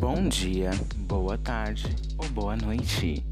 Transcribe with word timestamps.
Bom 0.00 0.28
dia, 0.28 0.70
boa 0.96 1.36
tarde 1.36 1.96
ou 2.16 2.28
boa 2.28 2.54
noite. 2.54 3.26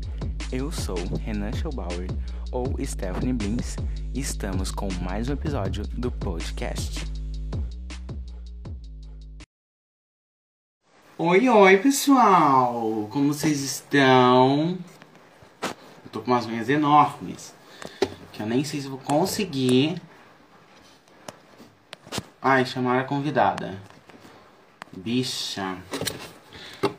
Eu 0.50 0.72
sou 0.72 0.96
Renan 1.24 1.52
Schellbauer 1.52 2.08
ou 2.50 2.74
Stephanie 2.84 3.32
Blins 3.32 3.76
e 4.12 4.18
estamos 4.18 4.72
com 4.72 4.88
mais 5.00 5.28
um 5.28 5.34
episódio 5.34 5.86
do 5.86 6.10
podcast. 6.10 7.06
Oi, 11.16 11.48
oi, 11.48 11.76
pessoal! 11.78 13.08
Como 13.12 13.32
vocês 13.32 13.60
estão? 13.60 14.76
Eu 15.62 16.10
tô 16.10 16.20
com 16.20 16.32
umas 16.32 16.46
unhas 16.46 16.68
enormes 16.68 17.54
que 18.32 18.42
eu 18.42 18.46
nem 18.46 18.64
sei 18.64 18.80
se 18.80 18.88
vou 18.88 18.98
conseguir. 18.98 20.02
Ai, 22.42 22.66
chamaram 22.66 23.00
a 23.00 23.04
convidada. 23.04 23.80
Bicha. 24.96 25.78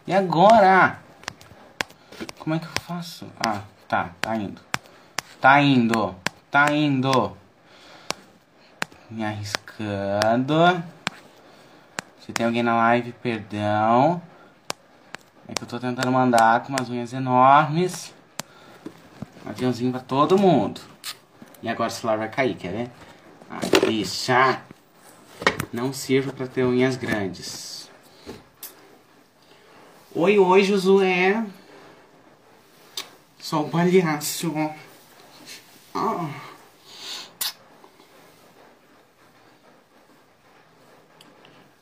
E 0.07 0.13
agora? 0.13 1.01
Como 2.39 2.55
é 2.55 2.59
que 2.59 2.65
eu 2.65 2.81
faço? 2.83 3.27
Ah, 3.45 3.61
tá, 3.89 4.11
tá 4.21 4.37
indo. 4.37 4.61
Tá 5.41 5.61
indo, 5.61 6.15
tá 6.49 6.71
indo. 6.71 7.35
Me 9.11 9.25
arriscando. 9.25 10.81
Se 12.21 12.31
tem 12.31 12.45
alguém 12.45 12.63
na 12.63 12.77
live, 12.77 13.11
perdão. 13.21 14.21
É 15.45 15.53
que 15.53 15.63
eu 15.63 15.67
tô 15.67 15.77
tentando 15.77 16.09
mandar 16.09 16.63
com 16.63 16.69
umas 16.69 16.89
unhas 16.89 17.11
enormes. 17.11 18.13
Um 19.45 19.49
aviãozinho 19.49 19.91
pra 19.91 19.99
todo 19.99 20.37
mundo. 20.37 20.79
E 21.61 21.67
agora 21.67 21.89
o 21.89 21.93
celular 21.93 22.17
vai 22.17 22.29
cair, 22.29 22.55
quer 22.55 22.71
ver? 22.71 22.91
Ah, 23.49 23.59
bicha. 23.85 24.61
Não 25.73 25.91
sirvo 25.91 26.31
pra 26.31 26.47
ter 26.47 26.63
unhas 26.63 26.95
grandes. 26.95 27.76
Oi, 30.19 30.39
oi, 30.39 30.63
Josué. 30.63 31.45
Sou 33.37 33.67
um 33.67 33.69
palhaço. 33.69 34.51
Ah. 35.93 36.27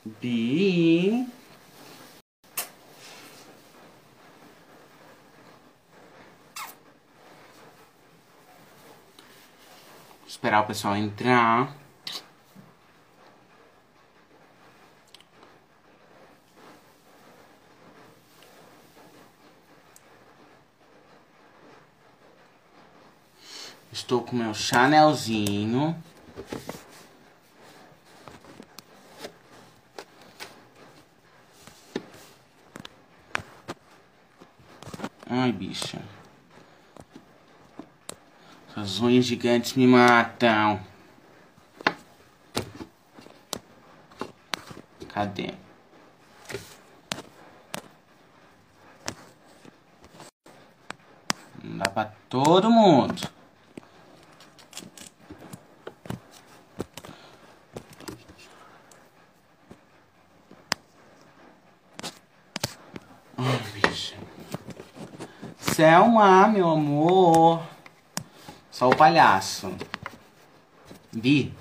Bi. 0.03 1.25
Esperar 10.27 10.63
o 10.63 10.67
pessoal 10.67 10.97
entrar. 10.97 11.84
Estou 23.95 24.21
com 24.21 24.35
meu 24.35 24.53
Chanelzinho. 24.53 25.95
Ai, 35.29 35.49
bicha. 35.53 36.01
Essas 38.69 38.99
unhas 38.99 39.23
gigantes 39.23 39.73
me 39.75 39.87
matam. 39.87 40.81
Cadê? 45.07 45.53
Não 51.63 51.77
dá 51.77 51.89
pra 51.89 52.11
todo 52.29 52.69
mundo. 52.69 53.33
Ai, 63.37 63.59
bicha. 63.73 64.15
Selma, 65.75 66.47
meu 66.47 66.69
amor. 66.69 67.61
Só 68.71 68.87
o 68.87 68.95
palhaço. 68.95 69.75
Bi. 71.11 71.53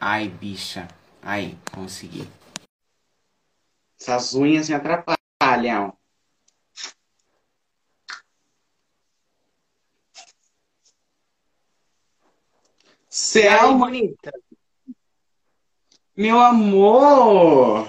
Ai, 0.00 0.28
bicha. 0.28 0.88
Aí, 1.22 1.56
consegui. 1.72 2.28
Essas 4.00 4.34
unhas 4.34 4.68
me 4.68 4.74
atrapalham. 4.74 5.96
Selma, 13.08 13.86
bonita. 13.86 14.32
meu 16.16 16.40
amor. 16.40 17.86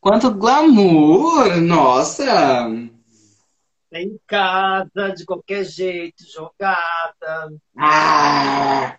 Quanto 0.00 0.34
glamour. 0.34 1.60
Nossa. 1.60 2.92
Em 3.94 4.18
casa, 4.26 5.12
de 5.16 5.24
qualquer 5.24 5.64
jeito, 5.64 6.24
jogada. 6.28 7.54
Ah. 7.78 8.98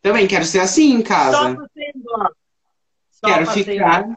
Também 0.00 0.26
quero 0.26 0.44
ser 0.44 0.60
assim 0.60 0.94
em 0.94 1.02
Só 1.02 1.08
casa. 1.08 1.68
igual. 1.76 2.32
Só 3.10 3.26
Quero 3.26 3.46
ficar, 3.46 4.16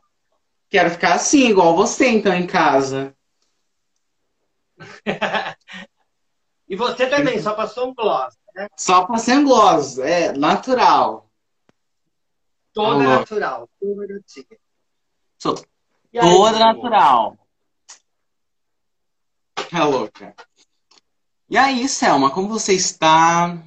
quero 0.69 0.89
ficar 0.91 1.13
assim, 1.15 1.49
igual 1.49 1.75
você, 1.75 2.07
então, 2.07 2.33
em 2.33 2.47
casa. 2.47 3.13
E 6.69 6.75
você 6.75 7.09
também, 7.09 7.41
só 7.41 7.55
passou 7.55 7.89
um 7.89 7.95
gloss. 7.95 8.37
Né? 8.53 8.67
Só 8.77 9.07
passando 9.07 9.47
gloss, 9.47 9.97
é 9.97 10.31
natural. 10.33 11.27
Toda 12.71 13.03
Alô. 13.03 13.19
natural. 13.19 13.69
Toda 13.79 14.05
gatinha. 14.05 14.59
Sou 15.39 15.55
toda 16.13 16.59
natural. 16.59 17.38
É 19.71 19.83
louca. 19.83 20.35
E 21.49 21.57
aí, 21.57 21.87
Selma, 21.87 22.31
como 22.31 22.47
você 22.47 22.73
está? 22.73 23.57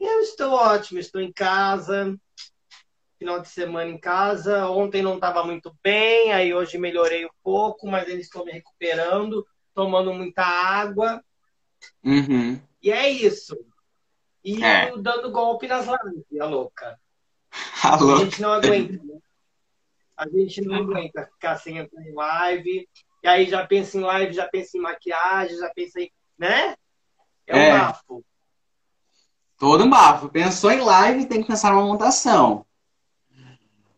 Eu 0.00 0.20
estou 0.20 0.52
ótimo, 0.52 0.98
estou 0.98 1.20
em 1.20 1.32
casa. 1.32 2.18
Final 3.18 3.40
de 3.40 3.48
semana 3.48 3.90
em 3.90 3.98
casa. 3.98 4.68
Ontem 4.70 5.02
não 5.02 5.16
estava 5.16 5.44
muito 5.44 5.76
bem, 5.82 6.32
aí 6.32 6.54
hoje 6.54 6.78
melhorei 6.78 7.26
um 7.26 7.30
pouco, 7.42 7.88
mas 7.88 8.06
ainda 8.08 8.20
estou 8.20 8.44
me 8.44 8.52
recuperando, 8.52 9.46
tomando 9.74 10.12
muita 10.12 10.42
água. 10.44 11.22
Uhum. 12.04 12.60
E 12.82 12.90
é 12.92 13.08
isso. 13.10 13.56
E 14.44 14.62
É. 14.62 14.96
dando 14.96 15.30
golpe 15.32 15.66
nas 15.66 15.86
lives, 15.86 16.40
a 16.40 16.46
louca. 16.46 16.98
A 17.82 17.94
Alô? 17.94 18.18
gente 18.18 18.40
não 18.40 18.52
aguenta, 18.52 18.92
né? 19.02 19.18
A 20.16 20.28
gente 20.28 20.60
não 20.62 20.76
aguenta 20.76 21.26
ficar 21.26 21.56
sem 21.56 21.78
entrar 21.78 22.02
em 22.02 22.12
live. 22.14 22.88
E 23.22 23.28
aí 23.28 23.48
já 23.48 23.66
pensa 23.66 23.96
em 23.96 24.00
live, 24.00 24.32
já 24.32 24.46
pensa 24.48 24.76
em 24.76 24.80
maquiagem, 24.80 25.56
já 25.56 25.70
pensa 25.74 26.00
em. 26.00 26.10
Né? 26.38 26.74
É 27.46 27.56
um 27.56 27.58
É. 27.58 27.78
bafo. 27.78 28.24
Todo 29.58 29.84
um 29.84 29.90
bafo. 29.90 30.28
Pensou 30.28 30.70
em 30.70 30.80
live, 30.80 31.26
tem 31.26 31.42
que 31.42 31.48
pensar 31.48 31.72
numa 31.72 31.82
montação. 31.84 32.64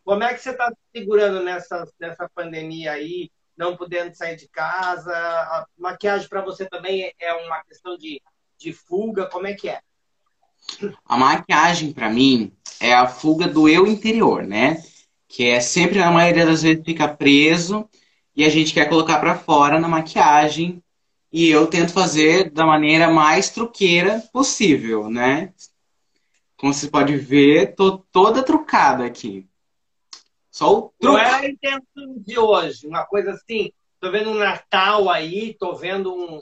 Como 0.04 0.24
é 0.24 0.32
que 0.32 0.40
você 0.40 0.50
está 0.50 0.68
se 0.68 0.76
segurando 0.96 1.42
nessa, 1.42 1.86
nessa 2.00 2.28
pandemia 2.34 2.92
aí, 2.92 3.30
não 3.56 3.76
podendo 3.76 4.14
sair 4.14 4.36
de 4.36 4.48
casa? 4.48 5.12
A 5.14 5.66
maquiagem 5.76 6.28
para 6.28 6.40
você 6.40 6.66
também 6.66 7.12
é 7.18 7.32
uma 7.34 7.62
questão 7.62 7.96
de, 7.96 8.22
de 8.56 8.72
fuga? 8.72 9.26
Como 9.26 9.46
é 9.46 9.54
que 9.54 9.68
é? 9.68 9.80
A 11.04 11.16
maquiagem, 11.16 11.92
pra 11.92 12.08
mim, 12.08 12.52
é 12.80 12.94
a 12.94 13.06
fuga 13.06 13.46
do 13.46 13.68
eu 13.68 13.86
interior, 13.86 14.42
né? 14.44 14.82
Que 15.28 15.48
é 15.48 15.60
sempre, 15.60 15.98
na 15.98 16.10
maioria 16.10 16.46
das 16.46 16.62
vezes, 16.62 16.82
fica 16.84 17.06
preso 17.06 17.88
e 18.36 18.44
a 18.44 18.48
gente 18.48 18.72
quer 18.72 18.88
colocar 18.88 19.18
pra 19.18 19.36
fora 19.38 19.78
na 19.78 19.88
maquiagem. 19.88 20.82
E 21.32 21.48
eu 21.48 21.66
tento 21.68 21.92
fazer 21.92 22.50
da 22.50 22.66
maneira 22.66 23.08
mais 23.10 23.50
truqueira 23.50 24.20
possível, 24.32 25.08
né? 25.08 25.52
Como 26.56 26.74
você 26.74 26.88
pode 26.88 27.16
ver, 27.16 27.74
tô 27.74 27.98
toda 28.12 28.42
trucada 28.42 29.04
aqui. 29.04 29.46
Só 30.50 30.76
o 30.76 30.92
truque. 30.98 31.20
é 31.20 31.30
a 31.30 31.48
intenção 31.48 32.14
de 32.18 32.38
hoje? 32.38 32.86
Uma 32.86 33.04
coisa 33.06 33.30
assim, 33.30 33.70
tô 34.00 34.10
vendo 34.10 34.30
um 34.30 34.34
Natal 34.34 35.08
aí, 35.08 35.54
tô 35.58 35.74
vendo 35.76 36.12
um, 36.12 36.40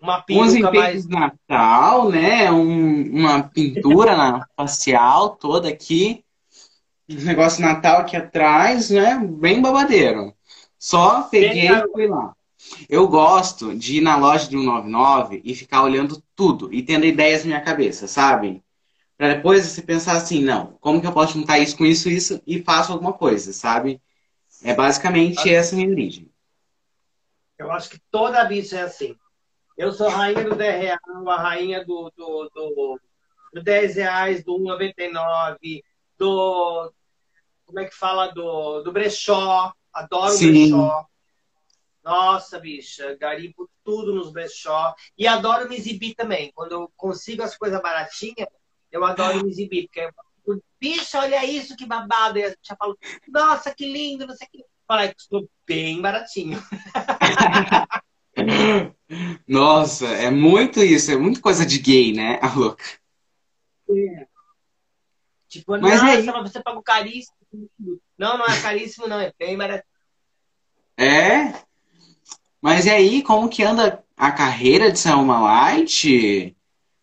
uma 0.00 0.24
enfeites 0.28 0.72
mais. 0.72 1.06
de 1.06 1.10
Natal, 1.10 2.08
né? 2.10 2.50
Um- 2.50 3.10
uma 3.18 3.42
pintura 3.42 4.16
na 4.16 4.46
facial 4.56 5.36
toda 5.36 5.68
aqui. 5.68 6.24
Um 7.08 7.22
negócio 7.22 7.60
Natal 7.60 7.98
aqui 8.00 8.16
atrás, 8.16 8.88
né? 8.88 9.18
Bem 9.18 9.60
babadeiro. 9.60 10.34
Só 10.80 11.24
peguei 11.24 11.68
e 11.68 11.92
fui 11.92 12.06
lá. 12.06 12.34
Eu 12.88 13.06
gosto 13.06 13.74
de 13.74 13.98
ir 13.98 14.00
na 14.00 14.16
loja 14.16 14.48
de 14.48 14.56
199 14.56 15.42
e 15.44 15.54
ficar 15.54 15.82
olhando 15.82 16.22
tudo 16.34 16.72
e 16.72 16.82
tendo 16.82 17.04
ideias 17.04 17.42
na 17.42 17.48
minha 17.48 17.60
cabeça, 17.60 18.08
sabe? 18.08 18.64
Pra 19.16 19.34
depois 19.34 19.66
você 19.66 19.82
pensar 19.82 20.16
assim, 20.16 20.42
não, 20.42 20.78
como 20.80 20.98
que 20.98 21.06
eu 21.06 21.12
posso 21.12 21.34
juntar 21.34 21.58
isso 21.58 21.76
com 21.76 21.84
isso, 21.84 22.08
isso 22.08 22.40
e 22.46 22.62
faço 22.62 22.92
alguma 22.92 23.12
coisa, 23.12 23.52
sabe? 23.52 24.00
É 24.64 24.74
basicamente 24.74 25.52
essa 25.52 25.74
a 25.74 25.76
minha 25.76 25.90
origem. 25.90 26.30
Eu 27.58 27.70
acho 27.70 27.90
que 27.90 28.00
toda 28.10 28.44
bicha 28.46 28.78
é 28.78 28.82
assim. 28.82 29.14
Eu 29.76 29.92
sou 29.92 30.08
rainha 30.08 30.44
do 30.44 30.54
10 30.54 30.82
reais, 30.82 31.00
a 31.26 31.36
rainha 31.36 31.84
do, 31.84 32.10
do, 32.16 32.50
do, 32.54 33.00
do 33.52 33.62
10 33.62 33.96
reais, 33.96 34.42
do 34.42 34.58
1,99, 34.58 35.82
do. 36.16 36.90
Como 37.66 37.80
é 37.80 37.84
que 37.84 37.94
fala? 37.94 38.28
Do, 38.28 38.82
do 38.82 38.92
brechó. 38.92 39.72
Adoro 39.92 40.32
Sim. 40.32 40.52
brechó. 40.52 41.06
Nossa, 42.02 42.58
bicha, 42.58 43.14
garimpo 43.16 43.68
tudo 43.84 44.14
nos 44.14 44.32
brechó. 44.32 44.94
E 45.18 45.26
adoro 45.26 45.68
me 45.68 45.76
exibir 45.76 46.14
também. 46.14 46.50
Quando 46.54 46.72
eu 46.72 46.92
consigo 46.96 47.42
as 47.42 47.56
coisas 47.56 47.80
baratinhas, 47.82 48.48
eu 48.90 49.04
adoro 49.04 49.44
me 49.44 49.50
exibir. 49.50 49.84
Porque 49.84 50.00
eu 50.00 50.12
falo, 50.12 50.62
bicha, 50.80 51.20
olha 51.20 51.44
isso, 51.44 51.76
que 51.76 51.86
babado. 51.86 52.38
E 52.38 52.44
a 52.44 52.48
gente 52.48 52.60
já 52.62 52.76
fala, 52.76 52.94
nossa, 53.28 53.74
que 53.74 53.84
lindo, 53.90 54.26
não 54.26 54.34
sei 54.34 54.46
o 54.46 54.50
que. 54.50 54.64
Fala, 54.86 55.04
estou 55.06 55.48
bem 55.66 56.00
baratinho. 56.00 56.58
Nossa, 59.46 60.06
é 60.06 60.30
muito 60.30 60.80
isso, 60.80 61.10
é 61.10 61.16
muito 61.16 61.40
coisa 61.40 61.66
de 61.66 61.78
gay, 61.78 62.12
né? 62.12 62.38
A 62.42 62.52
louca. 62.54 62.84
Tipo, 65.48 65.72
Mas 65.72 66.00
nossa, 66.00 66.06
aí- 66.06 66.24
você 66.24 66.62
pagou 66.62 66.82
caríssimo. 66.82 67.36
Não, 68.20 68.36
não 68.36 68.44
é 68.44 68.60
caríssimo, 68.60 69.08
não. 69.08 69.18
É 69.18 69.32
bem 69.38 69.56
baratinho. 69.56 69.82
É? 70.94 71.54
Mas 72.60 72.84
e 72.84 72.90
aí, 72.90 73.22
como 73.22 73.48
que 73.48 73.62
anda 73.62 74.04
a 74.14 74.30
carreira 74.30 74.92
de 74.92 74.98
Selma 74.98 75.40
Light? 75.40 76.54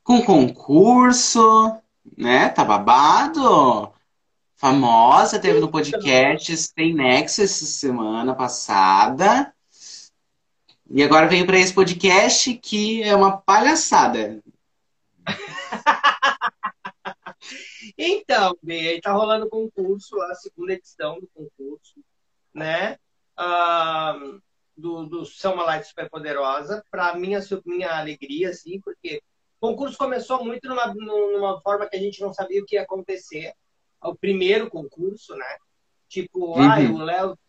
Com 0.04 0.22
concurso, 0.22 1.76
né? 2.16 2.50
Tá 2.50 2.64
babado? 2.64 3.92
Famosa, 4.56 5.40
teve 5.40 5.60
no 5.60 5.72
podcast 5.72 6.74
Tem 6.76 6.94
Nexo 6.94 7.42
essa 7.42 7.66
semana 7.66 8.36
passada. 8.36 9.52
E 10.88 11.02
agora 11.02 11.28
veio 11.28 11.48
para 11.48 11.58
esse 11.58 11.74
podcast 11.74 12.54
que 12.54 13.02
é 13.02 13.16
uma 13.16 13.38
palhaçada. 13.38 14.40
Então, 17.98 18.56
tá 19.02 19.12
rolando 19.12 19.48
o 19.48 19.50
concurso, 19.50 20.22
a 20.22 20.36
segunda 20.36 20.74
edição 20.74 21.20
do 21.20 21.28
concurso, 21.34 21.96
né? 22.54 22.98
Ah, 23.36 24.16
do, 24.78 25.06
do 25.06 25.26
Selma 25.26 25.64
Light 25.64 25.88
Super 25.88 26.10
Poderosa, 26.10 26.84
para 26.92 27.16
minha, 27.16 27.40
minha 27.66 27.98
alegria, 27.98 28.50
assim, 28.50 28.80
porque 28.80 29.22
o 29.60 29.70
concurso 29.70 29.98
começou 29.98 30.46
muito 30.46 30.70
numa, 30.70 30.94
numa 30.94 31.60
forma 31.62 31.88
que 31.88 31.98
a 31.98 32.00
gente 32.00 32.22
não 32.22 32.32
sabia 32.32 32.62
o 32.62 32.66
que 32.66 32.76
ia 32.76 32.84
acontecer. 32.84 33.54
O 34.04 34.16
primeiro 34.16 34.70
concurso, 34.70 35.36
né? 35.36 35.58
Tipo, 36.08 36.56
Uhum. 36.56 36.62
ah, 36.62 36.80
o 36.80 36.98
Léo, 37.00 37.40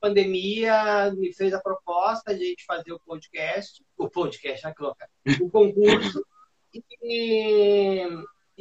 pandemia, 0.00 1.12
me 1.12 1.32
fez 1.34 1.52
a 1.52 1.60
proposta 1.60 2.34
de 2.34 2.42
a 2.42 2.46
gente 2.48 2.64
fazer 2.64 2.92
o 2.92 3.00
podcast, 3.00 3.84
o 3.96 4.08
podcast, 4.08 4.66
ah, 4.66 4.74
que 4.74 4.82
louca, 4.82 5.08
o 5.40 5.50
concurso, 5.50 6.24
e, 7.02 8.06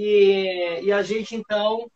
e, 0.02 0.80
e 0.84 0.94
a 0.94 1.04
gente, 1.04 1.36
então, 1.36 1.92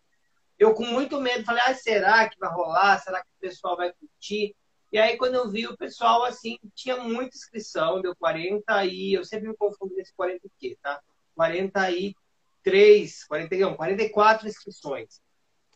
eu 0.59 0.73
com 0.73 0.85
muito 0.85 1.21
medo, 1.21 1.45
falei, 1.45 1.63
ah, 1.65 1.73
será 1.73 2.27
que 2.27 2.37
vai 2.37 2.51
rolar? 2.51 2.99
Será 2.99 3.21
que 3.21 3.29
o 3.29 3.39
pessoal 3.39 3.77
vai 3.77 3.93
curtir? 3.93 4.53
E 4.91 4.97
aí, 4.97 5.15
quando 5.15 5.35
eu 5.35 5.49
vi 5.49 5.67
o 5.67 5.77
pessoal, 5.77 6.25
assim, 6.25 6.59
tinha 6.75 6.97
muita 6.97 7.37
inscrição, 7.37 8.01
deu 8.01 8.13
40 8.13 8.85
e... 8.87 9.13
Eu 9.13 9.23
sempre 9.23 9.47
me 9.47 9.55
confundo 9.55 9.95
nesse 9.95 10.13
40 10.15 10.45
o 10.45 10.51
quê, 10.59 10.77
tá? 10.83 11.01
43, 11.33 13.23
41, 13.23 13.73
44 13.73 14.49
inscrições. 14.49 15.21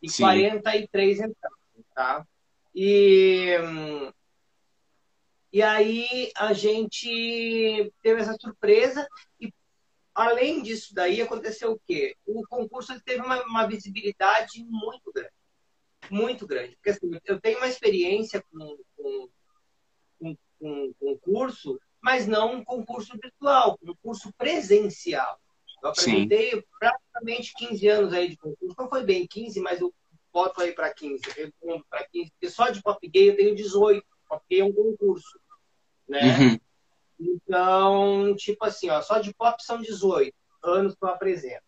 E 0.02 0.10
Sim. 0.10 0.24
43 0.24 1.20
entraram, 1.20 1.56
tá? 1.94 2.26
E... 2.74 3.56
E 5.50 5.62
aí, 5.62 6.30
a 6.36 6.52
gente 6.52 7.90
teve 8.02 8.20
essa 8.20 8.36
surpresa 8.38 9.08
e 9.40 9.50
além 10.18 10.62
disso 10.62 10.94
daí, 10.94 11.22
aconteceu 11.22 11.72
o 11.72 11.80
quê? 11.86 12.16
O 12.26 12.42
concurso 12.48 13.00
teve 13.04 13.22
uma, 13.22 13.40
uma 13.44 13.66
visibilidade 13.66 14.64
muito 14.64 15.12
grande. 15.12 15.32
Muito 16.10 16.46
grande. 16.46 16.74
Porque 16.76 16.90
assim, 16.90 17.10
eu 17.24 17.40
tenho 17.40 17.58
uma 17.58 17.68
experiência 17.68 18.42
com, 18.50 18.78
com, 18.96 19.28
com, 20.18 20.36
com 20.58 20.94
concurso, 20.98 21.78
mas 22.00 22.26
não 22.26 22.56
um 22.56 22.64
concurso 22.64 23.16
virtual, 23.22 23.78
um 23.82 23.94
concurso 23.94 24.32
presencial. 24.36 25.38
Eu 25.82 25.94
Sim. 25.94 26.10
apresentei 26.24 26.64
praticamente 26.80 27.52
15 27.56 27.88
anos 27.88 28.12
aí 28.12 28.28
de 28.28 28.36
concurso. 28.36 28.74
Não 28.76 28.88
foi 28.88 29.04
bem 29.04 29.26
15, 29.26 29.60
mas 29.60 29.80
eu 29.80 29.94
boto 30.32 30.60
aí 30.60 30.72
para 30.72 30.92
15, 30.92 31.22
redondo 31.30 31.86
para 31.88 32.06
15, 32.08 32.30
porque 32.32 32.50
só 32.50 32.70
de 32.70 32.82
pop 32.82 33.08
gay 33.08 33.30
eu 33.30 33.36
tenho 33.36 33.54
18. 33.54 34.04
Pop 34.28 34.44
gay 34.50 34.60
é 34.60 34.64
um 34.64 34.72
concurso. 34.72 35.38
Né? 36.08 36.38
Uhum. 36.38 36.60
Então, 37.18 38.34
tipo 38.36 38.64
assim, 38.64 38.88
ó, 38.90 39.02
só 39.02 39.18
de 39.18 39.34
pop 39.34 39.62
são 39.62 39.80
18 39.80 40.34
anos 40.62 40.94
que 40.94 41.04
eu 41.04 41.08
apresento, 41.08 41.64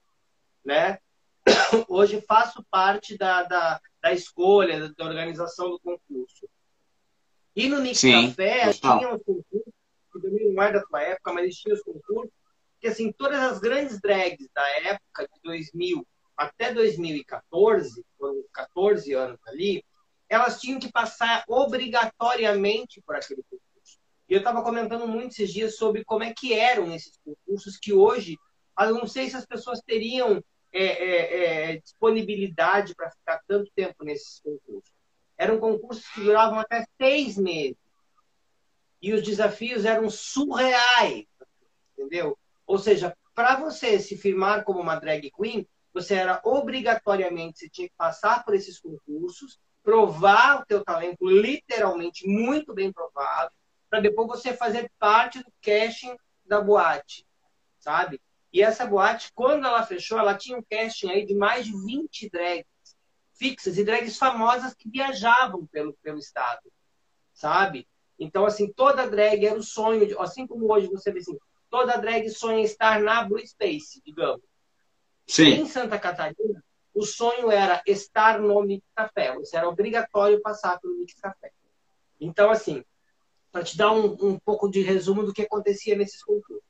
né? 0.64 0.99
Hoje 1.88 2.20
faço 2.20 2.64
parte 2.70 3.17
da, 3.17 3.43
da, 3.43 3.81
da 4.00 4.12
escolha, 4.12 4.93
da 4.97 5.05
organização 5.05 5.70
do 5.70 5.81
concurso. 5.81 6.49
E 7.56 7.69
no 7.69 7.81
Mix 7.81 7.99
Sim, 7.99 8.29
Café 8.29 8.73
total. 8.73 8.99
tinha 8.99 9.14
os 9.14 9.23
concursos, 9.23 9.73
que 10.12 10.20
também 10.20 10.52
não 10.52 10.62
é 10.62 10.73
da 10.73 10.82
tua 10.82 11.02
época, 11.02 11.32
mas 11.32 11.56
tinha 11.56 11.75
os 11.75 11.82
concursos, 11.82 12.32
que 12.81 12.87
assim, 12.87 13.12
todas 13.12 13.41
as 13.41 13.58
grandes 13.58 14.00
drags 14.00 14.49
da 14.55 14.67
época, 14.79 15.29
de 15.32 15.41
2000 15.43 16.06
até 16.37 16.73
2014, 16.73 18.02
foram 18.19 18.43
14 18.52 19.12
anos 19.12 19.38
ali, 19.47 19.85
elas 20.29 20.61
tinham 20.61 20.79
que 20.79 20.91
passar 20.91 21.44
obrigatoriamente 21.47 23.02
por 23.02 23.17
aquele 23.17 23.43
concurso. 23.43 23.69
E 24.31 24.35
eu 24.35 24.38
estava 24.38 24.62
comentando 24.62 25.09
muito 25.09 25.32
esses 25.32 25.53
dias 25.53 25.77
sobre 25.77 26.05
como 26.05 26.23
é 26.23 26.32
que 26.32 26.55
eram 26.55 26.94
esses 26.94 27.19
concursos, 27.25 27.77
que 27.77 27.93
hoje, 27.93 28.38
eu 28.79 28.94
não 28.94 29.05
sei 29.05 29.29
se 29.29 29.35
as 29.35 29.44
pessoas 29.44 29.81
teriam 29.85 30.41
é, 30.73 30.85
é, 30.85 31.73
é, 31.73 31.77
disponibilidade 31.79 32.94
para 32.94 33.11
ficar 33.11 33.41
tanto 33.49 33.73
tempo 33.75 34.05
nesses 34.05 34.41
concursos. 34.41 34.94
Eram 35.37 35.59
concursos 35.59 36.06
que 36.06 36.21
duravam 36.21 36.61
até 36.61 36.87
seis 36.97 37.37
meses. 37.37 37.77
E 39.03 39.12
os 39.12 39.25
desafios 39.25 39.85
eram 39.85 40.09
surreais, 40.09 41.26
entendeu? 41.93 42.38
Ou 42.65 42.79
seja, 42.79 43.17
para 43.35 43.56
você 43.56 43.99
se 43.99 44.17
firmar 44.17 44.62
como 44.62 44.79
uma 44.79 44.94
drag 44.94 45.29
queen, 45.33 45.67
você 45.93 46.15
era 46.15 46.41
obrigatoriamente, 46.44 47.59
você 47.59 47.69
tinha 47.69 47.88
que 47.88 47.97
passar 47.97 48.44
por 48.44 48.55
esses 48.55 48.79
concursos, 48.79 49.59
provar 49.83 50.61
o 50.61 50.67
teu 50.67 50.85
talento, 50.85 51.29
literalmente 51.29 52.29
muito 52.29 52.73
bem 52.73 52.93
provado, 52.93 53.50
para 53.90 54.00
depois 54.00 54.28
você 54.28 54.56
fazer 54.56 54.90
parte 54.99 55.40
do 55.40 55.52
casting 55.61 56.16
da 56.47 56.61
boate, 56.61 57.26
sabe? 57.78 58.20
E 58.52 58.62
essa 58.62 58.87
boate, 58.87 59.32
quando 59.35 59.66
ela 59.66 59.85
fechou, 59.85 60.18
ela 60.18 60.37
tinha 60.37 60.56
um 60.56 60.62
casting 60.62 61.11
aí 61.11 61.26
de 61.26 61.35
mais 61.35 61.66
de 61.66 61.73
20 61.73 62.30
drags 62.30 62.70
fixas 63.35 63.78
e 63.78 63.85
drags 63.85 64.18
famosas 64.18 64.75
que 64.75 64.88
viajavam 64.88 65.66
pelo, 65.66 65.94
pelo 66.02 66.18
estado, 66.18 66.70
sabe? 67.32 67.88
Então, 68.18 68.44
assim, 68.44 68.70
toda 68.70 69.09
drag 69.09 69.47
era 69.47 69.59
o 69.59 69.62
sonho, 69.62 70.06
de, 70.06 70.14
assim 70.18 70.47
como 70.47 70.70
hoje 70.70 70.88
você 70.88 71.11
vê 71.11 71.20
assim, 71.20 71.38
toda 71.70 71.97
drag 71.97 72.28
sonha 72.28 72.62
estar 72.62 73.00
na 73.00 73.25
Blue 73.25 73.44
Space, 73.47 74.02
digamos. 74.04 74.44
Sim. 75.26 75.44
Em 75.44 75.66
Santa 75.66 75.99
Catarina, 75.99 76.62
o 76.92 77.06
sonho 77.06 77.50
era 77.50 77.82
estar 77.87 78.38
no 78.38 78.61
Mix 78.62 78.85
Café. 78.94 79.35
Você 79.37 79.56
era 79.56 79.68
obrigatório 79.68 80.42
passar 80.42 80.78
pelo 80.78 80.99
Mix 80.99 81.14
Café. 81.14 81.50
Então, 82.20 82.50
assim, 82.50 82.85
para 83.52 83.64
te 83.64 83.76
dar 83.76 83.92
um, 83.92 84.16
um, 84.21 84.38
pouco 84.38 84.69
de 84.69 84.80
resumo 84.83 85.23
do 85.23 85.33
que 85.33 85.42
acontecia 85.42 85.97
nesses 85.97 86.23
concursos. 86.23 86.69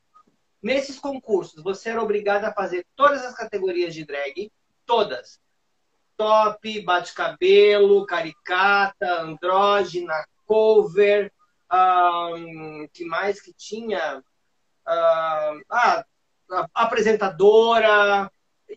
Nesses 0.63 0.99
concursos, 0.99 1.63
você 1.63 1.91
era 1.91 2.03
obrigado 2.03 2.45
a 2.45 2.53
fazer 2.53 2.87
todas 2.95 3.25
as 3.25 3.35
categorias 3.35 3.95
de 3.95 4.05
drag, 4.05 4.51
todas. 4.85 5.41
Top, 6.17 6.83
bate-cabelo, 6.83 8.05
caricata, 8.05 9.23
andrógina, 9.23 10.15
cover, 10.47 11.33
um, 11.73 12.87
que 12.93 13.05
mais 13.05 13.41
que 13.41 13.55
tinha? 13.55 14.23
Ah, 14.87 16.05
apresentadora, 16.75 18.31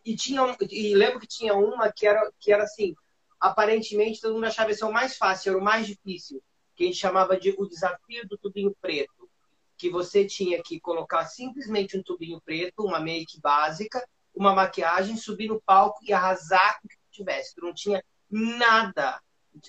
e 0.05 0.15
tinha 0.15 0.41
e 0.69 0.95
lembro 0.95 1.19
que 1.19 1.27
tinha 1.27 1.53
uma 1.53 1.91
que 1.91 2.07
era 2.07 2.31
que 2.39 2.51
era 2.51 2.63
assim 2.63 2.95
aparentemente 3.39 4.21
todo 4.21 4.33
mundo 4.33 4.45
achava 4.45 4.71
esse 4.71 4.83
o 4.83 4.91
mais 4.91 5.17
fácil 5.17 5.51
era 5.51 5.59
o 5.59 5.63
mais 5.63 5.85
difícil 5.85 6.41
que 6.75 6.83
a 6.83 6.87
gente 6.87 6.97
chamava 6.97 7.39
de 7.39 7.53
o 7.57 7.65
desafio 7.65 8.27
do 8.27 8.37
tubinho 8.37 8.75
preto 8.81 9.29
que 9.77 9.89
você 9.89 10.25
tinha 10.25 10.61
que 10.63 10.79
colocar 10.79 11.25
simplesmente 11.25 11.97
um 11.97 12.03
tubinho 12.03 12.41
preto 12.41 12.83
uma 12.83 12.99
make 12.99 13.39
básica 13.39 14.05
uma 14.33 14.53
maquiagem 14.53 15.15
subir 15.17 15.47
no 15.47 15.61
palco 15.61 15.99
e 16.03 16.13
arrasar 16.13 16.79
com 16.81 16.87
o 16.87 16.89
que 16.89 16.97
tivesse 17.11 17.53
não 17.61 17.73
tinha 17.73 18.03
nada 18.29 19.21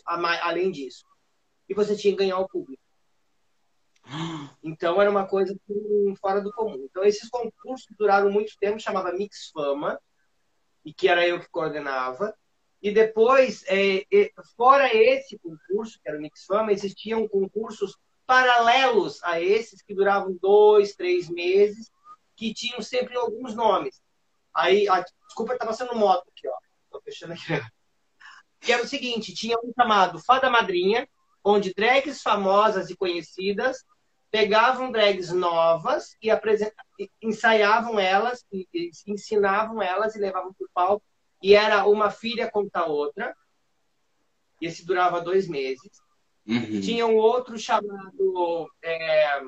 além 0.05 0.71
disso 0.71 1.05
e 1.69 1.75
você 1.75 1.97
tinha 1.97 2.13
que 2.13 2.19
ganhar 2.19 2.39
o 2.39 2.49
público 2.49 2.85
então 4.63 5.01
era 5.01 5.11
uma 5.11 5.27
coisa 5.27 5.57
fora 6.21 6.41
do 6.41 6.53
comum. 6.53 6.87
Então 6.91 7.05
esses 7.05 7.29
concursos 7.29 7.87
duraram 7.99 8.31
muito 8.31 8.57
tempo, 8.59 8.79
chamava 8.79 9.13
Mix 9.13 9.51
Fama, 9.51 9.99
e 10.85 10.93
que 10.93 11.09
era 11.09 11.27
eu 11.27 11.41
que 11.41 11.49
coordenava. 11.49 12.35
E 12.85 12.93
depois, 12.93 13.65
é, 13.67 14.05
é, 14.13 14.31
fora 14.59 14.95
esse 14.95 15.39
concurso, 15.39 15.99
que 16.03 16.07
era 16.07 16.19
o 16.19 16.21
Mix 16.21 16.45
Fama, 16.45 16.71
existiam 16.71 17.27
concursos 17.27 17.97
paralelos 18.27 19.25
a 19.25 19.41
esses, 19.41 19.81
que 19.81 19.95
duravam 19.95 20.37
dois, 20.39 20.95
três 20.95 21.31
meses, 21.31 21.91
que 22.37 22.53
tinham 22.53 22.83
sempre 22.83 23.17
alguns 23.17 23.55
nomes. 23.55 24.03
Aí, 24.55 24.87
a, 24.87 25.03
desculpa, 25.27 25.57
tá 25.57 25.65
passando 25.65 25.97
moto 25.97 26.29
aqui, 26.29 26.47
ó. 26.47 26.53
Tô 26.91 27.01
fechando 27.01 27.33
aqui. 27.33 27.43
Que 28.61 28.71
era 28.71 28.83
o 28.83 28.87
seguinte, 28.87 29.35
tinha 29.35 29.57
um 29.65 29.73
chamado 29.75 30.19
Fada 30.19 30.51
Madrinha, 30.51 31.09
onde 31.43 31.73
drags 31.73 32.21
famosas 32.21 32.91
e 32.91 32.97
conhecidas 32.97 33.83
pegavam 34.31 34.91
drags 34.93 35.31
novas 35.31 36.17
e 36.23 36.29
ensaiavam 37.23 37.99
elas, 37.99 38.45
e, 38.53 38.69
e 38.75 38.91
ensinavam 39.07 39.81
elas 39.81 40.17
e 40.17 40.19
levavam 40.19 40.53
para 40.53 40.67
o 40.67 40.71
palco. 40.75 41.14
E 41.43 41.55
era 41.55 41.87
uma 41.87 42.11
filha 42.11 42.51
contra 42.51 42.83
a 42.83 42.87
outra. 42.87 43.37
E 44.61 44.67
esse 44.67 44.85
durava 44.85 45.21
dois 45.21 45.49
meses. 45.49 45.91
Uhum. 46.47 46.81
Tinha 46.81 47.07
um 47.07 47.17
outro 47.17 47.59
chamado 47.59 48.71
é, 48.83 49.43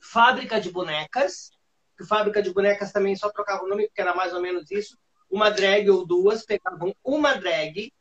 Fábrica 0.00 0.60
de 0.60 0.70
Bonecas. 0.70 1.50
Que 1.96 2.04
Fábrica 2.04 2.42
de 2.42 2.52
Bonecas 2.52 2.92
também 2.92 3.14
só 3.14 3.30
trocava 3.30 3.64
o 3.64 3.68
nome, 3.68 3.86
porque 3.86 4.00
era 4.00 4.14
mais 4.14 4.32
ou 4.32 4.40
menos 4.40 4.70
isso. 4.70 4.98
Uma 5.30 5.50
drag 5.50 5.88
ou 5.90 6.06
duas 6.06 6.44
pegavam 6.44 6.94
uma 7.02 7.34
drag 7.34 7.92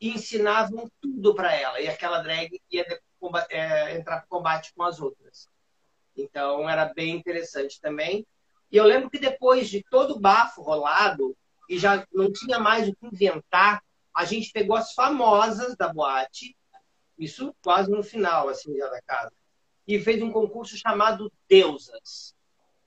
e 0.00 0.10
ensinavam 0.10 0.90
tudo 1.00 1.34
para 1.34 1.54
ela. 1.54 1.80
E 1.80 1.88
aquela 1.88 2.20
drag 2.20 2.60
ia 2.70 2.84
é, 3.50 3.96
entrar 3.96 4.18
para 4.18 4.26
combate 4.28 4.72
com 4.74 4.82
as 4.82 5.00
outras. 5.00 5.48
Então 6.16 6.68
era 6.68 6.92
bem 6.92 7.14
interessante 7.16 7.80
também. 7.80 8.26
E 8.70 8.76
eu 8.76 8.84
lembro 8.84 9.10
que 9.10 9.18
depois 9.18 9.68
de 9.68 9.84
todo 9.90 10.14
o 10.14 10.20
bafo 10.20 10.62
rolado, 10.62 11.36
e 11.68 11.78
já 11.78 12.06
não 12.12 12.32
tinha 12.32 12.58
mais 12.58 12.88
o 12.88 12.94
que 12.94 13.06
inventar, 13.06 13.82
a 14.14 14.24
gente 14.24 14.50
pegou 14.52 14.76
as 14.76 14.92
famosas 14.92 15.76
da 15.76 15.92
boate, 15.92 16.56
isso 17.18 17.54
quase 17.62 17.90
no 17.90 18.02
final, 18.02 18.48
assim, 18.48 18.76
já 18.76 18.88
da 18.88 19.00
casa, 19.02 19.32
e 19.86 20.00
fez 20.00 20.22
um 20.22 20.32
concurso 20.32 20.76
chamado 20.76 21.32
Deusas. 21.48 22.34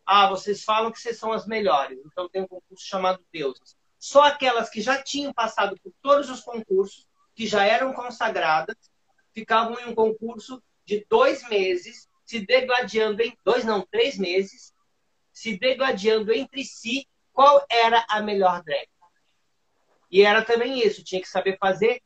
Ah, 0.06 0.28
vocês 0.28 0.64
falam 0.64 0.92
que 0.92 1.00
vocês 1.00 1.18
são 1.18 1.32
as 1.32 1.46
melhores, 1.46 2.00
então 2.06 2.28
tem 2.28 2.42
um 2.42 2.48
concurso 2.48 2.86
chamado 2.86 3.24
Deusas. 3.32 3.78
Só 4.00 4.24
aquelas 4.24 4.70
que 4.70 4.82
já 4.82 5.02
tinham 5.02 5.34
passado 5.34 5.76
por 5.84 5.94
todos 6.02 6.30
os 6.30 6.42
concursos, 6.42 7.08
que 7.36 7.46
já 7.46 7.64
eram 7.64 7.94
consagradas, 7.94 8.76
ficavam 9.34 9.80
em 9.80 9.86
um 9.86 9.96
concurso 9.96 10.62
de 10.86 11.06
dois 11.08 11.48
meses, 11.48 12.10
se 12.26 12.40
degladiando 12.40 13.22
em 13.22 13.38
dois, 13.46 13.64
não, 13.64 13.86
três 13.86 14.18
meses, 14.18 14.74
se 15.32 15.58
degladiando 15.58 16.34
entre 16.34 16.64
si 16.64 17.08
qual 17.40 17.66
era 17.72 18.06
a 18.10 18.22
melhor 18.22 18.62
drag. 18.64 18.90
E 20.12 20.24
era 20.24 20.44
também 20.44 20.86
isso, 20.86 21.06
tinha 21.06 21.22
que 21.22 21.30
saber 21.30 21.58
fazer 21.58 22.02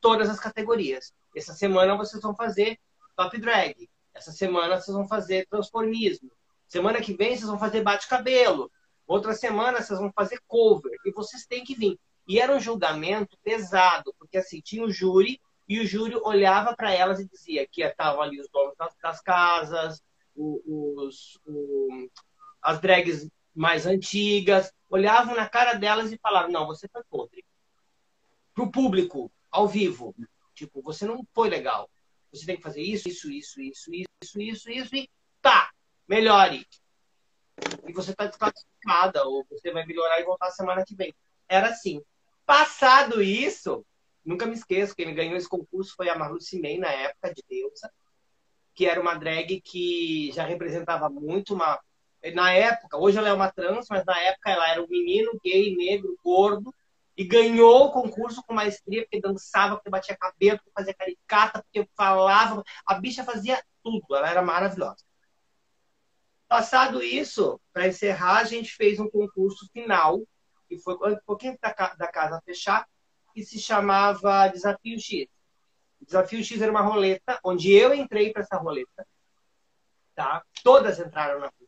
todas 0.00 0.30
as 0.30 0.40
categorias. 0.40 1.12
Essa 1.36 1.52
semana 1.52 1.94
vocês 1.94 2.22
vão 2.22 2.34
fazer 2.34 2.80
top 3.14 3.38
drag. 3.38 3.86
Essa 4.14 4.32
semana 4.32 4.80
vocês 4.80 4.96
vão 4.96 5.06
fazer 5.06 5.46
transformismo. 5.50 6.32
Semana 6.66 7.02
que 7.02 7.12
vem 7.12 7.36
vocês 7.36 7.50
vão 7.50 7.58
fazer 7.58 7.82
bate-cabelo. 7.82 8.72
Outra 9.06 9.34
semana 9.34 9.82
vocês 9.82 9.98
vão 9.98 10.10
fazer 10.10 10.40
cover. 10.46 10.96
E 11.04 11.12
vocês 11.12 11.44
têm 11.44 11.62
que 11.62 11.74
vir. 11.74 12.00
E 12.26 12.40
era 12.40 12.56
um 12.56 12.60
julgamento 12.60 13.36
pesado, 13.44 14.14
porque 14.18 14.38
assim, 14.38 14.62
tinha 14.62 14.82
o 14.82 14.90
júri, 14.90 15.38
e 15.68 15.80
o 15.80 15.86
júri 15.86 16.16
olhava 16.16 16.74
para 16.74 16.94
elas 16.94 17.20
e 17.20 17.28
dizia 17.28 17.68
que 17.70 17.82
estavam 17.82 18.22
ali 18.22 18.40
os 18.40 18.48
donos 18.48 18.74
das, 18.78 18.96
das 19.02 19.20
casas, 19.20 20.02
os, 20.34 21.38
os, 21.44 22.10
as 22.62 22.80
drags 22.80 23.28
mais 23.58 23.86
antigas, 23.86 24.72
olhavam 24.88 25.34
na 25.34 25.48
cara 25.48 25.74
delas 25.74 26.12
e 26.12 26.18
falavam: 26.18 26.50
não, 26.50 26.66
você 26.66 26.88
foi 26.88 27.02
podre. 27.10 27.44
Para 28.54 28.64
o 28.64 28.70
público, 28.70 29.30
ao 29.50 29.68
vivo, 29.68 30.14
tipo, 30.54 30.82
você 30.82 31.06
não 31.06 31.26
foi 31.34 31.48
legal. 31.48 31.90
Você 32.32 32.44
tem 32.44 32.56
que 32.56 32.62
fazer 32.62 32.82
isso, 32.82 33.08
isso, 33.08 33.30
isso, 33.30 33.60
isso, 33.60 33.90
isso, 33.92 34.40
isso, 34.40 34.70
isso, 34.70 34.96
e 34.96 35.10
tá, 35.40 35.70
melhore. 36.06 36.66
E 37.86 37.92
você 37.92 38.10
está 38.10 38.26
desclassificada, 38.26 39.24
ou 39.24 39.44
você 39.50 39.72
vai 39.72 39.84
melhorar 39.86 40.20
e 40.20 40.24
voltar 40.24 40.50
semana 40.50 40.84
que 40.84 40.94
vem. 40.94 41.14
Era 41.48 41.70
assim. 41.70 42.02
Passado 42.44 43.22
isso, 43.22 43.84
nunca 44.24 44.46
me 44.46 44.54
esqueço, 44.54 44.94
quem 44.94 45.14
ganhou 45.14 45.36
esse 45.36 45.48
concurso 45.48 45.94
foi 45.96 46.08
a 46.08 46.16
Maru 46.16 46.40
Cimei, 46.40 46.78
na 46.78 46.90
época 46.90 47.34
de 47.34 47.42
Deusa, 47.48 47.90
que 48.74 48.86
era 48.86 49.00
uma 49.00 49.14
drag 49.14 49.60
que 49.60 50.30
já 50.32 50.44
representava 50.44 51.08
muito 51.08 51.54
uma. 51.54 51.78
Na 52.34 52.52
época, 52.52 52.96
hoje 52.98 53.18
ela 53.18 53.28
é 53.28 53.32
uma 53.32 53.50
trans, 53.50 53.86
mas 53.88 54.04
na 54.04 54.18
época 54.20 54.50
ela 54.50 54.68
era 54.68 54.82
um 54.82 54.88
menino 54.88 55.38
gay, 55.42 55.74
negro, 55.76 56.18
gordo, 56.22 56.74
e 57.16 57.24
ganhou 57.24 57.86
o 57.86 57.92
concurso 57.92 58.42
com 58.46 58.54
maestria, 58.54 59.02
porque 59.02 59.20
dançava, 59.20 59.76
porque 59.76 59.90
batia 59.90 60.16
cabelo, 60.16 60.58
porque 60.58 60.72
fazia 60.72 60.94
caricata, 60.94 61.62
porque 61.62 61.88
falava. 61.96 62.62
A 62.86 62.94
bicha 62.94 63.24
fazia 63.24 63.62
tudo, 63.82 64.14
ela 64.14 64.30
era 64.30 64.42
maravilhosa. 64.42 65.04
Passado 66.48 67.02
isso, 67.02 67.60
para 67.72 67.88
encerrar, 67.88 68.38
a 68.38 68.44
gente 68.44 68.74
fez 68.74 68.98
um 68.98 69.10
concurso 69.10 69.68
final 69.72 70.22
que 70.68 70.78
foi 70.78 70.94
um 70.94 71.18
pouquinho 71.24 71.58
da, 71.60 71.72
casa 71.72 72.42
fechar, 72.44 72.86
que 73.32 73.42
se 73.42 73.58
chamava 73.58 74.48
Desafio 74.48 75.00
X. 75.00 75.26
O 76.00 76.04
Desafio 76.04 76.44
X 76.44 76.60
era 76.60 76.70
uma 76.70 76.82
roleta, 76.82 77.40
onde 77.42 77.72
eu 77.72 77.94
entrei 77.94 78.32
para 78.32 78.42
essa 78.42 78.56
roleta. 78.56 79.06
Tá? 80.14 80.42
Todas 80.62 80.98
entraram 80.98 81.40
na 81.40 81.46
roleta. 81.46 81.67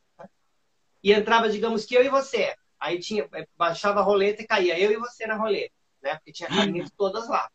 E 1.03 1.13
entrava, 1.13 1.49
digamos 1.49 1.85
que 1.85 1.95
eu 1.95 2.05
e 2.05 2.09
você. 2.09 2.55
Aí 2.79 2.99
tinha, 2.99 3.29
eh, 3.35 3.47
baixava 3.57 4.01
a 4.01 4.03
roleta 4.03 4.43
e 4.43 4.47
caía 4.47 4.79
eu 4.79 4.91
e 4.91 4.97
você 4.97 5.27
na 5.27 5.37
roleta, 5.37 5.75
né? 6.03 6.15
Porque 6.17 6.33
tinha 6.33 6.49
carinhas 6.49 6.91
todas 6.97 7.29
lá. 7.29 7.51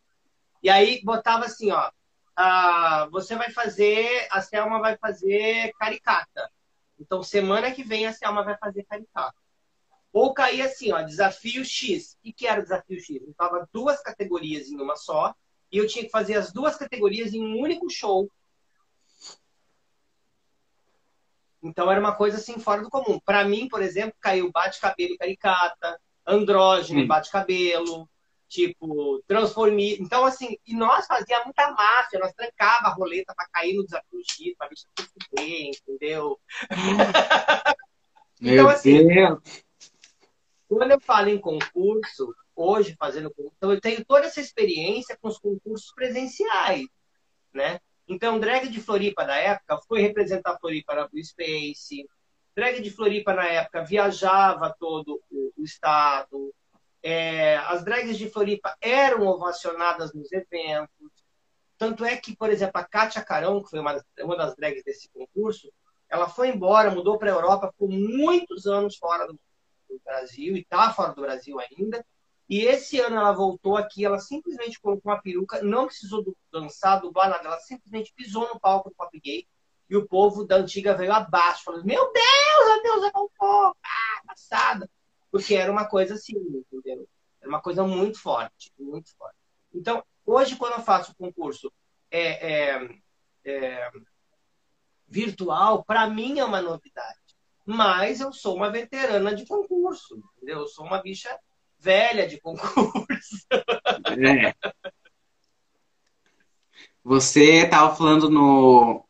E 0.62 0.70
aí 0.70 1.00
botava 1.04 1.44
assim, 1.44 1.70
ó. 1.70 1.90
Ah, 2.36 3.08
você 3.10 3.34
vai 3.34 3.50
fazer, 3.50 4.28
a 4.30 4.42
Selma 4.42 4.80
vai 4.80 4.96
fazer 4.98 5.72
caricata. 5.78 6.50
Então, 6.98 7.22
semana 7.22 7.70
que 7.72 7.82
vem 7.82 8.06
a 8.06 8.12
Selma 8.12 8.44
vai 8.44 8.56
fazer 8.58 8.84
caricata. 8.84 9.34
Ou 10.12 10.32
caía 10.32 10.64
assim, 10.64 10.92
ó, 10.92 11.02
desafio 11.02 11.64
X. 11.64 12.16
O 12.24 12.32
que 12.32 12.46
era 12.46 12.60
o 12.60 12.62
desafio 12.62 12.98
X? 12.98 13.22
Eu 13.22 13.34
tava 13.34 13.68
duas 13.72 14.00
categorias 14.02 14.68
em 14.68 14.80
uma 14.80 14.96
só, 14.96 15.34
e 15.70 15.78
eu 15.78 15.86
tinha 15.86 16.04
que 16.04 16.10
fazer 16.10 16.34
as 16.34 16.52
duas 16.52 16.76
categorias 16.76 17.34
em 17.34 17.42
um 17.42 17.60
único 17.60 17.88
show. 17.90 18.30
Então 21.66 21.90
era 21.90 22.00
uma 22.00 22.14
coisa 22.14 22.36
assim 22.38 22.58
fora 22.58 22.82
do 22.82 22.90
comum. 22.90 23.18
Para 23.24 23.44
mim, 23.44 23.68
por 23.68 23.82
exemplo, 23.82 24.14
caiu 24.20 24.50
bate-cabelo 24.50 25.14
e 25.14 25.18
caricata, 25.18 26.00
andrógeno 26.26 27.00
e 27.00 27.06
bate-cabelo, 27.06 28.08
tipo, 28.48 29.22
transformismo. 29.26 30.04
Então, 30.04 30.24
assim, 30.24 30.56
e 30.66 30.74
nós 30.74 31.06
fazíamos 31.06 31.46
muita 31.46 31.70
máfia, 31.72 32.18
nós 32.18 32.32
trancava 32.32 32.88
a 32.88 32.94
roleta 32.94 33.34
para 33.34 33.48
cair 33.52 33.74
no 33.74 33.84
desafio 33.84 34.20
X, 34.24 34.54
pra 34.56 34.68
bicha 34.68 34.86
se 34.98 35.06
fuder, 35.06 35.70
entendeu? 35.70 36.40
então, 38.40 38.68
assim, 38.68 39.06
Deus. 39.06 39.38
Quando 40.68 40.90
eu 40.90 41.00
falo 41.00 41.28
em 41.28 41.38
concurso, 41.38 42.34
hoje 42.54 42.96
fazendo 42.98 43.30
concurso, 43.30 43.54
então 43.56 43.72
eu 43.72 43.80
tenho 43.80 44.04
toda 44.04 44.26
essa 44.26 44.40
experiência 44.40 45.16
com 45.20 45.28
os 45.28 45.38
concursos 45.38 45.92
presenciais, 45.94 46.86
né? 47.52 47.78
Então, 48.08 48.38
drag 48.38 48.68
de 48.68 48.80
Floripa 48.80 49.24
da 49.24 49.36
época 49.36 49.78
foi 49.88 50.00
representar 50.00 50.58
Floripa 50.58 50.94
na 50.94 51.08
Blue 51.08 51.22
Space. 51.22 52.06
Drag 52.54 52.80
de 52.80 52.90
Floripa 52.90 53.34
na 53.34 53.46
época 53.46 53.84
viajava 53.84 54.74
todo 54.78 55.20
o, 55.30 55.52
o 55.56 55.64
estado. 55.64 56.54
É, 57.02 57.56
as 57.58 57.84
drags 57.84 58.16
de 58.16 58.30
Floripa 58.30 58.76
eram 58.80 59.26
ovacionadas 59.26 60.14
nos 60.14 60.30
eventos. 60.32 61.10
Tanto 61.78 62.04
é 62.04 62.16
que, 62.16 62.34
por 62.34 62.50
exemplo, 62.50 62.80
a 62.80 62.84
Kátia 62.84 63.22
Carão, 63.22 63.62
que 63.62 63.70
foi 63.70 63.80
uma, 63.80 64.02
uma 64.20 64.36
das 64.36 64.56
drags 64.56 64.82
desse 64.82 65.08
concurso, 65.10 65.70
ela 66.08 66.28
foi 66.28 66.48
embora, 66.48 66.90
mudou 66.90 67.18
para 67.18 67.30
a 67.30 67.34
Europa, 67.34 67.70
ficou 67.70 67.90
muitos 67.90 68.66
anos 68.66 68.96
fora 68.96 69.26
do, 69.26 69.38
do 69.88 70.00
Brasil 70.04 70.56
e 70.56 70.60
está 70.60 70.92
fora 70.92 71.12
do 71.12 71.22
Brasil 71.22 71.58
ainda. 71.60 72.04
E 72.48 72.62
esse 72.62 73.00
ano 73.00 73.16
ela 73.16 73.32
voltou 73.32 73.76
aqui, 73.76 74.04
ela 74.04 74.20
simplesmente 74.20 74.80
colocou 74.80 75.10
uma 75.10 75.20
peruca, 75.20 75.62
não 75.62 75.86
precisou 75.86 76.24
dançar, 76.52 77.00
dublar 77.00 77.28
nada, 77.28 77.48
ela 77.48 77.58
simplesmente 77.58 78.12
pisou 78.14 78.48
no 78.48 78.60
palco 78.60 78.88
do 78.88 78.94
Pop 78.94 79.18
Gay 79.18 79.46
e 79.90 79.96
o 79.96 80.06
povo 80.06 80.44
da 80.44 80.56
antiga 80.56 80.94
veio 80.94 81.12
abaixo, 81.12 81.64
falando: 81.64 81.84
Meu 81.84 82.12
Deus, 82.12 82.70
a 82.70 82.82
deusa 82.82 83.10
voltou, 83.12 83.76
ah, 83.82 84.22
passada. 84.26 84.88
Porque 85.30 85.54
era 85.54 85.70
uma 85.70 85.86
coisa 85.86 86.14
assim, 86.14 86.36
entendeu? 86.36 87.08
Era 87.40 87.48
uma 87.48 87.60
coisa 87.60 87.84
muito 87.84 88.20
forte, 88.20 88.72
muito 88.78 89.14
forte. 89.16 89.36
Então, 89.74 90.02
hoje, 90.24 90.56
quando 90.56 90.74
eu 90.74 90.82
faço 90.82 91.16
concurso 91.16 91.72
é, 92.10 92.74
é, 92.74 93.00
é 93.44 93.90
virtual, 95.08 95.84
para 95.84 96.08
mim 96.08 96.38
é 96.38 96.44
uma 96.44 96.62
novidade 96.62 97.26
mas 97.66 98.20
eu 98.20 98.32
sou 98.32 98.54
uma 98.54 98.70
veterana 98.70 99.34
de 99.34 99.44
concurso, 99.44 100.22
entendeu? 100.36 100.60
Eu 100.60 100.68
sou 100.68 100.86
uma 100.86 101.02
bicha 101.02 101.36
velha 101.86 102.26
de 102.26 102.40
concurso. 102.40 103.46
É. 104.18 104.52
Você 107.04 107.62
estava 107.62 107.94
falando 107.94 108.28
no 108.28 109.04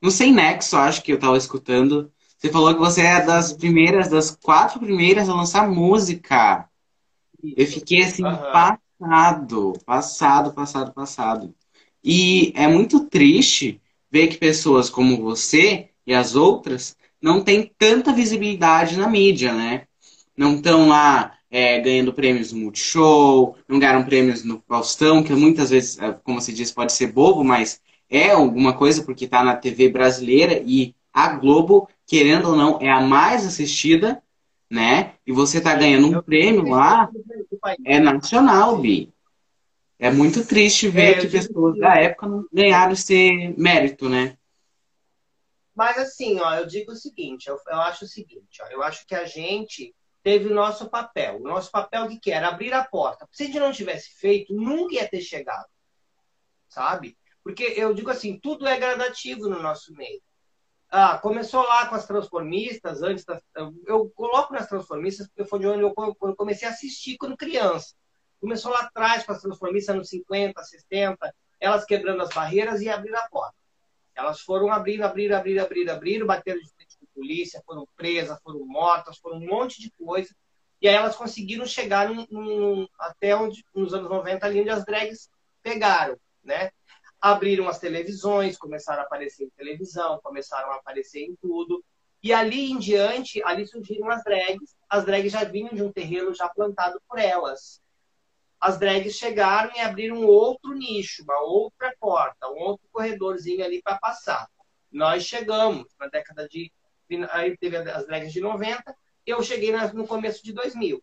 no 0.00 0.10
Sem 0.10 0.32
Nexo, 0.32 0.76
acho 0.76 1.02
que 1.02 1.12
eu 1.12 1.16
estava 1.16 1.36
escutando. 1.36 2.10
Você 2.38 2.48
falou 2.48 2.72
que 2.72 2.80
você 2.80 3.02
é 3.02 3.20
das 3.20 3.52
primeiras, 3.52 4.08
das 4.08 4.30
quatro 4.30 4.78
primeiras 4.78 5.28
a 5.28 5.34
lançar 5.34 5.68
música. 5.68 6.68
Eu 7.42 7.66
fiquei 7.66 8.04
assim 8.04 8.24
uhum. 8.24 8.36
Passado, 8.36 9.72
passado, 9.84 10.52
passado, 10.52 10.92
passado. 10.92 11.54
E 12.02 12.52
é 12.54 12.68
muito 12.68 13.06
triste 13.08 13.80
ver 14.10 14.28
que 14.28 14.38
pessoas 14.38 14.88
como 14.88 15.20
você 15.20 15.90
e 16.06 16.14
as 16.14 16.34
outras 16.36 16.96
não 17.20 17.42
têm 17.42 17.70
tanta 17.76 18.12
visibilidade 18.12 18.96
na 18.96 19.08
mídia, 19.08 19.52
né? 19.52 19.86
Não 20.36 20.54
estão 20.56 20.88
lá 20.88 21.39
é, 21.50 21.80
ganhando 21.80 22.12
prêmios 22.12 22.52
no 22.52 22.60
Multishow, 22.60 23.56
não 23.66 23.78
ganharam 23.78 24.04
prêmios 24.04 24.44
no 24.44 24.62
Faustão, 24.68 25.22
que 25.22 25.32
muitas 25.32 25.70
vezes, 25.70 25.98
é, 25.98 26.12
como 26.22 26.40
se 26.40 26.52
diz, 26.52 26.70
pode 26.70 26.92
ser 26.92 27.08
bobo, 27.08 27.42
mas 27.42 27.80
é 28.08 28.30
alguma 28.30 28.72
coisa 28.72 29.02
porque 29.02 29.24
está 29.24 29.42
na 29.42 29.56
TV 29.56 29.88
brasileira 29.88 30.62
e 30.64 30.94
a 31.12 31.28
Globo, 31.34 31.88
querendo 32.06 32.50
ou 32.50 32.56
não, 32.56 32.78
é 32.80 32.88
a 32.88 33.00
mais 33.00 33.44
assistida, 33.44 34.22
né? 34.70 35.14
E 35.26 35.32
você 35.32 35.58
está 35.58 35.74
ganhando 35.74 36.16
um 36.16 36.22
prêmio 36.22 36.68
lá, 36.68 37.10
é 37.84 37.98
nacional, 37.98 38.78
Bi. 38.78 39.12
É 39.98 40.10
muito 40.10 40.46
triste 40.46 40.88
ver 40.88 41.18
é, 41.18 41.20
que 41.20 41.26
pessoas 41.26 41.76
da 41.78 41.94
época 41.96 42.26
não 42.28 42.46
ganharam 42.52 42.92
esse 42.92 43.52
mérito, 43.58 44.08
né? 44.08 44.36
Mas 45.74 45.98
assim, 45.98 46.38
ó, 46.40 46.54
eu 46.54 46.66
digo 46.66 46.92
o 46.92 46.96
seguinte, 46.96 47.48
eu, 47.48 47.58
eu 47.68 47.80
acho 47.80 48.04
o 48.04 48.08
seguinte, 48.08 48.62
ó, 48.62 48.66
eu 48.70 48.82
acho 48.82 49.06
que 49.06 49.14
a 49.14 49.24
gente 49.24 49.94
teve 50.22 50.48
o 50.48 50.54
nosso 50.54 50.88
papel. 50.88 51.38
O 51.38 51.48
nosso 51.48 51.70
papel 51.70 52.08
de 52.08 52.18
que 52.18 52.30
era 52.30 52.48
abrir 52.48 52.72
a 52.72 52.84
porta. 52.84 53.28
Se 53.32 53.44
a 53.44 53.46
gente 53.46 53.58
não 53.58 53.72
tivesse 53.72 54.10
feito, 54.18 54.54
nunca 54.54 54.94
ia 54.94 55.08
ter 55.08 55.20
chegado. 55.20 55.68
Sabe? 56.68 57.16
Porque 57.42 57.64
eu 57.76 57.94
digo 57.94 58.10
assim, 58.10 58.38
tudo 58.38 58.66
é 58.66 58.78
gradativo 58.78 59.48
no 59.48 59.62
nosso 59.62 59.94
meio. 59.94 60.20
Ah, 60.90 61.18
começou 61.18 61.62
lá 61.62 61.86
com 61.86 61.94
as 61.94 62.04
transformistas, 62.04 63.00
antes 63.00 63.24
das, 63.24 63.40
eu 63.86 64.10
coloco 64.10 64.52
nas 64.52 64.68
transformistas 64.68 65.28
porque 65.28 65.48
foi 65.48 65.60
de 65.60 65.66
onde 65.68 65.82
eu 65.82 65.94
comecei 66.36 66.66
a 66.66 66.72
assistir 66.72 67.16
quando 67.16 67.36
criança. 67.36 67.94
Começou 68.40 68.72
lá 68.72 68.80
atrás 68.80 69.24
com 69.24 69.32
as 69.32 69.40
transformistas 69.40 69.94
nos 69.94 70.08
50, 70.08 70.60
60, 70.62 71.34
elas 71.60 71.84
quebrando 71.84 72.22
as 72.22 72.30
barreiras 72.30 72.80
e 72.80 72.88
abrindo 72.88 73.14
a 73.14 73.28
porta. 73.28 73.54
Elas 74.16 74.40
foram 74.40 74.72
abrindo, 74.72 75.04
abrindo, 75.04 75.32
abrindo, 75.32 75.60
abrindo, 75.60 75.90
abrindo, 75.90 76.26
bateram 76.26 76.58
de 76.58 76.68
polícia, 77.20 77.62
foram 77.66 77.86
presas, 77.96 78.40
foram 78.42 78.64
mortas, 78.66 79.18
foram 79.18 79.36
um 79.36 79.46
monte 79.46 79.80
de 79.80 79.90
coisa. 79.90 80.34
E 80.80 80.88
aí 80.88 80.94
elas 80.94 81.16
conseguiram 81.16 81.66
chegar 81.66 82.08
num, 82.08 82.26
num, 82.30 82.88
até 82.98 83.36
onde, 83.36 83.62
nos 83.74 83.92
anos 83.92 84.08
90, 84.08 84.46
ali 84.46 84.60
onde 84.62 84.70
as 84.70 84.84
drags 84.84 85.28
pegaram, 85.62 86.16
né? 86.42 86.70
abriram 87.20 87.68
as 87.68 87.78
televisões, 87.78 88.56
começaram 88.56 89.02
a 89.02 89.04
aparecer 89.04 89.44
em 89.44 89.50
televisão, 89.50 90.18
começaram 90.22 90.72
a 90.72 90.76
aparecer 90.76 91.20
em 91.20 91.36
tudo. 91.36 91.84
E 92.22 92.32
ali 92.32 92.70
em 92.70 92.78
diante, 92.78 93.42
ali 93.44 93.66
surgiram 93.66 94.10
as 94.10 94.24
drags. 94.24 94.74
As 94.88 95.04
drags 95.04 95.32
já 95.32 95.44
vinham 95.44 95.74
de 95.74 95.82
um 95.82 95.92
terreno 95.92 96.34
já 96.34 96.48
plantado 96.48 97.00
por 97.06 97.18
elas. 97.18 97.80
As 98.58 98.78
drags 98.78 99.16
chegaram 99.16 99.74
e 99.74 99.80
abriram 99.80 100.24
outro 100.26 100.72
nicho, 100.74 101.22
uma 101.22 101.40
outra 101.42 101.94
porta, 101.98 102.48
um 102.48 102.58
outro 102.58 102.86
corredorzinho 102.92 103.64
ali 103.64 103.82
para 103.82 103.98
passar. 103.98 104.48
Nós 104.90 105.24
chegamos 105.24 105.86
na 105.98 106.08
década 106.08 106.48
de. 106.48 106.72
Aí 107.30 107.56
teve 107.56 107.76
as 107.76 108.06
drags 108.06 108.32
de 108.32 108.40
90, 108.40 108.94
eu 109.26 109.42
cheguei 109.42 109.72
no 109.92 110.06
começo 110.06 110.44
de 110.44 110.52
2000, 110.52 111.02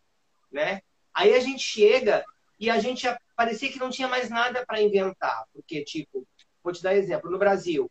né? 0.51 0.81
Aí 1.13 1.33
a 1.33 1.39
gente 1.39 1.61
chega 1.61 2.23
e 2.59 2.69
a 2.69 2.79
gente 2.79 3.07
parecia 3.35 3.71
que 3.71 3.79
não 3.79 3.89
tinha 3.89 4.07
mais 4.07 4.29
nada 4.29 4.65
para 4.65 4.81
inventar. 4.81 5.45
Porque, 5.53 5.83
tipo, 5.83 6.27
vou 6.63 6.73
te 6.73 6.81
dar 6.81 6.95
exemplo, 6.95 7.29
no 7.29 7.37
Brasil, 7.37 7.89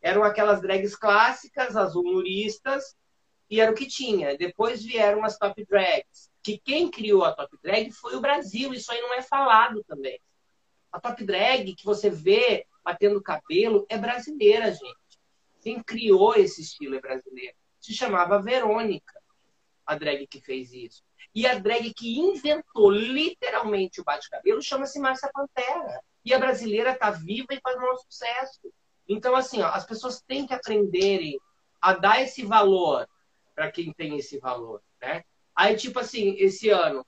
eram 0.00 0.22
aquelas 0.22 0.60
drags 0.60 0.96
clássicas, 0.96 1.76
as 1.76 1.94
humoristas, 1.94 2.96
e 3.48 3.60
era 3.60 3.70
o 3.70 3.74
que 3.74 3.86
tinha. 3.86 4.36
Depois 4.36 4.82
vieram 4.82 5.24
as 5.24 5.36
top 5.36 5.64
drags, 5.66 6.30
que 6.42 6.58
quem 6.58 6.90
criou 6.90 7.24
a 7.24 7.32
top 7.32 7.56
drag 7.62 7.90
foi 7.92 8.16
o 8.16 8.20
Brasil, 8.20 8.72
isso 8.72 8.90
aí 8.92 9.00
não 9.00 9.14
é 9.14 9.22
falado 9.22 9.84
também. 9.84 10.20
A 10.92 11.00
top 11.00 11.24
drag 11.24 11.74
que 11.74 11.84
você 11.84 12.08
vê 12.08 12.66
batendo 12.84 13.22
cabelo 13.22 13.86
é 13.88 13.98
brasileira, 13.98 14.72
gente. 14.72 14.99
Quem 15.60 15.82
criou 15.82 16.34
esse 16.34 16.62
estilo 16.62 16.96
é 16.96 17.00
brasileiro. 17.00 17.54
Se 17.78 17.94
chamava 17.94 18.40
Verônica, 18.40 19.20
a 19.86 19.94
drag 19.94 20.26
que 20.26 20.40
fez 20.40 20.72
isso. 20.72 21.02
E 21.34 21.46
a 21.46 21.58
drag 21.58 21.92
que 21.94 22.18
inventou 22.18 22.90
literalmente 22.90 24.00
o 24.00 24.04
bate-cabelo 24.04 24.62
chama-se 24.62 24.98
Márcia 24.98 25.30
Pantera. 25.32 26.00
E 26.24 26.34
a 26.34 26.38
brasileira 26.38 26.94
tá 26.94 27.10
viva 27.10 27.52
e 27.52 27.60
faz 27.60 27.76
um 27.76 27.96
sucesso. 27.96 28.72
Então, 29.08 29.34
assim, 29.34 29.62
ó, 29.62 29.68
as 29.68 29.84
pessoas 29.84 30.20
têm 30.20 30.46
que 30.46 30.54
aprenderem 30.54 31.38
a 31.80 31.94
dar 31.94 32.20
esse 32.22 32.44
valor 32.44 33.08
para 33.54 33.70
quem 33.70 33.92
tem 33.92 34.16
esse 34.16 34.38
valor, 34.38 34.82
né? 35.00 35.24
Aí, 35.54 35.76
tipo 35.76 35.98
assim, 35.98 36.36
esse 36.38 36.70
ano, 36.70 37.04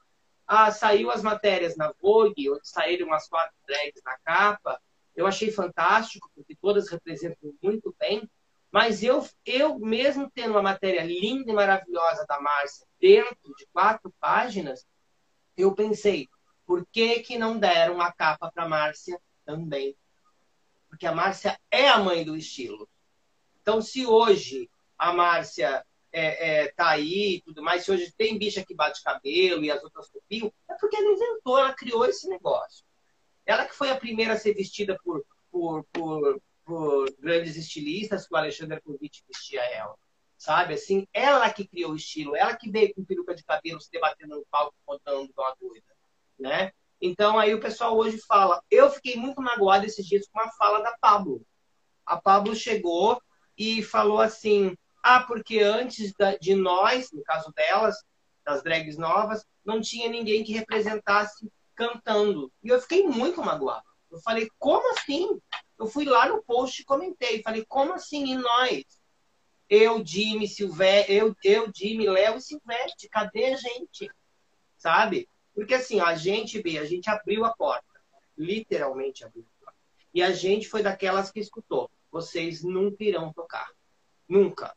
ah, 0.46 0.70
saiu 0.70 1.10
as 1.10 1.22
matérias 1.22 1.76
na 1.76 1.92
Vogue, 2.00 2.50
onde 2.50 2.68
saíram 2.68 3.06
umas 3.06 3.28
quatro 3.28 3.54
drags 3.66 4.02
na 4.04 4.18
capa. 4.18 4.80
Eu 5.14 5.26
achei 5.26 5.50
fantástico, 5.50 6.30
porque 6.34 6.56
todas 6.56 6.90
representam 6.90 7.54
muito 7.62 7.94
bem. 7.98 8.28
Mas 8.72 9.02
eu, 9.02 9.28
eu 9.44 9.78
mesmo 9.78 10.30
tendo 10.30 10.52
uma 10.52 10.62
matéria 10.62 11.04
linda 11.04 11.50
e 11.50 11.54
maravilhosa 11.54 12.24
da 12.26 12.40
Márcia 12.40 12.86
dentro 12.98 13.54
de 13.58 13.66
quatro 13.70 14.10
páginas, 14.18 14.86
eu 15.54 15.74
pensei, 15.74 16.26
por 16.64 16.86
que, 16.90 17.20
que 17.20 17.36
não 17.36 17.58
deram 17.58 18.00
a 18.00 18.10
capa 18.10 18.50
para 18.50 18.66
Márcia 18.66 19.20
também? 19.44 19.94
Porque 20.88 21.06
a 21.06 21.14
Márcia 21.14 21.60
é 21.70 21.86
a 21.86 21.98
mãe 21.98 22.24
do 22.24 22.34
estilo. 22.34 22.88
Então, 23.60 23.82
se 23.82 24.06
hoje 24.06 24.70
a 24.96 25.12
Márcia 25.12 25.84
é, 26.10 26.62
é, 26.62 26.68
tá 26.68 26.88
aí 26.88 27.36
e 27.36 27.42
tudo 27.42 27.62
mais, 27.62 27.84
se 27.84 27.92
hoje 27.92 28.10
tem 28.16 28.38
bicha 28.38 28.64
que 28.64 28.74
bate 28.74 29.02
cabelo 29.02 29.62
e 29.62 29.70
as 29.70 29.84
outras 29.84 30.08
copiam, 30.08 30.50
é 30.70 30.74
porque 30.74 30.96
ela 30.96 31.12
inventou, 31.12 31.58
ela 31.58 31.74
criou 31.74 32.06
esse 32.06 32.26
negócio. 32.26 32.86
Ela 33.44 33.66
que 33.66 33.74
foi 33.74 33.90
a 33.90 33.96
primeira 33.96 34.32
a 34.32 34.38
ser 34.38 34.54
vestida 34.54 34.98
por, 35.04 35.22
por, 35.50 35.84
por 35.92 36.40
por 36.72 37.14
grandes 37.18 37.54
estilistas 37.54 38.26
que 38.26 38.32
o 38.32 38.36
Alexandre 38.36 38.80
Kovic 38.80 39.22
vestia 39.28 39.60
ela. 39.60 39.94
Sabe? 40.38 40.72
Assim, 40.72 41.06
ela 41.12 41.50
que 41.50 41.68
criou 41.68 41.92
o 41.92 41.96
estilo, 41.96 42.34
ela 42.34 42.56
que 42.56 42.70
veio 42.70 42.94
com 42.94 43.04
peruca 43.04 43.34
de 43.34 43.44
cabelo 43.44 43.78
se 43.78 43.90
debatendo 43.90 44.36
no 44.36 44.46
palco, 44.50 44.74
contando 44.86 45.30
uma 45.36 45.54
doida. 45.60 45.94
Né? 46.38 46.72
Então, 46.98 47.38
aí 47.38 47.54
o 47.54 47.60
pessoal 47.60 47.94
hoje 47.94 48.18
fala. 48.26 48.62
Eu 48.70 48.90
fiquei 48.90 49.16
muito 49.16 49.42
magoado 49.42 49.84
esses 49.84 50.06
dias 50.06 50.26
com 50.26 50.40
uma 50.40 50.50
fala 50.52 50.82
da 50.82 50.96
Pablo. 50.98 51.44
A 52.06 52.16
Pablo 52.16 52.56
chegou 52.56 53.20
e 53.56 53.82
falou 53.82 54.20
assim: 54.20 54.74
ah, 55.02 55.20
porque 55.20 55.60
antes 55.60 56.14
de 56.40 56.54
nós, 56.54 57.12
no 57.12 57.22
caso 57.22 57.52
delas, 57.52 57.96
das 58.44 58.62
drags 58.62 58.96
novas, 58.96 59.44
não 59.62 59.78
tinha 59.78 60.08
ninguém 60.08 60.42
que 60.42 60.54
representasse 60.54 61.52
cantando. 61.74 62.50
E 62.62 62.68
eu 62.70 62.80
fiquei 62.80 63.06
muito 63.06 63.42
magoado. 63.42 63.84
Eu 64.12 64.20
falei, 64.20 64.48
como 64.58 64.92
assim? 64.92 65.40
Eu 65.78 65.86
fui 65.86 66.04
lá 66.04 66.28
no 66.28 66.42
post 66.42 66.82
e 66.82 66.84
comentei. 66.84 67.42
Falei, 67.42 67.64
como 67.64 67.94
assim? 67.94 68.32
E 68.32 68.36
nós? 68.36 68.84
Eu, 69.68 70.04
Jimmy, 70.04 70.46
Silvestre, 70.46 71.14
eu, 71.14 71.34
eu, 71.42 71.72
Jimmy, 71.74 72.06
Léo 72.06 72.36
e 72.36 72.42
Silvestre, 72.42 73.08
cadê 73.08 73.46
a 73.46 73.56
gente? 73.56 74.10
Sabe? 74.76 75.26
Porque 75.54 75.72
assim, 75.72 75.98
a 75.98 76.14
gente, 76.14 76.62
B, 76.62 76.78
a 76.78 76.84
gente 76.84 77.08
abriu 77.08 77.46
a 77.46 77.54
porta. 77.54 77.86
Literalmente 78.36 79.24
abriu 79.24 79.44
a 79.44 79.64
porta. 79.64 79.78
E 80.12 80.22
a 80.22 80.30
gente 80.30 80.68
foi 80.68 80.82
daquelas 80.82 81.30
que 81.30 81.40
escutou. 81.40 81.90
Vocês 82.10 82.62
nunca 82.62 83.02
irão 83.02 83.32
tocar. 83.32 83.70
Nunca. 84.28 84.76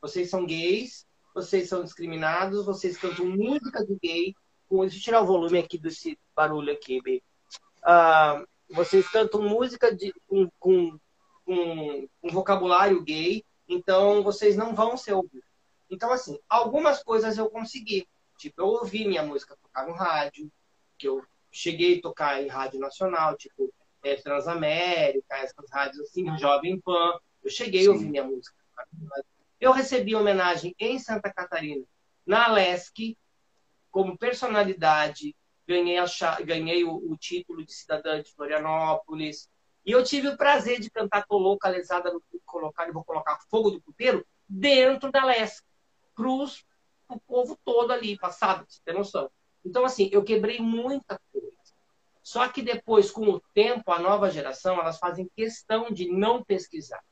Vocês 0.00 0.28
são 0.28 0.44
gays, 0.44 1.06
vocês 1.32 1.68
são 1.68 1.84
discriminados, 1.84 2.66
vocês 2.66 2.96
cantam 2.96 3.26
música 3.26 3.86
de 3.86 3.96
gay. 4.02 4.34
Deixa 4.68 4.96
eu 4.96 5.00
tirar 5.00 5.20
o 5.20 5.26
volume 5.26 5.60
aqui 5.60 5.78
desse 5.78 6.18
barulho 6.34 6.72
aqui, 6.72 7.00
B. 7.00 7.22
Uh, 7.84 8.44
vocês 8.68 9.08
cantam 9.08 9.42
música 9.42 9.94
de, 9.94 10.12
com, 10.26 10.48
com, 10.58 10.98
com 11.44 12.08
um 12.22 12.30
vocabulário 12.30 13.02
gay, 13.02 13.44
então 13.68 14.22
vocês 14.22 14.56
não 14.56 14.74
vão 14.74 14.96
ser 14.96 15.12
ouvidos. 15.12 15.46
Então, 15.90 16.12
assim, 16.12 16.38
algumas 16.48 17.02
coisas 17.02 17.38
eu 17.38 17.48
consegui. 17.48 18.06
Tipo, 18.38 18.62
eu 18.62 18.66
ouvi 18.66 19.06
minha 19.06 19.22
música 19.22 19.56
tocar 19.62 19.86
no 19.86 19.94
rádio, 19.94 20.50
que 20.98 21.08
eu 21.08 21.24
cheguei 21.50 21.98
a 21.98 22.02
tocar 22.02 22.42
em 22.42 22.48
rádio 22.48 22.78
nacional, 22.80 23.36
tipo, 23.36 23.72
é, 24.02 24.16
Transamérica, 24.16 25.36
essas 25.36 25.70
rádios 25.70 26.00
assim, 26.00 26.36
Jovem 26.38 26.80
Pan. 26.80 27.18
Eu 27.42 27.50
cheguei 27.50 27.82
Sim. 27.82 27.88
a 27.88 27.92
ouvir 27.92 28.10
minha 28.10 28.24
música. 28.24 28.56
Eu 29.60 29.72
recebi 29.72 30.14
homenagem 30.14 30.74
em 30.78 30.98
Santa 30.98 31.32
Catarina, 31.32 31.84
na 32.26 32.46
Alesc, 32.46 33.16
como 33.90 34.18
personalidade 34.18 35.34
ganhei, 35.66 35.98
a, 35.98 36.06
ganhei 36.42 36.84
o, 36.84 36.96
o, 36.96 37.16
título 37.16 37.64
de 37.64 37.72
cidadã 37.72 38.22
de 38.22 38.32
Florianópolis. 38.32 39.48
E 39.84 39.92
eu 39.92 40.02
tive 40.02 40.28
o 40.28 40.36
prazer 40.36 40.80
de 40.80 40.90
cantar 40.90 41.26
Tô 41.26 41.38
localizada 41.38 42.12
no 42.12 42.22
colocar 42.44 42.90
vou 42.92 43.04
colocar 43.04 43.38
fogo 43.50 43.70
do 43.70 43.80
puteiro 43.80 44.26
dentro 44.48 45.10
da 45.10 45.24
Leste. 45.24 45.62
Cruz, 46.14 46.64
o 47.08 47.20
povo 47.20 47.58
todo 47.64 47.92
ali, 47.92 48.18
passado, 48.18 48.64
você 48.66 48.80
tem 48.84 48.94
noção. 48.94 49.30
Então, 49.64 49.84
assim, 49.84 50.08
eu 50.12 50.24
quebrei 50.24 50.60
muita 50.60 51.20
coisa. 51.32 51.52
Só 52.22 52.48
que 52.48 52.62
depois, 52.62 53.10
com 53.10 53.28
o 53.28 53.40
tempo, 53.54 53.92
a 53.92 53.98
nova 53.98 54.30
geração, 54.30 54.80
elas 54.80 54.98
fazem 54.98 55.30
questão 55.36 55.90
de 55.90 56.10
não 56.10 56.42
pesquisar. 56.42 57.02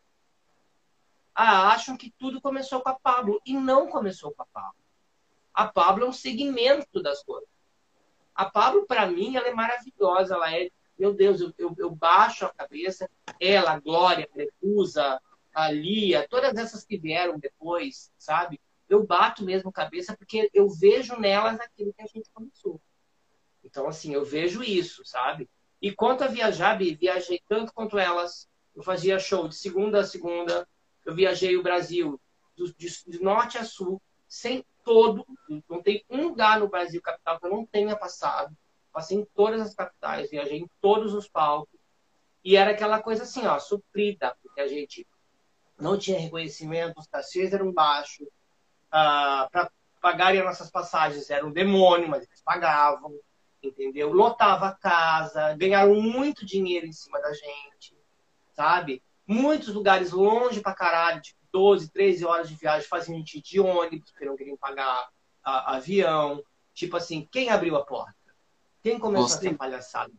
Ah, 1.34 1.72
acham 1.72 1.96
que 1.96 2.12
tudo 2.18 2.40
começou 2.40 2.80
com 2.80 2.88
a 2.88 2.98
Pablo. 2.98 3.40
E 3.44 3.54
não 3.54 3.88
começou 3.88 4.32
com 4.32 4.42
a 4.42 4.46
Pablo. 4.46 4.84
A 5.52 5.68
Pablo 5.68 6.04
é 6.04 6.08
um 6.08 6.12
segmento 6.12 7.02
das 7.02 7.22
coisas. 7.22 7.48
A 8.34 8.44
Pablo, 8.46 8.86
para 8.86 9.06
mim, 9.06 9.36
ela 9.36 9.48
é 9.48 9.54
maravilhosa. 9.54 10.34
Ela 10.34 10.54
é, 10.54 10.70
meu 10.98 11.14
Deus, 11.14 11.40
eu, 11.40 11.52
eu, 11.56 11.74
eu 11.78 11.90
baixo 11.90 12.44
a 12.44 12.52
cabeça. 12.52 13.08
Ela, 13.40 13.72
a 13.72 13.80
Glória, 13.80 14.28
a 14.32 14.36
Recusa, 14.36 15.20
a 15.54 15.70
Lia, 15.70 16.26
todas 16.28 16.56
essas 16.56 16.84
que 16.84 16.98
vieram 16.98 17.38
depois, 17.38 18.12
sabe? 18.18 18.60
Eu 18.88 19.06
bato 19.06 19.44
mesmo 19.44 19.70
a 19.70 19.72
cabeça 19.72 20.16
porque 20.16 20.50
eu 20.52 20.68
vejo 20.68 21.18
nelas 21.18 21.60
aquilo 21.60 21.94
que 21.94 22.02
a 22.02 22.06
gente 22.06 22.28
começou. 22.32 22.80
Então, 23.62 23.86
assim, 23.86 24.12
eu 24.12 24.24
vejo 24.24 24.62
isso, 24.62 25.04
sabe? 25.04 25.48
E 25.80 25.92
quanto 25.92 26.24
a 26.24 26.28
viajar, 26.28 26.76
Bi, 26.76 26.94
viajei 26.94 27.40
tanto 27.48 27.72
quanto 27.72 27.98
elas. 27.98 28.48
Eu 28.74 28.82
fazia 28.82 29.18
show 29.18 29.48
de 29.48 29.54
segunda 29.54 30.00
a 30.00 30.04
segunda. 30.04 30.66
Eu 31.04 31.14
viajei 31.14 31.56
o 31.56 31.62
Brasil 31.62 32.20
de, 32.56 32.88
de 33.06 33.22
norte 33.22 33.58
a 33.58 33.64
sul, 33.64 34.00
sem 34.28 34.64
todo. 34.84 35.26
Não 35.68 35.82
tem 35.82 36.04
um 36.10 36.22
lugar 36.22 36.60
no 36.60 36.68
Brasil 36.68 37.00
capital 37.02 37.38
que 37.38 37.46
eu 37.46 37.50
não 37.50 37.66
tenha 37.66 37.96
passado. 37.96 38.56
Passei 38.92 39.18
em 39.18 39.24
todas 39.34 39.60
as 39.60 39.74
capitais, 39.74 40.30
viajei 40.30 40.58
em 40.58 40.70
todos 40.80 41.14
os 41.14 41.28
palcos. 41.28 41.80
E 42.44 42.56
era 42.56 42.72
aquela 42.72 43.02
coisa 43.02 43.22
assim, 43.22 43.46
ó, 43.46 43.58
suprida, 43.58 44.36
porque 44.42 44.60
a 44.60 44.68
gente 44.68 45.06
não 45.78 45.98
tinha 45.98 46.18
reconhecimento, 46.18 47.00
os 47.00 47.08
cachês 47.08 47.52
eram 47.52 47.72
baixos. 47.72 48.28
Ah, 48.92 49.48
Para 49.50 49.70
pagarem 50.00 50.40
as 50.40 50.46
nossas 50.46 50.70
passagens 50.70 51.30
era 51.30 51.46
um 51.46 51.50
demônio, 51.50 52.08
mas 52.08 52.22
eles 52.24 52.42
pagavam, 52.42 53.18
entendeu? 53.62 54.12
Lotava 54.12 54.68
a 54.68 54.74
casa, 54.74 55.56
ganharam 55.56 55.94
muito 56.00 56.44
dinheiro 56.44 56.86
em 56.86 56.92
cima 56.92 57.18
da 57.22 57.32
gente, 57.32 57.96
sabe? 58.52 59.02
Muitos 59.26 59.72
lugares 59.72 60.12
longe 60.12 60.60
pra 60.60 60.74
caralho, 60.74 61.22
tipo 61.22 61.40
12, 61.54 61.92
13 61.92 62.24
horas 62.24 62.48
de 62.48 62.56
viagem, 62.56 62.88
a 62.90 63.00
gente 63.00 63.40
de 63.40 63.60
ônibus, 63.60 64.10
porque 64.10 64.24
não 64.24 64.36
queriam 64.36 64.56
pagar 64.56 65.08
a, 65.40 65.76
avião. 65.76 66.42
Tipo 66.74 66.96
assim, 66.96 67.28
quem 67.30 67.48
abriu 67.48 67.76
a 67.76 67.86
porta? 67.86 68.12
Quem 68.82 68.98
começou 68.98 69.28
Você. 69.28 69.46
a 69.46 69.50
ser 69.50 69.56
palhaçada? 69.56 70.12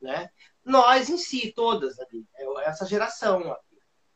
Né? 0.00 0.30
Nós 0.64 1.10
em 1.10 1.18
si, 1.18 1.52
todas 1.52 2.00
ali, 2.00 2.26
é 2.36 2.66
essa 2.66 2.86
geração. 2.86 3.54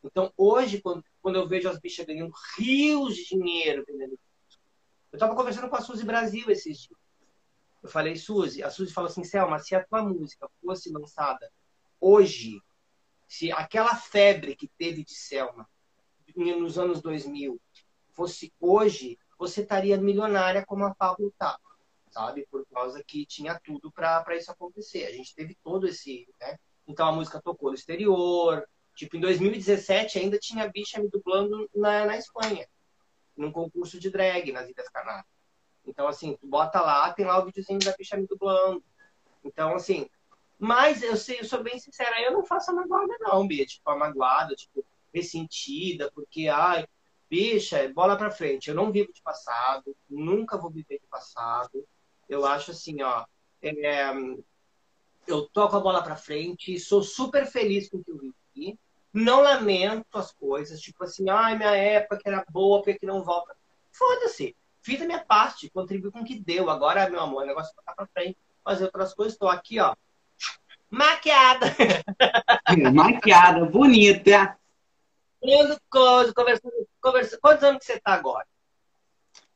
Então, 0.03 0.33
hoje, 0.35 0.81
quando, 0.81 1.03
quando 1.21 1.35
eu 1.35 1.47
vejo 1.47 1.69
as 1.69 1.77
bichas 1.77 2.07
ganhando 2.07 2.33
rios 2.57 3.15
de 3.15 3.25
dinheiro 3.25 3.83
vendendo 3.87 4.17
eu 5.11 5.17
estava 5.17 5.35
conversando 5.35 5.69
com 5.69 5.75
a 5.75 5.81
Suzy 5.81 6.03
Brasil 6.03 6.49
esses 6.49 6.79
dias. 6.79 6.99
Eu 7.81 7.89
falei, 7.89 8.15
Suzy, 8.15 8.63
a 8.63 8.69
Suzy 8.69 8.93
falou 8.93 9.09
assim, 9.09 9.23
Selma, 9.23 9.57
se 9.57 9.73
a 9.73 9.83
tua 9.83 10.03
música 10.03 10.47
fosse 10.63 10.91
lançada 10.91 11.51
hoje, 11.99 12.61
se 13.27 13.51
aquela 13.51 13.95
febre 13.95 14.55
que 14.55 14.67
teve 14.67 15.03
de 15.03 15.15
Selma 15.15 15.67
nos 16.39 16.77
anos 16.77 17.01
2000 17.01 17.59
fosse 18.13 18.51
hoje, 18.59 19.17
você 19.37 19.61
estaria 19.61 19.97
milionária 19.97 20.65
como 20.65 20.83
a 20.83 20.93
Pablo 20.93 21.33
tá, 21.37 21.57
sabe? 22.11 22.45
Por 22.51 22.65
causa 22.67 23.03
que 23.03 23.25
tinha 23.25 23.59
tudo 23.63 23.91
para 23.91 24.35
isso 24.35 24.51
acontecer. 24.51 25.05
A 25.05 25.11
gente 25.11 25.33
teve 25.33 25.55
todo 25.63 25.87
esse, 25.87 26.27
né? 26.39 26.57
Então 26.87 27.07
a 27.07 27.11
música 27.11 27.41
tocou 27.41 27.69
no 27.69 27.75
exterior. 27.75 28.67
Tipo, 28.95 29.15
em 29.15 29.21
2017 29.21 30.19
ainda 30.19 30.37
tinha 30.37 30.67
bicha 30.67 31.01
me 31.01 31.09
dublando 31.09 31.69
na, 31.73 32.05
na 32.05 32.17
Espanha, 32.17 32.67
num 33.37 33.51
concurso 33.51 33.97
de 33.97 34.09
drag 34.09 34.51
nas 34.51 34.67
Ilhas 34.67 34.89
Canárias. 34.89 35.25
Então, 35.85 36.07
assim, 36.07 36.35
tu 36.35 36.45
bota 36.45 36.81
lá, 36.81 37.11
tem 37.13 37.25
lá 37.25 37.39
o 37.39 37.45
videozinho 37.45 37.79
da 37.79 37.95
bicha 37.97 38.17
me 38.17 38.27
dublando. 38.27 38.83
Então, 39.43 39.73
assim, 39.73 40.09
mas 40.59 41.01
eu 41.01 41.15
sei, 41.15 41.39
eu 41.39 41.45
sou 41.45 41.63
bem 41.63 41.79
sincera, 41.79 42.21
eu 42.21 42.33
não 42.33 42.43
faço 42.43 42.71
a 42.71 42.73
magoada, 42.73 43.15
não, 43.21 43.47
Bia. 43.47 43.65
Tipo, 43.65 43.89
a 43.89 43.95
magoada, 43.95 44.53
tipo, 44.55 44.85
ressentida, 45.13 46.11
porque, 46.13 46.47
ai, 46.47 46.85
bicha, 47.29 47.91
bola 47.93 48.17
pra 48.17 48.31
frente. 48.31 48.69
Eu 48.69 48.75
não 48.75 48.91
vivo 48.91 49.13
de 49.13 49.21
passado, 49.21 49.95
nunca 50.09 50.57
vou 50.57 50.69
viver 50.71 50.99
de 50.99 51.07
passado. 51.07 51.85
Eu 52.27 52.45
acho 52.45 52.71
assim, 52.71 53.01
ó, 53.01 53.25
é, 53.61 54.11
eu 55.27 55.47
toco 55.49 55.75
a 55.75 55.79
bola 55.79 56.03
pra 56.03 56.15
frente, 56.15 56.79
sou 56.79 57.03
super 57.03 57.45
feliz 57.45 57.89
com 57.89 57.97
o 57.97 58.03
que 58.03 58.11
eu 58.11 58.17
vivi. 58.17 58.79
Não 59.13 59.41
lamento 59.41 60.17
as 60.17 60.31
coisas, 60.31 60.79
tipo 60.79 61.03
assim, 61.03 61.29
ai, 61.29 61.57
minha 61.57 61.75
época 61.75 62.21
era 62.25 62.45
boa, 62.49 62.79
porque 62.79 62.99
que 62.99 63.05
não 63.05 63.23
volta. 63.23 63.55
Foda-se. 63.91 64.55
Fiz 64.81 65.01
a 65.01 65.05
minha 65.05 65.23
parte, 65.23 65.69
contribuí 65.69 66.11
com 66.11 66.21
o 66.21 66.25
que 66.25 66.39
deu. 66.39 66.69
Agora, 66.69 67.09
meu 67.09 67.19
amor, 67.19 67.43
o 67.43 67.45
negócio 67.45 67.71
é 67.71 67.75
tocar 67.75 67.95
pra 67.95 68.07
frente, 68.07 68.37
fazer 68.63 68.85
outras 68.85 69.13
coisas. 69.13 69.33
Estou 69.33 69.49
aqui, 69.49 69.79
ó, 69.79 69.93
maquiada. 70.89 71.67
maquiada, 72.93 73.65
bonita. 73.65 74.58
Indo 75.41 75.79
coisa, 75.89 76.33
conversando, 76.33 76.73
conversando. 77.01 77.39
Quantos 77.39 77.63
anos 77.63 77.79
que 77.79 77.85
você 77.85 77.99
tá 77.99 78.13
agora? 78.13 78.45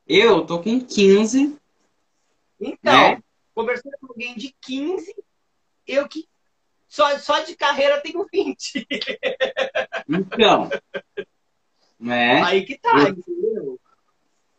Eu 0.08 0.46
tô 0.46 0.62
com 0.62 0.80
15. 0.80 1.58
Então, 2.60 2.94
né? 2.94 3.24
conversando 3.54 3.94
com 4.00 4.08
alguém 4.08 4.36
de 4.36 4.56
15, 4.62 5.14
eu 5.86 6.08
que 6.08 6.28
só, 6.88 7.18
só 7.18 7.40
de 7.40 7.56
carreira 7.56 8.02
tenho 8.02 8.26
20. 8.32 8.88
Então. 10.08 10.70
Né? 12.00 12.44
Aí 12.44 12.66
que 12.66 12.78
tá, 12.78 12.92
eu, 12.98 13.08
entendeu? 13.10 13.80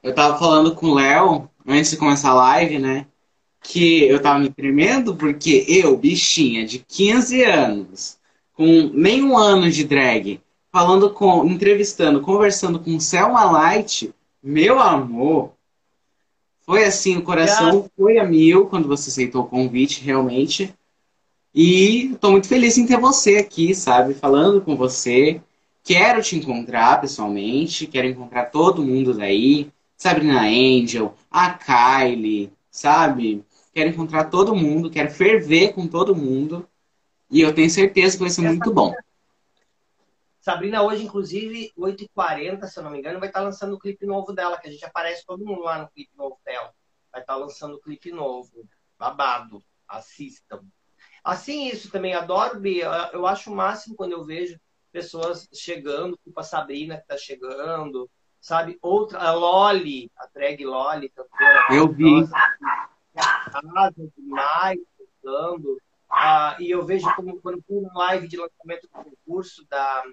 Eu 0.03 0.15
tava 0.15 0.39
falando 0.39 0.75
com 0.75 0.87
o 0.87 0.95
Léo, 0.95 1.51
antes 1.67 1.91
de 1.91 1.97
começar 1.97 2.31
a 2.31 2.35
live, 2.35 2.79
né? 2.79 3.07
Que 3.63 4.05
eu 4.05 4.21
tava 4.21 4.39
me 4.39 4.51
tremendo 4.51 5.15
porque 5.15 5.65
eu, 5.69 5.97
bichinha 5.97 6.67
de 6.67 6.79
15 6.79 7.45
anos, 7.45 8.19
com 8.53 8.91
nem 8.93 9.23
um 9.23 9.37
ano 9.37 9.71
de 9.71 9.85
drag, 9.85 10.41
falando 10.75 11.11
com, 11.11 11.47
entrevistando, 11.47 12.21
conversando 12.21 12.81
com 12.81 12.99
Selma 12.99 13.45
Light, 13.45 14.13
meu 14.43 14.81
amor, 14.81 15.53
foi 16.63 16.85
assim, 16.85 17.17
o 17.17 17.23
coração 17.23 17.89
foi 17.97 18.19
a 18.19 18.25
mil 18.25 18.67
quando 18.67 18.89
você 18.89 19.09
aceitou 19.09 19.43
o 19.43 19.47
convite, 19.47 20.03
realmente. 20.03 20.75
E 21.55 22.15
estou 22.15 22.33
muito 22.33 22.49
feliz 22.49 22.77
em 22.77 22.87
ter 22.87 22.99
você 22.99 23.37
aqui, 23.37 23.73
sabe, 23.73 24.15
falando 24.15 24.63
com 24.63 24.75
você. 24.75 25.41
Quero 25.85 26.21
te 26.21 26.35
encontrar 26.35 27.01
pessoalmente, 27.01 27.87
quero 27.87 28.09
encontrar 28.09 28.47
todo 28.47 28.83
mundo 28.83 29.15
daí, 29.15 29.71
Sabrina 29.97 30.41
Angel, 30.41 31.15
a 31.31 31.51
Kylie, 31.51 32.51
sabe? 32.69 33.45
Quero 33.73 33.91
encontrar 33.91 34.25
todo 34.25 34.57
mundo, 34.57 34.91
quero 34.91 35.13
ferver 35.13 35.73
com 35.73 35.87
todo 35.87 36.17
mundo. 36.17 36.67
E 37.31 37.41
eu 37.41 37.55
tenho 37.55 37.71
certeza 37.71 38.17
que 38.17 38.25
vai 38.25 38.31
ser 38.31 38.43
muito 38.43 38.73
bom. 38.73 38.93
Sabrina 40.45 40.83
hoje, 40.83 41.05
inclusive, 41.05 41.73
8h40, 41.75 42.67
se 42.67 42.79
eu 42.79 42.83
não 42.83 42.91
me 42.91 42.99
engano, 42.99 43.19
vai 43.19 43.31
estar 43.31 43.41
lançando 43.41 43.77
o 43.77 43.79
clipe 43.79 44.05
novo 44.05 44.31
dela, 44.31 44.61
que 44.61 44.69
a 44.69 44.71
gente 44.71 44.85
aparece 44.85 45.25
todo 45.25 45.43
mundo 45.43 45.63
lá 45.63 45.79
no 45.79 45.89
clipe 45.89 46.15
novo 46.15 46.39
dela. 46.45 46.71
Vai 47.11 47.23
estar 47.23 47.37
lançando 47.37 47.77
o 47.77 47.81
clipe 47.81 48.13
novo. 48.13 48.69
Babado. 48.99 49.65
Assistam. 49.89 50.63
Assim, 51.25 51.69
isso 51.69 51.91
também 51.91 52.13
adoro, 52.13 52.61
Bia. 52.61 53.09
Eu 53.15 53.27
acho 53.27 53.51
o 53.51 53.57
máximo 53.57 53.97
quando 53.97 54.13
eu 54.13 54.23
vejo 54.23 54.61
pessoas 54.93 55.49
chegando, 55.51 56.19
tipo 56.23 56.39
a 56.39 56.43
Sabrina 56.43 56.99
que 56.99 57.07
tá 57.07 57.17
chegando, 57.17 58.11
sabe? 58.39 58.79
Outra, 58.83 59.21
a 59.21 59.33
Loli, 59.33 60.13
a 60.15 60.27
drag 60.27 60.63
Loli, 60.63 61.09
cantora. 61.09 61.69
Eu 61.71 61.91
vi. 61.91 62.29
Demais, 64.15 64.79
cantando. 65.23 65.81
Ah, 66.17 66.57
e 66.61 66.71
eu 66.71 66.87
vejo 66.87 67.13
como 67.17 67.41
quando 67.41 67.63
fui 67.67 67.81
no 67.81 67.93
live 67.93 68.29
de 68.29 68.37
lançamento 68.37 68.83
do 68.83 68.89
concurso 68.89 69.67
da, 69.69 70.05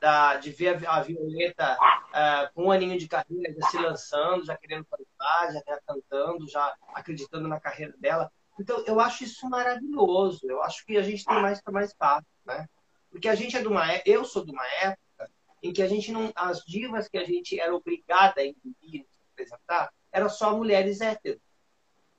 da, 0.00 0.36
de 0.36 0.50
ver 0.52 0.86
a, 0.86 0.96
a 0.96 1.02
Violeta 1.02 1.76
ah, 2.12 2.48
com 2.54 2.66
um 2.66 2.70
aninho 2.70 2.96
de 2.96 3.08
carreira, 3.08 3.52
já 3.52 3.68
se 3.68 3.78
lançando, 3.78 4.44
já 4.44 4.56
querendo 4.56 4.84
cantar, 4.84 5.52
já 5.52 5.80
cantando, 5.84 6.48
já 6.48 6.74
acreditando 6.94 7.48
na 7.48 7.58
carreira 7.58 7.92
dela. 7.98 8.30
Então, 8.58 8.84
eu 8.86 9.00
acho 9.00 9.24
isso 9.24 9.48
maravilhoso. 9.48 10.48
Eu 10.48 10.62
acho 10.62 10.86
que 10.86 10.96
a 10.96 11.02
gente 11.02 11.24
tem 11.24 11.42
mais 11.42 11.60
para 11.60 11.72
mais 11.72 11.92
fácil, 11.92 12.26
né? 12.44 12.68
Porque 13.10 13.28
a 13.28 13.34
gente 13.34 13.56
é 13.56 13.60
de 13.60 13.68
uma 13.68 13.92
é, 13.92 14.02
eu 14.06 14.24
sou 14.24 14.44
de 14.44 14.52
uma 14.52 14.66
época 14.80 15.28
em 15.60 15.72
que 15.72 15.82
a 15.82 15.88
gente 15.88 16.12
não 16.12 16.32
as 16.36 16.64
divas 16.64 17.08
que 17.08 17.18
a 17.18 17.24
gente 17.24 17.58
era 17.58 17.74
obrigada 17.74 18.40
a 18.40 18.46
engolir, 18.46 19.06
apresentar, 19.32 19.92
eram 20.12 20.28
só 20.28 20.56
mulheres 20.56 21.00
héteros. 21.00 21.42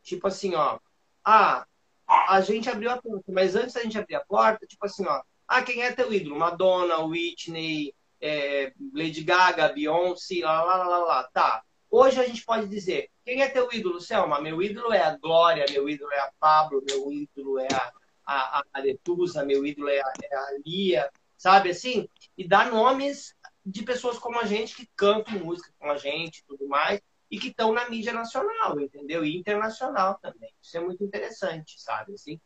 Tipo 0.01 0.27
assim, 0.27 0.55
ó, 0.55 0.77
ah, 1.23 1.65
a 2.07 2.41
gente 2.41 2.69
abriu 2.69 2.91
a 2.91 3.01
porta. 3.01 3.31
Mas 3.31 3.55
antes 3.55 3.73
da 3.73 3.81
gente 3.81 3.97
abrir 3.97 4.15
a 4.15 4.25
porta, 4.25 4.65
tipo 4.65 4.85
assim, 4.85 5.05
ó. 5.05 5.21
Ah, 5.47 5.61
quem 5.61 5.83
é 5.83 5.91
teu 5.91 6.11
ídolo? 6.13 6.37
Madonna, 6.37 6.99
Whitney, 6.99 7.93
é, 8.21 8.73
Lady 8.93 9.23
Gaga, 9.23 9.69
Beyoncé, 9.69 10.39
lá, 10.41 10.63
lá, 10.63 10.77
lá, 10.77 10.97
lá. 10.97 11.29
Tá. 11.33 11.63
Hoje 11.89 12.19
a 12.19 12.25
gente 12.25 12.43
pode 12.43 12.67
dizer, 12.67 13.09
quem 13.23 13.41
é 13.41 13.49
teu 13.49 13.69
ídolo, 13.71 14.01
Selma? 14.01 14.41
Meu 14.41 14.61
ídolo 14.61 14.91
é 14.93 15.03
a 15.03 15.17
Glória, 15.17 15.65
meu 15.69 15.87
ídolo 15.87 16.11
é 16.11 16.19
a 16.19 16.31
Pablo, 16.39 16.83
meu 16.87 17.11
ídolo 17.11 17.59
é 17.59 17.67
a, 17.71 17.91
a, 18.25 18.63
a 18.73 18.79
Letusa, 18.79 19.45
meu 19.45 19.65
ídolo 19.65 19.89
é 19.89 19.99
a, 19.99 20.13
é 20.23 20.35
a 20.35 20.47
Lia, 20.65 21.09
sabe 21.37 21.69
assim? 21.69 22.07
E 22.37 22.47
dá 22.47 22.65
nomes 22.65 23.35
de 23.65 23.83
pessoas 23.83 24.17
como 24.17 24.39
a 24.39 24.45
gente 24.45 24.75
que 24.75 24.89
cantam 24.95 25.39
música 25.39 25.71
com 25.77 25.91
a 25.91 25.97
gente 25.97 26.39
e 26.39 26.43
tudo 26.45 26.67
mais 26.67 26.99
e 27.33 27.39
que 27.39 27.47
estão 27.47 27.73
na 27.73 27.89
mídia 27.89 28.13
nacional, 28.13 28.79
entendeu? 28.79 29.25
E 29.25 29.35
internacional 29.35 30.19
também. 30.21 30.51
Isso 30.61 30.77
é 30.77 30.79
muito 30.79 31.03
interessante, 31.03 31.81
sabe? 31.81 32.13
Assim, 32.13 32.39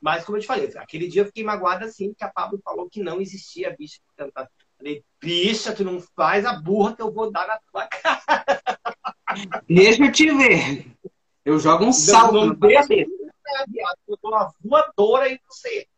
mas, 0.00 0.24
como 0.24 0.38
eu 0.38 0.40
te 0.40 0.46
falei, 0.46 0.72
aquele 0.76 1.08
dia 1.08 1.22
eu 1.22 1.26
fiquei 1.26 1.42
magoada 1.42 1.86
assim, 1.86 2.14
que 2.14 2.22
a 2.22 2.28
Pablo 2.28 2.60
falou 2.62 2.88
que 2.88 3.02
não 3.02 3.20
existia 3.20 3.74
bicha 3.76 3.96
que 3.96 4.16
cantava. 4.16 4.48
Falei, 4.76 5.02
bicha, 5.20 5.74
tu 5.74 5.82
não 5.82 6.00
faz 6.14 6.46
a 6.46 6.52
burra 6.52 6.94
que 6.94 7.02
eu 7.02 7.12
vou 7.12 7.32
dar 7.32 7.48
na 7.48 7.58
tua 7.72 7.88
cara. 7.90 8.62
Deixa 9.68 10.04
eu 10.04 10.12
te 10.12 10.30
ver. 10.30 10.86
Eu 11.44 11.58
jogo 11.58 11.86
um 11.86 11.92
salto 11.92 12.54
deixa, 12.54 12.86
viado. 12.86 13.98
Eu 14.06 14.16
dou 14.22 14.30
uma 14.30 14.54
voadora 14.62 15.28
em 15.32 15.40
você. 15.48 15.88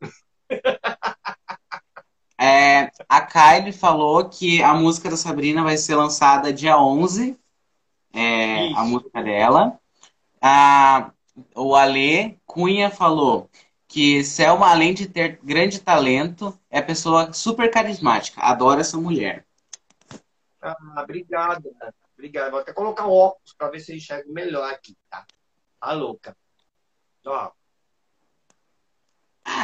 É, 2.40 2.90
a 3.06 3.20
Kylie 3.20 3.70
falou 3.70 4.26
que 4.30 4.62
a 4.62 4.72
música 4.72 5.10
da 5.10 5.16
Sabrina 5.18 5.62
vai 5.62 5.76
ser 5.76 5.94
lançada 5.94 6.50
dia 6.50 6.80
11. 6.80 7.38
É, 8.12 8.72
a 8.74 8.82
música 8.84 9.22
dela. 9.22 9.78
A, 10.40 11.12
o 11.54 11.74
Ale 11.74 12.38
Cunha 12.46 12.90
falou 12.90 13.48
que 13.86 14.22
Selma, 14.22 14.70
além 14.70 14.94
de 14.94 15.08
ter 15.08 15.40
grande 15.42 15.80
talento, 15.80 16.58
é 16.70 16.80
pessoa 16.80 17.32
super 17.32 17.70
carismática. 17.70 18.40
Adoro 18.40 18.80
essa 18.80 18.96
mulher. 18.96 19.44
Ah, 20.62 20.76
obrigado. 21.02 21.74
Obrigado. 22.14 22.50
Vou 22.52 22.60
até 22.60 22.72
colocar 22.72 23.06
óculos 23.06 23.54
para 23.56 23.70
ver 23.70 23.80
se 23.80 23.92
eu 23.92 23.96
enxergo 23.96 24.32
melhor 24.32 24.70
aqui, 24.72 24.96
tá? 25.10 25.26
A 25.80 25.92
louca. 25.92 26.36
Ó. 27.26 27.50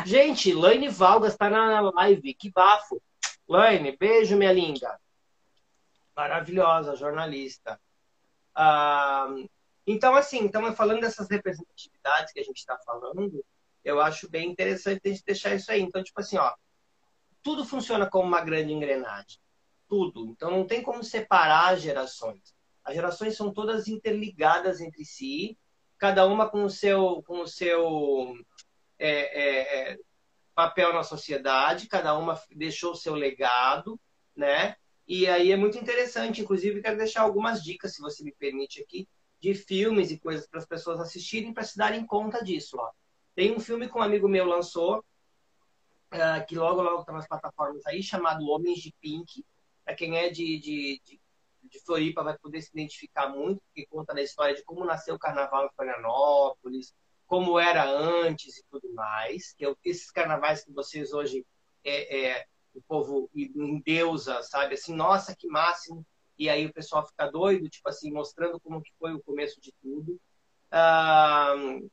Gente, 0.05 0.53
Laine 0.53 0.89
Valgas 0.89 1.33
está 1.33 1.49
na 1.49 1.81
live. 1.81 2.35
Que 2.35 2.51
bafo. 2.51 3.01
Laine, 3.49 3.97
beijo, 3.97 4.37
minha 4.37 4.53
linda. 4.53 4.99
Maravilhosa, 6.17 6.97
jornalista. 6.97 7.79
Então, 9.87 10.15
assim, 10.15 10.47
estamos 10.47 10.77
falando 10.77 11.01
dessas 11.01 11.29
representatividades 11.29 12.33
que 12.33 12.41
a 12.41 12.45
gente 12.45 12.59
está 12.59 12.77
falando. 12.79 13.45
Eu 13.85 14.01
acho 14.01 14.29
bem 14.29 14.51
interessante 14.51 15.01
a 15.05 15.09
gente 15.09 15.25
deixar 15.25 15.55
isso 15.55 15.71
aí. 15.71 15.81
Então, 15.81 16.03
tipo 16.03 16.21
assim, 16.21 16.39
ó, 16.39 16.53
tudo 17.43 17.65
funciona 17.65 18.09
como 18.09 18.27
uma 18.27 18.41
grande 18.41 18.73
engrenagem. 18.73 19.39
Tudo. 19.89 20.27
Então, 20.27 20.51
não 20.51 20.67
tem 20.67 20.83
como 20.83 21.05
separar 21.05 21.75
as 21.75 21.83
gerações. 21.83 22.57
As 22.83 22.95
gerações 22.95 23.37
são 23.37 23.53
todas 23.53 23.87
interligadas 23.87 24.81
entre 24.81 25.05
si, 25.05 25.57
cada 25.99 26.27
uma 26.27 26.49
com 26.49 26.65
o 26.65 26.71
seu, 26.71 27.23
com 27.27 27.41
o 27.41 27.47
seu 27.47 28.35
é, 28.99 29.11
é, 29.11 29.93
é, 29.93 29.99
papel 30.55 30.93
na 30.93 31.03
sociedade, 31.03 31.89
cada 31.89 32.17
uma 32.17 32.41
deixou 32.51 32.93
o 32.93 32.97
seu 32.97 33.15
legado, 33.15 34.01
né? 34.35 34.77
E 35.07 35.27
aí 35.29 35.53
é 35.53 35.57
muito 35.57 35.79
interessante, 35.79 36.41
inclusive 36.41 36.83
quero 36.83 36.97
deixar 36.97 37.23
algumas 37.23 37.63
dicas, 37.63 37.95
se 37.95 38.01
você 38.01 38.25
me 38.25 38.33
permite 38.33 38.83
aqui, 38.83 39.09
de 39.41 39.55
filmes 39.55 40.11
e 40.11 40.19
coisas 40.19 40.49
para 40.49 40.59
as 40.59 40.67
pessoas 40.67 40.99
assistirem 40.99 41.53
para 41.55 41.63
se 41.63 41.77
darem 41.77 42.05
conta 42.05 42.43
disso. 42.43 42.77
Ó. 42.79 42.91
Tem 43.35 43.55
um 43.55 43.61
filme 43.61 43.89
que 43.89 43.97
um 43.97 44.03
amigo 44.03 44.29
meu 44.29 44.45
lançou, 44.45 44.99
uh, 46.13 46.47
que 46.49 46.57
logo 46.57 46.83
logo 46.83 47.01
está 47.01 47.13
nas 47.13 47.29
plataformas 47.29 47.87
aí, 47.87 48.03
chamado 48.03 48.49
Homens 48.49 48.81
de 48.81 48.93
Pink. 49.01 49.45
Para 49.85 49.95
quem 49.95 50.17
é 50.17 50.29
de, 50.29 50.59
de, 50.59 51.01
de, 51.05 51.21
de, 51.63 51.81
Floripa 51.85 52.25
vai 52.25 52.37
poder 52.39 52.61
se 52.63 52.71
identificar 52.73 53.29
muito, 53.29 53.61
porque 53.67 53.87
conta 53.87 54.13
da 54.13 54.23
história 54.23 54.55
de 54.57 54.65
como 54.65 54.85
nasceu 54.85 55.15
o 55.15 55.19
carnaval 55.19 55.67
em 55.67 55.77
Florianópolis, 55.77 56.93
como 57.27 57.61
era 57.61 57.89
antes 57.89 58.59
e 58.59 58.65
tudo 58.69 58.93
mais. 58.93 59.53
Que 59.53 59.67
é 59.67 59.75
esses 59.85 60.11
carnavais 60.11 60.65
que 60.65 60.73
vocês 60.73 61.13
hoje 61.13 61.47
é, 61.85 62.31
é 62.31 62.47
o 62.77 62.83
povo 62.87 63.31
endeusa, 63.35 64.43
sabe? 64.43 64.75
Assim, 64.75 64.95
nossa, 64.95 65.35
que 65.35 65.49
máximo. 65.49 66.07
E 66.39 66.51
aí 66.51 66.67
o 66.67 66.73
pessoal 66.73 67.07
fica 67.07 67.31
doido, 67.31 67.69
tipo 67.69 67.89
assim, 67.89 68.13
mostrando 68.13 68.61
como 68.61 68.83
que 68.83 68.93
foi 68.99 69.15
o 69.15 69.23
começo 69.23 69.61
de 69.61 69.73
tudo. 69.83 70.21
Uh, 70.71 71.91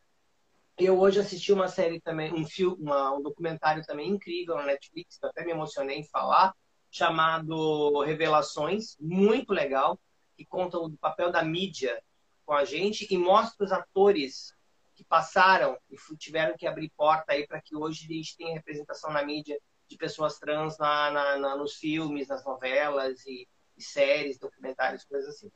eu 0.78 1.00
hoje 1.00 1.20
assisti 1.20 1.54
uma 1.54 1.68
série 1.68 2.02
também, 2.02 2.34
um 2.34 2.46
filme, 2.46 2.76
uma, 2.82 3.16
um 3.16 3.22
documentário 3.22 3.84
também 3.86 4.10
incrível 4.10 4.56
na 4.56 4.66
Netflix, 4.66 5.18
que 5.18 5.26
até 5.26 5.46
me 5.46 5.52
emocionei 5.52 5.98
em 5.98 6.04
falar, 6.04 6.54
chamado 6.92 8.02
Revelações, 8.02 8.98
muito 9.00 9.54
legal, 9.54 9.98
que 10.36 10.46
conta 10.46 10.78
o 10.78 10.92
papel 10.98 11.32
da 11.32 11.44
mídia 11.44 12.02
com 12.46 12.54
a 12.54 12.66
gente 12.66 13.08
e 13.10 13.18
mostra 13.18 13.66
os 13.66 13.72
atores 13.72 14.54
que 14.96 15.04
passaram 15.04 15.78
e 15.90 16.18
tiveram 16.18 16.56
que 16.58 16.68
abrir 16.68 16.92
porta 16.98 17.34
aí 17.34 17.48
para 17.48 17.62
que 17.62 17.76
hoje 17.76 18.06
a 18.06 18.14
gente 18.14 18.36
tenha 18.36 18.54
representação 18.54 19.12
na 19.12 19.24
mídia 19.24 19.58
de 19.94 19.98
pessoas 19.98 20.38
trans 20.38 20.78
na, 20.78 21.12
na, 21.12 21.38
na 21.38 21.56
nos 21.56 21.76
filmes, 21.76 22.28
nas 22.28 22.44
novelas 22.44 23.26
e, 23.26 23.48
e, 23.78 23.84
séries, 23.84 24.38
documentários, 24.38 25.06
coisas 25.06 25.36
assim. 25.36 25.52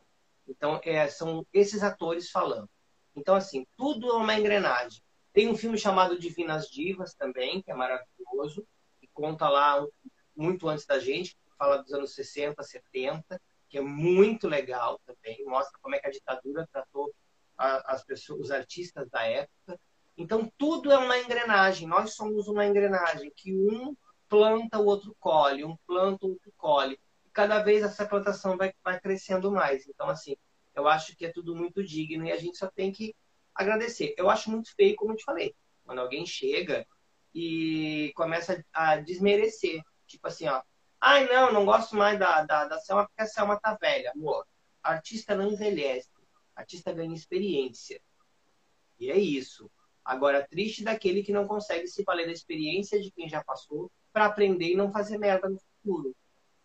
Então, 0.48 0.80
é, 0.84 1.08
são 1.08 1.46
esses 1.54 1.84
atores 1.84 2.30
falando. 2.30 2.70
Então, 3.16 3.36
assim, 3.36 3.66
tudo 3.76 4.10
é 4.10 4.14
uma 4.14 4.36
engrenagem. 4.36 5.02
Tem 5.34 5.50
um 5.50 5.58
filme 5.58 5.78
chamado 5.78 6.18
Divinas 6.18 6.70
Divas 6.70 7.14
também, 7.14 7.62
que 7.62 7.72
é 7.72 7.76
maravilhoso, 7.76 8.66
que 9.00 9.08
conta 9.14 9.50
lá 9.50 9.86
muito 10.36 10.70
antes 10.70 10.86
da 10.86 11.00
gente, 11.00 11.38
fala 11.58 11.78
dos 11.78 11.92
anos 11.92 12.14
60, 12.14 12.62
70, 12.62 13.42
que 13.68 13.78
é 13.78 13.82
muito 13.82 14.48
legal 14.48 15.00
também, 15.06 15.44
mostra 15.46 15.78
como 15.82 15.96
é 15.96 16.00
que 16.00 16.08
a 16.08 16.12
ditadura 16.12 16.68
tratou 16.72 17.12
as 17.58 18.04
pessoas, 18.04 18.42
os 18.42 18.52
artistas 18.52 19.10
da 19.10 19.24
época. 19.24 19.80
Então, 20.16 20.52
tudo 20.58 20.92
é 20.92 20.98
uma 20.98 21.18
engrenagem. 21.18 21.88
Nós 21.88 22.14
somos 22.14 22.48
uma 22.48 22.66
engrenagem 22.66 23.32
que 23.36 23.54
um 23.54 23.96
planta, 24.30 24.80
o 24.80 24.86
outro 24.86 25.16
colhe, 25.20 25.64
um 25.64 25.76
planta, 25.88 26.26
o 26.26 26.32
outro 26.32 26.52
colhe. 26.58 27.00
E 27.26 27.30
cada 27.30 27.60
vez 27.64 27.84
essa 27.84 28.06
plantação 28.06 28.58
vai, 28.58 28.74
vai 28.84 29.00
crescendo 29.00 29.52
mais. 29.52 29.88
Então, 29.88 30.10
assim, 30.10 30.36
eu 30.76 30.88
acho 30.88 31.16
que 31.16 31.26
é 31.26 31.32
tudo 31.32 31.56
muito 31.56 31.84
digno 31.84 32.26
e 32.26 32.32
a 32.32 32.38
gente 32.38 32.58
só 32.58 32.68
tem 32.68 32.92
que 32.92 33.16
agradecer. 33.54 34.14
Eu 34.18 34.30
acho 34.30 34.52
muito 34.52 34.74
feio, 34.76 34.96
como 34.96 35.14
eu 35.14 35.18
te 35.18 35.24
falei, 35.24 35.56
quando 35.84 36.00
alguém 36.00 36.26
chega 36.26 36.86
e 37.34 38.12
começa 38.16 38.64
a 38.72 38.98
desmerecer. 38.98 39.82
Tipo 40.06 40.28
assim, 40.28 40.48
ó, 40.48 40.62
ai 41.02 41.28
não, 41.28 41.52
não 41.52 41.66
gosto 41.66 41.96
mais 41.96 42.20
da, 42.20 42.44
da, 42.44 42.66
da 42.66 42.80
Selma 42.80 43.08
porque 43.08 43.22
a 43.22 43.26
Selma 43.26 43.60
tá 43.60 43.76
velha. 43.80 44.12
Amor, 44.12 44.46
artista 44.84 45.36
não 45.36 45.52
envelhece, 45.52 46.10
artista 46.56 46.94
ganha 46.94 47.14
experiência. 47.14 48.02
E 49.00 49.12
é 49.12 49.18
isso. 49.18 49.70
Agora, 50.04 50.48
triste 50.48 50.84
daquele 50.84 51.22
que 51.22 51.34
não 51.34 51.46
consegue 51.46 51.88
se 51.88 52.04
valer 52.04 52.26
da 52.26 52.32
experiência 52.32 53.02
de 53.02 53.12
quem 53.12 53.28
já 53.28 53.44
passou 53.44 53.92
para 54.18 54.26
aprender 54.26 54.72
e 54.72 54.76
não 54.76 54.92
fazer 54.92 55.20
merda 55.20 55.48
no 55.48 55.60
futuro, 55.60 56.16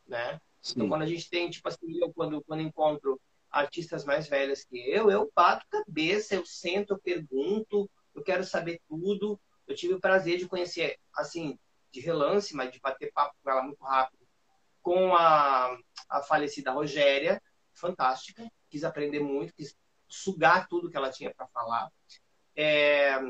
né? 0.09 0.41
Sim. 0.63 0.73
Então, 0.77 0.89
quando 0.89 1.03
a 1.03 1.07
gente 1.07 1.29
tem, 1.29 1.51
tipo 1.51 1.69
assim, 1.69 1.99
eu 1.99 2.11
quando, 2.11 2.43
quando 2.45 2.63
encontro 2.63 3.21
artistas 3.51 4.07
mais 4.07 4.27
velhas 4.27 4.65
que 4.65 4.79
eu, 4.89 5.11
eu 5.11 5.31
bato 5.37 5.67
cabeça, 5.69 6.35
eu 6.35 6.47
sento, 6.47 6.95
eu 6.95 6.99
pergunto, 6.99 7.91
eu 8.15 8.23
quero 8.23 8.43
saber 8.43 8.81
tudo. 8.89 9.39
Eu 9.67 9.77
tive 9.77 9.93
o 9.93 10.01
prazer 10.01 10.39
de 10.39 10.49
conhecer, 10.49 10.99
assim, 11.15 11.59
de 11.91 12.01
relance, 12.01 12.57
mas 12.57 12.73
de 12.73 12.81
bater 12.81 13.13
papo 13.13 13.37
com 13.43 13.51
ela 13.51 13.63
muito 13.63 13.85
rápido, 13.85 14.27
com 14.81 15.15
a, 15.15 15.77
a 16.09 16.23
falecida 16.23 16.73
Rogéria, 16.73 17.39
fantástica, 17.75 18.51
quis 18.71 18.83
aprender 18.83 19.21
muito, 19.21 19.53
quis 19.53 19.77
sugar 20.09 20.67
tudo 20.69 20.89
que 20.89 20.97
ela 20.97 21.11
tinha 21.11 21.35
para 21.35 21.47
falar. 21.49 21.93
É, 22.57 23.21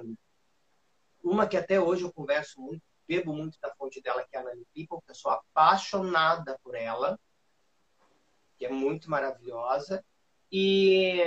uma 1.24 1.44
que 1.48 1.56
até 1.56 1.80
hoje 1.80 2.04
eu 2.04 2.12
converso 2.12 2.60
muito, 2.60 2.82
bebo 3.12 3.34
muito 3.34 3.60
da 3.60 3.70
fonte 3.74 4.00
dela, 4.00 4.26
que 4.26 4.34
é 4.34 4.40
a 4.40 4.42
Nani 4.42 4.66
People, 4.74 5.04
que 5.04 5.10
eu 5.10 5.14
sou 5.14 5.30
apaixonada 5.30 6.58
por 6.64 6.74
ela, 6.74 7.20
que 8.56 8.64
é 8.64 8.70
muito 8.70 9.10
maravilhosa. 9.10 10.02
E, 10.50 11.18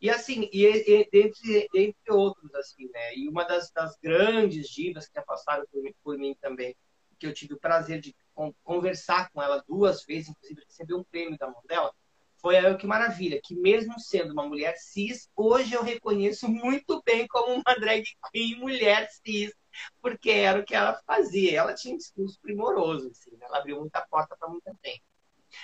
e 0.00 0.10
assim, 0.10 0.48
e, 0.52 0.64
e, 0.66 1.08
entre, 1.12 1.68
entre 1.74 2.12
outros, 2.12 2.52
assim, 2.56 2.88
né? 2.90 3.14
E 3.14 3.28
uma 3.28 3.44
das, 3.44 3.70
das 3.70 3.96
grandes 4.02 4.68
divas 4.68 5.08
que 5.08 5.20
passaram 5.22 5.64
por 5.70 5.80
mim, 5.80 5.94
por 6.02 6.18
mim 6.18 6.36
também, 6.40 6.74
que 7.20 7.26
eu 7.26 7.34
tive 7.34 7.54
o 7.54 7.60
prazer 7.60 8.00
de 8.00 8.16
conversar 8.64 9.30
com 9.30 9.40
ela 9.40 9.62
duas 9.66 10.04
vezes, 10.04 10.28
inclusive 10.28 10.64
receber 10.64 10.94
um 10.94 11.04
prêmio 11.04 11.38
da 11.38 11.46
mão 11.48 11.62
dela, 11.68 11.92
foi 12.40 12.56
a 12.56 12.62
Eu 12.62 12.76
Que 12.76 12.86
Maravilha, 12.86 13.40
que 13.42 13.54
mesmo 13.54 13.98
sendo 13.98 14.32
uma 14.32 14.46
mulher 14.46 14.74
cis, 14.76 15.28
hoje 15.36 15.74
eu 15.74 15.82
reconheço 15.82 16.48
muito 16.48 17.02
bem 17.04 17.26
como 17.26 17.54
uma 17.54 17.74
drag 17.78 18.04
queen 18.32 18.58
mulher 18.58 19.08
cis, 19.10 19.52
porque 20.00 20.30
era 20.30 20.60
o 20.60 20.64
que 20.64 20.74
ela 20.74 21.00
fazia. 21.06 21.58
Ela 21.58 21.74
tinha 21.74 21.94
um 21.94 21.98
discurso 21.98 22.38
primoroso, 22.40 23.10
assim, 23.10 23.30
né? 23.32 23.46
ela 23.46 23.58
abriu 23.58 23.78
muita 23.80 24.00
porta 24.08 24.36
para 24.38 24.48
muita 24.48 24.72
gente. 24.84 25.02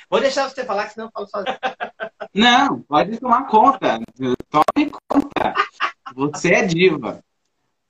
Vou 0.08 0.20
deixar 0.20 0.48
você 0.48 0.64
falar, 0.64 0.86
que 0.86 0.94
senão 0.94 1.06
eu 1.06 1.12
falo 1.12 1.26
sozinho. 1.26 1.58
Não, 2.34 2.80
pode 2.82 3.18
tomar 3.20 3.46
conta. 3.46 4.00
Tome 4.50 4.90
conta. 5.08 5.54
Você 6.14 6.54
é 6.54 6.66
diva. 6.66 7.22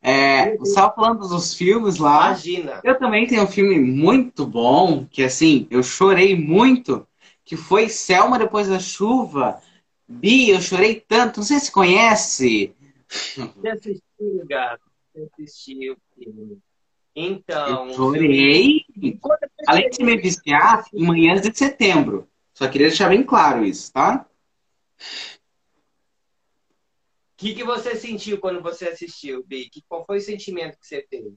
É, 0.07 0.55
você 0.59 0.69
estava 0.69 0.95
falando 0.95 1.27
dos 1.27 1.55
filmes 1.55 1.97
lá. 1.97 2.27
Imagina. 2.27 2.81
Eu 2.85 2.99
também 2.99 3.27
tenho 3.27 3.45
um 3.45 3.47
filme 3.47 3.79
muito 3.79 4.47
bom, 4.47 5.07
que 5.07 5.25
assim, 5.25 5.67
eu 5.71 5.83
chorei 5.83 6.39
muito, 6.39 7.07
que 7.45 7.57
foi 7.57 7.89
Selma 7.89 8.39
Depois 8.39 8.69
da 8.69 8.79
Chuva. 8.79 9.61
Bi, 10.09 10.51
eu 10.51 10.61
chorei 10.61 11.01
tanto. 11.01 11.39
Não 11.39 11.45
sei 11.45 11.59
se 11.61 11.71
conhece. 11.71 12.75
Você 13.09 13.69
assistiu, 13.69 14.47
gato? 14.47 14.91
Você 15.13 15.29
assistiu. 15.33 15.97
Então. 17.15 17.89
Eu 17.89 17.95
chorei. 17.95 18.85
Além 19.67 19.91
de 19.91 20.03
me 20.03 20.17
viciar, 20.17 20.85
em 20.93 21.05
manhãs 21.05 21.43
de 21.43 21.57
setembro. 21.57 22.29
Só 22.55 22.69
queria 22.69 22.89
deixar 22.89 23.09
bem 23.09 23.23
claro 23.23 23.65
isso, 23.65 23.93
tá? 23.93 24.27
O 27.33 27.37
que, 27.37 27.55
que 27.55 27.65
você 27.65 27.97
sentiu 27.97 28.39
quando 28.39 28.63
você 28.63 28.89
assistiu, 28.89 29.45
Bi? 29.45 29.69
Qual 29.89 30.05
foi 30.07 30.19
o 30.19 30.23
sentimento 30.23 30.79
que 30.79 30.87
você 30.87 31.03
teve? 31.03 31.35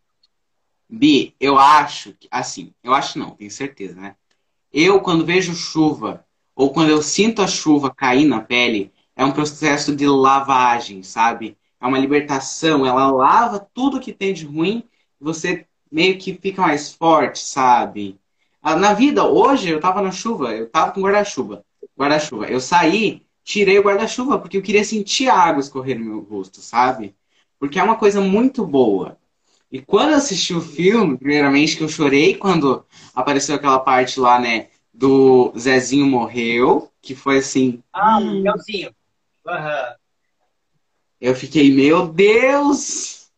Bi, 0.87 1.35
eu 1.39 1.57
acho 1.57 2.13
que, 2.13 2.27
assim, 2.31 2.73
eu 2.81 2.93
acho 2.93 3.19
não, 3.19 3.31
tenho 3.31 3.51
certeza, 3.51 3.99
né? 3.99 4.15
Eu, 4.71 5.01
quando 5.01 5.25
vejo 5.25 5.53
chuva, 5.55 6.25
ou 6.55 6.71
quando 6.71 6.89
eu 6.89 7.01
sinto 7.01 7.41
a 7.41 7.47
chuva 7.47 7.93
cair 7.93 8.25
na 8.25 8.41
pele, 8.41 8.91
é 9.15 9.25
um 9.25 9.31
processo 9.31 9.95
de 9.95 10.07
lavagem, 10.07 11.03
sabe? 11.03 11.57
é 11.79 11.85
uma 11.85 11.99
libertação, 11.99 12.85
ela 12.85 13.11
lava 13.11 13.59
tudo 13.73 13.99
que 13.99 14.13
tem 14.13 14.33
de 14.33 14.45
ruim, 14.45 14.83
você 15.19 15.65
meio 15.91 16.17
que 16.17 16.33
fica 16.33 16.61
mais 16.61 16.91
forte, 16.91 17.39
sabe? 17.39 18.19
Ah, 18.61 18.75
na 18.75 18.93
vida, 18.93 19.25
hoje, 19.25 19.69
eu 19.69 19.79
tava 19.79 20.01
na 20.01 20.11
chuva, 20.11 20.53
eu 20.53 20.69
tava 20.69 20.91
com 20.91 21.01
guarda-chuva. 21.01 21.63
Guarda-chuva. 21.97 22.47
Eu 22.47 22.59
saí, 22.59 23.25
tirei 23.43 23.79
o 23.79 23.83
guarda-chuva, 23.83 24.39
porque 24.39 24.57
eu 24.57 24.61
queria 24.61 24.83
sentir 24.83 25.29
a 25.29 25.35
água 25.35 25.61
escorrer 25.61 25.97
no 25.97 26.05
meu 26.05 26.19
rosto, 26.19 26.61
sabe? 26.61 27.15
Porque 27.59 27.79
é 27.79 27.83
uma 27.83 27.95
coisa 27.95 28.19
muito 28.19 28.65
boa. 28.65 29.16
E 29.71 29.81
quando 29.81 30.11
eu 30.11 30.17
assisti 30.17 30.53
o 30.53 30.61
filme, 30.61 31.17
primeiramente 31.17 31.75
que 31.75 31.83
eu 31.83 31.89
chorei 31.89 32.35
quando 32.35 32.85
apareceu 33.13 33.55
aquela 33.55 33.79
parte 33.79 34.19
lá, 34.19 34.39
né, 34.39 34.67
do 34.93 35.53
Zezinho 35.57 36.05
morreu, 36.05 36.89
que 37.01 37.13
foi 37.13 37.37
assim. 37.37 37.83
Ah, 37.93 38.17
o 38.19 38.25
Miguelzinho. 38.25 38.95
Uhum. 39.45 39.95
Eu 41.19 41.35
fiquei, 41.35 41.71
meu 41.71 42.07
Deus! 42.07 43.29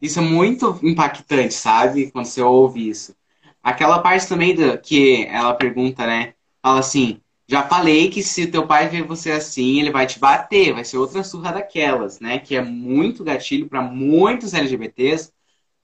Isso 0.00 0.18
é 0.18 0.22
muito 0.22 0.78
impactante, 0.82 1.54
sabe? 1.54 2.10
Quando 2.10 2.26
você 2.26 2.42
ouve 2.42 2.88
isso. 2.88 3.14
Aquela 3.62 4.00
parte 4.00 4.28
também 4.28 4.54
do, 4.54 4.76
que 4.78 5.24
ela 5.26 5.54
pergunta, 5.54 6.06
né? 6.06 6.34
Fala 6.62 6.80
assim: 6.80 7.20
já 7.46 7.62
falei 7.62 8.10
que 8.10 8.22
se 8.22 8.46
teu 8.46 8.66
pai 8.66 8.88
ver 8.88 9.02
você 9.02 9.30
assim, 9.30 9.80
ele 9.80 9.90
vai 9.90 10.06
te 10.06 10.18
bater, 10.18 10.72
vai 10.72 10.84
ser 10.84 10.98
outra 10.98 11.22
surra 11.22 11.52
daquelas, 11.52 12.20
né? 12.20 12.38
Que 12.38 12.56
é 12.56 12.62
muito 12.62 13.24
gatilho 13.24 13.68
para 13.68 13.82
muitos 13.82 14.54
LGBTs, 14.54 15.32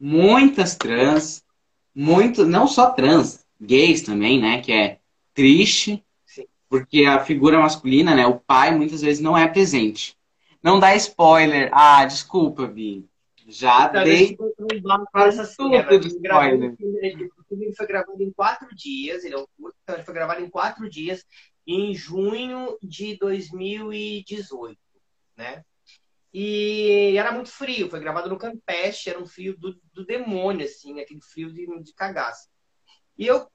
muitas 0.01 0.75
trans, 0.75 1.45
muito, 1.95 2.47
não 2.47 2.67
só 2.67 2.91
trans, 2.91 3.45
gays 3.61 4.03
também, 4.03 4.41
né? 4.41 4.63
Que 4.63 4.73
é 4.73 4.99
triste, 5.35 6.03
porque 6.69 7.05
a 7.05 7.25
figura 7.25 7.59
masculina, 7.59 8.15
né? 8.15 8.27
O 8.27 8.41
pai 8.41 8.75
muitas 8.75 9.03
vezes 9.03 9.23
não 9.23 9.37
é 9.37 9.47
presente. 9.47 10.17
Não 10.63 10.81
dá 10.81 10.95
spoiler. 10.97 11.71
Ah, 11.73 12.05
desculpa, 12.05 12.67
Vi. 12.67 13.05
Já 13.49 13.87
então, 13.87 14.05
dei 14.05 14.39
essa 15.17 15.45
cena. 15.45 15.99
De 15.99 16.07
spoiler. 16.07 16.73
O 16.73 17.45
filme 17.49 17.75
foi 17.75 17.87
gravado 17.87 18.23
em 18.23 18.31
quatro 18.31 18.75
dias. 18.75 19.25
Ele 19.25 19.35
é 19.35 19.39
um 19.39 19.47
curto, 19.59 19.77
então 19.83 19.97
ele 19.97 20.05
foi 20.05 20.15
gravado 20.15 20.41
em 20.41 20.49
quatro 20.49 20.89
dias 20.89 21.25
em 21.67 21.95
junho 21.95 22.77
de 22.83 23.17
2018, 23.17 24.79
né? 25.37 25.65
E 26.33 27.17
era 27.17 27.33
muito 27.33 27.51
frio, 27.51 27.91
foi 27.91 27.99
gravado 27.99 28.29
no 28.29 28.39
Campeche, 28.39 29.11
era 29.11 29.19
um 29.21 29.27
frio 29.27 29.57
do, 29.59 29.81
do 29.93 30.05
demônio, 30.07 30.65
assim, 30.65 31.01
aquele 31.01 31.21
frio 31.21 31.53
de, 31.53 31.67
de 31.83 31.93
cagaço. 31.93 32.49
E 33.19 33.27
eu 33.27 33.51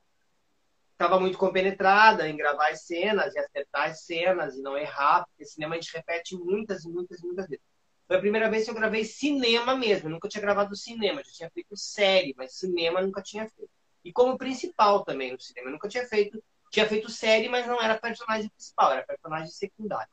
estava 0.91 1.19
muito 1.19 1.38
compenetrada 1.38 2.27
em 2.27 2.35
gravar 2.35 2.69
as 2.69 2.85
cenas 2.85 3.33
e 3.33 3.39
acertar 3.39 3.89
as 3.89 4.05
cenas 4.05 4.55
e 4.55 4.61
não 4.61 4.77
errar, 4.77 5.25
porque 5.25 5.45
cinema 5.45 5.75
a 5.75 5.79
gente 5.79 5.93
repete 5.93 6.35
muitas 6.35 6.83
muitas 6.85 7.21
muitas 7.21 7.47
vezes. 7.47 7.63
Foi 8.07 8.17
a 8.17 8.19
primeira 8.19 8.49
vez 8.49 8.65
que 8.65 8.69
eu 8.69 8.75
gravei 8.75 9.03
cinema 9.03 9.75
mesmo, 9.75 10.07
eu 10.07 10.11
nunca 10.11 10.29
tinha 10.29 10.41
gravado 10.41 10.75
cinema, 10.75 11.23
já 11.23 11.31
tinha 11.31 11.49
feito 11.51 11.75
série, 11.75 12.33
mas 12.38 12.55
cinema 12.57 13.01
nunca 13.01 13.21
tinha 13.21 13.47
feito. 13.49 13.71
E 14.03 14.11
como 14.13 14.38
principal 14.38 15.03
também 15.03 15.31
no 15.31 15.39
cinema, 15.39 15.69
eu 15.69 15.73
nunca 15.73 15.88
tinha 15.89 16.05
feito, 16.05 16.41
tinha 16.71 16.88
feito 16.88 17.09
série, 17.09 17.49
mas 17.49 17.65
não 17.67 17.81
era 17.81 17.97
personagem 17.99 18.49
principal, 18.49 18.91
era 18.91 19.05
personagem 19.05 19.51
secundário. 19.51 20.11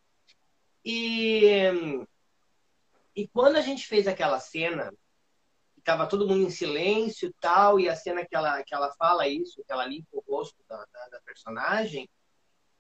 E 0.85 2.05
e 3.15 3.29
quando 3.29 3.57
a 3.57 3.61
gente 3.61 3.87
fez 3.87 4.07
aquela 4.07 4.41
cena, 4.41 4.93
tava 5.85 6.07
todo 6.07 6.27
mundo 6.27 6.47
em 6.47 6.51
silêncio 6.51 7.29
e 7.29 7.35
tal, 7.41 7.79
e 7.79 7.89
a 7.89 7.97
cena 7.97 8.25
que 8.25 8.35
ela, 8.35 8.63
que 8.63 8.75
ela 8.75 8.93
fala 8.93 9.29
isso, 9.29 9.63
que 9.65 9.73
ela 9.73 9.87
limpa 9.87 10.09
o 10.13 10.25
rosto 10.27 10.63
da, 10.69 10.77
da, 10.77 11.09
da 11.09 11.21
personagem, 11.21 12.09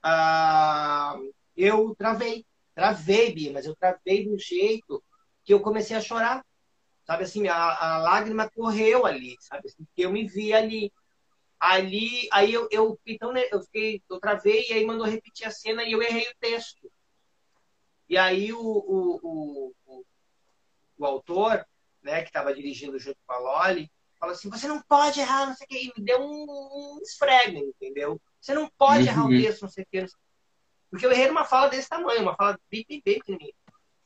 ah, 0.02 1.16
eu 1.56 1.94
travei. 1.96 2.44
Travei, 2.74 3.32
Bia, 3.34 3.52
mas 3.52 3.66
eu 3.66 3.76
travei 3.76 4.24
de 4.24 4.30
um 4.30 4.38
jeito 4.38 5.02
que 5.44 5.52
eu 5.52 5.60
comecei 5.60 5.96
a 5.96 6.00
chorar. 6.00 6.44
Sabe 7.04 7.24
assim, 7.24 7.46
a, 7.48 7.56
a 7.56 7.98
lágrima 7.98 8.48
correu 8.50 9.04
ali, 9.04 9.36
sabe 9.40 9.68
assim, 9.68 9.86
eu 9.96 10.10
me 10.10 10.26
vi 10.26 10.52
ali. 10.52 10.92
Ali, 11.60 12.28
aí 12.32 12.52
eu, 12.52 12.68
eu, 12.72 12.98
então, 13.06 13.32
né, 13.32 13.42
eu 13.52 13.60
fiquei, 13.62 14.02
eu 14.10 14.18
travei 14.18 14.68
e 14.68 14.72
aí 14.72 14.84
mandou 14.84 15.06
repetir 15.06 15.46
a 15.46 15.50
cena 15.50 15.84
e 15.84 15.92
eu 15.92 16.02
errei 16.02 16.24
o 16.28 16.36
texto. 16.40 16.90
E 18.08 18.16
aí 18.16 18.52
o, 18.52 18.60
o, 18.60 19.20
o, 19.22 19.74
o, 19.86 20.04
o 21.02 21.06
autor, 21.06 21.66
né, 22.02 22.22
que 22.22 22.28
estava 22.28 22.54
dirigindo 22.54 22.98
junto 22.98 23.18
com 23.26 23.32
a 23.32 23.38
Loli, 23.38 23.90
falou 24.18 24.34
assim: 24.34 24.48
você 24.48 24.68
não 24.68 24.80
pode 24.82 25.20
errar, 25.20 25.46
não 25.46 25.54
sei 25.54 25.66
o 25.66 25.68
que, 25.68 25.86
e 25.86 25.92
me 25.96 26.04
deu 26.04 26.20
um, 26.20 26.46
um 26.48 26.98
esfrega, 27.02 27.58
entendeu? 27.58 28.20
Você 28.40 28.54
não 28.54 28.68
pode 28.78 29.04
uhum. 29.04 29.08
errar 29.08 29.22
o 29.22 29.28
uhum. 29.28 29.42
texto, 29.42 29.62
não 29.62 29.68
sei 29.68 29.84
o 29.84 29.86
que. 29.90 30.06
Porque 30.90 31.06
eu 31.06 31.12
errei 31.12 31.30
uma 31.30 31.44
fala 31.44 31.68
desse 31.68 31.88
tamanho, 31.88 32.22
uma 32.22 32.36
fala 32.36 32.58
bem, 32.70 32.84
bem, 32.88 33.02
bem 33.04 33.18
pequenininha. 33.18 33.54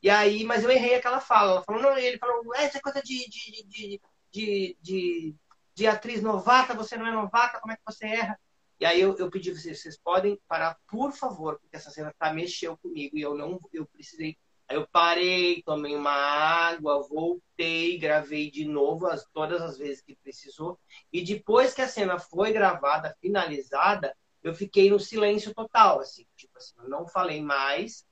E 0.02 0.08
aí, 0.08 0.44
mas 0.44 0.62
eu 0.62 0.70
errei 0.70 0.94
aquela 0.94 1.20
fala. 1.20 1.52
Ela 1.52 1.64
falou, 1.64 1.82
não, 1.82 1.98
ele 1.98 2.18
falou, 2.18 2.54
é, 2.54 2.64
é 2.64 2.80
coisa 2.80 3.02
de, 3.02 3.28
de, 3.28 3.66
de, 3.66 4.00
de, 4.30 4.76
de, 4.80 5.34
de 5.74 5.86
atriz 5.86 6.22
novata, 6.22 6.74
você 6.74 6.96
não 6.96 7.06
é 7.06 7.10
novata, 7.10 7.58
como 7.60 7.72
é 7.72 7.76
que 7.76 7.82
você 7.84 8.06
erra? 8.06 8.38
E 8.78 8.84
aí 8.84 9.00
eu, 9.00 9.16
eu 9.16 9.30
pedi 9.30 9.52
vocês, 9.52 9.80
vocês 9.80 9.98
podem 9.98 10.38
parar, 10.46 10.78
por 10.86 11.12
favor, 11.12 11.58
porque 11.58 11.76
essa 11.76 11.90
cena 11.90 12.14
tá 12.18 12.32
mexeu 12.32 12.76
comigo 12.76 13.16
e 13.16 13.22
eu 13.22 13.34
não, 13.34 13.58
eu 13.72 13.86
precisei 13.86 14.36
Aí 14.68 14.76
eu 14.76 14.86
parei, 14.88 15.62
tomei 15.62 15.94
uma 15.94 16.10
água, 16.10 17.06
voltei, 17.08 17.98
gravei 17.98 18.50
de 18.50 18.64
novo 18.64 19.06
as, 19.06 19.24
todas 19.32 19.62
as 19.62 19.78
vezes 19.78 20.02
que 20.02 20.16
precisou. 20.16 20.78
E 21.12 21.22
depois 21.22 21.72
que 21.72 21.82
a 21.82 21.88
cena 21.88 22.18
foi 22.18 22.52
gravada, 22.52 23.16
finalizada, 23.20 24.16
eu 24.42 24.54
fiquei 24.54 24.90
no 24.90 24.98
silêncio 24.98 25.54
total, 25.54 26.00
assim, 26.00 26.24
tipo 26.36 26.56
assim, 26.56 26.74
eu 26.78 26.88
não 26.88 27.06
falei 27.06 27.42
mais, 27.42 28.04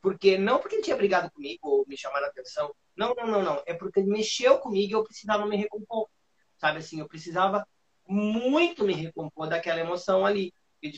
porque 0.00 0.36
não 0.36 0.58
porque 0.58 0.76
ele 0.76 0.82
tinha 0.82 0.96
brigado 0.96 1.30
comigo 1.30 1.60
ou 1.62 1.84
me 1.86 1.96
chamado 1.96 2.24
a 2.24 2.28
atenção, 2.28 2.74
não, 2.96 3.14
não, 3.14 3.26
não, 3.26 3.42
não, 3.42 3.62
é 3.66 3.74
porque 3.74 4.00
ele 4.00 4.10
mexeu 4.10 4.58
comigo 4.58 4.92
e 4.92 4.94
eu 4.94 5.04
precisava 5.04 5.46
me 5.46 5.56
recompor, 5.56 6.08
sabe 6.58 6.78
assim, 6.78 7.00
eu 7.00 7.08
precisava 7.08 7.66
muito 8.06 8.84
me 8.84 8.92
recompor 8.92 9.48
daquela 9.48 9.80
emoção 9.80 10.26
ali, 10.26 10.52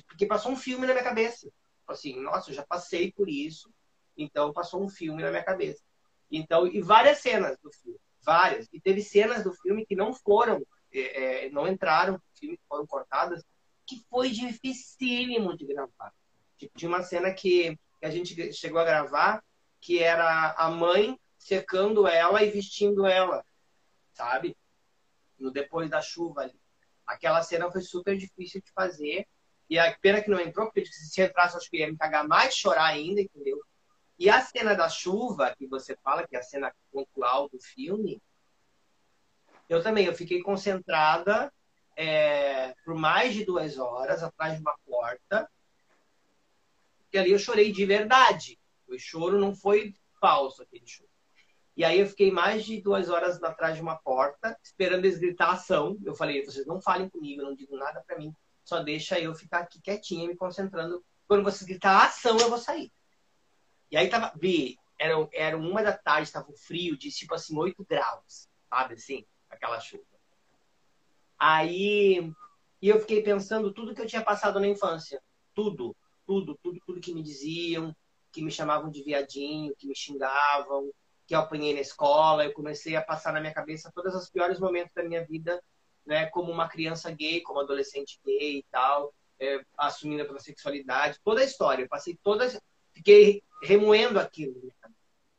porque 0.07 0.27
passou 0.27 0.51
um 0.51 0.57
filme 0.57 0.87
na 0.87 0.93
minha 0.93 1.05
cabeça, 1.05 1.49
assim, 1.87 2.21
nossa, 2.21 2.51
eu 2.51 2.55
já 2.55 2.65
passei 2.65 3.12
por 3.12 3.29
isso, 3.29 3.73
então 4.16 4.53
passou 4.53 4.83
um 4.83 4.88
filme 4.88 5.22
na 5.22 5.31
minha 5.31 5.44
cabeça. 5.44 5.83
Então, 6.31 6.66
e 6.66 6.81
várias 6.81 7.18
cenas 7.18 7.59
do 7.62 7.70
filme, 7.70 7.98
várias. 8.22 8.68
E 8.72 8.81
teve 8.81 9.03
cenas 9.03 9.44
do 9.44 9.53
filme 9.53 9.85
que 9.85 9.94
não 9.94 10.14
foram, 10.14 10.64
é, 10.92 11.44
é, 11.46 11.51
não 11.51 11.68
entraram 11.68 12.14
no 12.14 12.22
filme, 12.38 12.59
foram 12.68 12.87
cortadas, 12.87 13.44
que 13.87 14.03
foi 14.09 14.31
dificílimo 14.31 15.57
de 15.57 15.66
gravar. 15.66 16.12
Tipo, 16.57 16.79
tinha 16.79 16.88
uma 16.88 17.03
cena 17.03 17.33
que, 17.33 17.79
que 18.01 18.07
a 18.07 18.11
gente 18.11 18.53
chegou 18.53 18.81
a 18.81 18.85
gravar, 18.85 19.42
que 19.81 19.98
era 19.98 20.53
a 20.57 20.70
mãe 20.70 21.18
secando 21.37 22.07
ela 22.07 22.42
e 22.42 22.51
vestindo 22.51 23.05
ela, 23.05 23.44
sabe? 24.12 24.57
No 25.38 25.51
depois 25.51 25.90
da 25.90 26.01
chuva 26.01 26.42
ali. 26.42 26.59
Aquela 27.07 27.42
cena 27.42 27.70
foi 27.70 27.83
super 27.83 28.16
difícil 28.16 28.62
de 28.62 28.70
fazer. 28.72 29.27
E 29.68 29.79
a 29.79 29.96
pena 29.98 30.22
que 30.22 30.31
não 30.31 30.40
entrou, 30.40 30.66
porque 30.66 30.87
se 30.87 31.20
entrasse, 31.20 31.57
acho 31.57 31.68
que 31.68 31.79
ia 31.79 31.90
me 31.90 31.96
cagar 31.96 32.27
mais, 32.27 32.55
chorar 32.55 32.87
ainda, 32.87 33.20
entendeu? 33.20 33.61
E 34.23 34.31
a 34.31 34.41
cena 34.41 34.73
da 34.73 34.89
chuva, 34.89 35.53
que 35.59 35.67
você 35.67 35.97
fala, 35.97 36.25
que 36.25 36.37
é 36.37 36.39
a 36.39 36.45
cena 36.45 36.73
pontual 36.93 37.49
do 37.49 37.59
filme, 37.59 38.23
eu 39.69 39.83
também, 39.83 40.07
eu 40.07 40.15
fiquei 40.15 40.41
concentrada 40.41 41.53
é, 41.97 42.73
por 42.85 42.95
mais 42.95 43.35
de 43.35 43.45
duas 43.45 43.79
horas 43.79 44.23
atrás 44.23 44.55
de 44.55 44.61
uma 44.61 44.77
porta, 44.87 45.51
e 47.13 47.19
ali 47.19 47.33
eu 47.33 47.39
chorei 47.41 47.73
de 47.73 47.85
verdade. 47.85 48.61
O 48.87 48.97
choro 48.97 49.41
não 49.41 49.57
foi 49.57 49.93
falso, 50.21 50.63
aquele 50.63 50.87
choro. 50.87 51.11
E 51.77 51.85
aí 51.85 51.99
eu 51.99 52.07
fiquei 52.07 52.31
mais 52.31 52.65
de 52.65 52.81
duas 52.81 53.09
horas 53.09 53.43
atrás 53.43 53.75
de 53.75 53.83
uma 53.83 53.97
porta, 53.97 54.57
esperando 54.63 55.05
eles 55.05 55.19
gritar 55.19 55.51
ação. 55.51 55.99
Eu 56.05 56.15
falei, 56.15 56.45
vocês 56.45 56.65
não 56.65 56.81
falem 56.81 57.09
comigo, 57.09 57.43
não 57.43 57.57
digam 57.57 57.77
nada 57.77 58.01
para 58.07 58.17
mim, 58.17 58.33
só 58.63 58.79
deixa 58.79 59.19
eu 59.19 59.35
ficar 59.35 59.63
aqui 59.63 59.81
quietinha, 59.81 60.29
me 60.29 60.37
concentrando. 60.37 61.05
Quando 61.27 61.43
vocês 61.43 61.69
gritar 61.69 62.07
ação, 62.07 62.39
eu 62.39 62.49
vou 62.49 62.59
sair. 62.59 62.93
E 63.92 63.96
aí 63.96 64.09
tava, 64.09 64.33
vi, 64.35 64.78
era, 64.98 65.28
era 65.34 65.59
uma 65.59 65.82
da 65.82 65.93
tarde, 65.93 66.32
tava 66.32 66.51
um 66.51 66.57
frio 66.57 66.97
de 66.97 67.11
tipo 67.11 67.34
assim, 67.34 67.57
8 67.57 67.84
graus, 67.84 68.49
sabe 68.70 68.95
assim, 68.95 69.26
aquela 69.51 69.78
chuva. 69.78 70.03
Aí, 71.38 72.32
e 72.80 72.88
eu 72.88 73.01
fiquei 73.01 73.22
pensando 73.22 73.72
tudo 73.72 73.95
que 73.95 74.01
eu 74.01 74.07
tinha 74.07 74.22
passado 74.22 74.59
na 74.59 74.66
infância. 74.66 75.22
Tudo, 75.55 75.95
tudo, 76.26 76.59
tudo, 76.62 76.80
tudo 76.86 77.01
que 77.01 77.12
me 77.12 77.22
diziam, 77.22 77.95
que 78.32 78.40
me 78.43 78.51
chamavam 78.51 78.90
de 78.90 79.03
viadinho, 79.03 79.74
que 79.76 79.86
me 79.86 79.95
xingavam, 79.95 80.90
que 81.26 81.34
eu 81.34 81.40
apanhei 81.40 81.74
na 81.74 81.80
escola. 81.80 82.45
Eu 82.45 82.53
comecei 82.53 82.97
a 82.97 83.03
passar 83.03 83.32
na 83.32 83.40
minha 83.40 83.53
cabeça 83.53 83.93
todos 83.95 84.14
os 84.14 84.30
piores 84.30 84.59
momentos 84.59 84.95
da 84.95 85.03
minha 85.03 85.24
vida, 85.26 85.62
né, 86.07 86.26
como 86.26 86.51
uma 86.51 86.68
criança 86.68 87.11
gay, 87.11 87.40
como 87.43 87.61
adolescente 87.61 88.18
gay 88.24 88.59
e 88.59 88.66
tal, 88.70 89.12
é, 89.38 89.64
assumindo 89.76 90.22
a 90.22 90.38
sexualidade, 90.38 91.20
toda 91.22 91.40
a 91.40 91.45
história. 91.45 91.82
Eu 91.82 91.88
passei 91.88 92.16
todas, 92.22 92.59
fiquei 93.03 93.42
remoendo 93.64 94.20
aquilo. 94.20 94.72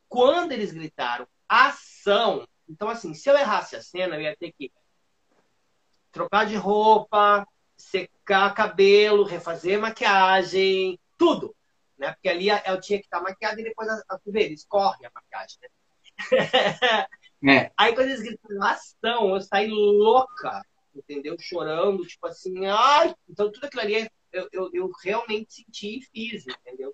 Quando 0.10 0.52
eles 0.52 0.74
gritaram 0.74 1.26
ação, 1.48 2.46
então 2.70 2.90
assim, 2.90 3.14
se 3.14 3.30
eu 3.30 3.38
errasse 3.38 3.76
a 3.76 3.82
cena, 3.82 4.16
eu 4.16 4.22
ia 4.22 4.36
ter 4.36 4.52
que 4.52 4.72
trocar 6.12 6.46
de 6.46 6.56
roupa, 6.56 7.48
secar 7.78 8.54
cabelo, 8.54 9.24
refazer 9.24 9.80
maquiagem, 9.80 11.00
tudo. 11.18 11.56
Né? 11.98 12.12
Porque 12.12 12.30
ali 12.30 12.50
eu 12.50 12.82
tinha 12.82 13.00
que 13.00 13.06
estar 13.06 13.22
maquiada 13.22 13.60
e 13.62 13.64
depois 13.64 13.88
a, 13.88 14.04
a, 14.10 14.20
ver, 14.26 14.52
escorre 14.52 15.06
a 15.06 15.12
maquiagem. 15.16 15.58
Né? 15.62 15.70
é. 17.64 17.72
Aí 17.78 17.96
quando 17.96 18.08
eles 18.08 18.22
gritaram 18.22 18.64
ação, 18.64 19.36
eu 19.36 19.42
saí 19.42 19.70
louca, 19.70 20.62
entendeu? 20.94 21.36
Chorando, 21.40 22.06
tipo 22.06 22.28
assim, 22.28 22.66
ai! 22.68 23.16
Então 23.28 23.52
tudo 23.52 23.66
aquilo 23.66 23.82
ali 23.82 24.08
eu, 24.32 24.50
eu, 24.52 24.70
eu 24.74 24.92
realmente 25.04 25.54
senti 25.54 26.00
e 26.00 26.02
fiz, 26.02 26.46
entendeu? 26.48 26.94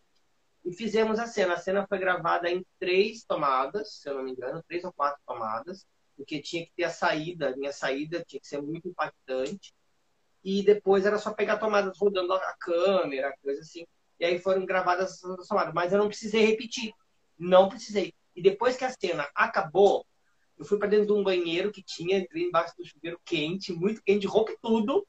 E 0.70 0.74
fizemos 0.74 1.17
a 1.17 1.26
cena. 1.26 1.55
A 1.55 1.57
cena 1.57 1.88
foi 1.88 1.97
gravada 1.97 2.47
em 2.47 2.63
três 2.78 3.24
tomadas, 3.24 3.95
se 3.95 4.07
eu 4.07 4.13
não 4.13 4.24
me 4.24 4.34
engano, 4.34 4.63
três 4.67 4.84
ou 4.84 4.93
quatro 4.93 5.20
tomadas, 5.26 5.84
porque 6.15 6.39
tinha 6.39 6.63
que 6.63 6.72
ter 6.76 6.84
a 6.84 6.91
saída, 6.91 7.49
a 7.49 7.57
minha 7.57 7.74
saída 7.74 8.24
tinha 8.24 8.39
que 8.39 8.47
ser 8.47 8.61
muito 8.61 8.88
impactante. 8.88 9.74
E 10.43 10.61
depois 10.61 11.07
era 11.07 11.17
só 11.17 11.34
pegar 11.34 11.57
tomadas 11.57 11.97
rodando 11.97 12.34
a 12.34 12.55
câmera, 12.59 13.36
coisa 13.41 13.61
assim. 13.61 13.84
E 14.20 14.26
aí 14.26 14.38
foram 14.38 14.63
gravadas 14.63 15.24
as 15.24 15.47
tomadas. 15.47 15.74
Mas 15.74 15.91
eu 15.91 15.97
não 15.97 16.07
precisei 16.07 16.45
repetir. 16.45 16.93
Não 17.36 17.67
precisei. 17.67 18.13
E 18.36 18.41
depois 18.41 18.78
que 18.78 18.86
a 18.86 18.91
cena 18.91 19.28
acabou, 19.34 20.05
eu 20.55 20.65
fui 20.65 20.78
para 20.78 20.89
dentro 20.89 21.07
de 21.07 21.13
um 21.13 21.24
banheiro 21.24 21.72
que 21.72 21.82
tinha, 21.82 22.20
entrei 22.20 22.43
embaixo 22.43 22.76
do 22.78 22.86
chuveiro 22.86 23.20
quente, 23.26 23.74
muito 23.74 24.03
quente, 24.03 24.28
roupa 24.28 24.51
e 24.51 24.57
tudo. 24.61 25.03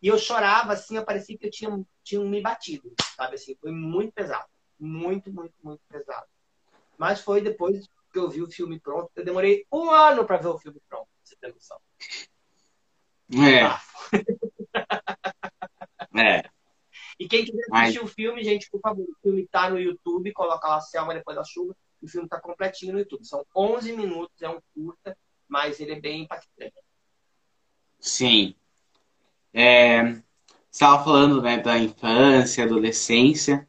E 0.00 0.08
eu 0.08 0.18
chorava, 0.18 0.72
assim, 0.72 1.04
parecia 1.04 1.36
que 1.36 1.48
eu 1.48 1.50
tinha, 1.50 1.84
tinha 2.02 2.24
me 2.24 2.40
batido, 2.40 2.90
sabe? 3.14 3.34
Assim, 3.34 3.54
foi 3.60 3.72
muito 3.72 4.14
pesado. 4.14 4.48
Muito, 4.80 5.30
muito, 5.30 5.54
muito 5.62 5.82
pesado. 5.88 6.26
Mas 6.96 7.20
foi 7.20 7.40
depois 7.40 7.86
que 8.12 8.18
eu 8.18 8.28
vi 8.28 8.42
o 8.42 8.50
filme 8.50 8.80
pronto. 8.80 9.10
Eu 9.14 9.24
demorei 9.24 9.66
um 9.70 9.90
ano 9.90 10.24
para 10.24 10.38
ver 10.38 10.48
o 10.48 10.58
filme 10.58 10.80
pronto, 10.88 11.08
você 11.22 11.36
tem 11.36 11.52
noção. 11.52 11.78
É. 13.32 13.62
Ah. 13.62 13.80
é. 16.18 16.42
E 17.18 17.28
quem 17.28 17.44
quiser 17.44 17.62
assistir 17.70 18.00
Mas... 18.00 18.10
o 18.10 18.14
filme, 18.14 18.42
gente, 18.42 18.68
por 18.70 18.80
favor, 18.80 19.04
o 19.04 19.16
filme 19.22 19.46
tá 19.46 19.68
no 19.68 19.78
YouTube, 19.78 20.32
coloca 20.32 20.66
lá 20.66 20.80
Selma 20.80 21.14
depois 21.14 21.36
da 21.36 21.44
chuva. 21.44 21.76
O 22.02 22.08
filme 22.08 22.26
tá 22.26 22.40
completinho 22.40 22.94
no 22.94 22.98
YouTube. 22.98 23.26
São 23.26 23.44
11 23.54 23.92
minutos, 23.92 24.40
é 24.40 24.48
um 24.48 24.58
curta, 24.74 25.16
mas 25.46 25.78
ele 25.80 25.92
é 25.92 26.00
bem 26.00 26.22
impactante. 26.22 26.74
Sim. 27.98 28.54
É, 29.52 30.16
estava 30.70 31.04
falando 31.04 31.42
né, 31.42 31.58
da 31.58 31.78
infância, 31.78 32.64
adolescência, 32.64 33.68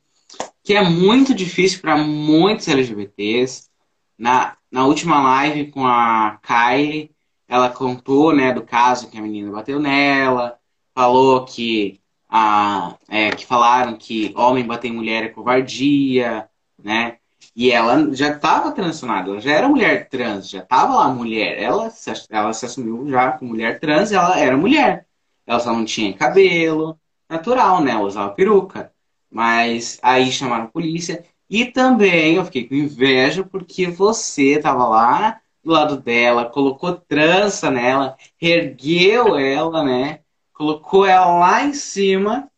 que 0.64 0.74
é 0.74 0.82
muito 0.82 1.34
difícil 1.34 1.82
para 1.82 1.98
muitos 1.98 2.68
LGBTs. 2.68 3.70
Na, 4.18 4.56
na 4.72 4.86
última 4.86 5.22
live 5.22 5.72
com 5.72 5.86
a 5.86 6.40
Kylie, 6.44 7.12
ela 7.48 7.70
contou 7.70 8.34
né, 8.34 8.54
do 8.54 8.62
caso 8.64 9.10
que 9.10 9.18
a 9.18 9.22
menina 9.22 9.52
bateu 9.52 9.80
nela, 9.80 10.58
falou 10.94 11.46
que, 11.46 12.00
a, 12.30 12.96
é, 13.10 13.32
que 13.32 13.46
falaram 13.46 13.98
que 13.98 14.34
homem 14.38 14.66
bater 14.66 14.88
em 14.90 14.94
mulher 14.96 15.24
é 15.24 15.30
covardia, 15.30 16.50
né? 16.82 17.18
E 17.56 17.72
ela 17.72 18.14
já 18.16 18.30
estava 18.30 18.72
transicionada, 18.72 19.30
ela 19.30 19.42
já 19.42 19.52
era 19.52 19.68
mulher 19.68 20.08
trans, 20.08 20.50
já 20.50 20.60
estava 20.60 20.96
lá 20.96 21.10
mulher. 21.10 21.62
Ela, 21.62 21.92
ela 22.30 22.54
se 22.54 22.66
assumiu 22.66 23.10
já 23.10 23.32
como 23.34 23.52
mulher 23.52 23.80
trans, 23.80 24.12
ela 24.12 24.40
era 24.40 24.56
mulher. 24.56 25.06
Ela 25.46 25.60
só 25.60 25.74
não 25.74 25.84
tinha 25.84 26.14
cabelo, 26.14 26.98
natural, 27.30 27.84
né? 27.84 27.92
Ela 27.92 28.02
usava 28.02 28.34
peruca. 28.34 28.94
Mas 29.32 30.00
aí 30.02 30.32
chamaram 30.32 30.66
a 30.66 30.68
polícia. 30.68 31.24
E 31.50 31.66
também 31.66 32.36
eu 32.36 32.46
fiquei 32.46 32.68
com 32.68 32.76
inveja 32.76 33.44
porque 33.44 33.88
você 33.88 34.60
tava 34.60 34.88
lá 34.88 35.40
do 35.64 35.72
lado 35.72 35.98
dela, 36.02 36.46
colocou 36.50 36.94
trança 36.96 37.70
nela, 37.70 38.16
ergueu 38.42 39.36
ela, 39.38 39.84
né? 39.84 40.20
Colocou 40.54 41.06
ela 41.06 41.26
lá 41.40 41.64
em 41.66 41.74
cima. 41.74 42.50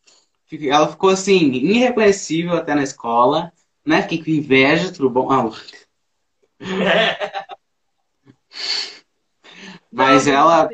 Ela 0.70 0.88
ficou 0.88 1.10
assim, 1.10 1.52
irreconhecível 1.54 2.54
até 2.56 2.76
na 2.76 2.84
escola, 2.84 3.52
né? 3.86 4.02
Fiquei 4.04 4.24
com 4.24 4.30
inveja, 4.32 4.92
tudo 4.94 5.10
bom? 5.10 5.32
Ah, 5.32 5.44
Mas 9.92 10.26
não, 10.26 10.34
ela. 10.34 10.70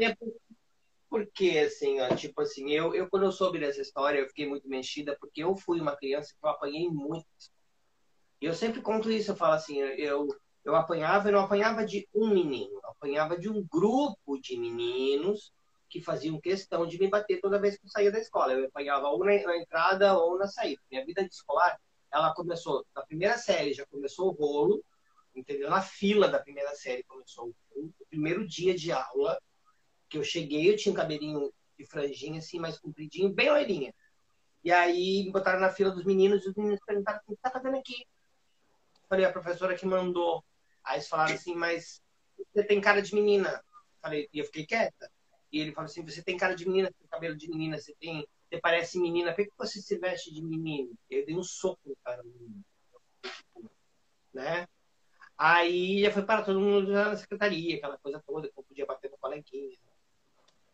Porque, 1.10 1.58
assim, 1.66 2.00
ó, 2.02 2.16
tipo 2.16 2.42
assim, 2.42 2.70
eu, 2.72 2.94
eu 2.94 3.10
quando 3.10 3.24
eu 3.26 3.32
soube 3.32 3.60
dessa 3.60 3.82
história, 3.82 4.20
eu 4.20 4.28
fiquei 4.28 4.48
muito 4.48 4.70
mexida, 4.70 5.18
porque 5.20 5.44
eu 5.44 5.56
fui 5.56 5.82
uma 5.82 5.96
criança 5.96 6.34
que 6.34 6.46
eu 6.46 6.50
apanhei 6.50 6.88
muito. 6.88 7.26
E 8.42 8.46
eu 8.46 8.54
sempre 8.54 8.82
conto 8.82 9.12
isso, 9.12 9.32
eu 9.32 9.36
falo 9.36 9.54
assim, 9.54 9.80
eu, 9.80 10.28
eu 10.64 10.76
apanhava 10.76 11.30
e 11.30 11.32
não 11.32 11.42
apanhava 11.42 11.86
de 11.86 12.08
um 12.14 12.30
menino, 12.30 12.80
eu 12.84 12.90
apanhava 12.90 13.38
de 13.38 13.50
um 13.50 13.66
grupo 13.68 14.40
de 14.40 14.58
meninos 14.58 15.52
que 15.90 16.00
faziam 16.02 16.40
questão 16.40 16.86
de 16.86 17.00
me 17.00 17.10
bater 17.10 17.42
toda 17.42 17.60
vez 17.60 17.78
que 17.78 17.86
eu 17.86 17.90
saía 17.90 18.12
da 18.12 18.20
escola. 18.20 18.54
Eu 18.54 18.68
apanhava 18.68 19.08
ou 19.08 19.20
na, 19.20 19.34
na 19.42 19.58
entrada 19.58 20.18
ou 20.18 20.38
na 20.38 20.48
saída. 20.48 20.80
Minha 20.92 21.04
vida 21.04 21.24
de 21.24 21.34
escolar, 21.34 21.78
ela 22.14 22.34
começou, 22.34 22.86
na 22.96 23.04
primeira 23.04 23.38
série 23.38 23.74
já 23.74 23.86
começou 23.88 24.30
o 24.30 24.32
rolo, 24.32 24.84
entendeu? 25.36 25.70
Na 25.70 25.82
fila 25.82 26.28
da 26.28 26.40
primeira 26.40 26.74
série 26.76 27.04
começou 27.04 27.52
o 27.72 27.92
primeiro 28.10 28.48
dia 28.48 28.76
de 28.76 28.92
aula, 28.92 29.40
que 30.10 30.18
eu 30.18 30.24
cheguei, 30.24 30.70
eu 30.70 30.76
tinha 30.76 30.92
um 30.92 30.96
cabelinho 30.96 31.54
de 31.78 31.86
franjinha, 31.86 32.40
assim, 32.40 32.60
mais 32.60 32.80
compridinho, 32.80 33.34
bem 33.34 33.50
loirinha. 33.50 33.94
E 34.64 34.72
aí 34.72 35.24
me 35.24 35.32
botaram 35.32 35.60
na 35.60 35.70
fila 35.70 35.92
dos 35.92 36.04
meninos 36.04 36.44
e 36.44 36.50
os 36.50 36.56
meninos 36.56 36.80
perguntaram 36.86 37.20
o 37.26 37.36
que 37.36 37.42
tá 37.42 37.50
fazendo 37.50 37.78
aqui? 37.78 38.06
Falei, 39.08 39.26
a 39.26 39.32
professora 39.32 39.76
que 39.76 39.86
mandou. 39.86 40.44
Aí 40.84 40.98
eles 40.98 41.08
falaram 41.08 41.34
assim, 41.34 41.56
mas 41.56 42.02
você 42.54 42.64
tem 42.64 42.82
cara 42.82 43.02
de 43.02 43.14
menina. 43.16 43.64
Falei, 44.02 44.28
e 44.34 44.40
eu 44.40 44.46
fiquei 44.46 44.66
quieta. 44.66 45.10
E 45.52 45.60
ele 45.60 45.72
falou 45.72 45.86
assim, 45.86 46.04
você 46.04 46.22
tem 46.22 46.38
cara 46.38 46.56
de 46.56 46.68
menina, 46.68 46.92
tem 46.92 47.08
cabelo 47.08 47.36
de 47.36 47.50
menina, 47.50 47.78
você 47.78 47.96
tem. 48.00 48.28
Você 48.50 48.60
parece 48.60 49.00
menina, 49.00 49.34
por 49.34 49.46
que 49.46 49.52
você 49.58 49.82
se 49.82 49.98
veste 49.98 50.34
de 50.34 50.42
menino? 50.42 50.92
Eu 51.10 51.26
dei 51.26 51.36
um 51.36 51.44
soco 51.44 51.80
no 51.86 51.96
cara 52.04 52.24
menino. 52.24 52.64
Né? 54.34 54.68
Aí 55.38 56.02
já 56.02 56.12
foi 56.12 56.24
para 56.24 56.44
todo 56.44 56.60
mundo 56.60 56.92
na 56.92 57.16
secretaria, 57.16 57.78
aquela 57.78 57.98
coisa 57.98 58.22
toda, 58.26 58.50
que 58.50 58.60
eu 58.60 58.64
podia 58.64 58.86
bater 58.86 59.10
no 59.10 59.18
coleguinha. 59.18 59.78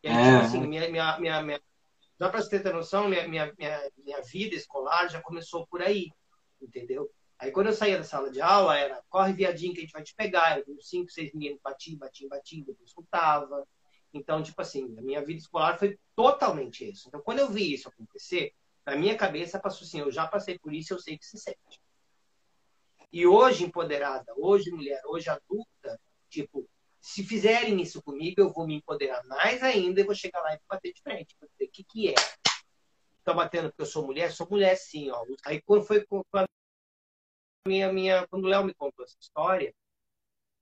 E 0.05 0.07
aí, 0.07 0.13
é. 0.13 0.31
tipo 0.33 0.45
assim, 0.45 0.67
minha, 0.67 0.87
minha, 0.87 1.19
minha, 1.19 1.41
minha... 1.41 1.61
Dá 2.19 2.29
pra 2.29 2.39
você 2.39 2.59
ter 2.59 2.71
noção, 2.71 3.09
minha, 3.09 3.27
minha, 3.27 3.51
minha, 3.57 3.91
minha 3.97 4.21
vida 4.21 4.55
escolar 4.55 5.09
já 5.09 5.19
começou 5.19 5.65
por 5.65 5.81
aí, 5.81 6.11
entendeu? 6.61 7.09
Aí 7.39 7.51
quando 7.51 7.67
eu 7.67 7.73
saía 7.73 7.97
da 7.97 8.03
sala 8.03 8.29
de 8.29 8.39
aula, 8.39 8.77
era 8.77 9.01
corre 9.09 9.33
viadinho 9.33 9.73
que 9.73 9.79
a 9.79 9.81
gente 9.81 9.91
vai 9.91 10.03
te 10.03 10.13
pegar. 10.13 10.59
Eu 10.59 10.79
cinco, 10.79 11.09
seis 11.09 11.33
meninos 11.33 11.59
batiam, 11.61 11.97
batiam, 11.97 12.29
batiam, 12.29 12.63
depois 12.63 12.91
soltava. 12.91 13.67
Então, 14.13 14.43
tipo 14.43 14.61
assim, 14.61 14.95
a 14.95 15.01
minha 15.01 15.25
vida 15.25 15.39
escolar 15.39 15.77
foi 15.79 15.97
totalmente 16.15 16.87
isso. 16.87 17.07
Então, 17.07 17.19
quando 17.21 17.39
eu 17.39 17.49
vi 17.49 17.73
isso 17.73 17.89
acontecer, 17.89 18.53
na 18.85 18.95
minha 18.95 19.17
cabeça 19.17 19.59
passou 19.59 19.87
assim, 19.87 20.01
eu 20.01 20.11
já 20.11 20.27
passei 20.27 20.59
por 20.59 20.71
isso, 20.71 20.93
eu 20.93 20.99
sei 20.99 21.17
que 21.17 21.25
se 21.25 21.39
sente. 21.39 21.81
E 23.11 23.25
hoje 23.25 23.63
empoderada, 23.63 24.31
hoje 24.37 24.69
mulher, 24.69 25.01
hoje 25.07 25.31
adulta, 25.31 25.99
tipo, 26.29 26.69
se 27.05 27.23
fizerem 27.23 27.79
isso 27.79 28.01
comigo, 28.01 28.41
eu 28.41 28.51
vou 28.51 28.65
me 28.65 28.77
empoderar 28.77 29.23
mais 29.25 29.61
ainda 29.61 30.01
e 30.01 30.03
vou 30.03 30.15
chegar 30.15 30.41
lá 30.41 30.55
e 30.55 30.59
bater 30.67 30.91
de 30.91 31.03
frente. 31.03 31.35
Vou 31.39 31.47
dizer, 31.47 31.65
o 31.65 31.71
que, 31.71 31.83
que 31.83 32.09
é? 32.09 32.15
Estão 33.19 33.35
batendo 33.35 33.69
porque 33.69 33.83
eu 33.83 33.85
sou 33.85 34.03
mulher? 34.03 34.31
Sou 34.31 34.49
mulher, 34.49 34.75
sim. 34.75 35.11
Ó. 35.11 35.23
Aí 35.45 35.61
quando 35.61 35.85
foi 35.85 36.03
quando 36.03 36.47
minha, 37.67 37.93
minha, 37.93 38.27
quando 38.27 38.45
o 38.45 38.47
Léo 38.47 38.65
me 38.65 38.73
contou 38.73 39.05
essa 39.05 39.15
história, 39.21 39.71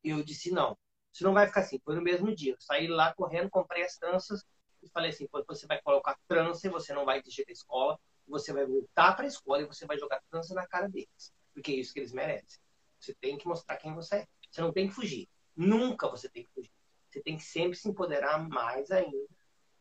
eu 0.03 0.21
disse, 0.21 0.51
não, 0.51 0.77
isso 1.13 1.23
não 1.23 1.33
vai 1.33 1.47
ficar 1.47 1.61
assim. 1.61 1.79
Foi 1.79 1.95
no 1.95 2.01
mesmo 2.01 2.35
dia. 2.35 2.51
Eu 2.51 2.57
saí 2.59 2.87
lá 2.87 3.13
correndo, 3.13 3.49
comprei 3.49 3.83
as 3.83 3.95
tranças 3.95 4.43
e 4.81 4.89
falei 4.89 5.11
assim, 5.11 5.29
você 5.47 5.65
vai 5.65 5.81
colocar 5.81 6.19
trança 6.27 6.67
e 6.67 6.69
você 6.69 6.93
não 6.93 7.05
vai 7.05 7.21
desistir 7.21 7.45
da 7.45 7.53
escola, 7.53 7.97
você 8.27 8.51
vai 8.51 8.65
voltar 8.65 9.15
para 9.15 9.23
a 9.23 9.29
escola 9.29 9.61
e 9.61 9.65
você 9.65 9.85
vai 9.85 9.97
jogar 9.97 10.21
trança 10.29 10.53
na 10.53 10.67
cara 10.67 10.89
deles. 10.89 11.33
Porque 11.53 11.71
é 11.71 11.75
isso 11.75 11.93
que 11.93 12.01
eles 12.01 12.11
merecem. 12.11 12.59
Você 12.99 13.13
tem 13.13 13.37
que 13.37 13.47
mostrar 13.47 13.77
quem 13.77 13.93
você 13.95 14.17
é. 14.17 14.27
Você 14.51 14.59
não 14.59 14.73
tem 14.73 14.89
que 14.89 14.93
fugir. 14.93 15.29
Nunca 15.56 16.10
você 16.10 16.30
tem 16.30 16.43
que 16.43 16.49
fugir. 16.54 16.72
Você 17.10 17.22
tem 17.22 17.38
que 17.38 17.43
sempre 17.43 17.78
se 17.78 17.88
empoderar 17.88 18.38
mais 18.49 18.89
ainda 18.89 19.28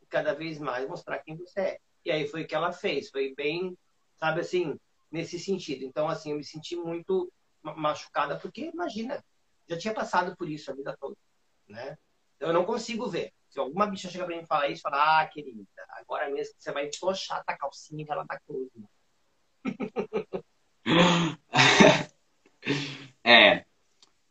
e 0.01 0.05
cada 0.07 0.33
vez 0.33 0.59
mais 0.59 0.87
mostrar 0.87 1.19
quem 1.19 1.35
você 1.35 1.59
é. 1.59 1.79
E 2.05 2.11
aí 2.11 2.27
foi 2.27 2.43
o 2.43 2.47
que 2.47 2.55
ela 2.55 2.71
fez. 2.71 3.09
Foi 3.09 3.33
bem, 3.35 3.77
sabe 4.19 4.41
assim, 4.41 4.79
nesse 5.11 5.39
sentido. 5.39 5.83
Então, 5.83 6.07
assim, 6.07 6.31
eu 6.31 6.37
me 6.37 6.43
senti 6.43 6.75
muito 6.75 7.31
machucada 7.63 8.37
porque, 8.37 8.71
imagina, 8.73 9.23
já 9.67 9.77
tinha 9.77 9.93
passado 9.93 10.35
por 10.35 10.49
isso 10.49 10.69
a 10.69 10.75
vida 10.75 10.95
toda, 10.99 11.15
né? 11.67 11.97
Então, 12.35 12.49
eu 12.49 12.53
não 12.53 12.65
consigo 12.65 13.09
ver. 13.09 13.33
Se 13.49 13.59
alguma 13.59 13.87
bicha 13.87 14.09
chega 14.09 14.25
pra 14.25 14.35
mim 14.35 14.43
e 14.43 14.47
falar 14.47 14.69
isso, 14.69 14.81
fala, 14.81 15.21
ah, 15.21 15.27
querida, 15.27 15.63
agora 15.89 16.29
mesmo 16.29 16.55
que 16.55 16.63
você 16.63 16.71
vai 16.71 16.89
tochar 16.89 17.43
a 17.45 17.57
calcinha 17.57 18.05
que 18.05 18.11
ela 18.11 18.25
tá 18.25 18.39
cruz, 18.45 18.69
é, 23.23 23.65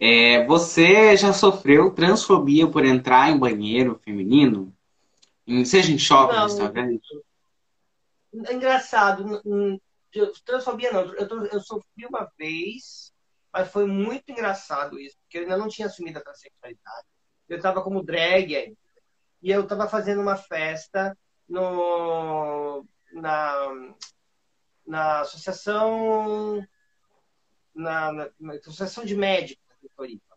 é, 0.05 0.45
você 0.47 1.17
já 1.17 1.33
sofreu 1.33 1.95
transfobia 1.95 2.67
por 2.67 2.85
entrar 2.85 3.31
em 3.31 3.39
banheiro 3.39 4.01
feminino? 4.03 4.77
Seja 5.65 5.93
em 5.93 5.99
shopping, 5.99 6.35
não, 6.35 6.43
restaurante? 6.43 7.09
É 8.47 8.53
engraçado. 8.53 9.41
Transfobia 10.45 10.91
não. 10.91 11.03
Eu, 11.15 11.47
eu 11.47 11.61
sofri 11.61 12.05
uma 12.05 12.29
vez, 12.37 13.13
mas 13.53 13.71
foi 13.71 13.87
muito 13.87 14.29
engraçado 14.29 14.99
isso, 14.99 15.17
porque 15.23 15.39
eu 15.39 15.43
ainda 15.43 15.57
não 15.57 15.69
tinha 15.69 15.87
assumido 15.87 16.19
a 16.19 16.23
transexualidade. 16.23 17.07
Eu 17.49 17.59
estava 17.59 17.81
como 17.81 18.03
drag 18.03 18.57
ainda. 18.57 18.77
E 19.41 19.53
eu 19.53 19.63
estava 19.63 19.87
fazendo 19.87 20.21
uma 20.21 20.37
festa 20.37 21.17
no, 21.49 22.85
na, 23.13 23.55
na 24.85 25.21
associação 25.21 26.67
na, 27.73 28.13
na, 28.13 28.31
na 28.41 28.55
associação 28.55 29.05
de 29.05 29.15
médicos 29.15 29.62
Floripa. 29.95 30.37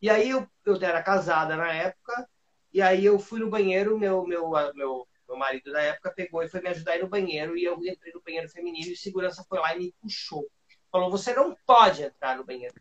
E 0.00 0.10
aí 0.10 0.30
eu, 0.30 0.46
eu 0.64 0.76
era 0.76 1.02
casada 1.02 1.56
na 1.56 1.72
época, 1.72 2.28
e 2.72 2.82
aí 2.82 3.04
eu 3.04 3.18
fui 3.18 3.40
no 3.40 3.48
banheiro, 3.48 3.98
meu, 3.98 4.26
meu, 4.26 4.50
meu, 4.74 5.08
meu 5.28 5.36
marido 5.36 5.72
da 5.72 5.80
época 5.80 6.12
pegou 6.14 6.42
e 6.42 6.48
foi 6.48 6.60
me 6.60 6.68
ajudar 6.68 6.92
a 6.92 6.96
ir 6.96 7.02
no 7.02 7.08
banheiro, 7.08 7.56
e 7.56 7.64
eu 7.64 7.74
entrei 7.84 8.12
no 8.12 8.22
banheiro 8.22 8.48
feminino, 8.48 8.92
e 8.92 8.96
segurança 8.96 9.44
foi 9.48 9.58
lá 9.58 9.74
e 9.74 9.78
me 9.78 9.94
puxou. 10.00 10.46
Falou, 10.90 11.10
você 11.10 11.34
não 11.34 11.56
pode 11.66 12.02
entrar 12.02 12.36
no 12.36 12.44
banheiro. 12.44 12.74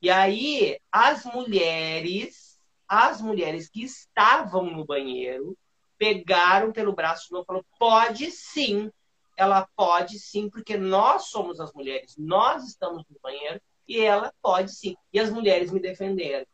E 0.00 0.10
aí, 0.10 0.78
as 0.90 1.24
mulheres, 1.24 2.60
as 2.88 3.20
mulheres 3.20 3.68
que 3.68 3.84
estavam 3.84 4.64
no 4.64 4.84
banheiro, 4.84 5.56
pegaram 5.96 6.72
pelo 6.72 6.92
braço 6.92 7.26
de 7.26 7.32
novo 7.32 7.46
e 7.56 7.78
pode 7.78 8.30
sim, 8.30 8.90
ela 9.36 9.68
pode 9.76 10.18
sim, 10.18 10.50
porque 10.50 10.76
nós 10.76 11.26
somos 11.26 11.60
as 11.60 11.72
mulheres, 11.72 12.16
nós 12.16 12.64
estamos 12.64 13.04
no 13.08 13.16
banheiro, 13.22 13.60
e 13.86 14.00
ela 14.00 14.32
pode 14.40 14.74
sim. 14.74 14.96
E 15.12 15.18
as 15.18 15.30
mulheres 15.30 15.70
me 15.70 15.80
defenderam. 15.80 16.46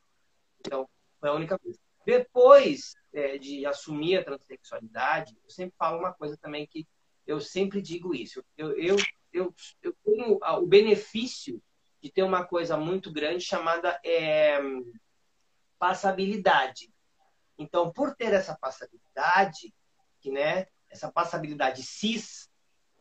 Então, 0.60 0.88
foi 1.20 1.28
a 1.28 1.34
única 1.34 1.58
coisa. 1.58 1.78
Depois 2.04 2.94
é, 3.12 3.38
de 3.38 3.66
assumir 3.66 4.16
a 4.16 4.24
transexualidade, 4.24 5.36
eu 5.44 5.50
sempre 5.50 5.74
falo 5.78 5.98
uma 5.98 6.12
coisa 6.12 6.36
também 6.38 6.66
que 6.66 6.86
eu 7.26 7.40
sempre 7.40 7.82
digo 7.82 8.14
isso. 8.14 8.42
Eu, 8.56 8.78
eu, 8.78 8.96
eu, 9.32 9.54
eu 9.82 9.94
tenho 10.04 10.38
o 10.40 10.66
benefício 10.66 11.62
de 12.02 12.10
ter 12.10 12.22
uma 12.22 12.44
coisa 12.44 12.76
muito 12.76 13.12
grande 13.12 13.44
chamada 13.44 14.00
é, 14.04 14.58
passabilidade. 15.78 16.90
Então, 17.58 17.92
por 17.92 18.14
ter 18.14 18.32
essa 18.32 18.56
passabilidade, 18.56 19.74
que, 20.20 20.30
né, 20.30 20.66
essa 20.88 21.10
passabilidade 21.10 21.82
cis, 21.82 22.48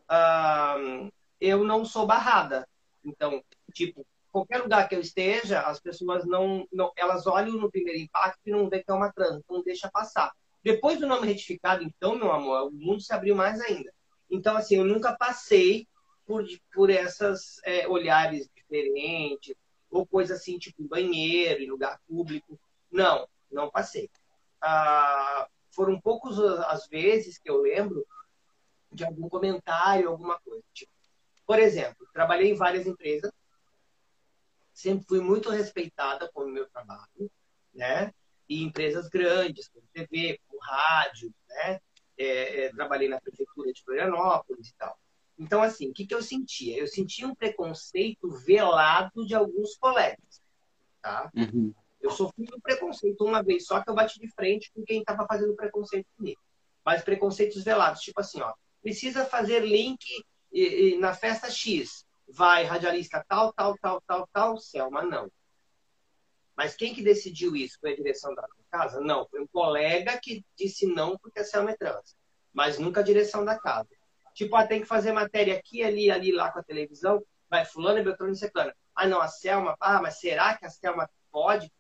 uh, 0.10 1.12
eu 1.40 1.64
não 1.64 1.86
sou 1.86 2.06
barrada. 2.06 2.68
Então, 3.04 3.44
tipo, 3.74 4.06
qualquer 4.38 4.62
lugar 4.62 4.88
que 4.88 4.96
eu 4.96 5.00
esteja, 5.00 5.62
as 5.62 5.80
pessoas 5.80 6.26
não, 6.26 6.68
não 6.72 6.92
elas 6.96 7.26
olham 7.26 7.54
no 7.54 7.72
primeiro 7.72 8.00
impacto 8.00 8.40
e 8.46 8.52
não 8.52 8.70
vê 8.70 8.84
que 8.84 8.92
é 8.92 8.94
uma 8.94 9.12
trans, 9.12 9.42
não 9.50 9.64
deixa 9.64 9.90
passar. 9.90 10.32
Depois 10.64 11.00
do 11.00 11.08
nome 11.08 11.28
retificado, 11.28 11.84
então, 11.84 12.16
meu 12.16 12.32
amor, 12.32 12.68
o 12.68 12.72
mundo 12.72 13.02
se 13.02 13.14
abriu 13.14 13.36
mais 13.36 13.60
ainda. 13.62 13.92
Então, 14.30 14.56
assim, 14.56 14.76
eu 14.76 14.84
nunca 14.84 15.16
passei 15.16 15.88
por, 16.26 16.46
por 16.74 16.90
essas 16.90 17.60
é, 17.64 17.88
olhares 17.88 18.48
diferentes, 18.56 19.56
ou 19.90 20.06
coisa 20.06 20.36
assim, 20.36 20.60
tipo 20.60 20.84
em 20.84 20.88
banheiro, 20.88 21.64
em 21.64 21.70
lugar 21.70 22.00
público. 22.08 22.60
Não, 22.92 23.28
não 23.52 23.72
passei. 23.72 24.10
Ah, 24.62 25.48
foram 25.72 26.00
poucas 26.00 26.38
as 26.40 26.88
vezes 26.88 27.38
que 27.38 27.50
eu 27.50 27.62
lembro 27.62 28.06
de 28.92 29.04
algum 29.04 29.30
comentário, 29.30 30.10
alguma 30.10 30.40
coisa. 30.42 30.64
Tipo, 30.74 30.92
por 31.46 31.60
exemplo, 31.60 32.08
trabalhei 32.14 32.52
em 32.52 32.56
várias 32.56 32.86
empresas 32.86 33.32
sempre 34.78 35.08
fui 35.08 35.20
muito 35.20 35.50
respeitada 35.50 36.30
com 36.32 36.44
o 36.44 36.52
meu 36.52 36.70
trabalho, 36.70 37.32
né? 37.74 38.14
E 38.48 38.64
empresas 38.64 39.10
grandes, 39.10 39.68
como 39.70 39.84
TV, 39.92 40.40
como 40.48 40.62
rádio, 40.62 41.34
né? 41.50 41.80
É, 42.16 42.66
é, 42.66 42.70
trabalhei 42.74 43.10
na 43.10 43.20
prefeitura 43.20 43.74
de 43.74 43.84
Florianópolis 43.84 44.70
e 44.70 44.76
tal. 44.76 44.98
Então, 45.38 45.64
assim, 45.64 45.90
o 45.90 45.94
que, 45.94 46.06
que 46.06 46.14
eu 46.14 46.22
sentia? 46.22 46.78
Eu 46.78 46.88
sentia 46.88 47.28
um 47.28 47.34
preconceito 47.34 48.30
velado 48.46 49.26
de 49.26 49.34
alguns 49.34 49.76
colegas, 49.78 50.42
tá? 51.02 51.32
Uhum. 51.36 51.74
Eu 52.00 52.12
sofri 52.12 52.48
um 52.56 52.60
preconceito 52.60 53.26
uma 53.26 53.42
vez 53.42 53.66
só 53.66 53.84
que 53.84 53.90
eu 53.90 53.96
bati 53.96 54.20
de 54.20 54.32
frente 54.32 54.72
com 54.74 54.84
quem 54.84 55.00
estava 55.00 55.26
fazendo 55.26 55.56
preconceito 55.56 56.08
comigo. 56.16 56.40
Mas 56.86 57.04
preconceitos 57.04 57.64
velados, 57.64 58.02
tipo 58.02 58.20
assim, 58.20 58.42
ó, 58.42 58.54
precisa 58.82 59.26
fazer 59.26 59.66
link 59.66 60.06
na 61.00 61.14
festa 61.14 61.50
X 61.50 62.07
vai 62.28 62.64
radialista 62.64 63.24
tal, 63.28 63.54
tal, 63.54 63.78
tal, 63.78 64.02
tal, 64.06 64.30
tal, 64.34 64.58
Selma 64.58 65.04
não. 65.04 65.32
Mas 66.56 66.76
quem 66.76 66.94
que 66.94 67.04
decidiu 67.04 67.56
isso? 67.56 67.78
Foi 67.80 67.94
a 67.94 67.96
direção 67.96 68.34
da 68.34 68.48
casa? 68.72 69.00
Não, 69.00 69.28
foi 69.30 69.42
um 69.42 69.48
colega 69.48 70.20
que 70.22 70.44
disse 70.58 70.88
não 70.88 71.18
porque 71.20 71.40
a 71.40 71.44
Selma 71.44 71.72
é 71.72 71.78
trans. 71.78 72.16
Mas 72.52 72.80
nunca 72.80 73.02
a 73.02 73.04
direção 73.04 73.46
da 73.46 73.58
casa. 73.60 73.90
Tipo, 74.34 74.56
ah, 74.56 74.66
tem 74.66 74.82
que 74.82 74.88
fazer 74.88 75.12
matéria 75.12 75.56
aqui, 75.56 75.84
ali, 75.84 76.10
ali, 76.10 76.32
lá 76.32 76.52
com 76.52 76.60
a 76.60 76.64
televisão. 76.64 77.24
Vai 77.50 77.64
fulano, 77.64 78.04
Beltrano 78.04 78.34
e 78.34 78.36
Secana. 78.36 78.76
Ah, 78.96 79.08
não, 79.08 79.22
a 79.22 79.28
Selma... 79.28 79.76
Ah, 79.80 80.02
mas 80.02 80.20
será 80.20 80.58
que 80.58 80.66
a 80.66 80.70
Selma 80.70 81.10
pode? 81.32 81.72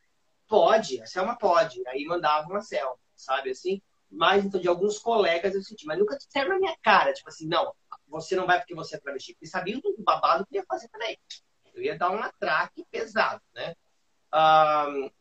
Pode, 0.47 1.01
a 1.01 1.07
Selma 1.07 1.35
pode. 1.37 1.85
Aí 1.87 2.05
mandavam 2.05 2.55
a 2.55 2.61
Selma, 2.61 2.95
sabe 3.15 3.49
assim? 3.49 3.81
Mas, 4.09 4.45
então, 4.45 4.61
de 4.61 4.67
alguns 4.67 4.99
colegas 4.99 5.55
eu 5.55 5.61
senti. 5.63 5.85
Mas 5.85 5.97
nunca 5.99 6.17
disseram 6.17 6.49
na 6.49 6.59
minha 6.59 6.77
cara, 6.81 7.13
tipo 7.13 7.27
assim, 7.27 7.47
não, 7.47 7.73
você 8.07 8.35
não 8.35 8.45
vai 8.45 8.59
porque 8.59 8.75
você 8.75 8.95
é 8.95 8.99
travesti. 8.99 9.33
Porque 9.33 9.47
sabiam 9.47 9.79
do 9.79 9.95
babado 9.99 10.45
que 10.45 10.55
ia 10.55 10.65
fazer 10.65 10.87
também. 10.89 11.17
Eu 11.73 11.83
ia 11.83 11.97
dar 11.97 12.09
um 12.11 12.21
atraque 12.21 12.85
pesado, 12.89 13.41
né? 13.53 13.75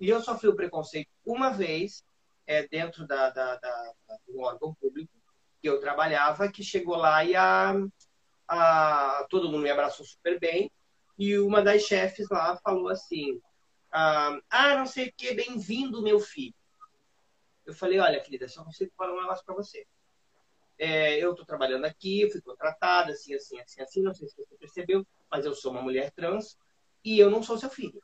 E 0.01 0.09
eu 0.09 0.21
sofri 0.21 0.49
o 0.49 0.57
preconceito 0.57 1.11
uma 1.25 1.51
vez 1.51 2.05
é, 2.47 2.67
dentro 2.69 3.07
da, 3.07 3.31
da, 3.31 3.57
da, 3.57 3.93
do 4.27 4.41
órgão 4.41 4.75
público 4.75 5.13
que 5.61 5.69
eu 5.69 5.81
trabalhava, 5.81 6.51
que 6.51 6.63
chegou 6.63 6.97
lá 6.97 7.25
e 7.25 7.35
a, 7.35 7.75
a, 8.49 9.27
todo 9.29 9.51
mundo 9.51 9.63
me 9.63 9.71
abraçou 9.71 10.05
super 10.05 10.39
bem. 10.39 10.71
E 11.19 11.39
uma 11.39 11.63
das 11.63 11.83
chefes 11.83 12.29
lá 12.31 12.57
falou 12.59 12.89
assim: 12.89 13.41
ah, 13.91 14.39
não 14.77 14.87
sei 14.87 15.09
o 15.09 15.13
que, 15.17 15.35
bem-vindo, 15.35 16.03
meu 16.03 16.21
filho. 16.21 16.55
Eu 17.65 17.75
falei: 17.75 17.99
olha, 17.99 18.21
querida, 18.21 18.49
só 18.49 18.63
consigo 18.65 18.93
falar 18.97 19.15
um 19.15 19.21
negócio 19.23 19.45
para 19.45 19.55
você 19.55 19.87
é, 20.79 21.19
eu 21.19 21.31
estou 21.31 21.47
trabalhando 21.47 21.85
aqui, 21.85 22.31
fui 22.31 22.41
contratada, 22.41 23.13
assim, 23.13 23.35
assim, 23.35 23.59
assim, 23.61 23.81
assim, 23.83 24.03
não 24.03 24.15
sei 24.15 24.29
se 24.29 24.37
você 24.37 24.57
percebeu, 24.57 25.07
mas 25.31 25.45
eu 25.45 25.55
sou 25.55 25.73
uma 25.73 25.83
mulher 25.83 26.11
trans 26.13 26.59
e 27.05 27.19
eu 27.19 27.31
não 27.31 27.43
sou 27.43 27.59
seu 27.59 27.71
filho. 27.71 28.03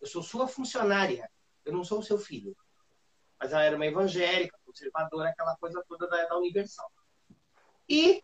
Eu 0.00 0.06
sou 0.06 0.22
sua 0.22 0.48
funcionária, 0.48 1.30
eu 1.64 1.72
não 1.72 1.84
sou 1.84 2.02
seu 2.02 2.18
filho. 2.18 2.56
Mas 3.38 3.52
ela 3.52 3.62
era 3.62 3.76
uma 3.76 3.86
evangélica, 3.86 4.58
conservadora, 4.64 5.28
aquela 5.28 5.56
coisa 5.56 5.84
toda 5.88 6.08
da, 6.08 6.26
da 6.26 6.36
Universal. 6.36 6.90
E 7.88 8.22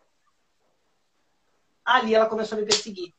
ali 1.84 2.14
ela 2.14 2.28
começou 2.28 2.58
a 2.58 2.60
me 2.60 2.66
perseguir. 2.66 3.12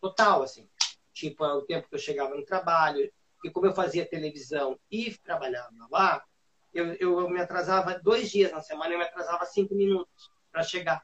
Total, 0.00 0.42
assim. 0.42 0.68
Tipo, 1.12 1.44
o 1.44 1.62
tempo 1.62 1.88
que 1.88 1.94
eu 1.94 1.98
chegava 1.98 2.34
no 2.34 2.44
trabalho, 2.44 3.12
e 3.44 3.50
como 3.50 3.66
eu 3.66 3.74
fazia 3.74 4.08
televisão 4.08 4.78
e 4.90 5.16
trabalhava 5.18 5.72
lá, 5.90 6.24
eu, 6.72 6.94
eu 6.94 7.28
me 7.28 7.40
atrasava 7.40 7.98
dois 7.98 8.30
dias 8.30 8.52
na 8.52 8.60
semana, 8.60 8.92
eu 8.92 8.98
me 8.98 9.04
atrasava 9.04 9.44
cinco 9.46 9.74
minutos 9.74 10.30
para 10.50 10.62
chegar, 10.62 11.02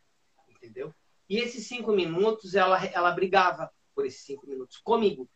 entendeu? 0.48 0.94
E 1.28 1.38
esses 1.38 1.66
cinco 1.66 1.92
minutos, 1.92 2.54
ela, 2.54 2.82
ela 2.86 3.10
brigava 3.10 3.70
por 3.94 4.06
esses 4.06 4.24
cinco 4.24 4.46
minutos 4.46 4.78
comigo. 4.78 5.28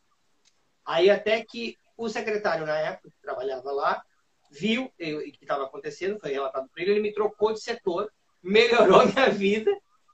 Aí 0.84 1.10
até 1.10 1.44
que 1.44 1.76
o 1.96 2.08
secretário, 2.08 2.66
na 2.66 2.78
época, 2.78 3.10
que 3.10 3.20
trabalhava 3.20 3.70
lá, 3.70 4.02
viu 4.50 4.84
o 4.84 4.90
que 4.98 5.38
estava 5.40 5.64
acontecendo, 5.64 6.18
foi 6.18 6.32
relatado 6.32 6.68
para 6.72 6.82
ele, 6.82 6.92
ele 6.92 7.00
me 7.00 7.12
trocou 7.12 7.52
de 7.52 7.60
setor, 7.60 8.12
melhorou 8.42 9.06
minha 9.06 9.30
vida, 9.30 9.70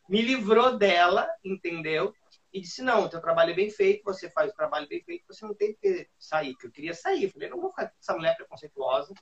me 0.08 0.22
livrou 0.22 0.76
dela, 0.76 1.28
entendeu? 1.44 2.14
E 2.52 2.60
disse, 2.60 2.82
não, 2.82 3.08
teu 3.08 3.20
trabalho 3.20 3.50
é 3.50 3.54
bem 3.54 3.70
feito, 3.70 4.02
você 4.04 4.30
faz 4.30 4.50
o 4.50 4.54
trabalho 4.54 4.88
bem 4.88 5.02
feito, 5.02 5.24
você 5.28 5.44
não 5.44 5.54
tem 5.54 5.76
que 5.80 6.08
sair, 6.18 6.56
que 6.56 6.66
eu 6.66 6.70
queria 6.70 6.94
sair. 6.94 7.24
Eu 7.24 7.30
falei, 7.30 7.48
não 7.48 7.60
vou 7.60 7.70
ficar 7.70 7.88
com 7.88 7.96
essa 8.00 8.14
mulher 8.14 8.36
preconceituosa, 8.36 9.12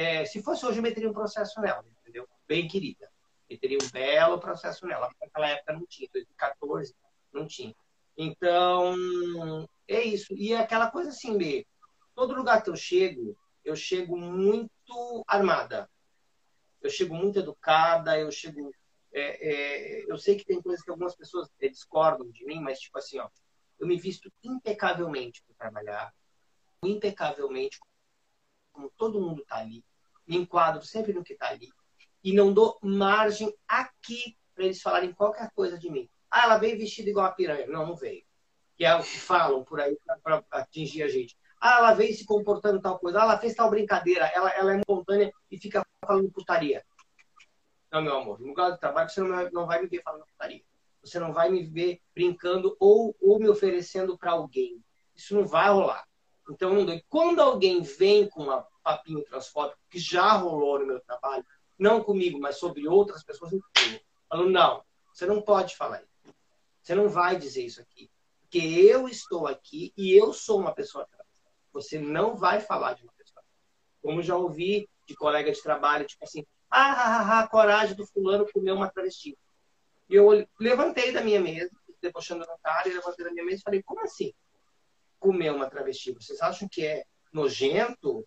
é, 0.00 0.24
se 0.24 0.42
fosse 0.42 0.64
hoje, 0.64 0.78
eu 0.78 0.82
meteria 0.82 1.10
um 1.10 1.12
processo 1.12 1.60
nela, 1.60 1.84
entendeu? 2.00 2.26
Bem 2.48 2.66
querida. 2.66 3.12
Meteria 3.50 3.76
um 3.76 3.90
belo 3.90 4.40
processo 4.40 4.86
nela. 4.86 5.10
Naquela 5.20 5.50
época 5.50 5.74
não 5.74 5.84
tinha, 5.86 6.08
2014 6.10 6.96
não 7.30 7.46
tinha. 7.46 7.76
Então, 8.16 8.94
é 9.86 10.00
isso. 10.02 10.32
E 10.32 10.54
é 10.54 10.58
aquela 10.58 10.90
coisa 10.90 11.10
assim, 11.10 11.36
de 11.36 11.66
todo 12.14 12.34
lugar 12.34 12.62
que 12.62 12.70
eu 12.70 12.76
chego, 12.76 13.36
eu 13.62 13.76
chego 13.76 14.16
muito 14.16 15.22
armada. 15.26 15.86
Eu 16.80 16.88
chego 16.88 17.14
muito 17.14 17.38
educada, 17.38 18.18
eu 18.18 18.32
chego. 18.32 18.72
É, 19.12 19.50
é, 19.50 20.10
eu 20.10 20.16
sei 20.16 20.34
que 20.34 20.46
tem 20.46 20.62
coisas 20.62 20.82
que 20.82 20.90
algumas 20.90 21.14
pessoas 21.14 21.50
é, 21.60 21.68
discordam 21.68 22.30
de 22.30 22.46
mim, 22.46 22.58
mas 22.58 22.80
tipo 22.80 22.96
assim, 22.96 23.18
ó, 23.18 23.28
eu 23.78 23.86
me 23.86 23.98
visto 23.98 24.32
impecavelmente 24.42 25.42
para 25.42 25.68
trabalhar, 25.68 26.14
impecavelmente 26.82 27.78
como 28.72 28.90
todo 28.96 29.20
mundo 29.20 29.42
está 29.42 29.56
ali, 29.56 29.84
me 30.30 30.36
enquadro 30.36 30.84
sempre 30.84 31.12
no 31.12 31.24
que 31.24 31.32
está 31.32 31.48
ali 31.48 31.68
e 32.22 32.32
não 32.32 32.52
dou 32.52 32.78
margem 32.80 33.52
aqui 33.66 34.36
para 34.54 34.64
eles 34.64 34.80
falarem 34.80 35.12
qualquer 35.12 35.50
coisa 35.52 35.76
de 35.76 35.90
mim. 35.90 36.08
Ah, 36.30 36.44
ela 36.44 36.58
veio 36.58 36.78
vestida 36.78 37.10
igual 37.10 37.26
a 37.26 37.32
piranha. 37.32 37.66
Não, 37.66 37.86
não 37.86 37.96
veio. 37.96 38.22
Que 38.76 38.84
é 38.84 38.94
o 38.94 39.02
que 39.02 39.18
falam 39.18 39.64
por 39.64 39.80
aí 39.80 39.98
para 40.22 40.44
atingir 40.50 41.02
a 41.02 41.08
gente. 41.08 41.36
Ah, 41.60 41.78
ela 41.78 41.94
veio 41.94 42.14
se 42.14 42.24
comportando 42.24 42.80
tal 42.80 42.98
coisa. 42.98 43.20
Ah, 43.20 43.24
ela 43.24 43.38
fez 43.38 43.54
tal 43.54 43.68
brincadeira. 43.68 44.30
Ela, 44.34 44.50
ela 44.50 44.74
é 44.74 44.78
espontânea 44.78 45.32
e 45.50 45.58
fica 45.58 45.84
falando 46.06 46.30
putaria. 46.30 46.84
Não, 47.90 48.02
meu 48.02 48.16
amor. 48.16 48.38
No 48.38 48.48
lugar 48.48 48.70
do 48.70 48.78
trabalho, 48.78 49.10
você 49.10 49.20
não, 49.20 49.50
não 49.50 49.66
vai 49.66 49.82
me 49.82 49.88
ver 49.88 50.02
falando 50.02 50.24
putaria. 50.24 50.62
Você 51.02 51.18
não 51.18 51.32
vai 51.32 51.50
me 51.50 51.64
ver 51.64 52.00
brincando 52.14 52.76
ou, 52.78 53.16
ou 53.20 53.38
me 53.40 53.48
oferecendo 53.48 54.16
para 54.16 54.32
alguém. 54.32 54.80
Isso 55.16 55.34
não 55.34 55.44
vai 55.44 55.68
rolar. 55.70 56.04
Então. 56.50 56.76
Quando 57.08 57.40
alguém 57.40 57.82
vem 57.82 58.28
com 58.28 58.44
uma 58.44 58.62
papinho 58.82 59.24
transfóbico, 59.24 59.78
que 59.90 59.98
já 59.98 60.32
rolou 60.32 60.78
no 60.78 60.86
meu 60.86 61.00
trabalho, 61.00 61.44
não 61.78 62.02
comigo, 62.02 62.38
mas 62.38 62.58
sobre 62.58 62.86
outras 62.86 63.24
pessoas, 63.24 63.52
eu 63.52 63.60
falo, 64.28 64.50
não, 64.50 64.84
você 65.12 65.26
não 65.26 65.40
pode 65.40 65.76
falar 65.76 66.02
isso. 66.02 66.34
Você 66.82 66.94
não 66.94 67.08
vai 67.08 67.36
dizer 67.36 67.64
isso 67.64 67.80
aqui. 67.80 68.10
Porque 68.42 68.58
eu 68.58 69.08
estou 69.08 69.46
aqui 69.46 69.92
e 69.96 70.12
eu 70.12 70.32
sou 70.32 70.58
uma 70.58 70.74
pessoa 70.74 71.06
trans. 71.06 71.26
Você 71.72 71.98
não 71.98 72.36
vai 72.36 72.60
falar 72.60 72.94
de 72.94 73.04
uma 73.04 73.12
pessoa. 73.12 73.44
Como 74.02 74.22
já 74.22 74.36
ouvi 74.36 74.88
de 75.06 75.14
colega 75.14 75.52
de 75.52 75.62
trabalho, 75.62 76.06
tipo 76.06 76.24
assim, 76.24 76.44
ah, 76.70 76.92
ah, 76.92 77.20
ah, 77.20 77.40
a 77.40 77.48
coragem 77.48 77.94
do 77.94 78.06
fulano 78.06 78.50
comer 78.52 78.72
uma 78.72 78.90
travesti. 78.90 79.36
E 80.08 80.14
eu 80.14 80.46
levantei 80.58 81.12
da 81.12 81.20
minha 81.20 81.40
mesa, 81.40 81.70
debochando 82.00 82.40
no 82.46 82.58
cara, 82.62 82.88
e 82.88 82.92
levantei 82.92 83.24
da 83.24 83.30
minha 83.32 83.44
mesa 83.44 83.58
e 83.58 83.62
falei, 83.62 83.82
como 83.82 84.02
assim? 84.02 84.32
Comer 85.18 85.52
uma 85.52 85.68
travesti? 85.68 86.12
Vocês 86.12 86.40
acham 86.40 86.68
que 86.68 86.84
é 86.84 87.04
nojento 87.32 88.26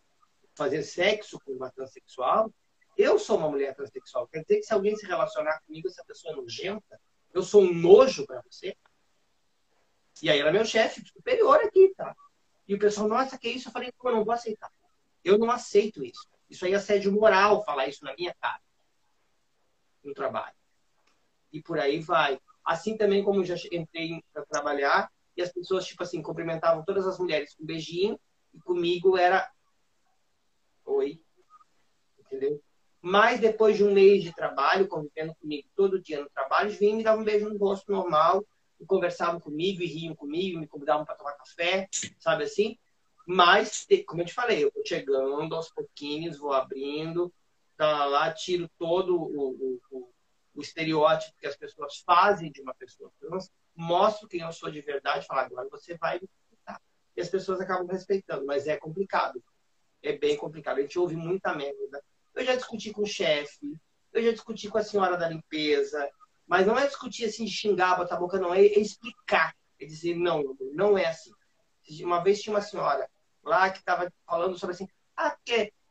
fazer 0.55 0.83
sexo 0.83 1.39
com 1.43 1.53
uma 1.53 1.71
transexual? 1.71 2.53
Eu 2.97 3.17
sou 3.17 3.37
uma 3.37 3.49
mulher 3.49 3.75
transexual. 3.75 4.27
Quer 4.27 4.41
dizer 4.41 4.57
que 4.57 4.63
se 4.63 4.73
alguém 4.73 4.95
se 4.95 5.05
relacionar 5.05 5.59
comigo, 5.65 5.87
essa 5.87 6.03
pessoa 6.05 6.33
é 6.33 6.37
nojenta? 6.37 6.99
Eu 7.33 7.41
sou 7.41 7.63
um 7.63 7.73
nojo 7.73 8.25
para 8.25 8.41
você? 8.41 8.75
E 10.21 10.29
aí 10.29 10.39
era 10.39 10.51
meu 10.51 10.63
chefe 10.63 11.03
superior 11.05 11.57
aqui, 11.57 11.93
tá? 11.97 12.15
E 12.67 12.75
o 12.75 12.79
pessoal, 12.79 13.07
nossa, 13.07 13.37
que 13.37 13.49
isso? 13.49 13.67
Eu 13.67 13.73
falei, 13.73 13.89
eu 13.89 14.11
não 14.11 14.23
vou 14.23 14.33
aceitar. 14.33 14.71
Eu 15.23 15.37
não 15.37 15.49
aceito 15.49 16.03
isso. 16.03 16.27
Isso 16.49 16.65
aí 16.65 16.73
é 16.73 16.75
assédio 16.75 17.11
moral 17.11 17.63
falar 17.65 17.87
isso 17.87 18.05
na 18.05 18.13
minha 18.15 18.33
cara. 18.39 18.61
No 20.03 20.13
trabalho. 20.13 20.55
E 21.51 21.61
por 21.61 21.79
aí 21.79 21.99
vai. 21.99 22.39
Assim 22.63 22.95
também 22.95 23.23
como 23.23 23.43
já 23.43 23.55
entrei 23.71 24.23
para 24.31 24.45
trabalhar 24.45 25.11
e 25.35 25.41
as 25.41 25.51
pessoas, 25.51 25.85
tipo 25.85 26.03
assim, 26.03 26.21
cumprimentavam 26.21 26.83
todas 26.85 27.07
as 27.07 27.17
mulheres 27.17 27.55
com 27.55 27.63
um 27.63 27.65
beijinho 27.65 28.19
e 28.53 28.59
comigo 28.59 29.17
era. 29.17 29.49
Entendeu? 32.43 32.61
Mas 33.01 33.39
depois 33.39 33.75
de 33.75 33.83
um 33.83 33.93
mês 33.93 34.23
de 34.23 34.33
trabalho, 34.33 34.87
convivendo 34.87 35.35
comigo 35.35 35.67
todo 35.75 36.01
dia 36.01 36.21
no 36.21 36.29
trabalho, 36.29 36.71
vinham 36.71 36.97
me 36.97 37.03
dar 37.03 37.17
um 37.17 37.23
beijo 37.23 37.49
no 37.49 37.57
rosto 37.57 37.91
normal, 37.91 38.45
e 38.79 38.85
conversavam 38.85 39.39
comigo 39.39 39.81
e 39.81 39.87
riam 39.87 40.15
comigo, 40.15 40.59
me 40.59 40.67
convidavam 40.67 41.05
para 41.05 41.15
tomar 41.15 41.33
café, 41.33 41.87
sabe 42.19 42.43
assim? 42.43 42.77
Mas, 43.25 43.85
como 44.07 44.21
eu 44.21 44.25
te 44.25 44.33
falei, 44.33 44.63
eu 44.63 44.71
vou 44.73 44.85
chegando 44.85 45.55
aos 45.55 45.69
pouquinhos, 45.69 46.37
vou 46.37 46.53
abrindo, 46.53 47.33
tá 47.77 48.05
lá, 48.05 48.33
tiro 48.33 48.69
todo 48.77 49.15
o, 49.15 49.79
o, 49.91 50.09
o, 50.55 50.61
estereótipo 50.61 51.37
que 51.39 51.47
as 51.47 51.55
pessoas 51.55 52.03
fazem 52.05 52.51
de 52.51 52.61
uma 52.61 52.73
pessoa 52.73 53.11
trans, 53.19 53.49
mostro 53.75 54.27
quem 54.27 54.41
eu 54.41 54.51
sou 54.51 54.69
de 54.69 54.81
verdade, 54.81 55.25
falo, 55.25 55.39
agora 55.39 55.67
você 55.69 55.97
vai 55.97 56.19
me 56.19 56.27
respeitar. 56.27 56.81
E 57.15 57.21
as 57.21 57.29
pessoas 57.29 57.61
acabam 57.61 57.87
respeitando, 57.87 58.45
mas 58.45 58.67
é 58.67 58.77
complicado. 58.77 59.43
É 60.01 60.17
bem 60.17 60.35
complicado. 60.35 60.79
A 60.79 60.81
gente 60.81 60.99
ouve 60.99 61.15
muita 61.15 61.55
merda. 61.55 62.03
Eu 62.35 62.45
já 62.45 62.55
discuti 62.55 62.91
com 62.91 63.03
o 63.03 63.07
chefe, 63.07 63.77
eu 64.11 64.23
já 64.23 64.31
discuti 64.31 64.69
com 64.69 64.77
a 64.77 64.83
senhora 64.83 65.17
da 65.17 65.29
limpeza, 65.29 66.09
mas 66.47 66.65
não 66.65 66.77
é 66.77 66.85
discutir 66.85 67.25
assim 67.25 67.45
de 67.45 67.51
xingar, 67.51 67.97
botar 67.97 68.15
a 68.15 68.19
boca, 68.19 68.39
não. 68.39 68.53
É, 68.53 68.61
é 68.61 68.79
explicar. 68.79 69.55
É 69.79 69.85
dizer, 69.85 70.15
não, 70.15 70.55
não 70.73 70.97
é 70.97 71.05
assim. 71.05 71.31
Uma 72.01 72.23
vez 72.23 72.41
tinha 72.41 72.55
uma 72.55 72.61
senhora 72.61 73.09
lá 73.43 73.69
que 73.69 73.79
estava 73.79 74.11
falando 74.25 74.57
sobre 74.57 74.75
assim, 74.75 74.87
ah, 75.17 75.35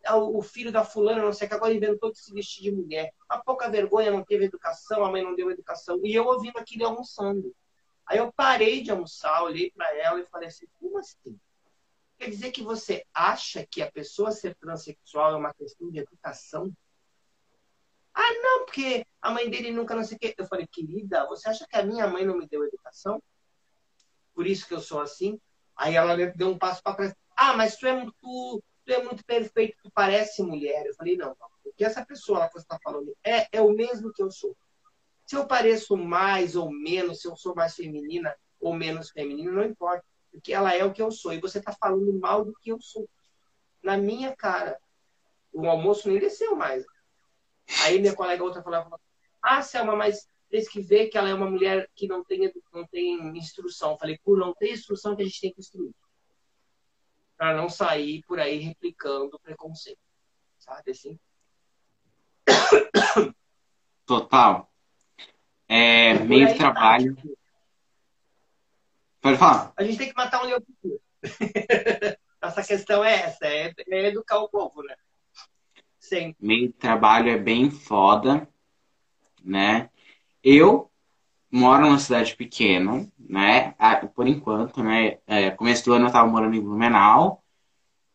é 0.04 0.14
o 0.14 0.42
filho 0.42 0.72
da 0.72 0.84
fulana, 0.84 1.22
não 1.22 1.32
sei 1.32 1.46
que 1.46 1.54
agora 1.54 1.72
inventou 1.72 2.10
de 2.10 2.18
se 2.18 2.32
vestir 2.32 2.62
de 2.62 2.72
mulher. 2.72 3.12
A 3.28 3.38
pouca 3.38 3.68
vergonha, 3.68 4.10
não 4.10 4.24
teve 4.24 4.46
educação, 4.46 5.04
a 5.04 5.10
mãe 5.10 5.22
não 5.22 5.34
deu 5.34 5.50
educação. 5.50 6.00
E 6.02 6.14
eu 6.14 6.26
ouvindo 6.26 6.58
aquilo 6.58 6.86
almoçando. 6.86 7.54
Aí 8.06 8.18
eu 8.18 8.32
parei 8.32 8.82
de 8.82 8.90
almoçar, 8.90 9.42
olhei 9.42 9.70
para 9.70 9.96
ela 9.96 10.20
e 10.20 10.26
falei 10.26 10.48
assim, 10.48 10.66
como 10.80 10.98
assim? 10.98 11.38
Quer 12.22 12.30
dizer 12.30 12.52
que 12.52 12.62
você 12.62 13.04
acha 13.12 13.66
que 13.68 13.82
a 13.82 13.90
pessoa 13.90 14.30
ser 14.30 14.54
transexual 14.54 15.32
é 15.32 15.36
uma 15.36 15.52
questão 15.52 15.90
de 15.90 15.98
educação? 15.98 16.72
Ah, 18.14 18.32
não, 18.40 18.64
porque 18.64 19.04
a 19.20 19.32
mãe 19.32 19.50
dele 19.50 19.72
nunca 19.72 19.96
não 19.96 20.04
sei 20.04 20.16
o 20.16 20.20
quê. 20.20 20.32
Eu 20.38 20.46
falei, 20.46 20.64
querida, 20.68 21.26
você 21.26 21.48
acha 21.48 21.66
que 21.66 21.76
a 21.76 21.82
minha 21.82 22.06
mãe 22.06 22.24
não 22.24 22.38
me 22.38 22.46
deu 22.46 22.64
educação? 22.64 23.20
Por 24.32 24.46
isso 24.46 24.68
que 24.68 24.72
eu 24.72 24.80
sou 24.80 25.00
assim? 25.00 25.36
Aí 25.74 25.96
ela 25.96 26.14
deu 26.36 26.50
um 26.50 26.56
passo 26.56 26.80
para 26.80 26.94
trás. 26.94 27.14
Ah, 27.36 27.56
mas 27.56 27.76
tu 27.76 27.88
é 27.88 27.92
muito, 27.92 28.14
tu 28.22 28.92
é 28.92 29.02
muito 29.02 29.24
perfeito, 29.24 29.76
tu 29.82 29.90
parece 29.92 30.44
mulher. 30.44 30.86
Eu 30.86 30.94
falei, 30.94 31.16
não, 31.16 31.34
não. 31.40 31.48
O 31.64 31.72
que 31.72 31.84
essa 31.84 32.06
pessoa 32.06 32.46
que 32.46 32.52
você 32.52 32.60
está 32.60 32.78
falando 32.84 33.12
é, 33.24 33.48
é 33.50 33.60
o 33.60 33.72
mesmo 33.72 34.12
que 34.12 34.22
eu 34.22 34.30
sou. 34.30 34.56
Se 35.26 35.34
eu 35.34 35.44
pareço 35.44 35.96
mais 35.96 36.54
ou 36.54 36.70
menos, 36.70 37.20
se 37.20 37.26
eu 37.26 37.34
sou 37.34 37.52
mais 37.52 37.74
feminina 37.74 38.32
ou 38.60 38.72
menos 38.72 39.10
feminina, 39.10 39.50
não 39.50 39.64
importa. 39.64 40.04
Porque 40.32 40.52
ela 40.52 40.74
é 40.74 40.84
o 40.84 40.92
que 40.92 41.02
eu 41.02 41.10
sou. 41.10 41.32
E 41.32 41.40
você 41.40 41.58
está 41.58 41.72
falando 41.72 42.18
mal 42.18 42.44
do 42.44 42.54
que 42.54 42.70
eu 42.70 42.80
sou. 42.80 43.08
Na 43.82 43.96
minha 43.96 44.34
cara. 44.34 44.78
O 45.52 45.68
almoço 45.68 46.08
nem 46.08 46.18
desceu 46.18 46.56
mais. 46.56 46.84
Aí 47.84 48.00
minha 48.00 48.14
colega 48.14 48.42
outra 48.42 48.62
falava, 48.62 48.98
ah, 49.42 49.62
Selma, 49.62 49.94
mas 49.94 50.26
tem 50.50 50.64
que 50.64 50.80
ver 50.80 51.08
que 51.08 51.18
ela 51.18 51.28
é 51.28 51.34
uma 51.34 51.50
mulher 51.50 51.90
que 51.94 52.06
não 52.06 52.24
tem, 52.24 52.52
não 52.72 52.86
tem 52.86 53.36
instrução. 53.36 53.92
Eu 53.92 53.98
falei, 53.98 54.18
por 54.24 54.38
não 54.38 54.54
ter 54.54 54.72
instrução 54.72 55.14
que 55.14 55.22
a 55.22 55.24
gente 55.24 55.40
tem 55.40 55.52
que 55.52 55.60
instruir. 55.60 55.94
Para 57.36 57.54
não 57.56 57.68
sair 57.68 58.22
por 58.26 58.38
aí 58.38 58.58
replicando 58.58 59.38
preconceito. 59.40 59.98
Sabe 60.58 60.92
assim? 60.92 61.18
Total. 64.06 64.70
É, 65.68 66.14
meio 66.20 66.46
de 66.46 66.52
tá, 66.52 66.58
trabalho. 66.58 67.16
Pode 69.22 69.38
falar. 69.38 69.72
A 69.76 69.84
gente 69.84 69.96
tem 69.96 70.08
que 70.08 70.16
matar 70.16 70.42
um 70.42 70.46
leão 70.46 70.60
Essa 72.42 72.62
questão 72.66 73.04
é 73.04 73.20
essa, 73.20 73.46
é, 73.46 73.72
é 73.88 74.08
educar 74.08 74.38
o 74.40 74.48
povo, 74.48 74.82
né? 74.82 74.96
Sim. 76.00 76.34
De 76.40 76.68
trabalho 76.70 77.30
é 77.30 77.38
bem 77.38 77.70
foda, 77.70 78.48
né? 79.44 79.88
Eu 80.42 80.90
moro 81.48 81.82
numa 81.82 82.00
cidade 82.00 82.34
pequena, 82.34 83.06
né? 83.16 83.74
Por 84.12 84.26
enquanto, 84.26 84.82
né? 84.82 85.18
É, 85.24 85.52
começo 85.52 85.84
do 85.84 85.92
ano 85.92 86.08
eu 86.08 86.12
tava 86.12 86.28
morando 86.28 86.56
em 86.56 86.60
Blumenau. 86.60 87.44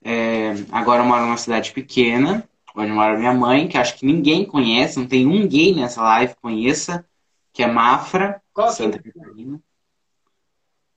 É, 0.03 0.51
agora 0.73 1.03
eu 1.03 1.05
moro 1.07 1.21
numa 1.21 1.37
cidade 1.37 1.71
pequena, 1.71 2.47
onde 2.75 2.91
mora 2.91 3.17
minha 3.17 3.33
mãe, 3.33 3.69
que 3.69 3.77
acho 3.77 3.95
que 3.95 4.05
ninguém 4.05 4.45
conhece, 4.45 4.99
não 4.99 5.07
tem 5.07 5.25
um 5.25 5.47
gay 5.47 5.73
nessa 5.73 6.01
live 6.03 6.35
que 6.35 6.41
conheça, 6.41 7.07
que 7.53 7.63
é 7.63 7.67
Mafra, 7.67 8.41
Qual 8.53 8.69
Santa 8.69 9.01
que... 9.01 9.11
Catarina. 9.11 9.61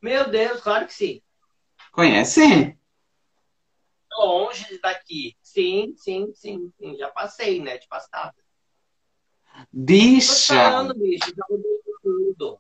Meu 0.01 0.31
Deus, 0.31 0.61
claro 0.61 0.87
que 0.87 0.95
sim. 0.95 1.23
Conhece? 1.93 2.77
Longe 4.19 4.79
daqui. 4.81 5.37
Sim, 5.43 5.95
sim, 5.97 6.33
sim, 6.35 6.73
sim. 6.79 6.97
Já 6.97 7.09
passei, 7.11 7.61
né? 7.61 7.79
De 7.79 7.87
passada. 7.87 8.35
Bicha! 9.73 10.55
Falando, 10.55 10.95
bicho, 10.95 11.33
já 11.37 11.45
tudo. 12.03 12.59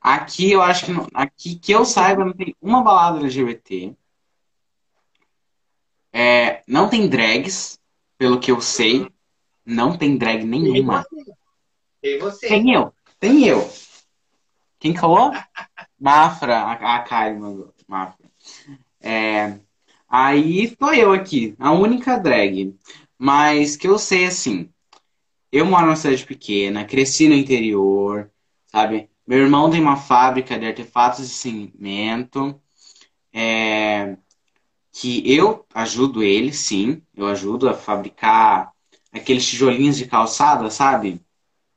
Aqui 0.00 0.50
eu 0.50 0.62
acho 0.62 0.86
que 0.86 0.92
não, 0.92 1.06
aqui 1.12 1.58
que 1.58 1.72
eu 1.72 1.84
saiba 1.84 2.24
não 2.24 2.32
tem 2.32 2.56
uma 2.60 2.82
balada 2.82 3.18
LGBT. 3.18 3.94
É, 6.12 6.62
não 6.66 6.88
tem 6.88 7.08
drags, 7.08 7.78
pelo 8.16 8.40
que 8.40 8.50
eu 8.50 8.60
sei. 8.60 9.08
Não 9.64 9.96
tem 9.96 10.16
drag 10.16 10.42
nenhuma. 10.44 11.04
Tem 12.00 12.18
você. 12.18 12.48
Tem 12.48 12.72
eu. 12.72 12.94
Tem 13.18 13.46
eu. 13.46 13.70
Quem 14.78 14.96
falou? 14.96 15.30
Mafra. 16.00 16.58
A, 16.60 16.96
a 16.96 17.00
Karen 17.04 17.38
mandou. 17.38 17.74
Mafra. 17.88 18.30
É, 19.00 19.58
Aí 20.08 20.64
estou 20.64 20.92
eu 20.94 21.12
aqui, 21.12 21.54
a 21.58 21.72
única 21.72 22.18
drag. 22.18 22.76
Mas 23.18 23.76
que 23.76 23.88
eu 23.88 23.98
sei 23.98 24.26
assim, 24.26 24.70
eu 25.52 25.66
moro 25.66 25.86
numa 25.86 25.96
cidade 25.96 26.24
pequena, 26.26 26.84
cresci 26.84 27.28
no 27.28 27.34
interior, 27.34 28.30
sabe? 28.66 29.10
Meu 29.26 29.38
irmão 29.40 29.70
tem 29.70 29.80
uma 29.80 29.96
fábrica 29.96 30.58
de 30.58 30.66
artefatos 30.66 31.28
de 31.28 31.34
cimento. 31.34 32.60
É, 33.32 34.16
que 34.92 35.22
eu 35.30 35.66
ajudo 35.74 36.22
ele, 36.22 36.52
sim. 36.52 37.02
Eu 37.14 37.26
ajudo 37.26 37.68
a 37.68 37.74
fabricar 37.74 38.72
aqueles 39.12 39.46
tijolinhos 39.48 39.96
de 39.96 40.06
calçada, 40.06 40.70
sabe? 40.70 41.20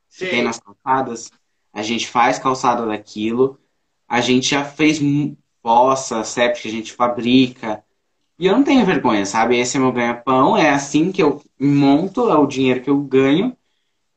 Sim. 0.09 0.25
Que 0.25 0.31
tem 0.31 0.43
nas 0.43 0.59
calçadas. 0.59 1.31
A 1.73 1.81
gente 1.83 2.07
faz 2.07 2.39
calçada 2.39 2.85
daquilo. 2.85 3.59
A 4.13 4.21
gente 4.21 4.51
já 4.51 4.63
fez 4.63 4.99
poça, 5.59 6.23
séptica, 6.23 6.67
a 6.67 6.71
gente 6.71 6.93
fabrica. 6.93 7.83
E 8.37 8.45
eu 8.45 8.53
não 8.55 8.63
tenho 8.63 8.85
vergonha, 8.85 9.25
sabe? 9.25 9.57
Esse 9.57 9.77
é 9.77 9.79
meu 9.79 9.91
ganha-pão, 9.91 10.55
é 10.55 10.69
assim 10.69 11.11
que 11.11 11.23
eu 11.23 11.41
monto, 11.59 12.29
é 12.29 12.37
o 12.37 12.45
dinheiro 12.45 12.79
que 12.83 12.91
eu 12.91 13.01
ganho 13.01 13.57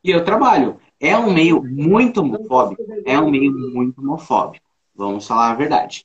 e 0.05 0.11
eu 0.11 0.23
trabalho. 0.23 0.79
É 1.01 1.17
um 1.17 1.33
meio 1.33 1.63
muito 1.63 2.21
homofóbico. 2.21 2.83
É 3.07 3.19
um 3.19 3.31
meio 3.31 3.51
muito 3.51 3.99
homofóbico. 4.03 4.67
Vamos 4.95 5.27
falar 5.27 5.53
a 5.53 5.55
verdade. 5.55 6.05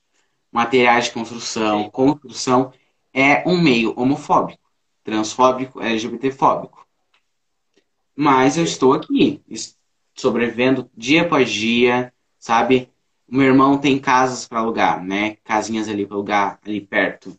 Materiais 0.50 1.06
de 1.06 1.12
construção, 1.12 1.90
construção 1.90 2.72
é 3.14 3.44
um 3.46 3.62
meio 3.62 3.94
homofóbico, 4.00 4.72
transfóbico, 5.04 5.82
LGBTfóbico. 5.82 6.88
Mas 8.16 8.56
eu 8.56 8.64
estou 8.64 8.94
aqui, 8.94 9.42
sobrevivendo 10.16 10.90
dia 10.96 11.24
após 11.24 11.52
dia, 11.52 12.14
sabe? 12.40 12.90
O 13.32 13.36
meu 13.38 13.46
irmão 13.48 13.78
tem 13.78 13.98
casas 13.98 14.46
para 14.46 14.60
alugar, 14.60 15.02
né? 15.02 15.38
Casinhas 15.46 15.88
ali 15.88 16.06
para 16.06 16.16
alugar 16.16 16.60
ali 16.66 16.82
perto 16.82 17.38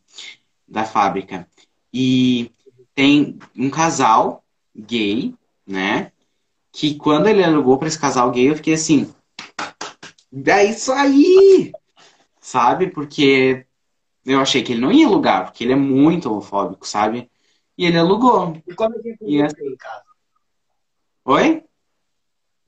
da 0.67 0.85
fábrica. 0.85 1.47
E 1.93 2.51
tem 2.95 3.39
um 3.55 3.69
casal 3.69 4.43
gay, 4.75 5.35
né? 5.67 6.11
Que 6.73 6.95
quando 6.95 7.29
ele 7.29 7.45
alugou 7.45 7.77
para 7.77 7.89
esse 7.89 7.99
casal 7.99 8.31
gay, 8.31 8.49
eu 8.49 8.57
fiquei 8.57 8.73
assim. 8.73 9.15
É 10.47 10.65
isso 10.65 10.91
aí! 10.93 11.73
Sabe? 12.41 12.91
Porque 12.91 13.67
Eu 14.25 14.41
achei 14.41 14.63
que 14.63 14.73
ele 14.73 14.81
não 14.81 14.93
ia 14.93 15.07
alugar, 15.07 15.45
porque 15.47 15.65
ele 15.65 15.73
é 15.73 15.77
muito 15.77 16.31
homofóbico, 16.31 16.87
sabe? 16.87 17.29
E 17.77 17.85
ele 17.85 17.99
alugou. 17.99 18.57
E 18.67 18.73
como 18.73 18.95
é 18.95 19.03
que 19.03 19.11
é 19.11 19.17
com 19.17 19.27
E 19.27 19.43
você 19.43 19.69
em 19.69 19.77
casa? 19.77 20.05
Oi? 21.25 21.65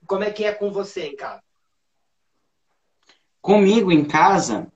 Como 0.07 0.25
é 0.25 0.31
que 0.33 0.45
é 0.45 0.53
com 0.53 0.73
você 0.73 1.07
em 1.07 1.17
casa? 1.17 1.44
Comigo 3.45 3.93
em 3.93 4.07
casa. 4.07 4.73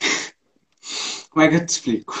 Como 1.28 1.44
é 1.44 1.48
que 1.48 1.56
eu 1.56 1.66
te 1.66 1.70
explico? 1.70 2.14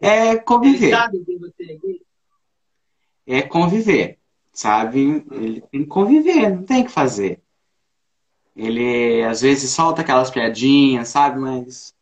É 0.00 0.30
Ele 0.30 0.40
conviver. 0.40 0.90
sabe 0.90 1.24
que 1.24 1.38
você 1.38 1.78
gay? 1.78 2.02
É 3.24 3.42
conviver, 3.42 4.18
sabe? 4.52 5.24
Ele 5.30 5.60
tem 5.60 5.82
que 5.82 5.86
conviver, 5.86 6.50
não 6.50 6.64
tem 6.64 6.82
o 6.82 6.86
que 6.86 6.90
fazer. 6.90 7.40
Ele 8.56 9.22
às 9.22 9.42
vezes 9.42 9.70
solta 9.70 10.02
aquelas 10.02 10.28
piadinhas, 10.28 11.06
sabe? 11.06 11.38
Mas 11.38 11.94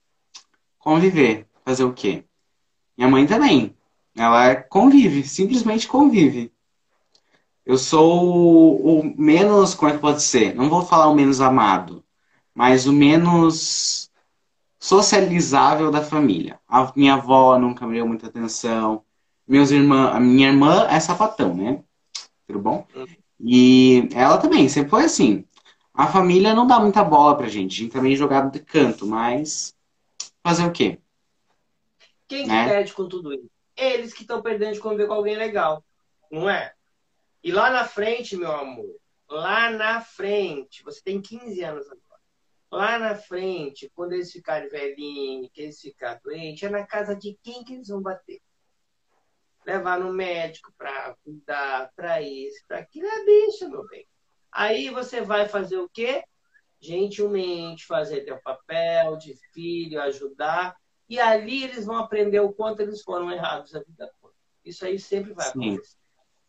conviver. 0.78 1.47
Fazer 1.62 1.84
o 1.84 1.93
quê? 1.93 2.24
Minha 2.97 3.11
mãe 3.11 3.26
também. 3.26 3.76
Ela 4.16 4.57
convive, 4.57 5.24
simplesmente 5.28 5.86
convive. 5.86 6.51
Eu 7.72 7.78
sou 7.78 8.22
o, 8.22 9.00
o 9.00 9.18
menos, 9.18 9.74
como 9.74 9.90
é 9.90 9.94
que 9.94 10.00
pode 10.00 10.22
ser? 10.22 10.54
Não 10.54 10.68
vou 10.68 10.84
falar 10.84 11.08
o 11.08 11.14
menos 11.14 11.40
amado, 11.40 12.04
mas 12.54 12.86
o 12.86 12.92
menos 12.92 14.10
socializável 14.78 15.90
da 15.90 16.04
família. 16.04 16.60
A 16.68 16.92
minha 16.94 17.14
avó 17.14 17.58
nunca 17.58 17.86
me 17.86 17.94
deu 17.94 18.06
muita 18.06 18.26
atenção. 18.26 19.02
Meus 19.48 19.70
irmãos, 19.70 20.14
a 20.14 20.20
minha 20.20 20.48
irmã 20.48 20.86
é 20.90 21.00
sapatão, 21.00 21.54
né? 21.54 21.82
Tudo 22.46 22.58
bom? 22.58 22.86
E 23.40 24.06
ela 24.12 24.36
também, 24.36 24.68
sempre 24.68 24.90
foi 24.90 25.04
assim. 25.04 25.42
A 25.94 26.08
família 26.08 26.52
não 26.52 26.66
dá 26.66 26.78
muita 26.78 27.02
bola 27.02 27.38
pra 27.38 27.48
gente. 27.48 27.72
A 27.72 27.84
gente 27.84 27.92
também 27.92 28.12
é 28.12 28.16
jogado 28.16 28.52
de 28.52 28.60
canto, 28.60 29.06
mas 29.06 29.74
fazer 30.44 30.66
o 30.66 30.72
quê? 30.72 30.98
Quem 32.28 32.42
que 32.42 32.50
Né? 32.50 32.68
perde 32.68 32.92
com 32.92 33.08
tudo 33.08 33.32
isso? 33.32 33.50
Eles 33.74 34.12
que 34.12 34.24
estão 34.24 34.42
perdendo 34.42 34.74
de 34.74 34.80
conviver 34.80 35.06
com 35.06 35.14
alguém 35.14 35.36
legal, 35.38 35.82
não 36.30 36.50
é? 36.50 36.74
E 37.43 37.51
lá 37.51 37.70
na 37.70 37.84
frente, 37.84 38.36
meu 38.36 38.53
amor, 38.53 38.97
lá 39.28 39.68
na 39.70 40.01
frente, 40.01 40.82
você 40.84 41.03
tem 41.03 41.20
15 41.20 41.64
anos 41.64 41.86
agora. 41.86 42.20
Lá 42.70 42.99
na 42.99 43.16
frente, 43.16 43.90
quando 43.95 44.12
eles 44.12 44.30
ficarem 44.30 44.68
velhinhos, 44.68 45.51
que 45.53 45.62
eles 45.62 45.80
ficarem 45.80 46.20
doentes, 46.22 46.62
é 46.62 46.70
na 46.70 46.86
casa 46.86 47.16
de 47.16 47.36
quem 47.43 47.64
que 47.64 47.74
eles 47.74 47.88
vão 47.88 48.01
bater? 48.01 48.40
Levar 49.66 49.99
no 49.99 50.12
médico 50.12 50.72
para 50.78 51.16
cuidar, 51.24 51.90
para 51.97 52.22
isso, 52.22 52.64
para 52.66 52.78
aquilo 52.78 53.07
é 53.07 53.24
bicho, 53.24 53.68
meu 53.68 53.86
bem. 53.88 54.07
Aí 54.51 54.90
você 54.90 55.20
vai 55.20 55.49
fazer 55.49 55.78
o 55.78 55.88
quê? 55.88 56.24
Gentilmente 56.80 57.86
fazer 57.86 58.24
teu 58.24 58.40
papel 58.40 59.16
de 59.16 59.34
filho, 59.53 60.01
ajudar. 60.01 60.76
E 61.09 61.18
ali 61.18 61.64
eles 61.64 61.84
vão 61.84 61.97
aprender 61.97 62.40
o 62.40 62.53
quanto 62.53 62.80
eles 62.80 63.03
foram 63.03 63.30
errados 63.30 63.74
a 63.74 63.80
vida 63.80 64.11
toda. 64.20 64.34
Isso 64.64 64.84
aí 64.84 64.99
sempre 64.99 65.32
vai 65.32 65.51
Sim. 65.51 65.74
acontecer, 65.74 65.99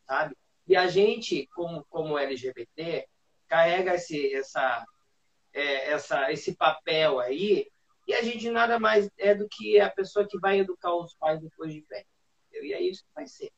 sabe? 0.08 0.36
E 0.68 0.76
a 0.76 0.88
gente, 0.88 1.48
como, 1.48 1.86
como 1.90 2.18
LGBT, 2.18 3.08
carrega 3.48 3.96
esse, 3.96 4.34
essa, 4.34 4.86
é, 5.54 5.92
essa, 5.92 6.32
esse 6.32 6.56
papel 6.56 7.20
aí, 7.20 7.68
e 8.08 8.14
a 8.14 8.22
gente 8.22 8.50
nada 8.50 8.80
mais 8.80 9.10
é 9.18 9.34
do 9.34 9.48
que 9.50 9.80
a 9.80 9.90
pessoa 9.90 10.28
que 10.28 10.40
vai 10.40 10.60
educar 10.60 10.94
os 10.94 11.16
pais 11.16 11.40
depois 11.40 11.74
de 11.74 11.82
velho. 11.82 12.06
E 12.52 12.74
é 12.74 12.82
isso 12.82 13.04
que 13.04 13.14
vai 13.16 13.28
ser. 13.28 13.52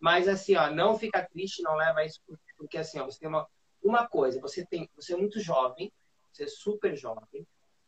Mas 0.00 0.26
assim, 0.26 0.56
ó, 0.56 0.70
não 0.70 0.98
fica 0.98 1.26
triste, 1.28 1.62
não 1.62 1.76
leva 1.76 2.04
isso, 2.04 2.20
porque 2.56 2.78
assim, 2.78 2.98
ó, 2.98 3.04
você 3.04 3.20
tem 3.20 3.28
uma, 3.28 3.46
uma 3.82 4.08
coisa, 4.08 4.40
você 4.40 4.66
tem, 4.66 4.90
você 4.96 5.14
é 5.14 5.16
muito 5.16 5.38
jovem, 5.38 5.92
você 6.32 6.44
é 6.44 6.48
super 6.48 6.96
jovem, 6.96 7.46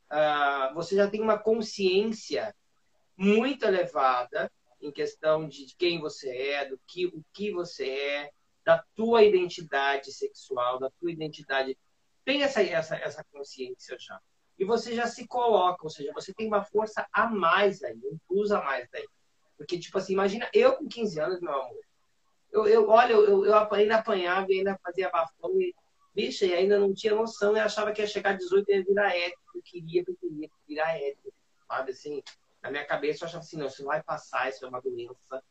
ah, 0.09 0.71
você 0.75 0.95
já 0.95 1.11
tem 1.11 1.21
uma 1.21 1.39
consciência 1.39 2.55
muito 3.17 3.65
elevada 3.65 4.51
em 4.81 4.93
questão 4.93 5.49
de 5.49 5.75
quem 5.77 6.01
você 6.01 6.31
é, 6.31 6.65
do 6.67 6.79
que 6.87 7.07
o 7.07 7.25
que 7.33 7.51
você 7.51 7.89
é, 7.89 8.31
da 8.65 8.83
tua 8.95 9.23
identidade 9.23 10.13
sexual, 10.13 10.79
da 10.79 10.91
tua 10.99 11.13
identidade. 11.13 11.77
Tem 12.25 12.43
essa, 12.43 12.63
essa, 12.63 12.97
essa 12.97 13.25
consciência 13.33 13.97
já. 13.99 14.21
E 14.59 14.65
você 14.65 14.95
já 14.95 15.07
se 15.07 15.27
coloca, 15.27 15.85
ou 15.85 15.91
seja, 15.91 16.13
você 16.15 16.33
tem 16.33 16.47
uma 16.47 16.65
força 16.65 17.07
a 17.13 17.27
mais 17.29 17.83
aí, 17.83 18.01
um 18.05 18.19
plus 18.27 18.53
a 18.53 18.63
mais 18.63 18.89
daí. 18.91 19.07
Porque, 19.57 19.79
tipo 19.79 19.99
assim, 19.99 20.13
imagina 20.13 20.49
eu 20.53 20.77
com 20.77 20.89
15 20.89 21.21
anos, 21.21 21.41
meu 21.41 21.53
amor. 21.53 21.81
Eu, 22.53 22.67
eu, 22.67 22.89
olha, 22.89 23.13
eu, 23.13 23.45
eu 23.45 23.75
ainda 23.75 23.97
apanhava 23.97 24.47
e 24.51 24.59
ainda 24.59 24.79
fazia 24.83 25.11
bafão 25.11 25.61
e, 25.61 25.75
bicha, 26.15 26.47
e 26.47 26.55
ainda 26.55 26.79
não 26.79 26.95
tinha 26.95 27.15
noção 27.15 27.57
e 27.57 27.61
achava 27.61 27.93
que 27.93 28.01
ia 28.01 28.07
chegar 28.07 28.31
a 28.31 28.35
18 28.35 28.69
e 28.69 28.75
ia 28.77 28.85
virar 28.85 29.17
hétero. 29.17 29.41
Eu 29.55 29.63
queria, 29.63 30.05
eu 30.07 30.17
queria 30.17 30.49
virar 30.67 30.97
hétero, 30.97 31.35
sabe? 31.67 31.91
Assim, 31.91 32.23
na 32.63 32.71
minha 32.71 32.87
cabeça 32.87 33.25
eu 33.25 33.29
achava 33.29 33.43
assim, 33.43 33.57
não, 33.57 33.67
isso 33.67 33.85
vai 33.85 34.03
passar, 34.03 34.49
isso 34.49 34.65
é 34.65 34.69
uma 34.69 34.81
doença. 34.81 35.43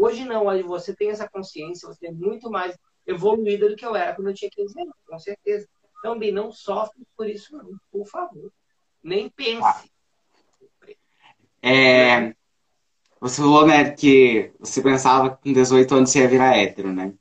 Hoje 0.00 0.24
não, 0.24 0.46
hoje 0.46 0.62
você 0.62 0.96
tem 0.96 1.10
essa 1.10 1.28
consciência, 1.28 1.86
você 1.86 2.06
é 2.06 2.10
muito 2.10 2.50
mais 2.50 2.74
evoluída 3.06 3.68
do 3.68 3.76
que 3.76 3.84
eu 3.84 3.94
era 3.94 4.14
quando 4.14 4.28
eu 4.28 4.34
tinha 4.34 4.50
15 4.50 4.80
anos, 4.80 4.94
com 5.06 5.18
certeza. 5.18 5.68
Então, 5.98 6.14
não 6.32 6.50
sofre 6.50 7.02
por 7.14 7.28
isso, 7.28 7.54
não, 7.54 7.78
por 7.92 8.06
favor. 8.06 8.50
Nem 9.02 9.28
pense. 9.28 9.90
É, 11.62 12.34
você 13.20 13.42
falou, 13.42 13.66
né, 13.66 13.90
que 13.90 14.50
você 14.58 14.80
pensava 14.80 15.36
que 15.36 15.42
com 15.42 15.52
18 15.52 15.94
anos 15.94 16.10
você 16.10 16.20
ia 16.20 16.28
virar 16.28 16.56
hétero, 16.56 16.90
né? 16.90 17.12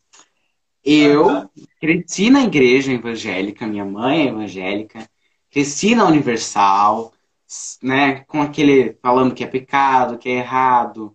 Eu 0.81 1.49
cresci 1.81 2.29
na 2.29 2.43
igreja 2.43 2.93
evangélica, 2.93 3.67
minha 3.67 3.83
mãe 3.83 4.21
é 4.21 4.29
evangélica, 4.29 5.05
cresci 5.51 5.95
na 5.95 6.07
Universal, 6.07 7.11
né, 7.83 8.23
com 8.23 8.41
aquele 8.41 8.93
falando 9.01 9.35
que 9.35 9.43
é 9.43 9.47
pecado, 9.47 10.17
que 10.17 10.29
é 10.29 10.35
errado. 10.35 11.13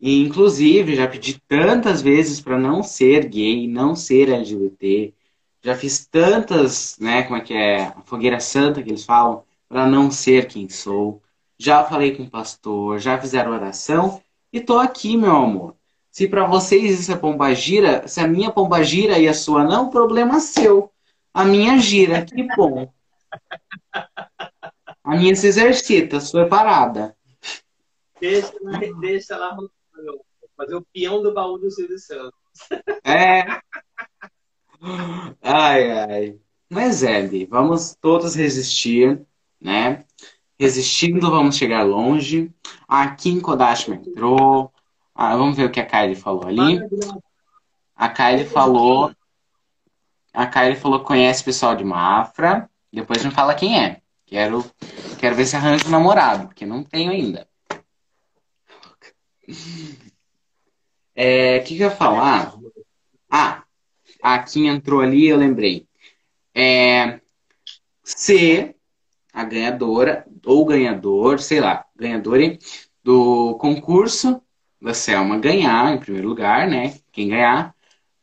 E 0.00 0.22
inclusive 0.22 0.94
já 0.94 1.08
pedi 1.08 1.40
tantas 1.48 2.00
vezes 2.00 2.40
para 2.40 2.58
não 2.58 2.82
ser 2.82 3.26
gay, 3.28 3.66
não 3.66 3.96
ser 3.96 4.28
LGBT. 4.28 5.12
Já 5.62 5.74
fiz 5.74 6.06
tantas, 6.06 6.96
né, 7.00 7.24
como 7.24 7.36
é 7.36 7.40
que 7.40 7.52
é, 7.52 7.86
a 7.86 8.02
fogueira 8.04 8.38
santa 8.38 8.82
que 8.82 8.90
eles 8.90 9.04
falam, 9.04 9.42
para 9.68 9.86
não 9.86 10.10
ser 10.10 10.46
quem 10.46 10.68
sou. 10.68 11.20
Já 11.58 11.84
falei 11.84 12.16
com 12.16 12.22
o 12.22 12.30
pastor, 12.30 12.98
já 13.00 13.18
fizeram 13.18 13.52
oração 13.52 14.22
e 14.52 14.60
tô 14.60 14.78
aqui, 14.78 15.16
meu 15.16 15.34
amor. 15.34 15.74
Se 16.10 16.28
para 16.28 16.46
vocês 16.46 17.00
isso 17.00 17.12
é 17.12 17.16
pombagira, 17.16 18.06
se 18.06 18.20
a 18.20 18.26
minha 18.26 18.50
pomba 18.50 18.82
gira 18.82 19.18
e 19.18 19.28
a 19.28 19.34
sua 19.34 19.64
não, 19.64 19.90
problema 19.90 20.40
seu. 20.40 20.90
A 21.34 21.44
minha 21.44 21.78
gira, 21.78 22.24
que 22.24 22.46
bom. 22.56 22.92
A 25.04 25.16
minha 25.16 25.34
se 25.34 25.46
exercita, 25.46 26.16
a 26.16 26.20
sua 26.20 26.42
é 26.42 26.46
parada. 26.46 27.16
Deixa, 28.20 28.52
deixa 29.00 29.36
lá 29.36 29.56
fazer 30.58 30.74
o 30.74 30.84
peão 30.92 31.22
do 31.22 31.32
baú 31.32 31.56
do 31.56 31.70
Silvio 31.70 31.98
Santos. 31.98 32.32
É. 33.04 33.44
Ai, 35.40 35.90
ai. 35.92 36.40
Mas 36.68 37.02
Bi, 37.30 37.46
vamos 37.46 37.96
todos 38.00 38.34
resistir, 38.34 39.24
né? 39.60 40.04
Resistindo, 40.58 41.30
vamos 41.30 41.56
chegar 41.56 41.84
longe. 41.84 42.52
A 42.86 43.08
Kim 43.14 43.40
Kodashima 43.40 43.96
entrou. 43.96 44.72
Ah, 45.14 45.36
vamos 45.36 45.56
ver 45.56 45.64
o 45.64 45.70
que 45.70 45.80
a 45.80 45.86
Kylie 45.86 46.16
falou 46.16 46.46
ali. 46.46 46.80
A 47.94 48.08
Kylie 48.08 48.44
falou. 48.44 49.14
A 50.32 50.46
Kylie 50.46 50.76
falou 50.76 51.00
conhece 51.00 51.44
pessoal 51.44 51.76
de 51.76 51.84
Mafra. 51.84 52.68
Depois 52.92 53.24
me 53.24 53.30
fala 53.30 53.54
quem 53.54 53.82
é. 53.82 54.02
Quero, 54.26 54.64
quero 55.18 55.36
ver 55.36 55.46
se 55.46 55.56
arranja 55.56 55.86
um 55.86 55.90
namorado, 55.90 56.48
porque 56.48 56.66
não 56.66 56.84
tenho 56.84 57.10
ainda. 57.10 57.48
É, 61.20 61.58
o 61.58 61.64
que, 61.64 61.76
que 61.76 61.82
eu 61.82 61.88
ia 61.88 61.96
falar? 61.96 62.54
Ah, 63.28 63.64
a 64.22 64.38
Kim 64.40 64.68
entrou 64.68 65.00
ali, 65.00 65.26
eu 65.26 65.36
lembrei. 65.36 65.84
É, 66.54 67.20
ser 68.04 68.76
a 69.32 69.42
ganhadora 69.42 70.24
ou 70.46 70.64
ganhador, 70.64 71.40
sei 71.40 71.58
lá, 71.58 71.84
ganhadora 71.96 72.56
do 73.02 73.58
concurso 73.58 74.40
da 74.80 74.94
Selma 74.94 75.40
ganhar, 75.40 75.92
em 75.92 75.98
primeiro 75.98 76.28
lugar, 76.28 76.68
né? 76.68 76.94
Quem 77.10 77.30
ganhar, 77.30 77.74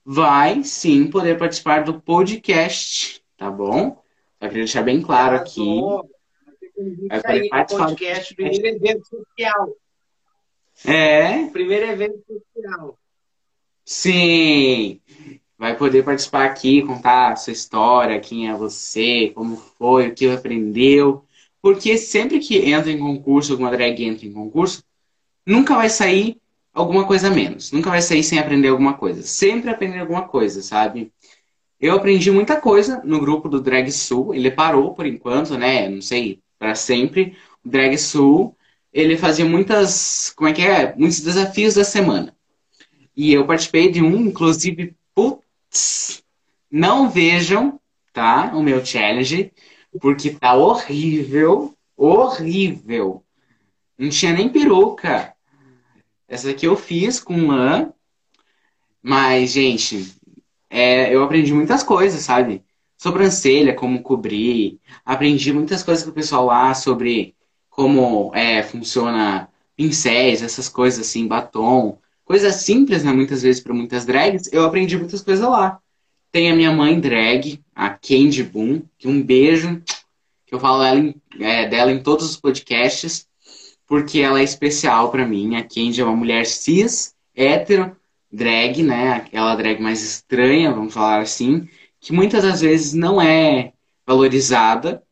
vai 0.06 0.64
sim 0.64 1.10
poder 1.10 1.38
participar 1.38 1.84
do 1.84 2.00
podcast, 2.00 3.22
tá 3.36 3.52
bom? 3.52 4.02
Só 4.40 4.48
queria 4.48 4.64
deixar 4.64 4.84
bem 4.84 5.02
claro 5.02 5.36
aqui. 5.36 5.82
Vai 7.10 7.22
poder 7.22 7.50
participar 7.50 7.64
do 7.66 7.76
podcast, 7.76 8.36
primeiro 8.36 8.68
evento 8.68 9.06
social. 9.06 9.76
É, 10.86 11.46
Primeiro 11.48 11.86
evento 11.88 12.24
sim. 13.86 15.00
Vai 15.58 15.78
poder 15.78 16.04
participar 16.04 16.46
aqui, 16.46 16.82
contar 16.82 17.32
a 17.32 17.36
sua 17.36 17.54
história, 17.54 18.20
quem 18.20 18.50
é 18.50 18.54
você, 18.54 19.32
como 19.34 19.56
foi, 19.56 20.10
o 20.10 20.14
que 20.14 20.30
aprendeu. 20.30 21.26
Porque 21.62 21.98
sempre 21.98 22.40
que 22.40 22.58
entra 22.58 22.92
em 22.92 23.00
concurso, 23.00 23.54
alguma 23.54 23.72
drag 23.72 24.04
entra 24.04 24.26
em 24.26 24.34
concurso, 24.34 24.84
nunca 25.46 25.76
vai 25.76 25.90
sair 25.90 26.40
alguma 26.74 27.08
coisa 27.08 27.32
menos. 27.32 27.72
Nunca 27.72 27.90
vai 27.90 28.02
sair 28.02 28.24
sem 28.24 28.38
aprender 28.38 28.68
alguma 28.68 28.96
coisa. 28.96 29.24
Sempre 29.24 29.72
aprender 29.72 30.00
alguma 30.00 30.28
coisa, 30.28 30.62
sabe? 30.62 31.12
Eu 31.80 31.96
aprendi 31.96 32.30
muita 32.32 32.60
coisa 32.60 33.02
no 33.06 33.20
grupo 33.20 33.48
do 33.48 33.62
Drag 33.62 33.90
Sul. 33.92 34.34
Ele 34.36 34.52
parou 34.52 34.94
por 34.94 35.06
enquanto, 35.06 35.58
né? 35.58 35.88
Não 35.90 36.02
sei, 36.02 36.42
para 36.60 36.76
sempre. 36.76 37.38
Drag 37.64 37.98
Sul, 37.98 38.56
ele 38.94 39.18
fazia 39.18 39.46
muitas, 39.46 40.32
como 40.36 40.50
é 40.50 40.54
que 40.54 40.62
é? 40.62 40.96
Muitos 40.96 41.22
desafios 41.22 41.76
da 41.76 41.84
semana. 41.84 42.36
E 43.16 43.34
eu 43.34 43.46
participei 43.48 43.92
de 43.92 44.02
um, 44.02 44.28
inclusive, 44.28 44.96
putz, 45.14 46.24
não 46.70 47.10
vejam, 47.10 47.80
tá? 48.12 48.52
O 48.56 48.62
meu 48.62 48.86
challenge, 48.86 49.52
porque 50.00 50.32
tá 50.32 50.54
horrível, 50.54 51.74
horrível. 51.96 53.24
Não 53.98 54.10
tinha 54.10 54.34
nem 54.34 54.50
peruca. 54.50 55.34
Essa 56.28 56.52
aqui 56.52 56.66
eu 56.66 56.76
fiz 56.76 57.20
com 57.20 57.48
lã. 57.48 57.94
Mas, 59.02 59.52
gente, 59.52 60.16
é, 60.70 61.14
eu 61.14 61.24
aprendi 61.24 61.54
muitas 61.54 61.84
coisas, 61.84 62.22
sabe? 62.22 62.64
Sobrancelha, 62.98 63.74
como 63.74 64.02
cobrir. 64.02 64.80
Aprendi 65.06 65.54
muitas 65.54 65.84
coisas 65.84 66.04
com 66.04 66.10
o 66.10 66.14
pessoal 66.14 66.46
lá 66.46 66.74
sobre 66.74 67.36
como 67.70 68.34
é, 68.34 68.64
funciona 68.64 69.50
pincéis, 69.76 70.42
essas 70.42 70.68
coisas 70.68 71.08
assim, 71.08 71.28
batom. 71.28 72.00
Coisas 72.26 72.56
simples, 72.56 73.04
né? 73.04 73.14
Muitas 73.14 73.44
vezes 73.44 73.62
para 73.62 73.74
muitas 73.74 74.06
drags. 74.06 74.52
Eu 74.52 74.66
aprendi 74.66 74.98
muitas 74.98 75.22
coisas 75.22 75.48
lá. 75.48 75.80
Tem 76.32 76.52
a 76.52 76.56
minha 76.56 76.72
mãe 76.72 77.00
drag, 77.00 77.64
a 77.74 77.90
Candy 77.90 78.44
Boom, 78.44 78.82
que 78.98 79.08
um 79.08 79.24
beijo, 79.24 79.82
que 80.46 80.54
eu 80.54 80.60
falo 80.60 80.84
ela 80.84 81.00
em, 81.00 81.16
é, 81.40 81.68
dela 81.70 81.92
em 81.92 82.04
todos 82.04 82.30
os 82.30 82.36
podcasts 82.36 83.28
porque 83.88 84.20
ela 84.20 84.40
é 84.40 84.44
especial 84.44 85.12
para 85.12 85.26
mim. 85.26 85.56
A 85.56 85.64
Candy 85.64 86.02
é 86.02 86.04
uma 86.04 86.16
mulher 86.16 86.46
cis, 86.46 87.16
hétero, 87.36 87.96
drag, 88.32 88.84
né? 88.84 89.14
Aquela 89.14 89.56
drag 89.56 89.82
mais 89.82 90.04
estranha, 90.04 90.72
vamos 90.72 90.94
falar 90.94 91.22
assim, 91.22 91.68
que 92.00 92.12
muitas 92.14 92.44
das 92.44 92.62
vezes 92.62 92.94
não 92.94 93.22
é 93.22 93.74
valorizada, 94.06 95.04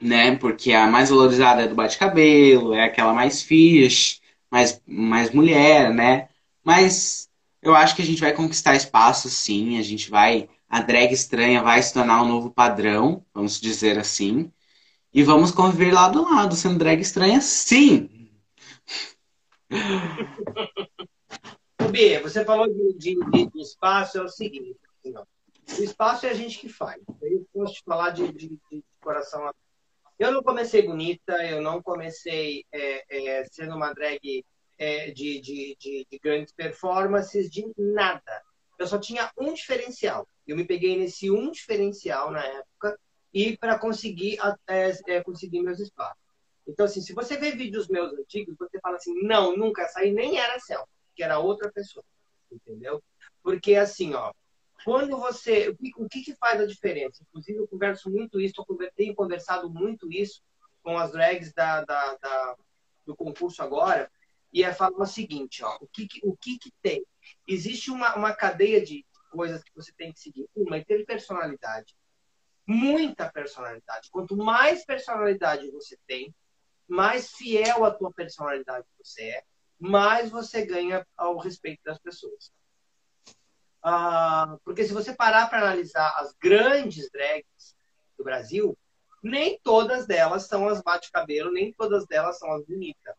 né? 0.00 0.36
Porque 0.36 0.72
a 0.72 0.86
mais 0.86 1.10
valorizada 1.10 1.62
é 1.62 1.68
do 1.68 1.74
bate-cabelo, 1.74 2.74
é 2.74 2.84
aquela 2.84 3.12
mais 3.12 3.42
fish, 3.42 4.20
mais, 4.50 4.80
mais 4.86 5.30
mulher, 5.30 5.92
né? 5.92 6.28
Mas 6.68 7.30
eu 7.62 7.74
acho 7.74 7.96
que 7.96 8.02
a 8.02 8.04
gente 8.04 8.20
vai 8.20 8.34
conquistar 8.34 8.76
espaço, 8.76 9.30
sim. 9.30 9.78
A 9.78 9.82
gente 9.82 10.10
vai. 10.10 10.50
A 10.68 10.82
drag 10.82 11.14
estranha 11.14 11.62
vai 11.62 11.82
se 11.82 11.94
tornar 11.94 12.22
um 12.22 12.28
novo 12.28 12.50
padrão, 12.50 13.24
vamos 13.32 13.58
dizer 13.58 13.98
assim. 13.98 14.52
E 15.10 15.22
vamos 15.22 15.50
conviver 15.50 15.94
lado 15.94 16.18
a 16.18 16.30
lado, 16.30 16.54
sendo 16.54 16.78
drag 16.78 17.00
estranha, 17.00 17.40
sim! 17.40 18.30
B, 21.90 22.18
você 22.18 22.44
falou 22.44 22.68
de, 22.68 22.98
de, 22.98 23.14
de, 23.46 23.62
espaço, 23.62 24.18
é 24.18 24.22
o 24.22 24.28
seguinte: 24.28 24.78
assim, 24.98 25.14
o 25.80 25.82
espaço 25.82 26.26
é 26.26 26.30
a 26.30 26.34
gente 26.34 26.58
que 26.58 26.68
faz. 26.68 27.00
Eu 27.22 27.46
posso 27.50 27.72
te 27.72 27.82
falar 27.82 28.10
de, 28.10 28.30
de, 28.30 28.48
de 28.70 28.84
coração. 29.00 29.50
Eu 30.18 30.32
não 30.32 30.42
comecei 30.42 30.82
bonita, 30.82 31.32
eu 31.46 31.62
não 31.62 31.80
comecei 31.80 32.66
é, 32.70 33.04
é, 33.08 33.44
sendo 33.50 33.74
uma 33.74 33.94
drag 33.94 34.44
é, 34.78 35.10
de, 35.10 35.40
de, 35.40 35.76
de, 35.78 36.06
de 36.10 36.18
grandes 36.18 36.52
performances, 36.52 37.50
de 37.50 37.70
nada. 37.76 38.42
Eu 38.78 38.86
só 38.86 38.98
tinha 38.98 39.30
um 39.36 39.52
diferencial. 39.52 40.26
Eu 40.46 40.56
me 40.56 40.64
peguei 40.64 40.96
nesse 40.96 41.30
um 41.30 41.50
diferencial 41.50 42.30
na 42.30 42.44
época 42.44 42.98
e 43.34 43.56
para 43.56 43.78
conseguir 43.78 44.38
é, 44.68 44.92
é, 45.08 45.22
conseguir 45.22 45.60
meus 45.62 45.80
espaços. 45.80 46.22
Então, 46.66 46.86
assim, 46.86 47.00
se 47.00 47.12
você 47.12 47.36
vê 47.36 47.50
vídeos 47.52 47.88
meus 47.88 48.12
antigos, 48.12 48.54
você 48.58 48.78
fala 48.80 48.96
assim, 48.96 49.14
não, 49.22 49.56
nunca 49.56 49.88
saí, 49.88 50.12
nem 50.12 50.38
era 50.38 50.60
céu, 50.60 50.86
que 51.16 51.22
era 51.22 51.38
outra 51.38 51.72
pessoa, 51.72 52.04
entendeu? 52.52 53.02
Porque, 53.42 53.74
assim, 53.74 54.14
ó, 54.14 54.32
quando 54.84 55.16
você... 55.18 55.74
O 55.96 56.08
que, 56.08 56.22
que 56.22 56.36
faz 56.36 56.60
a 56.60 56.66
diferença? 56.66 57.22
Inclusive, 57.28 57.58
eu 57.58 57.68
converso 57.68 58.10
muito 58.10 58.38
isso, 58.38 58.64
eu 58.68 58.90
tenho 58.94 59.14
conversado 59.14 59.70
muito 59.70 60.12
isso 60.12 60.42
com 60.82 60.98
as 60.98 61.10
drags 61.10 61.52
da, 61.54 61.84
da, 61.84 62.16
da 62.16 62.56
do 63.08 63.16
concurso 63.16 63.62
agora, 63.62 64.10
e 64.52 64.62
é 64.62 64.72
falar 64.72 64.98
o 64.98 65.06
seguinte, 65.06 65.62
ó, 65.62 65.76
o 65.80 65.86
que, 65.86 66.08
o 66.22 66.36
que, 66.36 66.58
que 66.58 66.72
tem? 66.82 67.04
Existe 67.46 67.90
uma, 67.90 68.14
uma 68.16 68.34
cadeia 68.34 68.84
de 68.84 69.04
coisas 69.30 69.62
que 69.62 69.74
você 69.74 69.92
tem 69.92 70.12
que 70.12 70.20
seguir. 70.20 70.48
Uma 70.54 70.78
é 70.78 70.84
ter 70.84 71.04
personalidade 71.04 71.94
muita 72.68 73.32
personalidade. 73.32 74.10
Quanto 74.10 74.36
mais 74.36 74.84
personalidade 74.84 75.70
você 75.70 75.98
tem, 76.06 76.34
mais 76.86 77.32
fiel 77.32 77.82
à 77.82 77.90
tua 77.90 78.12
personalidade 78.12 78.86
você 78.98 79.22
é, 79.22 79.44
mais 79.78 80.30
você 80.30 80.66
ganha 80.66 81.06
ao 81.16 81.38
respeito 81.38 81.82
das 81.82 81.98
pessoas. 81.98 82.52
Ah, 83.82 84.58
porque 84.64 84.84
se 84.84 84.92
você 84.92 85.14
parar 85.14 85.48
para 85.48 85.62
analisar 85.62 86.14
as 86.18 86.34
grandes 86.34 87.10
drags 87.10 87.74
do 88.18 88.24
Brasil, 88.24 88.76
nem 89.22 89.58
todas 89.62 90.06
delas 90.06 90.46
são 90.46 90.68
as 90.68 90.82
bate-cabelo, 90.82 91.50
nem 91.50 91.72
todas 91.72 92.06
delas 92.06 92.38
são 92.38 92.52
as 92.52 92.66
bonitas, 92.66 93.16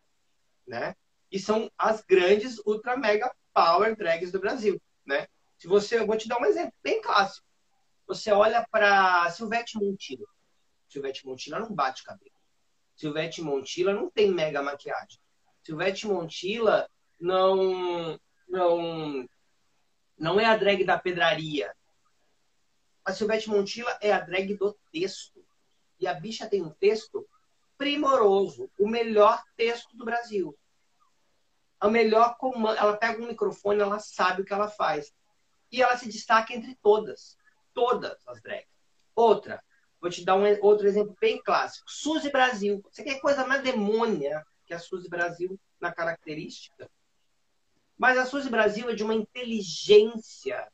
né? 0.68 0.96
E 1.32 1.40
são 1.40 1.72
as 1.78 2.02
grandes 2.02 2.60
ultra 2.66 2.98
mega 2.98 3.32
power 3.54 3.96
drags 3.96 4.32
do 4.32 4.40
Brasil, 4.40 4.82
né? 5.06 5.28
Se 5.58 5.68
você, 5.68 6.00
eu 6.00 6.08
vou 6.08 6.18
te 6.18 6.28
dar 6.28 6.40
um 6.40 6.46
exemplo 6.46 6.74
bem 6.82 7.02
clássico. 7.02 7.46
Você 8.08 8.32
olha 8.32 8.66
para 8.72 9.30
Silvete 9.30 9.78
Montilla. 9.78 10.26
Silvete 10.88 11.26
Montilla 11.26 11.60
não 11.60 11.74
bate 11.74 12.04
cabelo. 12.04 12.32
Silvete 12.96 13.42
Montilla 13.42 13.94
não 13.94 14.10
tem 14.10 14.32
mega 14.32 14.64
maquiagem. 14.64 15.20
Silvete 15.64 16.08
Montilla 16.08 16.90
não 17.20 18.20
não 18.48 19.30
não 20.18 20.40
é 20.40 20.46
a 20.46 20.58
drag 20.58 20.84
da 20.84 20.98
pedraria. 20.98 21.74
A 23.06 23.14
Silvete 23.14 23.50
Montilla 23.50 23.98
é 24.02 24.12
a 24.12 24.20
drag 24.20 24.56
do 24.56 24.78
texto. 24.92 25.44
E 26.00 26.08
a 26.08 26.14
bicha 26.14 26.48
tem 26.48 26.62
um 26.62 26.72
texto 26.72 27.28
primoroso, 27.78 28.70
o 28.80 28.88
melhor 28.88 29.42
texto 29.56 29.96
do 29.96 30.04
Brasil. 30.04 30.58
A 31.80 31.90
melhor 31.90 32.36
comando, 32.38 32.78
ela 32.78 32.98
pega 32.98 33.22
um 33.22 33.28
microfone, 33.28 33.82
ela 33.82 34.00
sabe 34.00 34.42
o 34.42 34.46
que 34.46 34.54
ela 34.54 34.68
faz. 34.68 35.14
E 35.72 35.82
ela 35.82 35.98
se 35.98 36.08
destaca 36.08 36.54
entre 36.54 36.76
todas 36.82 37.38
todas 37.80 38.18
as 38.28 38.42
drags. 38.42 38.68
Outra, 39.16 39.64
vou 40.02 40.10
te 40.10 40.26
dar 40.26 40.36
um 40.36 40.44
outro 40.62 40.86
exemplo 40.86 41.16
bem 41.20 41.42
clássico. 41.42 41.90
Suzy 41.90 42.30
Brasil. 42.30 42.82
Você 42.92 43.04
quer 43.04 43.22
coisa 43.22 43.48
mais 43.48 43.64
demônia 43.64 44.46
que 44.66 44.74
a 44.74 44.80
Suzy 44.80 45.10
Brasil 45.10 45.58
na 45.80 45.94
característica? 45.94 46.90
Mas 47.98 48.18
a 48.18 48.26
Suzy 48.26 48.50
Brasil 48.50 48.90
é 48.90 48.96
de 48.96 49.04
uma 49.04 49.14
inteligência, 49.14 50.68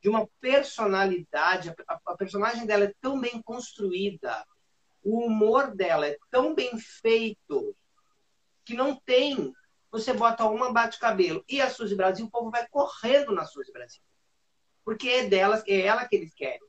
de 0.00 0.08
uma 0.08 0.28
personalidade. 0.40 1.74
A, 1.88 2.00
a 2.06 2.16
personagem 2.16 2.64
dela 2.64 2.84
é 2.84 2.94
tão 3.00 3.20
bem 3.20 3.42
construída, 3.42 4.44
o 5.02 5.26
humor 5.26 5.74
dela 5.74 6.06
é 6.06 6.16
tão 6.30 6.54
bem 6.54 6.78
feito 6.78 7.76
que 8.64 8.74
não 8.74 8.94
tem. 8.94 9.52
Você 9.98 10.12
bota 10.12 10.44
uma 10.44 10.72
bate-cabelo 10.72 11.44
e 11.48 11.60
a 11.60 11.70
Suzy 11.70 11.94
Brasil, 11.94 12.26
o 12.26 12.30
povo 12.30 12.50
vai 12.50 12.66
correndo 12.68 13.32
na 13.32 13.44
Suzy 13.44 13.72
Brasil 13.72 14.02
porque 14.86 15.08
é 15.08 15.26
delas, 15.26 15.64
é 15.66 15.80
ela 15.80 16.06
que 16.06 16.14
eles 16.14 16.32
querem. 16.32 16.60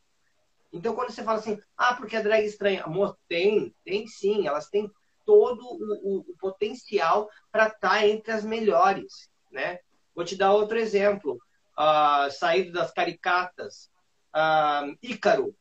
Então, 0.73 0.95
quando 0.95 1.11
você 1.11 1.23
fala 1.23 1.37
assim, 1.37 1.61
ah, 1.77 1.93
porque 1.93 2.15
a 2.15 2.21
drag 2.21 2.43
estranha, 2.43 2.83
amor, 2.83 3.15
tem, 3.29 3.73
tem 3.85 4.07
sim, 4.07 4.47
elas 4.47 4.67
têm 4.69 4.91
todo 5.23 5.61
o, 5.61 6.17
o, 6.17 6.31
o 6.31 6.37
potencial 6.39 7.29
para 7.51 7.67
estar 7.67 7.89
tá 7.89 8.07
entre 8.07 8.31
as 8.31 8.43
melhores, 8.43 9.29
né? 9.51 9.79
Vou 10.15 10.25
te 10.25 10.35
dar 10.35 10.51
outro 10.51 10.79
exemplo, 10.79 11.37
uh, 11.77 12.31
saído 12.31 12.71
das 12.73 12.91
caricatas, 12.91 13.91
uh, 14.35 14.97
Ícaro, 15.01 15.55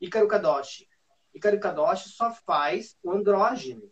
Ícaro 0.00 0.26
Kadoshi. 0.26 0.88
Ícaro 1.32 1.60
Kadoshi 1.60 2.08
só 2.08 2.34
faz 2.44 2.96
o 3.04 3.12
andrógeno. 3.12 3.88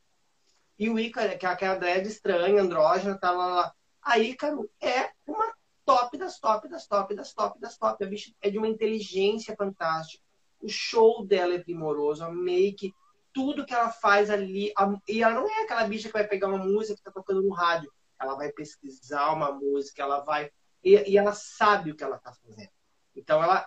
E 0.79 0.89
o 0.89 0.99
Ícaro, 0.99 1.37
que 1.37 1.45
é 1.45 1.49
aquela 1.49 1.75
drag 1.75 2.07
estranha, 2.07 2.63
andrógena, 2.63 3.19
tá 3.19 3.33
lá, 3.33 3.47
lá. 3.47 3.75
A 4.03 4.19
Ícaro 4.19 4.71
é 4.81 5.11
uma 5.27 5.53
top 5.85 6.17
das 6.17 6.39
top 6.39 6.69
das 6.69 6.87
top 6.87 7.15
das 7.15 7.33
top 7.33 7.59
das 7.59 7.77
top. 7.77 8.05
A 8.05 8.07
bicha 8.07 8.33
é 8.41 8.51
de 8.51 8.59
uma 8.59 8.69
inteligência 8.69 9.57
fantástica. 9.57 10.23
O 10.61 10.69
show 10.69 11.27
dela 11.27 11.55
é 11.55 11.59
primoroso, 11.59 12.25
a 12.25 12.31
make, 12.31 12.93
tudo 13.33 13.65
que 13.65 13.75
ela 13.75 13.91
faz 13.91 14.31
ali. 14.31 14.73
A, 14.77 14.95
e 15.09 15.23
ela 15.23 15.35
não 15.35 15.49
é 15.49 15.65
aquela 15.65 15.85
bicha 15.85 16.09
que 16.09 16.15
vai 16.15 16.27
pegar 16.27 16.49
uma 16.49 16.59
música 16.59 16.97
que 16.97 17.03
tá 17.03 17.11
tocando 17.11 17.43
no 17.43 17.53
rádio. 17.53 17.93
Ela 18.21 18.35
vai 18.35 18.51
pesquisar 18.51 19.33
uma 19.33 19.53
música, 19.53 20.03
ela 20.03 20.21
vai. 20.21 20.51
E, 20.85 21.11
e 21.11 21.17
ela 21.19 21.33
sabe 21.33 21.91
o 21.91 21.97
que 21.97 22.05
ela 22.05 22.19
tá 22.19 22.33
fazendo. 22.33 22.71
Então 23.17 23.43
ela 23.43 23.67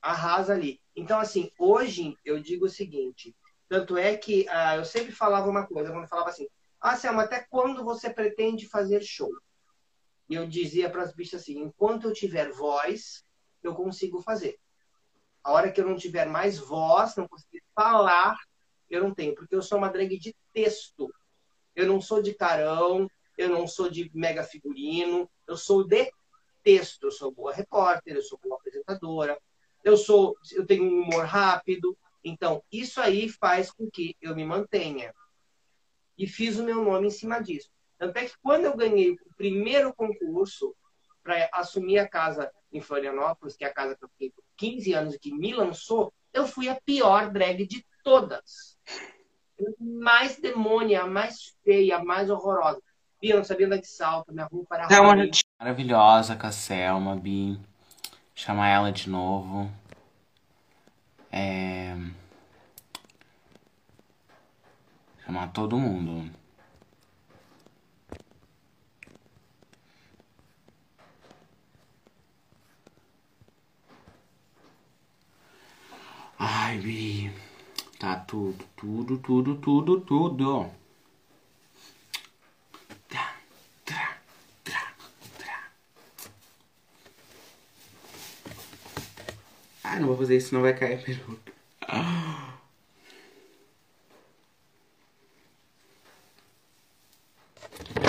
arrasa 0.00 0.52
ali. 0.52 0.80
Então, 0.94 1.18
assim, 1.18 1.50
hoje 1.58 2.16
eu 2.24 2.40
digo 2.40 2.66
o 2.66 2.70
seguinte: 2.70 3.34
tanto 3.68 3.96
é 3.96 4.16
que 4.16 4.46
ah, 4.48 4.76
eu 4.76 4.84
sempre 4.84 5.12
falava 5.12 5.48
uma 5.48 5.66
coisa, 5.66 5.90
quando 5.90 6.04
eu 6.04 6.08
falava 6.08 6.30
assim, 6.30 6.48
ah, 6.80 6.96
Selma, 6.96 7.22
até 7.22 7.40
quando 7.48 7.82
você 7.82 8.10
pretende 8.10 8.68
fazer 8.68 9.02
show? 9.02 9.30
E 10.28 10.34
eu 10.34 10.46
dizia 10.46 10.90
para 10.90 11.02
as 11.02 11.14
bichas 11.14 11.42
assim: 11.42 11.58
enquanto 11.58 12.08
eu 12.08 12.12
tiver 12.12 12.50
voz, 12.52 13.24
eu 13.62 13.74
consigo 13.74 14.20
fazer. 14.20 14.58
A 15.42 15.52
hora 15.52 15.70
que 15.70 15.80
eu 15.80 15.88
não 15.88 15.96
tiver 15.96 16.26
mais 16.26 16.58
voz, 16.58 17.16
não 17.16 17.28
conseguir 17.28 17.62
falar, 17.74 18.36
eu 18.88 19.02
não 19.02 19.14
tenho, 19.14 19.34
porque 19.34 19.54
eu 19.54 19.62
sou 19.62 19.78
uma 19.78 19.88
drag 19.88 20.18
de 20.18 20.34
texto. 20.52 21.12
Eu 21.74 21.86
não 21.86 22.00
sou 22.00 22.22
de 22.22 22.34
carão, 22.34 23.10
eu 23.36 23.48
não 23.48 23.66
sou 23.66 23.90
de 23.90 24.10
mega 24.14 24.44
figurino, 24.44 25.28
eu 25.46 25.56
sou 25.56 25.86
de 25.86 26.10
texto. 26.62 27.04
Eu 27.04 27.10
sou 27.10 27.32
boa 27.32 27.52
repórter, 27.52 28.14
eu 28.14 28.22
sou 28.22 28.38
boa 28.42 28.56
apresentadora, 28.56 29.38
eu 29.82 29.96
sou, 29.96 30.36
eu 30.52 30.66
tenho 30.66 30.84
um 30.84 31.02
humor 31.02 31.24
rápido. 31.24 31.96
Então, 32.24 32.62
isso 32.72 33.00
aí 33.00 33.28
faz 33.28 33.70
com 33.70 33.88
que 33.90 34.16
eu 34.20 34.34
me 34.34 34.44
mantenha. 34.44 35.14
e 36.16 36.28
fiz 36.28 36.56
o 36.60 36.64
meu 36.64 36.84
nome 36.84 37.08
em 37.08 37.10
cima 37.10 37.42
disso. 37.42 37.68
Tanto 37.98 38.16
é 38.18 38.24
que 38.24 38.34
quando 38.40 38.66
eu 38.66 38.76
ganhei 38.76 39.10
o 39.10 39.34
primeiro 39.36 39.92
concurso 39.92 40.72
para 41.24 41.48
assumir 41.52 41.98
a 41.98 42.08
casa 42.08 42.52
em 42.72 42.80
Florianópolis, 42.80 43.56
que 43.56 43.64
é 43.64 43.68
a 43.68 43.74
casa 43.74 43.96
que 43.96 44.04
eu 44.04 44.08
fiquei 44.10 44.30
por 44.30 44.44
15 44.56 44.92
anos 44.92 45.14
e 45.14 45.18
que 45.18 45.34
me 45.34 45.52
lançou, 45.52 46.14
eu 46.32 46.46
fui 46.46 46.68
a 46.68 46.80
pior 46.84 47.32
drag 47.32 47.66
de 47.66 47.84
todas. 48.04 48.78
Mais 49.80 50.36
demônia, 50.38 51.04
mais 51.04 51.56
feia, 51.64 51.98
mais 51.98 52.30
horrorosa. 52.30 52.80
Bia, 53.20 53.36
não 53.36 53.44
sabia 53.44 53.66
andar 53.66 53.78
de 53.78 53.88
salto, 53.88 54.32
minha 54.32 54.46
roupa 54.46 54.76
era 54.76 54.86
Selma 54.86 55.16
maravilhosa 55.58 56.36
com 56.36 56.46
a 56.46 56.52
Selma, 56.52 57.16
Bi. 57.16 57.58
Chamar 58.34 58.68
ela 58.68 58.92
de 58.92 59.08
novo. 59.08 59.70
É... 61.36 61.96
Chamar 65.24 65.48
todo 65.52 65.76
mundo. 65.76 66.30
Ai, 76.38 76.78
Bi. 76.78 77.32
Tá 77.98 78.14
tudo, 78.16 78.64
tudo, 78.76 79.18
tudo, 79.18 79.56
tudo, 79.56 80.00
tudo. 80.02 80.70
Tá, 83.08 83.34
tá, 83.84 84.18
tá, 84.64 84.94
tá. 85.38 85.74
Ah, 89.94 90.00
não 90.00 90.08
vou 90.08 90.16
fazer 90.16 90.36
isso, 90.36 90.48
senão 90.48 90.62
vai 90.62 90.76
cair 90.76 90.98
a 90.98 91.02
peruca. 91.02 91.52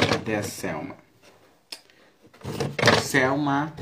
Cadê 0.09 0.35
a 0.35 0.43
Selma? 0.43 0.95
Selma. 3.01 3.73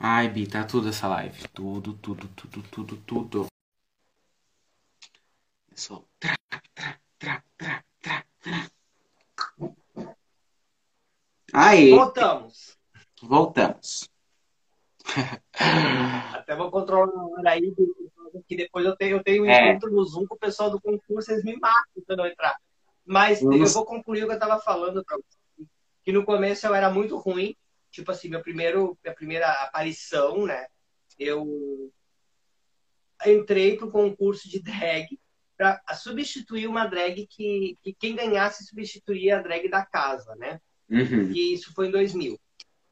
Ai, 0.00 0.28
Bi, 0.28 0.46
tá 0.46 0.64
tudo 0.64 0.88
essa 0.88 1.08
live. 1.08 1.48
Tudo, 1.48 1.94
tudo, 1.94 2.28
tudo, 2.28 2.62
tudo, 2.70 2.96
tudo. 3.06 3.46
É 5.72 5.76
só 5.76 6.04
tra, 6.20 6.36
tra, 6.78 7.00
tra, 7.18 7.42
tra, 7.58 7.84
tra, 7.98 8.26
tra. 8.40 8.70
Aí, 11.52 11.90
Voltamos. 11.90 12.78
voltamos. 13.22 14.08
Até 16.34 16.56
vou 16.56 16.70
controlar 16.70 17.10
a 17.12 17.26
hora 17.26 17.50
aí, 17.50 17.74
que 18.46 18.56
depois 18.56 18.84
eu 18.84 18.96
tenho, 18.96 19.16
eu 19.16 19.22
tenho 19.22 19.44
um 19.44 19.46
É. 19.46 19.70
encontro 19.70 19.90
no 19.90 20.04
Zoom 20.04 20.26
com 20.26 20.34
o 20.34 20.38
pessoal 20.38 20.70
do 20.70 20.80
concurso, 20.80 21.30
eles 21.32 21.44
me 21.44 21.56
matam 21.56 22.02
quando 22.06 22.20
eu 22.20 22.26
entrar. 22.26 22.56
Mas 23.04 23.42
eu 23.42 23.66
vou 23.66 23.84
concluir 23.84 24.22
o 24.22 24.26
que 24.26 24.32
eu 24.32 24.36
estava 24.36 24.60
falando 24.60 25.04
pra 25.04 25.16
você. 25.16 25.66
Que 26.04 26.12
no 26.12 26.24
começo 26.24 26.66
eu 26.66 26.74
era 26.74 26.90
muito 26.90 27.16
ruim. 27.16 27.56
Tipo 27.90 28.12
assim, 28.12 28.28
meu 28.28 28.40
primeiro, 28.40 28.96
minha 29.02 29.14
primeira 29.14 29.50
aparição, 29.64 30.46
né? 30.46 30.66
Eu 31.18 31.92
entrei 33.26 33.76
pro 33.76 33.90
concurso 33.90 34.48
de 34.48 34.62
drag 34.62 35.18
para 35.56 35.82
substituir 35.94 36.66
uma 36.66 36.86
drag 36.86 37.26
que, 37.26 37.76
que 37.82 37.92
quem 37.92 38.16
ganhasse 38.16 38.64
substituía 38.64 39.38
a 39.38 39.42
drag 39.42 39.68
da 39.68 39.84
casa, 39.84 40.34
né? 40.36 40.60
Uhum. 40.88 41.30
E 41.32 41.52
isso 41.52 41.74
foi 41.74 41.88
em 41.88 41.90
2000. 41.90 42.38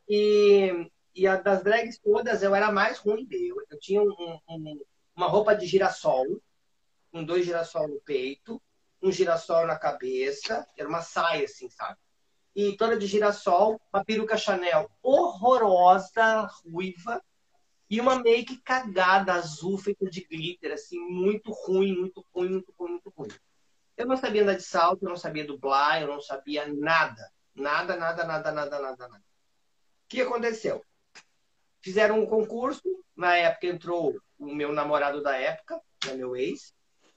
E, 0.08 0.90
e 1.14 1.26
a 1.26 1.36
das 1.36 1.62
drags 1.62 1.98
todas 1.98 2.42
eu 2.42 2.54
era 2.54 2.70
mais 2.72 2.98
ruim 2.98 3.24
dele. 3.24 3.54
Eu 3.70 3.78
tinha 3.78 4.02
um- 4.02 4.40
um- 4.48 4.80
uma 5.16 5.26
roupa 5.28 5.54
de 5.54 5.66
girassol, 5.66 6.40
com 7.12 7.24
dois 7.24 7.44
girassol 7.44 7.88
no 7.88 8.00
peito, 8.00 8.60
um 9.02 9.12
girassol 9.12 9.66
na 9.66 9.78
cabeça, 9.78 10.66
era 10.76 10.88
uma 10.88 11.02
saia 11.02 11.44
assim, 11.44 11.68
sabe? 11.70 11.98
E 12.54 12.76
toda 12.76 12.98
de 12.98 13.06
girassol, 13.06 13.80
uma 13.92 14.04
peruca 14.04 14.36
Chanel 14.36 14.90
horrorosa, 15.02 16.48
ruiva, 16.64 17.22
e 17.90 18.00
uma 18.00 18.20
make 18.22 18.58
cagada, 18.62 19.32
azul, 19.34 19.78
feita 19.78 20.08
de 20.10 20.22
glitter, 20.24 20.72
assim, 20.72 20.98
muito 21.00 21.52
ruim, 21.52 21.96
muito 21.96 22.24
ruim, 22.34 22.50
muito 22.50 22.74
ruim, 22.78 22.90
muito 22.92 23.12
ruim. 23.16 23.28
Eu 23.96 24.06
não 24.06 24.16
sabia 24.16 24.42
andar 24.42 24.54
de 24.54 24.62
salto, 24.62 25.02
eu 25.04 25.08
não 25.08 25.16
sabia 25.16 25.46
dublar, 25.46 26.02
eu 26.02 26.08
não 26.08 26.20
sabia 26.20 26.66
nada. 26.68 27.30
Nada, 27.54 27.96
nada, 27.96 28.24
nada, 28.24 28.52
nada, 28.52 28.78
nada, 28.80 29.08
nada. 29.08 29.24
O 30.04 30.08
que 30.08 30.20
aconteceu? 30.22 30.84
Fizeram 31.80 32.20
um 32.20 32.26
concurso, 32.26 32.82
na 33.16 33.36
época 33.36 33.66
entrou 33.66 34.16
o 34.38 34.54
meu 34.54 34.72
namorado 34.72 35.22
da 35.22 35.36
época, 35.36 35.80
né, 36.04 36.14
meu 36.14 36.36
ex, 36.36 36.74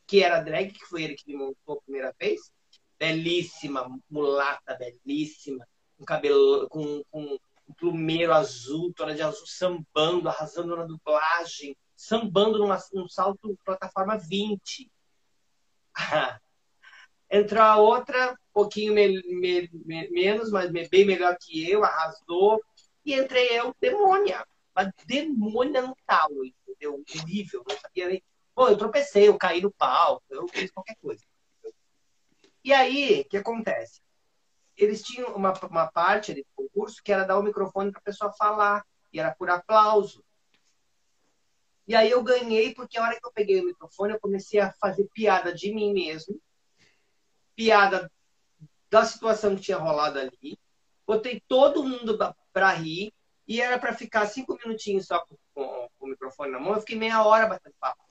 que 0.07 0.24
era 0.24 0.41
drag, 0.41 0.72
que 0.72 0.86
foi 0.86 1.03
ele 1.03 1.16
que 1.16 1.28
me 1.28 1.38
montou 1.38 1.78
a 1.78 1.82
primeira 1.82 2.14
vez. 2.20 2.51
Belíssima, 2.99 3.89
mulata, 4.09 4.76
belíssima, 4.76 5.68
com 5.97 6.05
cabelo, 6.05 6.68
com, 6.70 7.03
com 7.09 7.38
um 7.72 7.74
plumeiro 7.74 8.34
azul, 8.34 8.93
toda 8.93 9.16
de 9.16 9.22
azul, 9.22 9.47
sambando, 9.47 10.30
arrasando 10.30 10.76
na 10.76 10.86
dublagem, 10.86 11.76
sambando 11.95 12.59
numa, 12.59 12.78
num 12.93 13.07
salto 13.07 13.57
plataforma 13.66 14.18
20. 14.18 14.91
Entrou 17.30 17.62
a 17.64 17.78
outra, 17.78 18.32
um 18.34 18.36
pouquinho 18.53 18.93
me- 18.93 19.22
me- 19.24 19.70
me- 19.86 20.09
menos, 20.09 20.51
mas 20.51 20.70
bem 20.89 21.05
melhor 21.05 21.38
que 21.39 21.70
eu, 21.70 21.84
arrasou. 21.84 22.62
E 23.06 23.16
entrei 23.16 23.60
eu, 23.60 23.76
demônia. 23.80 24.45
Uma 24.76 24.93
demônia 25.06 25.82
no 25.82 25.95
talo, 26.06 26.45
entendeu? 26.45 27.04
Horrível, 27.08 27.64
não 27.68 27.78
sabia 27.78 28.08
nem. 28.08 28.24
Pô, 28.54 28.68
eu 28.68 28.78
tropecei, 28.78 29.28
eu 29.28 29.38
caí 29.38 29.62
no 29.62 29.72
palco, 29.72 30.24
eu 30.30 30.47
fiz 30.47 30.72
qualquer 30.72 30.95
coisa. 31.02 31.24
E 32.64 32.74
aí, 32.74 33.22
o 33.22 33.30
que 33.30 33.38
acontece? 33.38 34.02
Eles 34.78 35.02
tinham 35.02 35.36
uma, 35.36 35.54
uma 35.68 35.91
parte 35.91 36.34
do 36.34 36.45
concurso 36.56 37.02
que 37.04 37.12
era 37.12 37.24
dar 37.24 37.39
o 37.39 37.43
microfone 37.43 37.91
para 37.91 37.99
a 37.99 38.04
pessoa 38.04 38.32
falar, 38.34 38.86
e 39.12 39.20
era 39.20 39.34
por 39.34 39.49
aplauso. 39.49 40.24
E 41.88 41.95
aí 41.95 42.10
eu 42.10 42.24
ganhei, 42.24 42.74
porque 42.74 42.97
a 42.97 43.04
hora 43.04 43.20
que 43.20 43.26
eu 43.26 43.32
peguei 43.32 43.60
o 43.60 43.66
microfone, 43.66 44.14
eu 44.14 44.20
comecei 44.20 44.60
a 44.60 44.72
fazer 44.74 45.10
piada 45.14 45.54
de 45.54 45.74
mim 45.74 45.91
mesmo, 45.91 46.39
piada 47.56 48.10
da 48.89 49.06
situação 49.06 49.56
que 49.56 49.62
tinha 49.62 49.78
rolado 49.78 50.20
ali, 50.20 50.60
botei 51.06 51.41
todo 51.47 51.84
mundo 51.84 52.18
para 52.54 52.72
rir, 52.74 53.14
e 53.47 53.62
era 53.62 53.80
para 53.80 53.93
ficar 53.93 54.26
cinco 54.28 54.58
minutinhos 54.64 55.08
só 55.08 55.20
com, 55.26 55.36
com- 55.54 55.89
com 55.99 56.06
o 56.06 56.10
microfone 56.10 56.52
na 56.52 56.60
mão, 56.60 56.74
eu 56.74 56.80
fiquei 56.82 56.97
meia 56.97 57.24
hora 57.24 57.47
batendo 57.47 57.76
papo. 57.80 58.02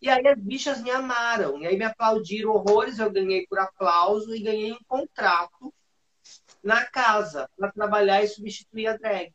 E 0.00 0.08
aí 0.08 0.26
as 0.28 0.38
bichas 0.38 0.80
me 0.80 0.90
amaram, 0.90 1.58
e 1.60 1.66
aí 1.66 1.76
me 1.76 1.84
aplaudiram 1.84 2.50
horrores, 2.50 2.98
eu 2.98 3.10
ganhei 3.10 3.46
por 3.46 3.58
aplauso 3.58 4.34
e 4.34 4.40
ganhei 4.40 4.72
um 4.72 4.78
contrato 4.86 5.74
na 6.62 6.84
casa 6.86 7.48
para 7.56 7.72
trabalhar 7.72 8.22
e 8.22 8.28
substituir 8.28 8.86
a 8.86 8.96
drag. 8.96 9.32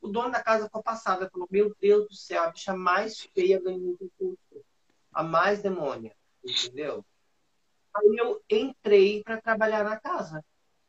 O 0.00 0.08
dono 0.08 0.30
da 0.30 0.42
casa 0.42 0.64
ficou 0.64 0.82
passado, 0.82 1.28
falou: 1.30 1.46
Meu 1.50 1.74
Deus 1.80 2.08
do 2.08 2.14
céu, 2.14 2.42
a 2.44 2.50
bicha 2.50 2.74
mais 2.74 3.20
feia 3.20 3.60
ganhou 3.62 3.92
o 3.92 3.98
concurso, 3.98 4.64
a 5.12 5.22
mais 5.22 5.62
demônia, 5.62 6.16
entendeu? 6.44 7.04
Aí 7.94 8.16
eu 8.18 8.42
entrei 8.50 9.22
para 9.22 9.40
trabalhar 9.40 9.84
na 9.84 9.98
casa. 9.98 10.44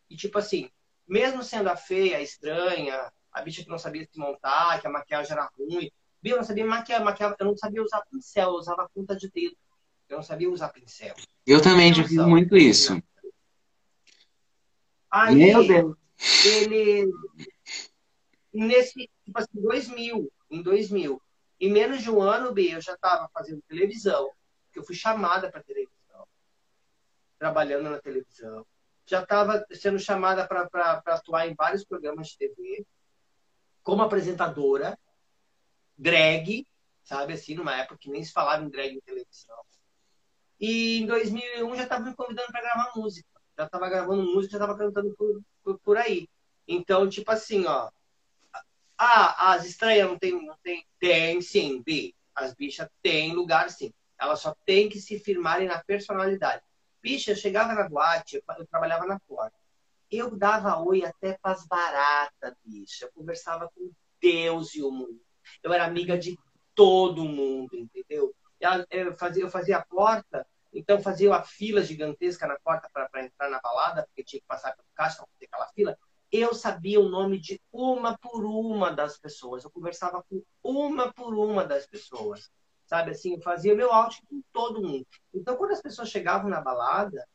E 0.10 0.16
tipo 0.16 0.38
assim, 0.38 0.70
mesmo 1.12 1.44
sendo 1.44 1.68
a 1.68 1.76
feia, 1.76 2.18
a 2.18 2.22
estranha, 2.22 3.12
a 3.34 3.42
bicha 3.42 3.62
que 3.62 3.70
não 3.70 3.78
sabia 3.78 4.08
se 4.10 4.18
montar, 4.18 4.80
que 4.80 4.88
a 4.88 4.90
maquiagem 4.90 5.34
era 5.34 5.52
ruim, 5.58 5.92
eu 6.24 6.38
não 6.38 6.44
sabia 6.44 6.66
maquiar, 6.66 7.04
maquiar, 7.04 7.36
eu 7.38 7.46
não 7.48 7.58
sabia 7.58 7.84
usar 7.84 8.02
pincel, 8.10 8.48
eu 8.48 8.56
usava 8.56 8.90
ponta 8.96 9.14
de 9.14 9.30
dedo. 9.30 9.58
Eu 10.08 10.18
não 10.18 10.24
sabia 10.24 10.50
usar 10.50 10.70
pincel. 10.70 11.14
Eu 11.46 11.62
também 11.62 11.94
já 11.94 12.04
fiz 12.06 12.18
muito 12.18 12.56
isso. 12.56 13.02
Aí, 15.10 15.36
Meu 15.36 15.68
Deus. 15.68 15.98
ele 16.46 17.12
nesse 18.54 19.10
tipo 19.26 19.38
assim 19.38 19.62
2000 19.62 20.32
em 20.50 20.62
2000 20.62 21.22
em 21.60 21.72
menos 21.72 22.02
de 22.02 22.12
um 22.12 22.22
ano 22.22 22.54
B 22.54 22.76
eu 22.76 22.82
já 22.82 22.94
estava 22.94 23.30
fazendo 23.34 23.62
televisão 23.62 24.30
que 24.74 24.80
eu 24.80 24.84
fui 24.84 24.94
chamada 24.94 25.50
para 25.50 25.64
televisão 25.64 26.28
trabalhando 27.40 27.90
na 27.90 28.00
televisão 28.00 28.66
já 29.12 29.22
estava 29.22 29.66
sendo 29.72 30.00
chamada 30.00 30.48
para 30.48 31.02
atuar 31.06 31.48
em 31.48 31.54
vários 31.54 31.84
programas 31.86 32.30
de 32.30 32.38
TV 32.38 32.86
como 33.84 34.02
apresentadora 34.02 34.98
drag 35.98 36.66
sabe 37.04 37.34
assim 37.34 37.56
numa 37.56 37.76
época 37.76 37.98
que 38.00 38.10
nem 38.10 38.24
se 38.24 38.32
falava 38.32 38.64
em 38.64 38.70
drag 38.70 38.96
em 38.96 39.02
televisão 39.02 39.58
e 40.60 41.02
em 41.02 41.06
2001 41.06 41.76
já 41.76 41.84
estava 41.84 42.06
me 42.06 42.16
convidando 42.16 42.52
para 42.52 42.62
gravar 42.62 42.92
música 42.96 43.30
já 43.58 43.66
estava 43.66 43.90
gravando 43.90 44.24
música 44.24 44.58
já 44.58 44.64
estava 44.64 44.78
cantando 44.78 45.14
por, 45.16 45.42
por, 45.64 45.80
por 45.80 45.98
aí 45.98 46.28
então, 46.68 47.10
tipo 47.10 47.32
assim, 47.32 47.66
ó. 47.66 47.90
Ah, 48.98 49.54
as 49.54 49.66
estranhas 49.66 50.08
não 50.08 50.18
tem, 50.18 50.32
não 50.46 50.58
tem. 50.64 50.86
Tem 51.00 51.42
sim, 51.42 51.82
B. 51.82 52.14
As 52.36 52.54
bichas 52.54 52.88
têm 53.02 53.34
lugar 53.34 53.70
sim. 53.70 53.92
Elas 54.20 54.40
só 54.40 54.56
têm 54.66 54.88
que 54.88 55.00
se 55.00 55.20
firmarem 55.20 55.68
na 55.68 55.84
personalidade. 55.84 56.64
Bicha, 57.02 57.32
eu 57.32 57.36
chegava 57.36 57.74
na 57.74 57.88
boate, 57.90 58.38
eu, 58.38 58.56
eu 58.58 58.68
trabalhava 58.68 59.06
na 59.06 59.20
porta. 59.22 59.56
Eu 60.10 60.36
dava 60.38 60.82
oi 60.82 61.04
até 61.06 61.38
pras 61.42 61.66
baratas, 61.66 62.54
bicha. 62.64 63.06
Eu 63.06 63.12
conversava 63.14 63.70
com 63.74 63.92
Deus 64.22 64.76
e 64.76 64.84
o 64.84 64.92
mundo. 64.92 65.20
Eu 65.64 65.74
era 65.74 65.86
amiga 65.86 66.18
de 66.18 66.38
todo 66.76 67.24
mundo, 67.26 67.76
entendeu? 67.76 68.36
Eu 68.90 69.14
fazia, 69.16 69.44
eu 69.44 69.50
fazia 69.50 69.78
a 69.78 69.86
porta 69.86 70.46
Então 70.74 71.02
fazia 71.02 71.30
uma 71.30 71.44
fila 71.44 71.82
gigantesca 71.84 72.46
na 72.48 72.58
porta 72.60 72.88
para 72.94 73.26
entrar 73.26 73.50
na 73.50 73.60
balada, 73.60 74.04
porque 74.08 74.24
tinha 74.24 74.40
que 74.40 74.48
passar 74.48 74.74
pelo 74.76 74.88
caixa 74.94 75.18
para 75.18 75.28
fazer 75.34 75.46
aquela 75.46 75.68
fila. 75.70 75.98
Eu 76.32 76.54
sabia 76.54 77.00
o 77.00 77.10
nome 77.10 77.40
de 77.40 77.60
uma 77.72 78.18
por 78.18 78.46
uma 78.46 78.92
das 78.92 79.18
pessoas. 79.18 79.64
Eu 79.64 79.72
conversava 79.72 80.24
com 80.30 80.42
uma 80.64 81.12
por 81.12 81.34
uma 81.34 81.66
das 81.66 81.86
pessoas. 81.86 82.50
Sabe 82.92 83.12
assim, 83.12 83.36
eu 83.36 83.40
fazia 83.40 83.74
meu 83.74 83.90
out 83.90 84.22
com 84.30 84.44
todo 84.52 84.82
mundo. 84.82 85.08
Então, 85.34 85.56
quando 85.56 85.72
as 85.72 85.82
pessoas 85.82 86.10
chegavam 86.10 86.50
na 86.50 86.60
balada, 86.60 87.26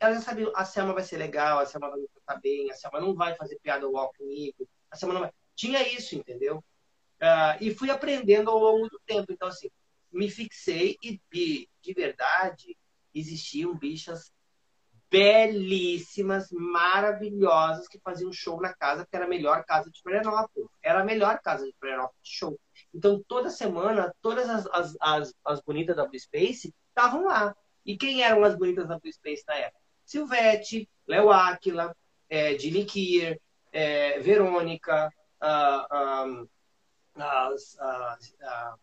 elas 0.00 0.16
já 0.16 0.22
sabiam, 0.22 0.50
a 0.56 0.64
Selma 0.64 0.94
vai 0.94 1.02
ser 1.02 1.18
legal, 1.18 1.58
a 1.58 1.66
Selma 1.66 1.90
vai 1.90 2.00
me 2.00 2.08
tratar 2.08 2.40
bem, 2.40 2.70
a 2.70 2.74
Selma 2.74 3.02
não 3.02 3.14
vai 3.14 3.34
fazer 3.34 3.58
piada 3.62 3.86
wall 3.86 4.10
comigo, 4.16 4.66
a 4.90 4.96
Selma 4.96 5.12
não 5.12 5.20
vai... 5.20 5.30
Tinha 5.54 5.86
isso, 5.86 6.16
entendeu? 6.16 6.64
Uh, 7.20 7.60
e 7.60 7.74
fui 7.74 7.90
aprendendo 7.90 8.50
ao 8.50 8.58
longo 8.58 8.88
do 8.88 8.98
tempo. 9.04 9.30
Então, 9.30 9.46
assim, 9.46 9.68
me 10.10 10.30
fixei 10.30 10.96
e, 11.02 11.20
e 11.34 11.68
de 11.82 11.92
verdade, 11.92 12.74
existiam 13.14 13.76
bichas 13.76 14.32
belíssimas, 15.10 16.48
maravilhosas, 16.50 17.86
que 17.88 18.00
faziam 18.00 18.32
show 18.32 18.58
na 18.58 18.72
casa, 18.72 19.06
que 19.06 19.14
era 19.14 19.26
a 19.26 19.28
melhor 19.28 19.66
casa 19.66 19.90
de 19.90 20.00
Florianópolis. 20.00 20.70
Era 20.82 21.02
a 21.02 21.04
melhor 21.04 21.40
casa 21.40 21.66
de 21.66 21.74
Florianópolis 21.78 22.22
de 22.22 22.30
show. 22.30 22.58
Então, 22.94 23.22
toda 23.26 23.50
semana, 23.50 24.14
todas 24.22 24.48
as, 24.48 24.66
as, 24.66 24.96
as, 25.00 25.34
as 25.44 25.60
bonitas 25.60 25.96
da 25.96 26.06
Blue 26.06 26.18
Space 26.18 26.72
estavam 26.88 27.24
lá. 27.24 27.54
E 27.84 27.96
quem 27.96 28.22
eram 28.22 28.44
as 28.44 28.56
bonitas 28.56 28.86
da 28.86 28.98
Blue 28.98 29.12
Space 29.12 29.42
na 29.48 29.56
época? 29.56 29.80
Silvete, 30.04 30.88
Léo 31.06 31.30
Áquila, 31.30 31.94
é, 32.30 32.56
Jimmy 32.56 32.84
Kier, 32.84 33.40
é, 33.72 34.20
Verônica, 34.20 35.10
uh, 35.42 36.48
as, 37.16 37.78
as, 37.78 38.34
a, 38.40 38.76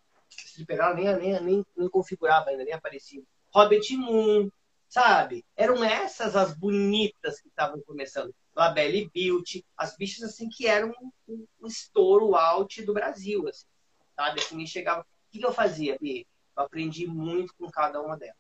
nem, 0.95 1.16
nem, 1.18 1.41
nem, 1.41 1.66
nem 1.76 1.89
configurava 1.89 2.49
ainda, 2.49 2.66
nem 2.66 2.74
aparecia. 2.74 3.24
Robert 3.53 3.86
Moon, 3.91 4.49
sabe? 4.89 5.45
Eram 5.55 5.84
essas 5.84 6.36
as 6.36 6.53
bonitas 6.53 7.39
que 7.39 7.47
estavam 7.47 7.82
começando. 7.82 8.34
Labelle 8.53 9.09
Beauty, 9.14 9.66
as 9.78 9.95
bichas 9.95 10.24
assim 10.24 10.49
que 10.49 10.68
eram 10.68 10.93
um, 11.28 11.45
um 11.62 11.68
estouro 11.68 12.36
out 12.36 12.84
do 12.84 12.93
Brasil, 12.93 13.47
assim, 13.47 13.66
sabe? 14.16 14.39
Assim, 14.39 14.55
me 14.55 14.68
chegava. 14.68 15.01
O 15.01 15.05
que 15.32 15.45
eu 15.45 15.53
fazia, 15.53 15.97
Bi? 15.99 16.28
Eu 16.55 16.64
aprendi 16.64 17.07
muito 17.07 17.53
com 17.55 17.70
cada 17.70 18.01
uma 18.01 18.18
delas. 18.18 18.36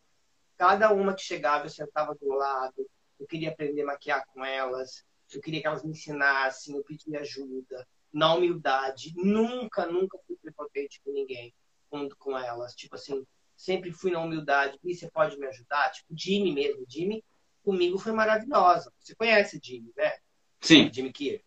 Cada 0.57 0.93
uma 0.93 1.13
que 1.13 1.21
chegava, 1.23 1.65
eu 1.65 1.69
sentava 1.69 2.13
do 2.15 2.29
lado, 2.29 2.87
eu 3.19 3.25
queria 3.25 3.49
aprender 3.49 3.81
a 3.81 3.87
maquiar 3.87 4.25
com 4.27 4.43
elas, 4.43 5.03
eu 5.33 5.41
queria 5.41 5.61
que 5.61 5.67
elas 5.67 5.83
me 5.83 5.91
ensinassem, 5.91 6.75
eu 6.75 6.83
pedia 6.83 7.19
ajuda, 7.21 7.87
na 8.11 8.33
humildade. 8.33 9.13
Nunca, 9.15 9.85
nunca 9.85 10.17
fui 10.27 10.35
prepotente 10.35 10.99
com 11.03 11.11
ninguém, 11.11 11.53
com, 11.89 12.07
com 12.19 12.37
elas. 12.37 12.75
Tipo 12.75 12.95
assim, 12.95 13.25
sempre 13.55 13.91
fui 13.91 14.11
na 14.11 14.19
humildade. 14.21 14.77
E 14.83 14.93
você 14.93 15.09
pode 15.09 15.37
me 15.37 15.47
ajudar? 15.47 15.91
Tipo, 15.91 16.13
Jimmy 16.15 16.53
mesmo. 16.53 16.85
Jimmy 16.87 17.23
comigo 17.63 17.97
foi 17.97 18.11
maravilhosa. 18.11 18.91
Você 18.99 19.15
conhece 19.15 19.59
Jimmy, 19.63 19.91
né? 19.95 20.11
Sim. 20.59 20.91
Jimmy 20.91 21.11
Kier. 21.11 21.41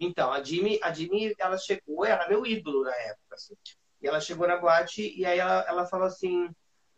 Então, 0.00 0.32
a 0.32 0.42
Jimmy, 0.42 0.80
a 0.82 0.92
Jimmy, 0.92 1.34
ela 1.38 1.58
chegou, 1.58 2.06
era 2.06 2.26
meu 2.26 2.46
ídolo 2.46 2.82
na 2.82 2.94
época, 2.96 3.34
assim. 3.34 3.54
E 4.00 4.08
ela 4.08 4.18
chegou 4.18 4.48
na 4.48 4.56
boate 4.56 5.14
e 5.14 5.26
aí 5.26 5.38
ela, 5.38 5.62
ela 5.68 5.84
falou 5.84 6.06
assim, 6.06 6.48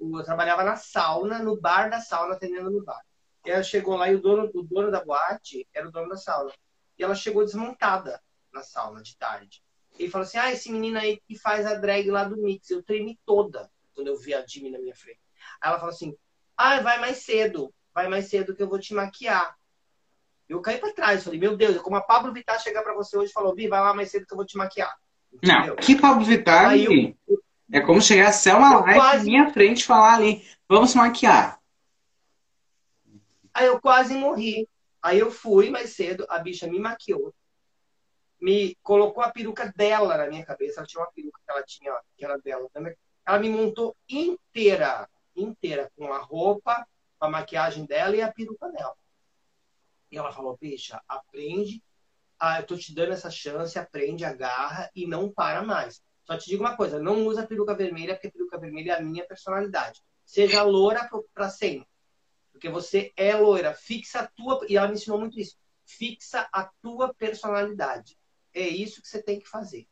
eu 0.01 0.23
trabalhava 0.23 0.63
na 0.63 0.77
sauna, 0.77 1.41
no 1.41 1.61
bar 1.61 1.91
da 1.91 2.01
sauna, 2.01 2.35
atendendo 2.35 2.71
no 2.71 2.85
bar. 2.85 3.01
E 3.45 3.51
ela 3.51 3.63
chegou 3.65 3.97
lá 3.97 4.09
e 4.09 4.15
o 4.15 4.21
dono, 4.21 4.49
o 4.55 4.63
dono 4.63 4.91
da 4.91 5.05
boate 5.05 5.67
era 5.75 5.89
o 5.89 5.91
dono 5.91 6.09
da 6.09 6.17
sauna. 6.17 6.53
E 6.97 7.03
ela 7.03 7.17
chegou 7.17 7.45
desmontada 7.45 8.23
na 8.53 8.63
sauna 8.63 9.03
de 9.03 9.17
tarde. 9.17 9.65
Ele 9.99 10.09
falou 10.11 10.25
assim: 10.25 10.39
Ah, 10.39 10.53
esse 10.53 10.71
menino 10.71 10.99
aí 10.99 11.21
que 11.27 11.37
faz 11.37 11.67
a 11.67 11.75
drag 11.75 12.09
lá 12.11 12.25
do 12.25 12.37
Mix. 12.37 12.71
Eu 12.71 12.83
tremi 12.83 13.19
toda 13.27 13.71
quando 13.95 14.09
eu 14.09 14.17
vi 14.17 14.33
a 14.33 14.47
Jimmy 14.47 14.71
na 14.71 14.79
minha 14.79 14.95
frente. 14.95 15.21
Aí 15.61 15.71
ela 15.71 15.79
falou 15.79 15.93
assim: 15.93 16.17
Ah, 16.57 16.81
vai 16.81 17.01
mais 17.01 17.19
cedo. 17.19 17.75
Vai 17.93 18.09
mais 18.09 18.29
cedo 18.29 18.55
que 18.55 18.63
eu 18.63 18.69
vou 18.69 18.79
te 18.79 18.95
maquiar. 18.95 19.57
Eu 20.49 20.61
caí 20.61 20.79
pra 20.79 20.93
trás. 20.93 21.25
Falei: 21.25 21.39
Meu 21.39 21.57
Deus, 21.57 21.77
é 21.77 21.79
como 21.79 21.97
a 21.97 22.01
Pablo 22.01 22.33
Vittar 22.33 22.61
chegar 22.61 22.83
pra 22.83 22.95
você 22.95 23.17
hoje 23.17 23.31
e 23.31 23.33
falou: 23.33 23.55
Vi, 23.55 23.69
vai 23.69 23.81
lá 23.81 23.95
mais 23.95 24.11
cedo 24.11 24.27
que 24.27 24.33
eu 24.33 24.37
vou 24.37 24.47
te 24.47 24.57
maquiar. 24.57 24.95
Entendeu? 25.33 25.69
Não, 25.69 25.77
que 25.77 25.99
Pablo 25.99 26.25
Vittar. 26.25 26.71
Aí 26.71 26.85
eu, 26.85 27.39
é 27.73 27.81
como 27.81 28.03
chegar 28.03 28.29
a 28.29 28.33
Selma 28.33 28.81
Live 28.81 28.95
quase... 28.95 29.19
na 29.19 29.25
minha 29.25 29.53
frente 29.53 29.81
e 29.81 29.87
falar 29.87 30.15
ali: 30.15 30.47
Vamos 30.69 30.95
maquiar. 30.95 31.59
Aí 33.55 33.67
eu 33.67 33.81
quase 33.81 34.15
morri. 34.15 34.69
Aí 35.03 35.19
eu 35.19 35.31
fui 35.31 35.69
mais 35.69 35.91
cedo, 35.91 36.25
a 36.29 36.39
bicha 36.39 36.67
me 36.69 36.79
maquiou, 36.79 37.35
me 38.41 38.77
colocou 38.83 39.23
a 39.23 39.31
peruca 39.31 39.73
dela 39.75 40.17
na 40.17 40.29
minha 40.29 40.45
cabeça. 40.45 40.81
Ela 40.81 40.87
tinha 40.87 41.03
uma 41.03 41.11
peruca 41.11 41.41
que 41.45 41.51
ela 41.51 41.63
tinha, 41.65 41.93
que 42.17 42.25
era 42.25 42.39
dela 42.39 42.69
também. 42.73 42.95
Ela 43.27 43.39
me 43.39 43.49
montou 43.49 43.97
inteira, 44.09 45.09
inteira, 45.35 45.91
com 45.97 46.13
a 46.13 46.19
roupa, 46.19 46.87
a 47.21 47.29
maquiagem 47.29 47.85
dela 47.85 48.15
e 48.15 48.23
a 48.23 48.33
peruca 48.33 48.69
dela. 48.71 48.95
E 50.13 50.19
ela 50.19 50.31
falou, 50.31 50.59
bicha, 50.61 51.01
aprende, 51.09 51.83
ah, 52.39 52.61
eu 52.61 52.67
tô 52.67 52.77
te 52.77 52.95
dando 52.95 53.13
essa 53.13 53.31
chance, 53.31 53.79
aprende, 53.79 54.27
agarra 54.27 54.91
e 54.95 55.07
não 55.07 55.33
para 55.33 55.63
mais. 55.63 56.03
Só 56.25 56.37
te 56.37 56.51
digo 56.51 56.63
uma 56.63 56.77
coisa, 56.77 57.01
não 57.01 57.27
usa 57.27 57.47
peruca 57.47 57.75
vermelha, 57.75 58.15
porque 58.15 58.31
peruca 58.31 58.59
vermelha 58.59 58.93
é 58.93 58.97
a 58.99 59.03
minha 59.03 59.27
personalidade. 59.27 60.03
Seja 60.25 60.63
loura 60.63 61.09
para 61.33 61.49
sempre. 61.49 61.89
Porque 62.53 62.69
você 62.69 63.11
é 63.17 63.35
loira, 63.35 63.75
fixa 63.75 64.21
a 64.21 64.27
tua. 64.27 64.65
E 64.69 64.77
ela 64.77 64.87
me 64.87 64.95
ensinou 64.95 65.19
muito 65.19 65.41
isso. 65.41 65.57
Fixa 65.85 66.49
a 66.53 66.71
tua 66.83 67.13
personalidade. 67.15 68.17
É 68.55 68.69
isso 68.69 69.01
que 69.01 69.09
você 69.09 69.23
tem 69.23 69.41
que 69.41 69.49
fazer. 69.49 69.87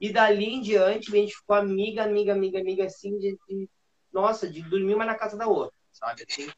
E 0.00 0.12
dali 0.12 0.44
em 0.44 0.60
diante, 0.60 1.10
a 1.10 1.16
gente 1.16 1.34
ficou 1.34 1.56
amiga, 1.56 2.04
amiga, 2.04 2.32
amiga, 2.32 2.60
amiga, 2.60 2.84
assim, 2.84 3.18
de, 3.18 3.36
de 3.48 3.68
nossa, 4.12 4.48
de 4.48 4.62
dormir 4.62 4.94
uma 4.94 5.04
na 5.04 5.14
casa 5.14 5.36
da 5.36 5.46
outra, 5.46 5.76
sabe? 5.92 6.24
Assim? 6.28 6.48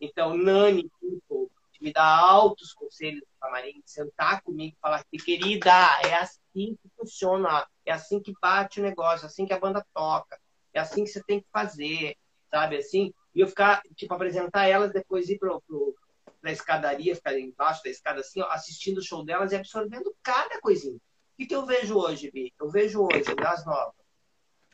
Então, 0.00 0.36
Nani, 0.36 0.90
tipo, 1.00 1.50
me 1.80 1.92
dar 1.92 2.06
altos 2.06 2.72
conselhos 2.72 3.20
do 3.20 3.38
camarim, 3.40 3.82
sentar 3.84 4.42
comigo 4.42 4.74
e 4.76 4.80
falar 4.80 5.04
que, 5.04 5.18
querida, 5.18 5.70
é 6.04 6.14
assim 6.14 6.76
que 6.76 6.90
funciona, 6.96 7.66
é 7.84 7.92
assim 7.92 8.20
que 8.20 8.32
bate 8.40 8.80
o 8.80 8.82
negócio, 8.82 9.24
é 9.24 9.26
assim 9.26 9.46
que 9.46 9.52
a 9.52 9.58
banda 9.58 9.84
toca, 9.94 10.38
é 10.72 10.80
assim 10.80 11.04
que 11.04 11.10
você 11.10 11.22
tem 11.24 11.40
que 11.40 11.46
fazer, 11.52 12.16
sabe? 12.50 12.76
Assim, 12.76 13.12
e 13.34 13.40
eu 13.40 13.48
ficar, 13.48 13.82
tipo, 13.94 14.12
apresentar 14.14 14.66
elas, 14.66 14.92
depois 14.92 15.28
ir 15.28 15.38
pro, 15.38 15.60
pro, 15.62 15.94
na 16.42 16.52
escadaria, 16.52 17.14
ficar 17.14 17.38
embaixo 17.38 17.82
da 17.82 17.90
escada 17.90 18.20
assim, 18.20 18.40
ó, 18.40 18.48
assistindo 18.50 18.98
o 18.98 19.02
show 19.02 19.24
delas 19.24 19.52
e 19.52 19.56
absorvendo 19.56 20.14
cada 20.22 20.60
coisinha. 20.60 20.96
O 20.96 21.00
que, 21.36 21.46
que 21.46 21.54
eu 21.54 21.66
vejo 21.66 21.98
hoje, 21.98 22.30
Bi? 22.30 22.54
Eu 22.58 22.70
vejo 22.70 23.02
hoje, 23.02 23.34
das 23.34 23.64
novas. 23.66 23.94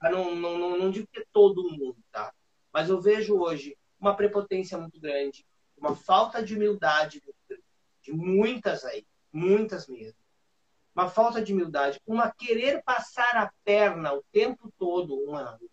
Não, 0.03 0.35
não, 0.35 0.59
não, 0.59 0.79
não 0.79 0.91
digo 0.91 1.09
que 1.13 1.21
é 1.21 1.25
todo 1.33 1.71
mundo, 1.71 1.97
tá? 2.11 2.33
Mas 2.73 2.89
eu 2.89 3.01
vejo 3.01 3.37
hoje 3.37 3.77
uma 3.99 4.17
prepotência 4.17 4.79
muito 4.79 5.01
grande, 5.01 5.45
uma 5.83 5.97
falta 5.97 6.43
de 6.43 6.55
humildade 6.55 7.23
de 8.01 8.13
muitas 8.13 8.85
aí, 8.85 9.07
muitas 9.33 9.87
mesmo. 9.87 10.19
Uma 10.95 11.09
falta 11.09 11.43
de 11.43 11.53
humildade, 11.53 12.01
uma 12.07 12.31
querer 12.31 12.83
passar 12.83 13.37
a 13.37 13.53
perna 13.65 14.15
o 14.15 14.23
tempo 14.31 14.73
todo 14.79 15.15
uma 15.15 15.43
na 15.43 15.53
outra. 15.53 15.69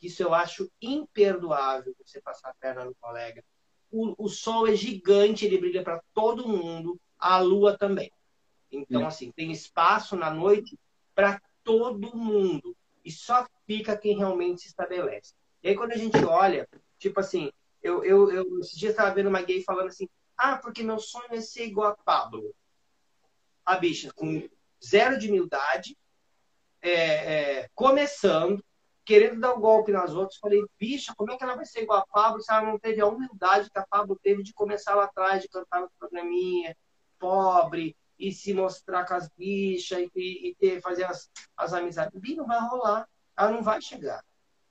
Isso 0.00 0.22
eu 0.22 0.34
acho 0.34 0.70
imperdoável 0.80 1.94
você 1.98 2.20
passar 2.20 2.50
a 2.50 2.54
perna 2.54 2.84
no 2.84 2.94
colega 2.96 3.44
o, 3.92 4.14
o 4.24 4.28
sol 4.28 4.66
é 4.66 4.74
gigante, 4.74 5.44
ele 5.44 5.58
brilha 5.58 5.84
para 5.84 6.02
todo 6.14 6.48
mundo, 6.48 6.98
a 7.18 7.38
lua 7.38 7.76
também. 7.76 8.10
Então, 8.70 9.02
é. 9.02 9.04
assim, 9.04 9.30
tem 9.30 9.52
espaço 9.52 10.16
na 10.16 10.30
noite 10.32 10.78
para 11.14 11.40
todo 11.62 12.16
mundo. 12.16 12.74
E 13.04 13.12
só 13.12 13.46
fica 13.66 13.96
quem 13.96 14.16
realmente 14.16 14.62
se 14.62 14.68
estabelece. 14.68 15.34
E 15.62 15.68
aí, 15.68 15.76
quando 15.76 15.92
a 15.92 15.96
gente 15.96 16.24
olha, 16.24 16.66
tipo 16.98 17.20
assim, 17.20 17.52
eu, 17.82 18.04
eu, 18.04 18.30
eu 18.30 18.60
esses 18.60 18.78
dias 18.78 18.92
estava 18.92 19.14
vendo 19.14 19.28
uma 19.28 19.42
gay 19.42 19.62
falando 19.62 19.88
assim: 19.88 20.08
ah, 20.36 20.56
porque 20.56 20.82
meu 20.82 20.98
sonho 20.98 21.26
é 21.30 21.40
ser 21.40 21.66
igual 21.66 21.90
a 21.90 21.96
Pablo. 21.96 22.54
A 23.64 23.76
bicha 23.76 24.12
com 24.14 24.48
zero 24.84 25.18
de 25.18 25.28
humildade, 25.28 25.96
é, 26.80 26.92
é, 26.92 27.68
começando, 27.74 28.64
querendo 29.04 29.40
dar 29.40 29.54
o 29.54 29.58
um 29.58 29.60
golpe 29.60 29.92
nas 29.92 30.14
outras. 30.14 30.38
Falei, 30.38 30.64
bicha, 30.78 31.14
como 31.16 31.32
é 31.32 31.36
que 31.36 31.44
ela 31.44 31.54
vai 31.54 31.64
ser 31.64 31.82
igual 31.82 32.00
a 32.00 32.06
Pablo 32.06 32.40
se 32.40 32.52
ela 32.52 32.62
não 32.62 32.78
teve 32.78 33.00
a 33.00 33.06
humildade 33.06 33.70
que 33.70 33.78
a 33.78 33.86
Pablo 33.86 34.18
teve 34.22 34.42
de 34.42 34.52
começar 34.52 34.94
lá 34.94 35.04
atrás, 35.04 35.42
de 35.42 35.48
cantar 35.48 35.80
no 35.80 35.90
programinha, 35.98 36.76
pobre, 37.18 37.96
e 38.18 38.32
se 38.32 38.52
mostrar 38.52 39.04
com 39.06 39.14
as 39.14 39.28
bichas, 39.36 40.08
e, 40.14 40.48
e 40.48 40.54
ter, 40.56 40.80
fazer 40.80 41.04
as, 41.04 41.30
as 41.56 41.72
amizades. 41.72 42.18
Bi, 42.20 42.34
não 42.34 42.46
vai 42.46 42.60
rolar. 42.60 43.08
Ela 43.36 43.50
não 43.50 43.62
vai 43.62 43.80
chegar. 43.80 44.24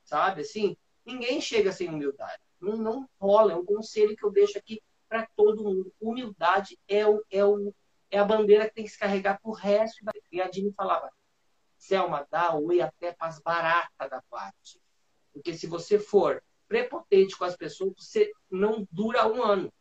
Sabe? 0.04 0.42
Assim, 0.42 0.76
ninguém 1.06 1.42
chega 1.42 1.72
sem 1.72 1.90
humildade. 1.90 2.42
Não, 2.62 2.78
não 2.78 3.10
rola. 3.20 3.54
É 3.54 3.56
um 3.56 3.66
conselho 3.66 4.16
que 4.16 4.26
eu 4.26 4.32
deixo 4.32 4.58
aqui 4.58 4.82
para 5.10 5.28
todo 5.36 5.64
mundo. 5.64 5.92
Humildade 6.00 6.78
é, 6.88 7.06
o, 7.06 7.22
é, 7.30 7.44
o, 7.44 7.74
é 8.10 8.20
a 8.20 8.26
bandeira 8.26 8.68
que 8.70 8.76
tem 8.76 8.84
que 8.86 8.92
se 8.92 9.00
carregar 9.00 9.40
pro 9.42 9.52
resto 9.52 10.06
da. 10.06 10.12
E 10.32 10.42
a 10.42 10.50
Dini 10.50 10.72
falava, 10.72 11.12
Selma, 11.78 12.28
dá 12.32 12.56
oi 12.56 12.80
até 12.80 13.12
para 13.12 13.28
as 13.28 13.40
baratas 13.40 14.10
da 14.10 14.22
parte. 14.30 14.80
Porque 15.34 15.54
se 15.54 15.68
você 15.68 16.00
for 16.00 16.42
prepotente 16.68 17.38
com 17.38 17.44
as 17.44 17.58
pessoas, 17.58 17.94
você 17.98 18.32
não 18.50 18.88
dura 18.92 19.28
um 19.28 19.44
ano. 19.44 19.74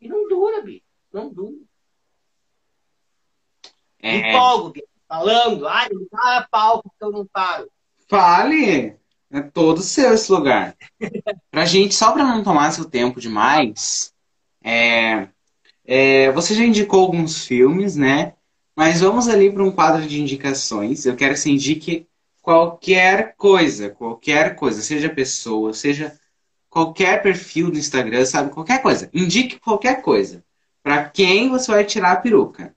E 0.00 0.08
não 0.08 0.28
dura, 0.28 0.62
Bi. 0.62 0.82
Não 1.12 1.28
dura. 1.28 1.58
É... 3.98 4.30
Empolgo, 4.30 4.70
Bi. 4.70 4.84
Falando. 5.06 5.66
Ai, 5.66 5.88
não 5.90 6.06
dá 6.10 6.48
palco 6.50 6.94
que 6.96 7.04
eu 7.04 7.10
não 7.10 7.26
paro. 7.26 7.70
Fale. 8.08 8.99
É 9.32 9.40
todo 9.40 9.80
seu 9.80 10.12
esse 10.12 10.30
lugar. 10.30 10.76
pra 11.50 11.64
gente, 11.64 11.94
só 11.94 12.12
pra 12.12 12.24
não 12.24 12.42
tomar 12.42 12.72
seu 12.72 12.84
tempo 12.84 13.20
demais, 13.20 14.12
é, 14.62 15.28
é, 15.84 16.32
você 16.32 16.54
já 16.54 16.64
indicou 16.64 17.00
alguns 17.00 17.46
filmes, 17.46 17.96
né? 17.96 18.34
Mas 18.74 19.00
vamos 19.00 19.28
ali 19.28 19.52
para 19.52 19.62
um 19.62 19.70
quadro 19.70 20.06
de 20.06 20.20
indicações. 20.20 21.06
Eu 21.06 21.16
quero 21.16 21.34
que 21.34 21.40
você 21.40 21.50
indique 21.50 22.08
qualquer 22.42 23.34
coisa, 23.36 23.90
qualquer 23.90 24.56
coisa, 24.56 24.82
seja 24.82 25.08
pessoa, 25.08 25.72
seja 25.72 26.18
qualquer 26.68 27.22
perfil 27.22 27.70
do 27.70 27.78
Instagram, 27.78 28.24
sabe? 28.24 28.50
Qualquer 28.50 28.80
coisa. 28.82 29.10
Indique 29.12 29.58
qualquer 29.58 30.02
coisa. 30.02 30.44
Para 30.82 31.08
quem 31.08 31.50
você 31.50 31.70
vai 31.70 31.84
tirar 31.84 32.12
a 32.12 32.20
peruca. 32.20 32.74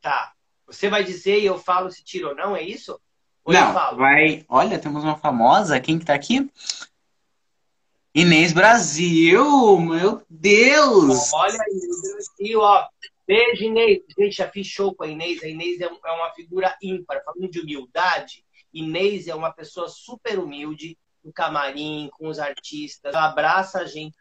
Tá. 0.00 0.32
Você 0.66 0.88
vai 0.88 1.02
dizer 1.04 1.40
e 1.40 1.46
eu 1.46 1.58
falo 1.58 1.90
se 1.90 2.04
tira 2.04 2.28
ou 2.28 2.34
não, 2.34 2.54
é 2.54 2.62
isso? 2.62 3.00
Não, 3.46 3.96
vai. 3.96 4.44
Olha, 4.48 4.78
temos 4.78 5.02
uma 5.02 5.16
famosa. 5.16 5.80
Quem 5.80 5.98
que 5.98 6.04
tá 6.04 6.14
aqui? 6.14 6.50
Inês 8.14 8.52
Brasil, 8.52 9.80
meu 9.80 10.22
Deus! 10.28 11.32
Olha 11.32 11.58
aí, 11.62 11.80
Brasil, 12.12 12.60
ó. 12.60 12.86
Beijo, 13.26 13.64
Inês. 13.64 14.00
Gente, 14.18 14.36
já 14.36 14.48
fiz 14.50 14.66
show 14.66 14.94
com 14.94 15.04
a 15.04 15.08
Inês. 15.08 15.42
A 15.42 15.48
Inês 15.48 15.80
é, 15.80 15.84
é 15.84 16.12
uma 16.12 16.30
figura 16.34 16.76
ímpar. 16.82 17.22
Falando 17.24 17.50
de 17.50 17.60
humildade, 17.60 18.44
Inês 18.72 19.28
é 19.28 19.34
uma 19.34 19.50
pessoa 19.50 19.88
super 19.88 20.38
humilde 20.38 20.98
no 21.24 21.32
camarim, 21.32 22.10
com 22.12 22.28
os 22.28 22.38
artistas. 22.38 23.14
Ela 23.14 23.30
abraça 23.30 23.80
a 23.80 23.86
gente 23.86 24.14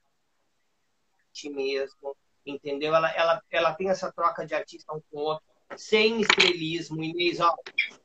mesmo, 1.46 2.16
entendeu? 2.46 2.96
Ela, 2.96 3.12
ela, 3.12 3.42
ela 3.52 3.74
tem 3.74 3.90
essa 3.90 4.12
troca 4.12 4.46
de 4.46 4.54
artista 4.54 4.94
um 4.94 5.02
com 5.12 5.18
o 5.18 5.22
outro, 5.22 5.44
sem 5.76 6.22
estrelismo. 6.22 7.04
Inês, 7.04 7.40
ó, 7.40 7.56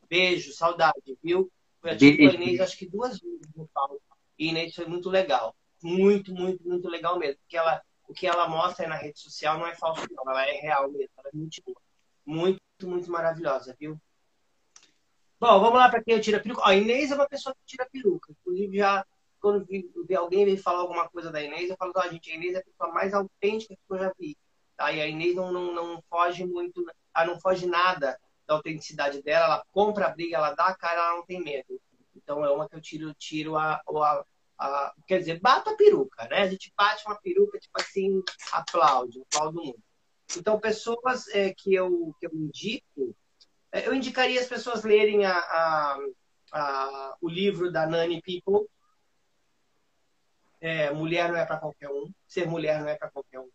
beijo, 0.09 0.53
saudade, 0.53 1.19
viu? 1.23 1.51
Foi 1.81 1.91
a 1.91 1.95
Inês 1.95 2.61
acho 2.61 2.77
que 2.77 2.89
duas 2.89 3.19
vezes 3.19 3.55
no 3.55 3.69
palco. 3.69 4.01
E 4.39 4.49
Inês 4.49 4.75
foi 4.75 4.87
muito 4.87 5.09
legal. 5.09 5.55
Muito, 5.83 6.35
muito, 6.35 6.67
muito 6.67 6.89
legal 6.89 7.19
mesmo. 7.19 7.39
Porque 7.41 7.57
ela 7.57 7.83
o 8.09 8.15
que 8.15 8.27
ela 8.27 8.49
mostra 8.49 8.87
na 8.87 8.97
rede 8.97 9.19
social 9.19 9.59
não 9.59 9.67
é 9.67 9.75
falso, 9.75 10.07
não. 10.13 10.31
Ela 10.31 10.47
é 10.47 10.61
real 10.61 10.91
mesmo. 10.91 11.11
Ela 11.19 11.29
é 11.33 11.37
muito 11.37 11.63
boa. 11.65 11.81
Muito, 12.25 12.61
muito 12.85 13.11
maravilhosa, 13.11 13.77
viu? 13.79 14.01
Bom, 15.39 15.61
vamos 15.61 15.79
lá 15.79 15.89
para 15.89 16.03
quem 16.03 16.15
eu 16.15 16.21
tiro 16.21 16.39
a 16.39 16.41
peruca. 16.41 16.63
a 16.65 16.75
Inês 16.75 17.11
é 17.11 17.15
uma 17.15 17.29
pessoa 17.29 17.55
que 17.55 17.61
tira 17.67 17.89
peruca. 17.91 18.33
Inclusive, 18.33 18.79
já 18.79 19.05
quando 19.39 19.65
vi, 19.65 19.89
vi 20.09 20.15
alguém 20.15 20.47
me 20.47 20.57
falar 20.57 20.81
alguma 20.81 21.09
coisa 21.09 21.31
da 21.31 21.43
Inês, 21.43 21.71
eu 21.71 21.77
falo, 21.77 21.93
ó, 21.95 22.09
gente, 22.09 22.31
a 22.31 22.35
Inês 22.35 22.55
é 22.55 22.59
a 22.59 22.65
pessoa 22.65 22.93
mais 22.93 23.13
autêntica 23.13 23.75
que 23.75 23.95
eu 23.95 23.99
já 23.99 24.13
vi. 24.19 24.37
Tá? 24.77 24.91
E 24.93 25.01
a 25.01 25.07
Inês 25.07 25.37
não, 25.37 25.53
não, 25.53 25.73
não 25.73 26.03
foge 26.09 26.45
muito, 26.45 26.85
ela 27.15 27.27
não 27.27 27.41
foge 27.41 27.67
nada 27.67 28.19
da 28.47 28.55
autenticidade 28.55 29.23
dela, 29.23 29.47
ela 29.47 29.65
compra 29.73 30.07
a 30.07 30.11
briga, 30.11 30.37
ela 30.37 30.55
dá 30.55 30.67
a 30.67 30.77
cara, 30.77 31.01
ela 31.01 31.17
não 31.17 31.27
tem 31.27 31.43
medo. 31.43 31.81
Então 32.15 32.45
é 32.45 32.51
uma 32.51 32.69
que 32.69 32.77
eu 32.77 32.81
tiro, 32.81 33.15
tiro 33.15 33.57
a, 33.57 33.81
a, 33.87 34.25
a, 34.59 34.95
quer 35.07 35.19
dizer, 35.19 35.41
bata 35.41 35.71
a 35.71 35.77
peruca, 35.77 36.27
né? 36.29 36.43
A 36.43 36.49
gente 36.49 36.73
bate 36.77 37.05
uma 37.07 37.17
peruca, 37.21 37.59
tipo 37.59 37.81
assim, 37.81 38.23
aplaude, 38.53 39.23
aplaude 39.23 39.59
o 39.59 39.65
mundo. 39.65 39.83
Então, 40.37 40.59
pessoas 40.59 41.29
é, 41.29 41.55
que, 41.55 41.73
eu, 41.75 42.15
que 42.19 42.27
eu 42.27 42.31
indico, 42.35 43.15
é, 43.71 43.87
eu 43.87 43.95
indicaria 43.95 44.41
as 44.41 44.47
pessoas 44.47 44.83
lerem 44.83 45.25
a, 45.25 45.37
a, 45.37 45.99
a, 46.53 47.17
o 47.21 47.29
livro 47.29 47.71
da 47.71 47.87
Nani 47.87 48.21
People. 48.23 48.69
É, 50.61 50.91
mulher 50.91 51.31
não 51.31 51.39
é 51.39 51.45
para 51.45 51.59
qualquer 51.59 51.91
um. 51.91 52.11
Ser 52.27 52.47
mulher 52.47 52.81
não 52.81 52.89
é 52.89 52.97
para 52.97 53.11
qualquer 53.11 53.39
um. 53.39 53.51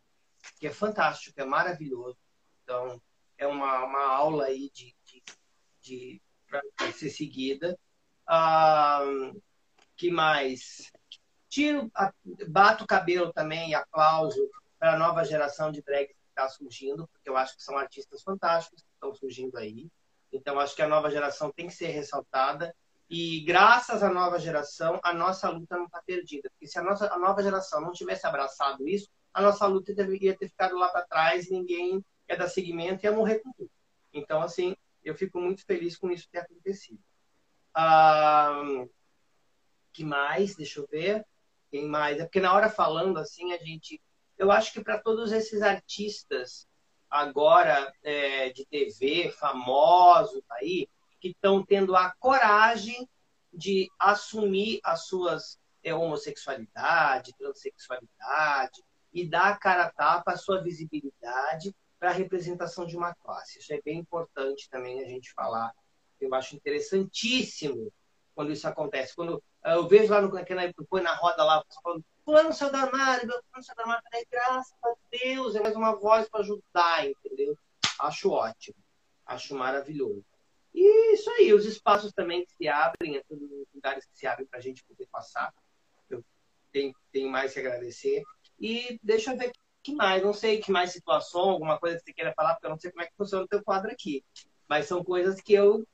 Que 0.60 0.68
é 0.68 0.72
fantástico, 0.72 1.42
é 1.42 1.46
maravilhoso. 1.46 2.18
Então, 2.64 3.02
é 3.42 3.48
uma, 3.48 3.84
uma 3.84 4.06
aula 4.06 4.46
aí 4.46 4.70
de, 4.72 4.96
de, 5.04 5.24
de 5.82 6.22
para 6.48 6.92
ser 6.92 7.10
seguida. 7.10 7.78
Ah, 8.28 9.04
que 9.98 10.12
mais? 10.12 10.92
Tiro, 11.50 11.92
bato 12.48 12.84
o 12.84 12.88
cabelo 12.88 13.34
também, 13.34 13.74
aplauso 13.74 14.40
para 14.78 14.94
a 14.94 14.98
nova 14.98 15.24
geração 15.24 15.72
de 15.72 15.82
drag 15.82 16.08
que 16.08 16.16
está 16.30 16.48
surgindo, 16.48 17.08
porque 17.08 17.30
eu 17.30 17.36
acho 17.36 17.58
que 17.58 17.64
são 17.64 17.78
artistas 17.78 18.22
fantásticos 18.22 18.84
que 18.84 18.94
estão 18.94 19.14
surgindo 19.16 19.58
aí. 19.58 19.90
Então, 20.32 20.60
acho 20.60 20.76
que 20.76 20.82
a 20.82 20.88
nova 20.88 21.10
geração 21.10 21.52
tem 21.52 21.68
que 21.68 21.74
ser 21.74 21.88
ressaltada. 21.88 22.74
E 23.10 23.44
graças 23.44 24.02
à 24.04 24.10
nova 24.10 24.40
geração, 24.40 25.00
a 25.04 25.14
nossa 25.14 25.50
luta 25.50 25.78
não 25.78 25.86
está 25.86 26.02
perdida. 26.06 26.50
Porque 26.52 26.68
se 26.68 26.80
a, 26.80 26.84
nossa, 26.84 27.12
a 27.12 27.20
nova 27.20 27.44
geração 27.44 27.82
não 27.82 27.92
tivesse 27.92 28.26
abraçado 28.26 28.88
isso, 28.88 29.10
a 29.34 29.42
nossa 29.42 29.66
luta 29.66 29.92
ia 29.92 30.38
ter 30.38 30.48
ficado 30.48 30.78
lá 30.78 30.90
para 30.90 31.06
trás, 31.06 31.50
ninguém 31.50 32.02
ia 32.32 32.38
dar 32.38 32.48
seguimento 32.48 33.04
e 33.04 33.08
ia 33.08 33.12
morrer 33.12 33.40
com 33.40 33.52
tudo. 33.54 33.72
Então, 34.14 34.42
assim, 34.42 34.76
eu 35.04 35.16
fico 35.16 35.40
muito 35.40 35.66
feliz 35.66 35.98
com 35.98 36.12
isso 36.12 36.30
ter 36.32 36.40
acontecido. 36.40 37.00
Ah, 37.74 38.64
que 39.92 40.04
mais? 40.04 40.56
Deixa 40.56 40.80
eu 40.80 40.88
ver. 40.88 41.26
Quem 41.70 41.88
mais? 41.88 42.20
É 42.20 42.24
porque 42.24 42.40
na 42.40 42.54
hora 42.54 42.70
falando 42.70 43.18
assim, 43.18 43.54
a 43.54 43.58
gente. 43.58 44.02
Eu 44.38 44.52
acho 44.52 44.74
que 44.74 44.84
para 44.84 45.00
todos 45.00 45.32
esses 45.32 45.62
artistas 45.62 46.68
agora 47.10 47.94
é, 48.02 48.50
de 48.50 48.66
TV, 48.66 49.32
famosos 49.32 50.42
aí, 50.52 50.88
que 51.20 51.30
estão 51.30 51.64
tendo 51.64 51.96
a 51.96 52.12
coragem 52.20 53.08
de 53.54 53.90
assumir 54.00 54.80
as 54.84 55.06
suas 55.08 55.60
é, 55.84 55.94
homossexualidade, 55.94 57.36
transexualidade 57.38 58.82
e 59.14 59.28
dar 59.28 59.50
a 59.50 59.58
cara 59.58 59.86
a 59.86 59.92
tapa 59.92 60.32
a 60.32 60.38
sua 60.38 60.64
visibilidade 60.64 61.76
para 62.02 62.10
a 62.10 62.14
representação 62.14 62.84
de 62.84 62.98
uma 62.98 63.14
classe. 63.14 63.60
Isso 63.60 63.72
é 63.72 63.80
bem 63.80 64.00
importante 64.00 64.68
também 64.72 65.04
a 65.04 65.08
gente 65.08 65.32
falar. 65.34 65.72
Eu 66.20 66.34
acho 66.34 66.56
interessantíssimo 66.56 67.94
quando 68.34 68.52
isso 68.52 68.68
acontece. 68.68 69.16
Quando 69.16 69.42
ah, 69.62 69.76
eu 69.76 69.88
vejo 69.88 70.12
lá 70.12 70.20
no 70.20 70.32
que 70.32 70.86
põe 70.90 71.04
na 71.04 71.14
roda 71.14 71.44
lá, 71.44 71.64
falando, 71.84 72.04
fulano 72.26 72.54
saiu 72.54 72.72
da 72.72 72.82
armário, 72.82 73.28
fulano 73.30 73.64
saiu 73.64 73.76
da 73.76 73.84
armário, 73.84 74.04
falei, 74.10 74.28
graças 74.32 74.74
a 74.84 74.94
Deus, 75.12 75.56
é 75.56 75.62
mais 75.62 75.76
uma 75.76 75.96
voz 75.96 76.28
para 76.28 76.40
ajudar, 76.40 77.08
entendeu? 77.08 77.56
Acho 78.00 78.32
ótimo, 78.32 78.78
acho 79.28 79.54
maravilhoso. 79.54 80.26
E 80.74 81.14
isso 81.14 81.30
aí, 81.30 81.54
os 81.54 81.68
espaços 81.68 82.12
também 82.14 82.44
que 82.44 82.52
se 82.56 82.68
abrem, 82.68 83.18
é 83.18 83.24
os 83.30 83.40
lugares 83.76 84.06
que 84.08 84.18
se 84.18 84.26
abrem 84.26 84.48
para 84.48 84.58
a 84.58 84.62
gente 84.62 84.84
poder 84.86 85.06
passar. 85.12 85.54
Eu 86.10 86.26
tenho, 86.72 86.96
tenho 87.12 87.30
mais 87.30 87.54
que 87.54 87.60
agradecer. 87.60 88.24
E 88.60 89.00
deixa 89.04 89.34
eu 89.34 89.38
ver 89.38 89.52
que 89.84 89.94
mais, 89.94 90.24
não 90.24 90.34
sei 90.34 90.60
que 90.60 90.72
mais 90.72 90.92
situação, 90.92 91.50
alguma 91.50 91.80
coisa 91.80 91.98
que 91.98 92.04
você 92.04 92.14
queira 92.14 92.34
falar, 92.36 92.54
porque 92.54 92.68
eu 92.68 92.72
não 92.72 92.80
sei 92.80 92.92
como 92.92 93.04
é 93.04 93.08
que 93.08 93.16
funciona 93.18 93.46
o 93.46 93.48
teu 93.48 93.64
quadro 93.64 93.92
aqui. 93.92 94.24
Mas 94.68 94.86
são 94.86 95.04
coisas 95.04 95.42
que 95.42 95.54
eu 95.54 95.86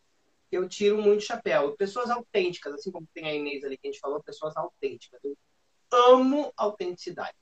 eu 0.51 0.67
tiro 0.67 1.01
muito 1.01 1.23
chapéu. 1.23 1.75
Pessoas 1.75 2.09
autênticas, 2.09 2.73
assim 2.73 2.91
como 2.91 3.07
tem 3.13 3.25
a 3.25 3.33
Inês 3.33 3.63
ali 3.63 3.77
que 3.77 3.87
a 3.87 3.91
gente 3.91 3.99
falou, 3.99 4.23
pessoas 4.23 4.55
autênticas. 4.55 5.19
Eu 5.23 5.37
amo 5.91 6.53
autenticidade. 6.55 7.35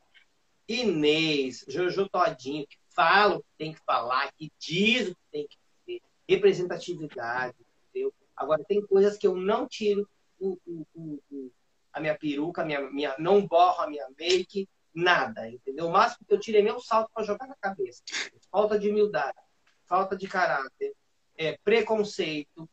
Inês, 0.67 1.63
Jojo 1.67 2.09
Todinho, 2.09 2.65
que 2.67 2.77
fala 2.89 3.35
o 3.35 3.39
que 3.39 3.49
tem 3.57 3.73
que 3.73 3.79
falar, 3.85 4.31
que 4.33 4.51
diz 4.57 5.09
o 5.09 5.15
que 5.15 5.21
tem 5.31 5.47
que 5.47 5.57
dizer, 5.85 6.01
representatividade, 6.27 7.55
entendeu? 7.89 8.13
Agora, 8.35 8.63
tem 8.67 8.81
coisas 8.85 9.17
que 9.17 9.27
eu 9.27 9.35
não 9.35 9.67
tiro 9.67 10.09
o, 10.39 10.57
o, 10.65 10.87
o, 11.29 11.51
a 11.93 11.99
minha 11.99 12.17
peruca, 12.17 12.63
a 12.63 12.65
minha, 12.65 12.81
minha, 12.89 13.15
não 13.19 13.45
borro 13.45 13.81
a 13.81 13.87
minha 13.87 14.07
make, 14.17 14.67
nada, 14.95 15.47
entendeu? 15.49 15.87
O 15.87 15.91
máximo 15.91 16.25
que 16.25 16.33
eu 16.33 16.39
tiro 16.39 16.57
é 16.57 16.61
meu 16.61 16.79
salto 16.79 17.11
para 17.13 17.23
jogar 17.23 17.47
na 17.47 17.55
cabeça. 17.55 18.01
Falta 18.49 18.79
de 18.79 18.89
humildade, 18.89 19.37
falta 19.85 20.15
de 20.15 20.27
caráter, 20.27 20.95
é, 21.37 21.57
preconceito, 21.63 22.69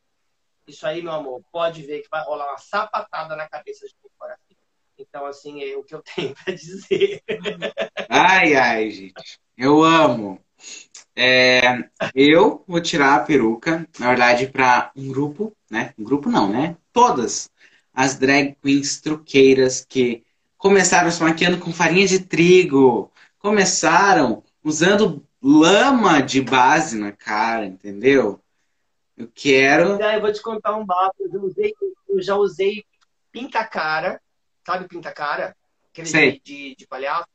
isso 0.66 0.86
aí, 0.86 1.02
meu 1.02 1.12
amor, 1.12 1.42
pode 1.50 1.82
ver 1.82 2.02
que 2.02 2.08
vai 2.08 2.24
rolar 2.24 2.48
uma 2.48 2.58
sapatada 2.58 3.34
na 3.34 3.48
cabeça 3.48 3.86
de 3.86 3.94
quem 4.00 4.10
for 4.16 4.30
assim. 4.30 4.56
Então, 4.96 5.26
assim, 5.26 5.62
é 5.64 5.76
o 5.76 5.82
que 5.82 5.94
eu 5.94 6.02
tenho 6.14 6.34
para 6.34 6.54
dizer. 6.54 7.22
Ai, 8.08 8.54
ai, 8.54 8.90
gente. 8.90 9.40
Eu 9.56 9.82
amo. 9.82 10.40
É, 11.14 11.60
eu 12.14 12.64
vou 12.66 12.80
tirar 12.80 13.16
a 13.16 13.24
peruca, 13.24 13.86
na 13.98 14.08
verdade, 14.08 14.46
para 14.46 14.92
um 14.96 15.08
grupo, 15.08 15.54
né? 15.68 15.92
Um 15.98 16.04
grupo 16.04 16.30
não, 16.30 16.48
né? 16.48 16.76
Todas 16.92 17.50
as 17.92 18.16
drag 18.16 18.56
queens 18.62 19.00
truqueiras 19.00 19.84
que 19.84 20.24
começaram 20.62 21.10
se 21.10 21.20
maquiando 21.20 21.58
com 21.58 21.72
farinha 21.72 22.06
de 22.06 22.20
trigo, 22.20 23.10
começaram 23.40 24.44
usando 24.62 25.26
lama 25.42 26.22
de 26.22 26.40
base 26.40 26.96
na 26.96 27.10
cara, 27.10 27.66
entendeu? 27.66 28.40
Eu 29.16 29.28
quero. 29.34 30.00
eu 30.00 30.20
vou 30.20 30.32
te 30.32 30.40
contar 30.40 30.76
um 30.76 30.86
bafo. 30.86 31.16
Eu 31.18 31.32
já 31.32 31.38
usei, 31.40 31.74
eu 32.08 32.22
já 32.22 32.36
usei 32.36 32.84
pinta-cara. 33.32 34.22
Sabe 34.64 34.86
pinta-cara? 34.86 35.56
Aquele 35.90 36.08
de, 36.08 36.40
de, 36.44 36.76
de, 36.76 36.86
palhaço. 36.86 37.26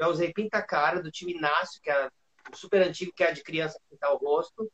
Já 0.00 0.06
usei 0.06 0.32
pinta-cara 0.32 1.02
do 1.02 1.10
time 1.10 1.32
Inácio, 1.32 1.80
que 1.82 1.90
é 1.90 2.08
super 2.54 2.80
antigo, 2.80 3.12
que 3.12 3.24
é 3.24 3.32
de 3.32 3.42
criança 3.42 3.76
pintar 3.90 4.14
o 4.14 4.18
rosto. 4.18 4.70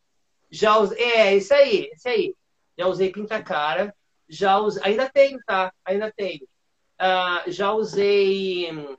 Já 0.51 0.77
usei. 0.77 1.03
É, 1.03 1.35
isso 1.35 1.55
aí, 1.55 1.91
isso 1.95 2.07
aí. 2.07 2.35
Já 2.77 2.87
usei 2.87 3.11
pinta-cara. 3.11 3.95
Já 4.29 4.59
usei. 4.59 4.83
Ainda 4.85 5.09
tenho, 5.09 5.39
tá? 5.47 5.73
Ainda 5.87 6.13
tenho. 6.15 6.47
Uh, 7.01 7.51
já 7.51 7.73
usei 7.73 8.99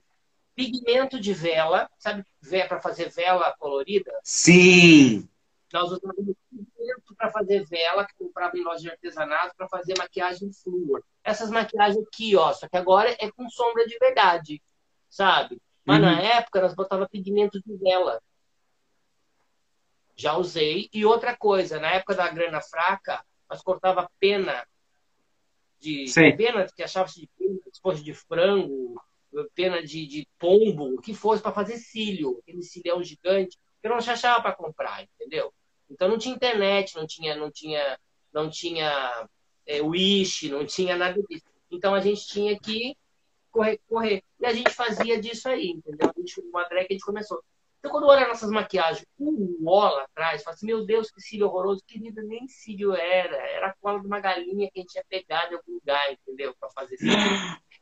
pigmento 0.55 1.19
de 1.19 1.33
vela, 1.33 1.89
sabe? 1.97 2.25
Para 2.67 2.81
fazer 2.81 3.09
vela 3.09 3.55
colorida? 3.57 4.11
Sim! 4.23 5.27
Nós 5.71 5.91
usávamos 5.91 6.35
pigmento 6.49 7.15
para 7.15 7.31
fazer 7.31 7.65
vela, 7.65 8.05
que 8.05 8.13
comprava 8.17 8.57
em 8.57 8.63
loja 8.63 8.81
de 8.81 8.89
artesanato, 8.89 9.55
para 9.55 9.67
fazer 9.67 9.97
maquiagem 9.97 10.51
flúor. 10.51 11.03
Essas 11.23 11.49
maquiagens 11.49 12.03
aqui, 12.07 12.35
ó, 12.35 12.51
só 12.53 12.67
que 12.67 12.77
agora 12.77 13.15
é 13.19 13.31
com 13.31 13.49
sombra 13.49 13.85
de 13.85 13.97
verdade, 13.99 14.61
sabe? 15.09 15.61
Mas 15.85 15.99
uhum. 15.99 16.05
na 16.05 16.21
época 16.21 16.61
nós 16.61 16.73
botava 16.73 17.07
pigmento 17.07 17.61
de 17.61 17.75
vela. 17.77 18.21
Já 20.15 20.35
usei. 20.35 20.89
E 20.93 21.05
outra 21.05 21.35
coisa, 21.37 21.79
na 21.79 21.91
época 21.91 22.15
da 22.15 22.27
grana 22.27 22.61
fraca, 22.61 23.23
nós 23.49 23.61
cortava 23.61 24.09
pena 24.19 24.65
de 25.79 26.07
Sim. 26.07 26.35
pena 26.35 26.67
que 26.75 26.83
achava-se 26.83 27.21
de 27.21 27.29
pena, 27.37 27.59
se 27.71 27.81
fosse 27.81 28.03
de 28.03 28.13
frango, 28.13 29.01
pena 29.55 29.81
de, 29.81 30.05
de 30.07 30.27
pombo, 30.37 30.95
o 30.95 31.01
que 31.01 31.13
fosse 31.13 31.41
para 31.41 31.51
fazer 31.51 31.77
cílio, 31.77 32.39
aquele 32.39 32.63
cilhão 32.63 33.03
gigante, 33.03 33.57
que 33.81 33.87
eu 33.87 33.91
não 33.91 33.97
achava 33.97 34.41
para 34.41 34.55
comprar, 34.55 35.03
entendeu? 35.03 35.53
Então 35.89 36.07
não 36.07 36.17
tinha 36.17 36.35
internet, 36.35 36.95
não 36.95 37.07
tinha, 37.07 37.35
não 37.35 37.51
tinha, 37.51 37.99
não 38.33 38.49
tinha 38.49 39.27
é, 39.65 39.81
Wish, 39.81 40.49
não 40.49 40.65
tinha 40.65 40.97
nada 40.97 41.21
disso. 41.29 41.45
Então 41.71 41.93
a 41.93 41.99
gente 41.99 42.27
tinha 42.27 42.59
que 42.59 42.95
correr, 43.51 43.79
correr. 43.87 44.23
E 44.39 44.45
a 44.45 44.53
gente 44.53 44.71
fazia 44.71 45.19
disso 45.19 45.47
aí, 45.47 45.69
entendeu? 45.69 46.11
A 46.15 46.19
gente, 46.19 46.41
uma 46.41 46.67
drag 46.67 46.87
a 46.89 46.93
gente 46.93 47.05
começou. 47.05 47.41
Então, 47.79 47.91
quando 47.91 48.07
olha 48.07 48.27
nossas 48.27 48.49
maquiagens, 48.49 49.05
um 49.17 49.57
lá 49.63 50.03
atrás, 50.03 50.43
fala 50.43 50.53
assim, 50.53 50.65
meu 50.65 50.85
Deus, 50.85 51.09
que 51.09 51.21
cílio 51.21 51.47
horroroso. 51.47 51.81
Querida, 51.87 52.21
nem 52.23 52.45
cílio 52.47 52.93
era. 52.93 53.35
Era 53.35 53.67
a 53.67 53.73
cola 53.79 54.01
de 54.01 54.07
uma 54.07 54.19
galinha 54.19 54.69
que 54.71 54.79
a 54.79 54.81
gente 54.81 54.91
tinha 54.91 55.05
pegado 55.09 55.53
em 55.53 55.55
algum 55.55 55.73
lugar, 55.75 56.11
entendeu? 56.11 56.53
Para 56.59 56.69
fazer 56.71 56.97
cílio. 56.97 57.15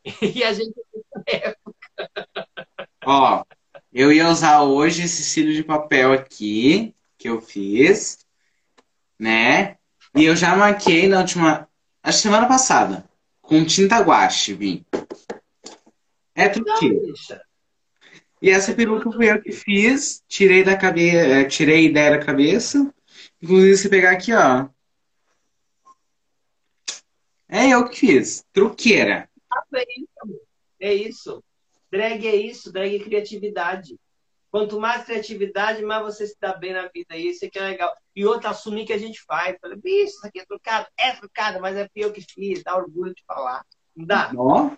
e 0.36 0.44
a 0.44 0.54
gente, 0.54 0.76
Ó, 3.04 3.44
eu 3.92 4.12
ia 4.12 4.30
usar 4.30 4.64
hoje 4.64 5.04
esse 5.04 5.24
cílio 5.24 5.54
de 5.54 5.64
papel 5.64 6.14
aqui, 6.14 6.94
que 7.18 7.30
eu 7.30 7.42
fiz, 7.42 8.20
né? 9.18 9.78
E 10.16 10.26
eu 10.26 10.36
já 10.36 10.56
maquiei 10.56 11.08
na 11.08 11.20
última, 11.20 11.68
acho 12.04 12.20
semana 12.20 12.48
passada, 12.48 13.04
com 13.42 13.66
tinta 13.66 14.00
guache, 14.00 14.54
vim. 14.54 14.86
É 16.36 16.50
truque. 16.50 17.00
E 18.42 18.50
essa 18.50 18.74
peruca 18.74 19.12
foi 19.12 19.32
eu 19.32 19.42
que 19.42 19.52
fiz, 19.52 20.24
tirei 20.28 20.64
da 20.64 20.78
cabeça, 20.78 21.18
é, 21.18 21.44
tirei 21.46 21.78
a 21.78 21.90
ideia 21.90 22.12
da 22.12 22.26
cabeça. 22.26 22.94
Inclusive, 23.42 23.78
se 23.78 23.90
pegar 23.90 24.12
aqui, 24.12 24.34
ó. 24.34 24.68
É 27.50 27.70
eu 27.70 27.90
que 27.90 27.98
fiz. 27.98 28.46
Truqueira. 28.54 29.30
É 29.74 29.84
isso. 30.00 30.42
É 30.80 30.94
isso. 30.94 31.44
Drag 31.92 32.28
é 32.28 32.36
isso, 32.36 32.72
drag 32.72 32.96
é 32.96 33.00
criatividade. 33.00 33.98
Quanto 34.52 34.80
mais 34.80 35.04
criatividade, 35.06 35.84
mais 35.84 36.04
você 36.04 36.28
se 36.28 36.36
dá 36.40 36.54
bem 36.54 36.74
na 36.74 36.88
vida. 36.88 37.16
Isso 37.16 37.46
aqui 37.46 37.58
é 37.60 37.62
legal. 37.62 37.94
E 38.16 38.26
outra, 38.26 38.50
assumir 38.50 38.86
que 38.86 38.94
a 38.94 38.98
gente 38.98 39.22
faz. 39.24 39.58
Falei, 39.62 39.78
bicho, 39.78 40.16
isso 40.16 40.28
aqui 40.28 40.40
é 40.40 40.46
trucado. 40.46 40.88
É 40.98 41.12
trucado, 41.14 41.60
mas 41.60 41.76
é 41.76 41.88
eu 41.96 42.12
que 42.12 42.22
fiz. 42.22 42.64
Dá 42.64 42.76
orgulho 42.76 43.14
de 43.14 43.24
falar. 43.26 43.66
Não 43.96 44.06
dá? 44.06 44.32
Não. 44.34 44.78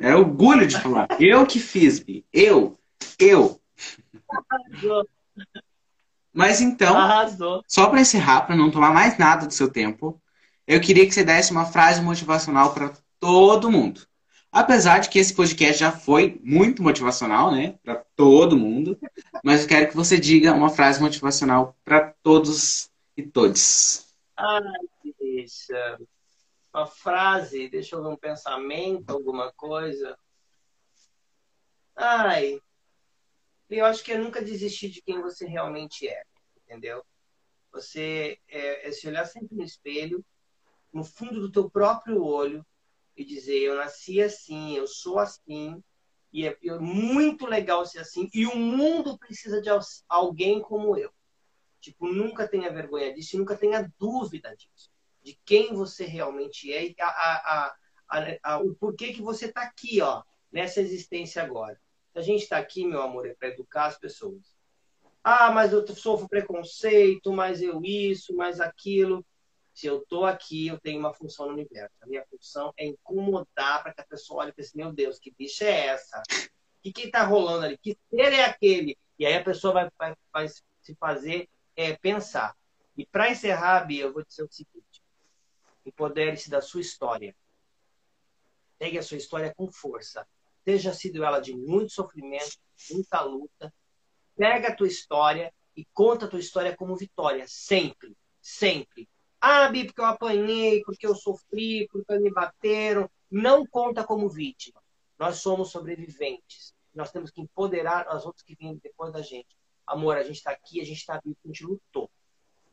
É 0.00 0.14
orgulho 0.14 0.66
de 0.66 0.78
falar. 0.80 1.08
eu 1.18 1.44
que 1.46 1.58
fiz, 1.58 1.98
Bi. 1.98 2.24
Eu. 2.32 2.78
Eu. 3.18 3.60
Arrasou. 4.28 5.08
Mas 6.32 6.60
então, 6.60 6.96
Arrasou. 6.96 7.64
só 7.66 7.88
para 7.88 8.00
encerrar, 8.00 8.42
para 8.42 8.54
não 8.54 8.70
tomar 8.70 8.92
mais 8.92 9.18
nada 9.18 9.46
do 9.46 9.52
seu 9.52 9.70
tempo, 9.70 10.20
eu 10.66 10.80
queria 10.80 11.06
que 11.06 11.12
você 11.12 11.24
desse 11.24 11.50
uma 11.50 11.64
frase 11.66 12.00
motivacional 12.00 12.72
para 12.72 12.92
todo 13.18 13.70
mundo. 13.70 14.02
Apesar 14.52 14.98
de 14.98 15.08
que 15.08 15.18
esse 15.18 15.34
podcast 15.34 15.78
já 15.78 15.92
foi 15.92 16.40
muito 16.42 16.82
motivacional, 16.82 17.50
né? 17.50 17.74
Para 17.82 17.96
todo 18.16 18.56
mundo. 18.56 18.98
Mas 19.44 19.62
eu 19.62 19.68
quero 19.68 19.88
que 19.88 19.96
você 19.96 20.18
diga 20.18 20.54
uma 20.54 20.70
frase 20.70 21.00
motivacional 21.00 21.76
para 21.84 22.14
todos 22.22 22.90
e 23.16 23.22
todos. 23.22 24.06
Ai, 24.36 24.62
deixa. 25.20 25.98
Uma 26.78 26.86
frase, 26.86 27.68
deixa 27.68 27.96
eu 27.96 28.02
ver 28.04 28.08
um 28.08 28.16
pensamento, 28.16 29.10
alguma 29.10 29.52
coisa. 29.54 30.16
Ai, 31.96 32.60
eu 33.68 33.84
acho 33.84 34.04
que 34.04 34.12
é 34.12 34.16
nunca 34.16 34.40
desistir 34.40 34.88
de 34.88 35.02
quem 35.02 35.20
você 35.20 35.44
realmente 35.44 36.06
é, 36.06 36.22
entendeu? 36.56 37.04
Você 37.72 38.38
é, 38.46 38.86
é 38.86 38.92
se 38.92 39.08
olhar 39.08 39.26
sempre 39.26 39.56
no 39.56 39.64
espelho, 39.64 40.24
no 40.92 41.02
fundo 41.02 41.40
do 41.40 41.50
teu 41.50 41.68
próprio 41.68 42.22
olho, 42.22 42.64
e 43.16 43.24
dizer 43.24 43.58
eu 43.58 43.74
nasci 43.74 44.22
assim, 44.22 44.76
eu 44.76 44.86
sou 44.86 45.18
assim, 45.18 45.82
e 46.32 46.46
é, 46.46 46.56
é 46.62 46.78
muito 46.78 47.44
legal 47.44 47.84
ser 47.86 47.98
assim, 47.98 48.30
e 48.32 48.46
o 48.46 48.54
mundo 48.54 49.18
precisa 49.18 49.60
de 49.60 49.68
alguém 50.08 50.62
como 50.62 50.96
eu. 50.96 51.12
Tipo, 51.80 52.06
nunca 52.06 52.46
tenha 52.46 52.72
vergonha 52.72 53.12
disso, 53.12 53.36
nunca 53.36 53.56
tenha 53.56 53.92
dúvida 53.98 54.54
disso, 54.54 54.92
de 55.28 55.38
quem 55.44 55.74
você 55.74 56.06
realmente 56.06 56.72
é 56.72 56.86
e 56.86 56.96
a, 56.98 57.74
a, 58.08 58.36
a, 58.42 58.58
o 58.60 58.74
porquê 58.74 59.12
que 59.12 59.20
você 59.20 59.44
está 59.46 59.62
aqui, 59.62 60.00
ó, 60.00 60.22
nessa 60.50 60.80
existência 60.80 61.42
agora. 61.42 61.78
A 62.14 62.22
gente 62.22 62.42
está 62.42 62.56
aqui, 62.56 62.86
meu 62.86 63.02
amor, 63.02 63.26
é 63.26 63.34
para 63.34 63.48
educar 63.48 63.86
as 63.86 63.98
pessoas. 63.98 64.56
Ah, 65.22 65.52
mas 65.52 65.72
eu 65.72 65.86
sofro 65.88 66.26
preconceito, 66.28 67.30
mas 67.30 67.60
eu 67.60 67.82
isso, 67.84 68.34
mas 68.34 68.58
aquilo. 68.58 69.24
Se 69.74 69.86
eu 69.86 69.98
estou 69.98 70.24
aqui, 70.24 70.68
eu 70.68 70.80
tenho 70.80 70.98
uma 70.98 71.12
função 71.12 71.46
no 71.46 71.52
universo. 71.52 71.94
A 72.00 72.06
minha 72.06 72.24
função 72.30 72.72
é 72.78 72.86
incomodar 72.86 73.82
para 73.82 73.92
que 73.92 74.00
a 74.00 74.06
pessoa 74.06 74.40
olhe 74.40 74.50
e 74.50 74.54
pense, 74.54 74.74
meu 74.74 74.90
Deus, 74.92 75.18
que 75.18 75.32
bicha 75.38 75.66
é 75.66 75.88
essa? 75.88 76.22
O 76.84 76.90
que 76.90 77.02
está 77.02 77.22
rolando 77.24 77.66
ali? 77.66 77.76
Que 77.76 77.96
ser 78.08 78.32
é 78.32 78.44
aquele? 78.44 78.96
E 79.18 79.26
aí 79.26 79.34
a 79.34 79.44
pessoa 79.44 79.74
vai, 79.74 79.90
vai, 79.98 80.14
vai 80.32 80.48
se 80.48 80.94
fazer 80.98 81.48
é, 81.76 81.94
pensar. 81.94 82.56
E 82.96 83.06
para 83.06 83.30
encerrar, 83.30 83.84
Bia, 83.84 84.04
eu 84.04 84.12
vou 84.12 84.24
dizer 84.24 84.42
o 84.42 84.50
seguinte. 84.50 84.87
Empodere-se 85.88 86.50
da 86.50 86.60
sua 86.60 86.80
história. 86.80 87.34
Pegue 88.78 88.98
a 88.98 89.02
sua 89.02 89.16
história 89.16 89.52
com 89.54 89.70
força. 89.70 90.26
Seja 90.64 90.92
sido 90.92 91.24
ela 91.24 91.40
de 91.40 91.56
muito 91.56 91.92
sofrimento, 91.92 92.58
muita 92.90 93.22
luta. 93.22 93.72
Pega 94.36 94.68
a 94.68 94.76
tua 94.76 94.86
história 94.86 95.52
e 95.76 95.84
conta 95.92 96.26
a 96.26 96.28
tua 96.28 96.40
história 96.40 96.76
como 96.76 96.96
vitória. 96.96 97.44
Sempre. 97.48 98.16
Sempre 98.40 99.08
ah, 99.40 99.68
Bi, 99.68 99.84
porque 99.84 100.00
eu 100.00 100.04
apanhei, 100.04 100.82
porque 100.82 101.06
eu 101.06 101.14
sofri, 101.14 101.86
porque 101.90 102.18
me 102.18 102.30
bateram. 102.30 103.08
Não 103.30 103.64
conta 103.66 104.04
como 104.04 104.28
vítima. 104.28 104.82
Nós 105.18 105.36
somos 105.36 105.70
sobreviventes. 105.70 106.74
Nós 106.94 107.12
temos 107.12 107.30
que 107.30 107.40
empoderar 107.40 108.08
as 108.08 108.24
outras 108.24 108.42
que 108.42 108.56
vêm 108.56 108.76
depois 108.82 109.12
da 109.12 109.22
gente. 109.22 109.56
Amor, 109.86 110.16
a 110.16 110.22
gente 110.22 110.36
está 110.36 110.50
aqui, 110.50 110.80
a 110.80 110.84
gente 110.84 110.98
está 110.98 111.20
vivo, 111.24 111.36
a 111.44 111.48
gente 111.48 111.64
lutou. 111.64 112.10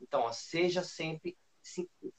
Então, 0.00 0.22
ó, 0.22 0.32
seja 0.32 0.82
sempre 0.82 1.36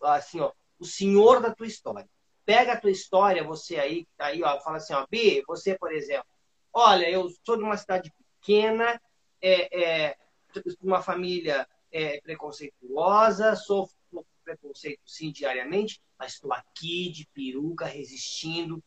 assim, 0.02 0.40
ó, 0.40 0.52
o 0.80 0.86
senhor 0.86 1.42
da 1.42 1.54
tua 1.54 1.68
história. 1.68 2.08
Pega 2.46 2.74
a 2.74 2.80
tua 2.80 2.92
história, 2.92 3.44
você 3.44 3.78
aí, 3.78 4.08
aí, 4.18 4.42
ó, 4.42 4.60
fala 4.62 4.78
assim, 4.78 4.94
ó, 4.94 5.06
Bi, 5.10 5.44
você, 5.46 5.78
por 5.78 5.92
exemplo, 5.92 6.28
olha, 6.72 7.10
eu 7.10 7.30
sou 7.46 7.58
de 7.58 7.64
uma 7.64 7.76
cidade 7.76 8.14
pequena, 8.40 9.02
é, 9.42 9.84
é, 9.84 10.18
uma 10.82 11.02
família 11.02 11.68
é, 11.92 12.22
preconceituosa, 12.22 13.56
sou 13.56 13.90
preconceito, 14.44 15.02
sim, 15.06 15.32
diariamente, 15.32 16.02
mas 16.18 16.34
estou 16.34 16.54
aqui 16.54 17.10
de 17.10 17.28
peruca, 17.34 17.86
resistindo, 17.86 18.82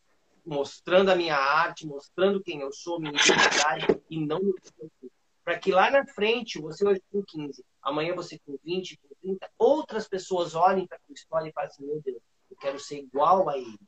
mostrando 0.44 1.10
a 1.10 1.16
minha 1.16 1.36
arte, 1.36 1.86
mostrando 1.86 2.42
quem 2.42 2.60
eu 2.60 2.72
sou, 2.72 2.98
minha 2.98 3.12
identidade, 3.12 3.86
e 4.08 4.18
não 4.18 4.40
me 4.40 4.54
Para 5.44 5.58
que 5.58 5.70
lá 5.70 5.90
na 5.90 6.06
frente, 6.06 6.58
você 6.58 6.86
hoje 6.86 7.02
com 7.12 7.22
15, 7.22 7.62
amanhã 7.82 8.14
você 8.14 8.38
com 8.38 8.56
20, 8.64 8.96
com 8.96 9.09
30, 9.22 9.50
outras 9.58 10.08
pessoas 10.08 10.54
olhem 10.54 10.86
para 10.86 10.96
a 10.96 11.00
sua 11.00 11.14
história 11.14 11.48
e 11.48 11.52
falem 11.52 11.68
assim, 11.68 11.86
meu 11.86 12.00
Deus, 12.00 12.22
eu 12.50 12.56
quero 12.56 12.78
ser 12.78 12.98
igual 12.98 13.48
a 13.48 13.56
ele. 13.56 13.78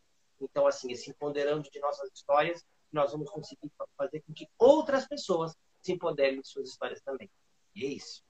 Então, 0.41 0.67
assim, 0.67 0.91
esse 0.93 1.11
empoderando 1.11 1.71
de 1.71 1.81
nossas 1.81 2.11
histórias, 2.13 2.65
nós 2.93 3.13
vamos 3.13 3.31
conseguir 3.31 3.71
fazer 3.97 4.23
com 4.27 4.33
que 4.33 4.49
outras 4.59 5.07
pessoas 5.07 5.55
se 5.81 5.93
empoderem 5.93 6.41
de 6.41 6.49
suas 6.49 6.69
histórias 6.69 7.01
também. 7.01 7.31
E 7.75 7.85
é 7.85 7.89
isso. 7.89 8.23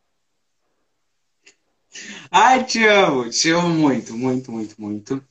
Ai, 2.30 2.64
te 2.64 2.84
amo, 2.86 3.28
te 3.28 3.50
amo 3.50 3.68
muito, 3.68 4.16
muito, 4.16 4.50
muito, 4.50 4.80
muito. 4.80 5.24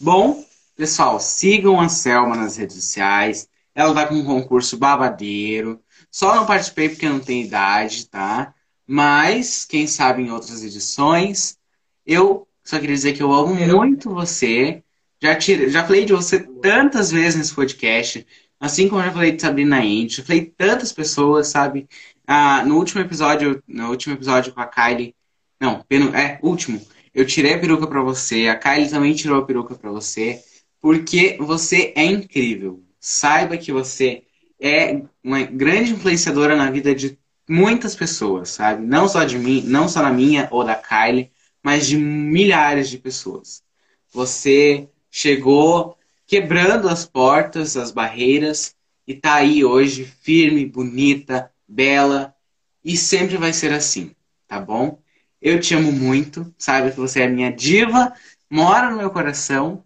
Bom, 0.00 0.44
pessoal, 0.76 1.18
sigam 1.18 1.80
a 1.80 1.88
Selma 1.88 2.36
nas 2.36 2.56
redes 2.56 2.76
sociais. 2.76 3.48
Ela 3.74 3.94
tá 3.94 4.06
com 4.06 4.14
um 4.14 4.24
concurso 4.24 4.76
babadeiro. 4.76 5.82
Só 6.10 6.34
não 6.34 6.44
participei 6.44 6.90
porque 6.90 7.08
não 7.08 7.20
tem 7.20 7.42
idade, 7.42 8.06
tá? 8.08 8.54
Mas, 8.94 9.64
quem 9.64 9.86
sabe 9.86 10.20
em 10.20 10.30
outras 10.30 10.62
edições. 10.62 11.56
Eu 12.04 12.46
só 12.62 12.78
queria 12.78 12.94
dizer 12.94 13.14
que 13.14 13.22
eu 13.22 13.32
amo 13.32 13.54
muito 13.54 14.10
você. 14.10 14.82
Já, 15.18 15.34
tire, 15.34 15.70
já 15.70 15.82
falei 15.82 16.04
de 16.04 16.12
você 16.12 16.40
tantas 16.40 17.10
vezes 17.10 17.36
nesse 17.36 17.54
podcast. 17.54 18.26
Assim 18.60 18.90
como 18.90 19.00
eu 19.00 19.06
já 19.06 19.12
falei 19.12 19.32
de 19.32 19.40
Sabrina 19.40 19.82
Indy. 19.82 20.16
Já 20.16 20.22
falei 20.22 20.42
de 20.42 20.50
tantas 20.50 20.92
pessoas, 20.92 21.48
sabe? 21.48 21.88
Ah, 22.26 22.66
no 22.66 22.76
último 22.76 23.00
episódio, 23.00 23.62
no 23.66 23.88
último 23.88 24.14
episódio 24.14 24.52
com 24.52 24.60
a 24.60 24.66
Kylie, 24.66 25.14
não, 25.58 25.82
é, 26.14 26.38
último. 26.42 26.78
Eu 27.14 27.26
tirei 27.26 27.54
a 27.54 27.58
peruca 27.58 27.86
para 27.86 28.02
você, 28.02 28.48
a 28.48 28.56
Kylie 28.56 28.90
também 28.90 29.14
tirou 29.14 29.38
a 29.38 29.46
peruca 29.46 29.74
para 29.74 29.90
você, 29.90 30.38
porque 30.82 31.38
você 31.40 31.94
é 31.96 32.04
incrível. 32.04 32.84
Saiba 33.00 33.56
que 33.56 33.72
você 33.72 34.24
é 34.60 35.00
uma 35.24 35.40
grande 35.44 35.92
influenciadora 35.92 36.54
na 36.56 36.70
vida 36.70 36.94
de 36.94 37.18
muitas 37.52 37.94
pessoas, 37.94 38.48
sabe? 38.48 38.82
Não 38.86 39.06
só 39.06 39.24
de 39.24 39.38
mim, 39.38 39.62
não 39.66 39.86
só 39.86 40.02
na 40.02 40.10
minha 40.10 40.48
ou 40.50 40.64
da 40.64 40.74
Kylie, 40.74 41.30
mas 41.62 41.86
de 41.86 41.98
milhares 41.98 42.88
de 42.88 42.96
pessoas. 42.96 43.62
Você 44.10 44.88
chegou 45.10 45.96
quebrando 46.26 46.88
as 46.88 47.04
portas, 47.04 47.76
as 47.76 47.90
barreiras 47.90 48.74
e 49.06 49.14
tá 49.14 49.34
aí 49.34 49.62
hoje 49.62 50.04
firme, 50.22 50.64
bonita, 50.64 51.52
bela 51.68 52.34
e 52.82 52.96
sempre 52.96 53.36
vai 53.36 53.52
ser 53.52 53.72
assim, 53.72 54.14
tá 54.48 54.58
bom? 54.58 54.98
Eu 55.40 55.60
te 55.60 55.74
amo 55.74 55.92
muito, 55.92 56.52
sabe 56.56 56.90
que 56.90 56.96
você 56.96 57.22
é 57.22 57.28
minha 57.28 57.52
diva, 57.52 58.14
mora 58.48 58.90
no 58.90 58.96
meu 58.96 59.10
coração 59.10 59.84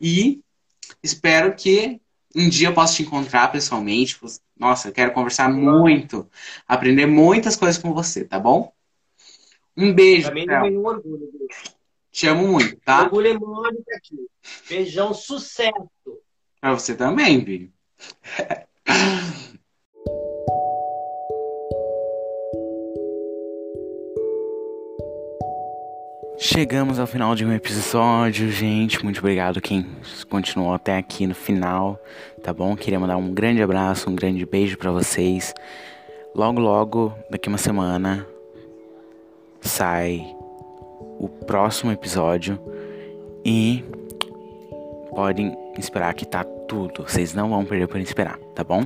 e 0.00 0.42
espero 1.00 1.54
que 1.54 2.00
um 2.34 2.48
dia 2.48 2.68
eu 2.68 2.74
possa 2.74 2.94
te 2.94 3.02
encontrar 3.02 3.50
pessoalmente. 3.52 4.18
Nossa, 4.58 4.88
eu 4.88 4.92
quero 4.92 5.12
conversar 5.12 5.50
muito, 5.50 6.28
aprender 6.66 7.06
muitas 7.06 7.56
coisas 7.56 7.80
com 7.80 7.92
você, 7.92 8.24
tá 8.24 8.38
bom? 8.38 8.72
Um 9.76 9.92
beijo. 9.92 10.28
Também 10.28 10.46
tenho 10.46 10.80
um 10.80 10.86
orgulho. 10.86 11.30
Te 12.10 12.28
amo 12.28 12.46
muito, 12.46 12.76
tá? 12.84 13.02
Orgulho 13.02 13.28
é 13.28 13.38
Mônica 13.38 13.96
aqui. 13.96 14.16
Beijão, 14.68 15.12
sucesso. 15.12 15.90
Pra 16.60 16.72
você 16.72 16.94
também, 16.94 17.40
Bi. 17.40 17.72
Chegamos 26.36 26.98
ao 26.98 27.06
final 27.06 27.34
de 27.36 27.44
um 27.44 27.52
episódio, 27.52 28.50
gente. 28.50 29.02
Muito 29.04 29.18
obrigado 29.20 29.60
quem 29.60 29.86
continuou 30.28 30.74
até 30.74 30.98
aqui 30.98 31.28
no 31.28 31.34
final, 31.34 31.98
tá 32.42 32.52
bom? 32.52 32.74
Queria 32.74 32.98
mandar 32.98 33.16
um 33.16 33.32
grande 33.32 33.62
abraço, 33.62 34.10
um 34.10 34.16
grande 34.16 34.44
beijo 34.44 34.76
para 34.76 34.90
vocês. 34.90 35.54
Logo, 36.34 36.60
logo, 36.60 37.14
daqui 37.30 37.48
uma 37.48 37.56
semana, 37.56 38.26
sai 39.60 40.34
o 41.20 41.28
próximo 41.28 41.92
episódio 41.92 42.58
e 43.44 43.84
podem 45.14 45.56
esperar 45.78 46.12
que 46.14 46.26
tá 46.26 46.42
tudo. 46.42 47.04
Vocês 47.04 47.32
não 47.32 47.50
vão 47.50 47.64
perder 47.64 47.86
por 47.86 48.00
esperar, 48.00 48.38
tá 48.56 48.64
bom? 48.64 48.84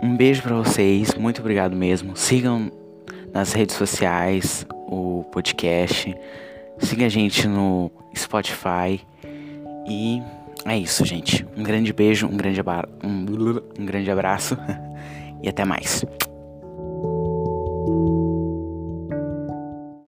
Um 0.00 0.16
beijo 0.16 0.40
para 0.42 0.54
vocês, 0.54 1.14
muito 1.14 1.40
obrigado 1.40 1.74
mesmo. 1.74 2.16
Sigam 2.16 2.70
nas 3.32 3.52
redes 3.52 3.74
sociais, 3.74 4.64
o 4.86 5.24
podcast. 5.30 6.14
Siga 6.78 7.06
a 7.06 7.08
gente 7.08 7.46
no 7.48 7.90
Spotify. 8.14 9.00
E 9.88 10.22
é 10.64 10.76
isso, 10.78 11.04
gente. 11.04 11.46
Um 11.56 11.62
grande 11.62 11.92
beijo, 11.92 12.26
um 12.26 12.36
grande, 12.36 12.60
um, 13.02 13.26
um 13.78 13.86
grande 13.86 14.10
abraço 14.10 14.56
e 15.42 15.48
até 15.48 15.64
mais. 15.64 16.04